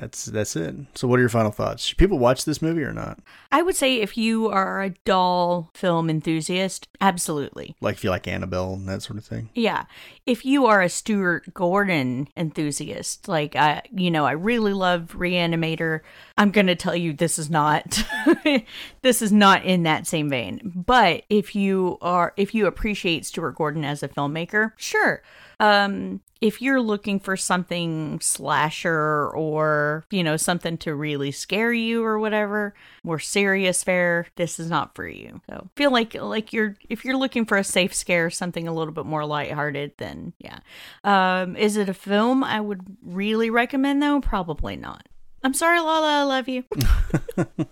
that's 0.00 0.24
that's 0.24 0.56
it. 0.56 0.74
So 0.94 1.06
what 1.06 1.18
are 1.18 1.20
your 1.20 1.28
final 1.28 1.50
thoughts? 1.50 1.84
Should 1.84 1.98
people 1.98 2.18
watch 2.18 2.44
this 2.44 2.62
movie 2.62 2.82
or 2.82 2.92
not? 2.92 3.18
I 3.52 3.60
would 3.60 3.76
say 3.76 3.96
if 3.96 4.16
you 4.16 4.48
are 4.48 4.82
a 4.82 4.90
doll 5.04 5.70
film 5.74 6.08
enthusiast, 6.08 6.88
absolutely. 7.00 7.76
Like 7.80 7.96
if 7.96 8.04
you 8.04 8.10
like 8.10 8.26
Annabelle 8.26 8.74
and 8.74 8.88
that 8.88 9.02
sort 9.02 9.18
of 9.18 9.24
thing. 9.24 9.50
Yeah. 9.54 9.84
If 10.24 10.44
you 10.44 10.66
are 10.66 10.80
a 10.80 10.88
Stuart 10.88 11.52
Gordon 11.52 12.28
enthusiast, 12.36 13.28
like 13.28 13.54
I 13.56 13.82
you 13.94 14.10
know, 14.10 14.24
I 14.24 14.32
really 14.32 14.72
love 14.72 15.14
Reanimator, 15.16 16.00
I'm 16.38 16.50
going 16.50 16.68
to 16.68 16.76
tell 16.76 16.96
you 16.96 17.12
this 17.12 17.38
is 17.38 17.50
not 17.50 18.02
this 19.02 19.20
is 19.20 19.32
not 19.32 19.64
in 19.64 19.82
that 19.82 20.06
same 20.06 20.30
vein. 20.30 20.72
But 20.74 21.24
if 21.28 21.54
you 21.54 21.98
are 22.00 22.32
if 22.38 22.54
you 22.54 22.66
appreciate 22.66 23.26
Stuart 23.26 23.56
Gordon 23.56 23.84
as 23.84 24.02
a 24.02 24.08
filmmaker, 24.08 24.72
sure. 24.76 25.22
Um 25.60 26.20
if 26.40 26.62
you're 26.62 26.80
looking 26.80 27.20
for 27.20 27.36
something 27.36 28.18
slasher 28.20 29.28
or, 29.28 30.06
you 30.10 30.24
know, 30.24 30.38
something 30.38 30.78
to 30.78 30.94
really 30.94 31.30
scare 31.30 31.72
you 31.72 32.02
or 32.02 32.18
whatever, 32.18 32.74
more 33.04 33.18
serious 33.18 33.84
fare, 33.84 34.26
this 34.36 34.58
is 34.58 34.70
not 34.70 34.94
for 34.94 35.06
you. 35.06 35.42
So 35.50 35.68
feel 35.76 35.92
like 35.92 36.14
like 36.14 36.52
you're 36.52 36.76
if 36.88 37.04
you're 37.04 37.16
looking 37.16 37.44
for 37.44 37.58
a 37.58 37.64
safe 37.64 37.94
scare, 37.94 38.30
something 38.30 38.66
a 38.66 38.72
little 38.72 38.94
bit 38.94 39.06
more 39.06 39.26
lighthearted, 39.26 39.92
then 39.98 40.32
yeah. 40.38 40.60
Um, 41.04 41.56
is 41.56 41.76
it 41.76 41.88
a 41.90 41.94
film 41.94 42.42
I 42.42 42.60
would 42.60 42.96
really 43.02 43.50
recommend 43.50 44.02
though? 44.02 44.20
Probably 44.20 44.76
not. 44.76 45.06
I'm 45.42 45.54
sorry, 45.54 45.80
Lala, 45.80 46.20
I 46.20 46.22
love 46.22 46.48
you. 46.48 46.64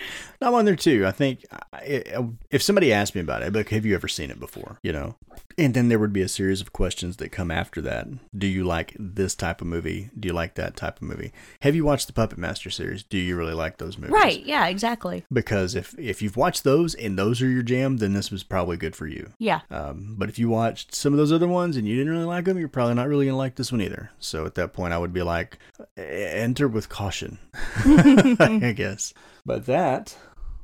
I'm 0.42 0.54
on 0.54 0.64
there 0.64 0.76
too. 0.76 1.06
I 1.06 1.10
think 1.12 1.44
if 2.50 2.62
somebody 2.62 2.92
asked 2.92 3.14
me 3.14 3.20
about 3.20 3.42
it, 3.42 3.46
I'd 3.46 3.52
be 3.52 3.60
like, 3.60 3.68
have 3.70 3.86
you 3.86 3.94
ever 3.94 4.08
seen 4.08 4.30
it 4.30 4.40
before? 4.40 4.78
You 4.82 4.92
know, 4.92 5.16
and 5.58 5.74
then 5.74 5.88
there 5.88 5.98
would 5.98 6.12
be 6.12 6.22
a 6.22 6.28
series 6.28 6.60
of 6.60 6.72
questions 6.72 7.16
that 7.18 7.30
come 7.30 7.50
after 7.50 7.80
that. 7.82 8.08
Do 8.36 8.46
you 8.46 8.64
like 8.64 8.96
this 8.98 9.34
type 9.34 9.60
of 9.60 9.66
movie? 9.66 10.10
Do 10.18 10.28
you 10.28 10.32
like 10.34 10.54
that 10.54 10.76
type 10.76 10.96
of 10.96 11.02
movie? 11.02 11.32
Have 11.60 11.74
you 11.74 11.84
watched 11.84 12.06
the 12.06 12.12
Puppet 12.12 12.38
Master 12.38 12.70
series? 12.70 13.02
Do 13.02 13.18
you 13.18 13.36
really 13.36 13.54
like 13.54 13.78
those 13.78 13.98
movies? 13.98 14.12
Right, 14.12 14.44
yeah, 14.44 14.66
exactly. 14.66 15.24
Because 15.32 15.74
if 15.74 15.98
if 15.98 16.22
you've 16.22 16.36
watched 16.36 16.64
those 16.64 16.94
and 16.94 17.18
those 17.18 17.42
are 17.42 17.48
your 17.48 17.62
jam, 17.62 17.98
then 17.98 18.12
this 18.12 18.30
was 18.30 18.42
probably 18.42 18.76
good 18.76 18.96
for 18.96 19.06
you. 19.06 19.30
Yeah. 19.38 19.60
Um, 19.70 20.14
but 20.18 20.28
if 20.28 20.38
you 20.38 20.48
watched 20.48 20.94
some 20.94 21.12
of 21.12 21.18
those 21.18 21.32
other 21.32 21.48
ones 21.48 21.76
and 21.76 21.86
you 21.86 21.96
didn't 21.96 22.12
really 22.12 22.24
like 22.24 22.44
them, 22.44 22.58
you're 22.58 22.68
probably 22.68 22.94
not 22.94 23.08
really 23.08 23.26
gonna 23.26 23.36
like 23.36 23.56
this 23.56 23.72
one 23.72 23.82
either. 23.82 24.10
So 24.18 24.46
at 24.46 24.54
that 24.56 24.72
point, 24.72 24.92
I 24.92 24.98
would 24.98 25.12
be 25.12 25.22
like, 25.22 25.58
"E- 25.98 26.02
enter 26.02 26.68
with 26.68 26.88
caution, 26.88 27.38
I 27.84 28.72
guess. 28.76 29.12
But 29.44 29.66
that 29.66 30.16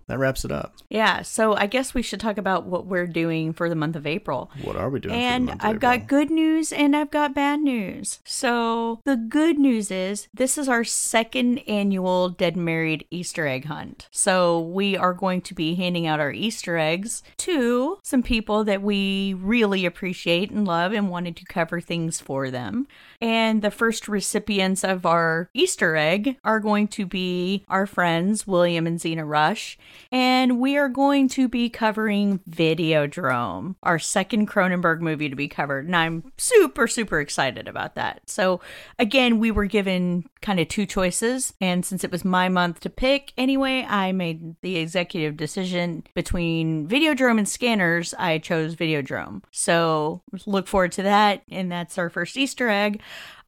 that 0.08 0.18
wraps 0.18 0.44
it 0.44 0.50
up. 0.50 0.74
Yeah, 0.88 1.22
so 1.22 1.54
I 1.54 1.66
guess 1.66 1.94
we 1.94 2.02
should 2.02 2.18
talk 2.18 2.38
about 2.38 2.64
what 2.64 2.86
we're 2.86 3.06
doing 3.06 3.52
for 3.52 3.68
the 3.68 3.74
month 3.74 3.94
of 3.94 4.06
April. 4.06 4.50
What 4.62 4.74
are 4.74 4.88
we 4.88 5.00
doing? 5.00 5.14
for 5.14 5.18
the 5.18 5.24
And 5.24 5.56
I've 5.60 5.80
got 5.80 6.06
good 6.06 6.30
news 6.30 6.72
and 6.72 6.96
I've 6.96 7.10
got 7.10 7.34
bad 7.34 7.60
news. 7.60 8.20
So, 8.24 9.00
the 9.04 9.16
good 9.16 9.58
news 9.58 9.90
is 9.90 10.28
this 10.32 10.56
is 10.56 10.68
our 10.68 10.82
second 10.82 11.58
annual 11.68 12.30
Dead 12.30 12.56
Married 12.56 13.06
Easter 13.10 13.46
egg 13.46 13.66
hunt. 13.66 14.08
So, 14.10 14.60
we 14.60 14.96
are 14.96 15.12
going 15.12 15.42
to 15.42 15.54
be 15.54 15.74
handing 15.74 16.06
out 16.06 16.20
our 16.20 16.32
Easter 16.32 16.78
eggs 16.78 17.22
to 17.38 17.98
some 18.02 18.22
people 18.22 18.64
that 18.64 18.82
we 18.82 19.34
really 19.34 19.84
appreciate 19.84 20.50
and 20.50 20.66
love 20.66 20.92
and 20.92 21.10
wanted 21.10 21.36
to 21.36 21.44
cover 21.44 21.82
things 21.82 22.18
for 22.18 22.50
them. 22.50 22.88
And 23.20 23.60
the 23.60 23.70
first 23.70 24.08
recipients 24.08 24.84
of 24.84 25.04
our 25.04 25.50
Easter 25.52 25.96
egg 25.96 26.36
are 26.44 26.60
going 26.60 26.88
to 26.88 27.04
be 27.04 27.66
our 27.68 27.86
friends, 27.86 28.46
William 28.46 28.86
and 28.86 28.98
Zena 28.98 29.26
Rush. 29.26 29.78
And 30.10 30.60
we 30.60 30.76
are 30.76 30.88
going 30.88 31.28
to 31.30 31.48
be 31.48 31.68
covering 31.68 32.40
Videodrome, 32.48 33.76
our 33.82 33.98
second 33.98 34.48
Cronenberg 34.48 35.00
movie 35.00 35.28
to 35.28 35.36
be 35.36 35.48
covered. 35.48 35.86
And 35.86 35.96
I'm 35.96 36.32
super, 36.36 36.86
super 36.86 37.20
excited 37.20 37.68
about 37.68 37.94
that. 37.94 38.22
So, 38.26 38.60
again, 38.98 39.38
we 39.38 39.50
were 39.50 39.66
given 39.66 40.28
kind 40.40 40.60
of 40.60 40.68
two 40.68 40.86
choices. 40.86 41.52
And 41.60 41.84
since 41.84 42.04
it 42.04 42.10
was 42.10 42.24
my 42.24 42.48
month 42.48 42.80
to 42.80 42.90
pick 42.90 43.32
anyway, 43.36 43.86
I 43.88 44.12
made 44.12 44.56
the 44.62 44.76
executive 44.76 45.36
decision 45.36 46.04
between 46.14 46.88
Videodrome 46.88 47.38
and 47.38 47.48
Scanners. 47.48 48.14
I 48.18 48.38
chose 48.38 48.76
Videodrome. 48.76 49.42
So, 49.50 50.22
look 50.46 50.66
forward 50.66 50.92
to 50.92 51.02
that. 51.02 51.42
And 51.50 51.70
that's 51.70 51.98
our 51.98 52.10
first 52.10 52.36
Easter 52.36 52.68
egg. 52.68 53.00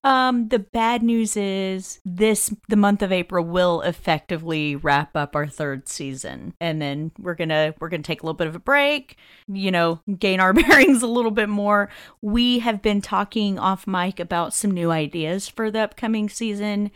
Um, 0.03 0.49
the 0.49 0.59
bad 0.59 1.03
news 1.03 1.37
is 1.37 2.01
this 2.07 2.55
the 2.69 2.77
month 2.77 3.03
of 3.03 3.13
April 3.13 3.45
will 3.45 3.83
effectively 3.83 4.75
wrap 4.75 5.15
up 5.15 5.37
our 5.37 5.47
third 5.47 5.89
season. 5.89 6.55
And 6.59 6.81
then 6.81 7.13
we're 7.19 7.35
gonna 7.35 7.75
we're 7.79 7.91
gonna 7.91 8.03
take 8.03 8.23
a 8.23 8.27
little 8.27 8.37
bit 8.37 8.47
of 8.47 8.57
a 8.57 8.61
break, 8.61 9.19
you 9.47 9.71
know, 9.71 10.01
gain 10.19 10.41
our 10.41 10.53
bearings 10.55 11.03
a 11.03 11.07
little 11.07 11.31
bit 11.31 11.51
more. 11.51 11.91
We 12.23 12.61
have 12.61 12.81
been 12.81 13.03
talking 13.03 13.59
off 13.59 13.87
mic 13.87 14.19
about 14.19 14.55
some 14.55 14.71
new 14.71 14.91
ideas 14.91 15.49
for 15.49 15.71
the 15.71 15.81
upcoming 15.81 16.31
season. 16.31 16.91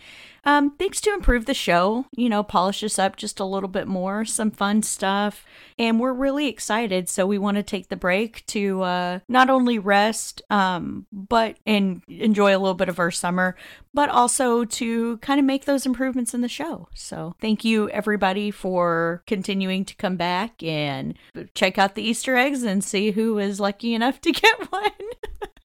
Um, 0.45 0.73
things 0.77 1.01
to 1.03 1.13
improve 1.13 1.47
the 1.47 1.55
show, 1.55 2.07
you 2.13 2.29
know, 2.29 2.43
polish 2.43 2.83
us 2.85 2.99
up 2.99 3.17
just 3.17 3.41
a 3.41 3.45
little 3.45 3.69
bit 3.69 3.87
more, 3.87 4.25
some 4.25 4.51
fun 4.51 4.83
stuff. 4.83 5.45
And 5.79 5.99
we're 5.99 6.13
really 6.13 6.49
excited. 6.49 7.09
So 7.09 7.27
we 7.27 7.39
want 7.39 7.57
to 7.57 7.63
take 7.63 7.89
the 7.89 7.97
break 7.97 8.45
to 8.47 8.83
uh, 8.83 9.19
not 9.29 9.51
only 9.51 9.79
rest, 9.79 10.43
um, 10.51 11.07
but 11.13 11.57
and 11.67 12.03
enjoy 12.09 12.55
a 12.55 12.59
little 12.59 12.75
bit 12.75 12.89
of 12.89 12.99
our 12.99 13.11
summer, 13.11 13.57
but 13.93 14.11
also 14.11 14.65
to 14.65 15.17
kind 15.19 15.41
of 15.41 15.47
make 15.47 15.65
those 15.65 15.87
improvements 15.87 16.35
in 16.35 16.43
the 16.43 16.49
show. 16.49 16.89
So 16.95 17.35
thank 17.41 17.65
you 17.65 17.89
everybody 17.91 18.51
for 18.51 19.23
continuing 19.27 19.85
to 19.87 19.97
come 19.97 20.17
back 20.17 20.63
and 20.63 21.15
check 21.55 21.79
out 21.79 21.95
the 21.95 22.03
Easter 22.03 22.37
eggs 22.37 22.63
and 22.63 22.85
see 22.85 23.13
who 23.13 23.39
is 23.39 23.61
lucky 23.61 23.95
enough 23.95 24.21
to 24.21 24.33
get 24.33 24.71
one. 24.73 24.91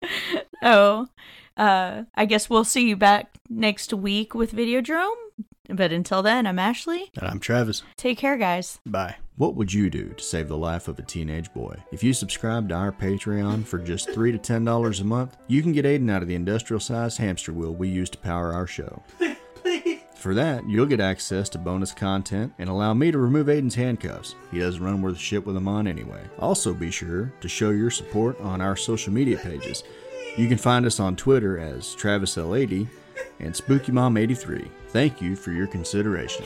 oh, 0.64 1.08
uh, 1.60 2.04
I 2.16 2.26
guess 2.26 2.50
we'll 2.50 2.64
see 2.64 2.88
you 2.88 2.96
back 2.96 3.38
next 3.50 3.94
week 3.94 4.34
with 4.34 4.54
Videodrome. 4.54 5.16
But 5.68 5.92
until 5.92 6.24
then, 6.24 6.48
I'm 6.48 6.58
Ashley. 6.58 7.12
And 7.16 7.30
I'm 7.30 7.40
Travis. 7.40 7.84
Take 7.96 8.18
care, 8.18 8.38
guys. 8.38 8.80
Bye. 8.88 9.18
What 9.38 9.56
would 9.56 9.72
you 9.72 9.90
do 9.90 10.10
to 10.10 10.24
save 10.24 10.48
the 10.48 10.58
life 10.58 10.88
of 10.88 10.98
a 10.98 11.04
teenage 11.04 11.54
boy? 11.54 11.76
If 11.92 12.04
you 12.04 12.12
subscribe 12.14 12.70
to 12.70 12.76
our 12.76 12.92
Patreon 12.92 13.66
for 13.66 13.78
just 13.78 14.10
3 14.10 14.32
to 14.32 14.40
$10 14.40 15.00
a 15.00 15.04
month, 15.04 15.38
you 15.48 15.62
can 15.62 15.72
get 15.72 15.86
Aiden 15.86 16.10
out 16.12 16.24
of 16.24 16.28
the 16.28 16.36
industrial 16.36 16.80
sized 16.80 17.20
hamster 17.20 17.54
wheel 17.54 17.74
we 17.74 17.88
use 17.88 18.10
to 18.10 18.18
power 18.18 18.52
our 18.52 18.66
show. 18.66 19.04
For 20.16 20.34
that, 20.34 20.68
you'll 20.68 20.86
get 20.86 21.00
access 21.00 21.48
to 21.50 21.58
bonus 21.58 21.94
content 21.94 22.52
and 22.58 22.70
allow 22.70 22.94
me 22.94 23.10
to 23.12 23.18
remove 23.18 23.48
Aiden's 23.48 23.76
handcuffs. 23.76 24.36
He 24.52 24.60
doesn't 24.60 24.84
run 24.84 25.02
worth 25.02 25.18
shit 25.18 25.46
with 25.46 25.56
them 25.56 25.70
on 25.70 25.88
anyway. 25.88 26.22
Also, 26.40 26.74
be 26.74 26.92
sure 26.92 27.32
to 27.40 27.48
show 27.48 27.70
your 27.70 27.90
support 27.90 28.38
on 28.42 28.60
our 28.60 28.76
social 28.76 29.14
media 29.14 29.38
pages. 29.38 29.84
You 30.38 30.48
can 30.48 30.58
find 30.58 30.86
us 30.86 31.00
on 31.00 31.16
Twitter 31.16 31.58
as 31.60 31.96
TravisL80 31.96 32.88
and 33.40 33.54
SpookyMom83. 33.54 34.70
Thank 34.90 35.22
you 35.22 35.36
for 35.36 35.52
your 35.52 35.68
consideration. 35.68 36.46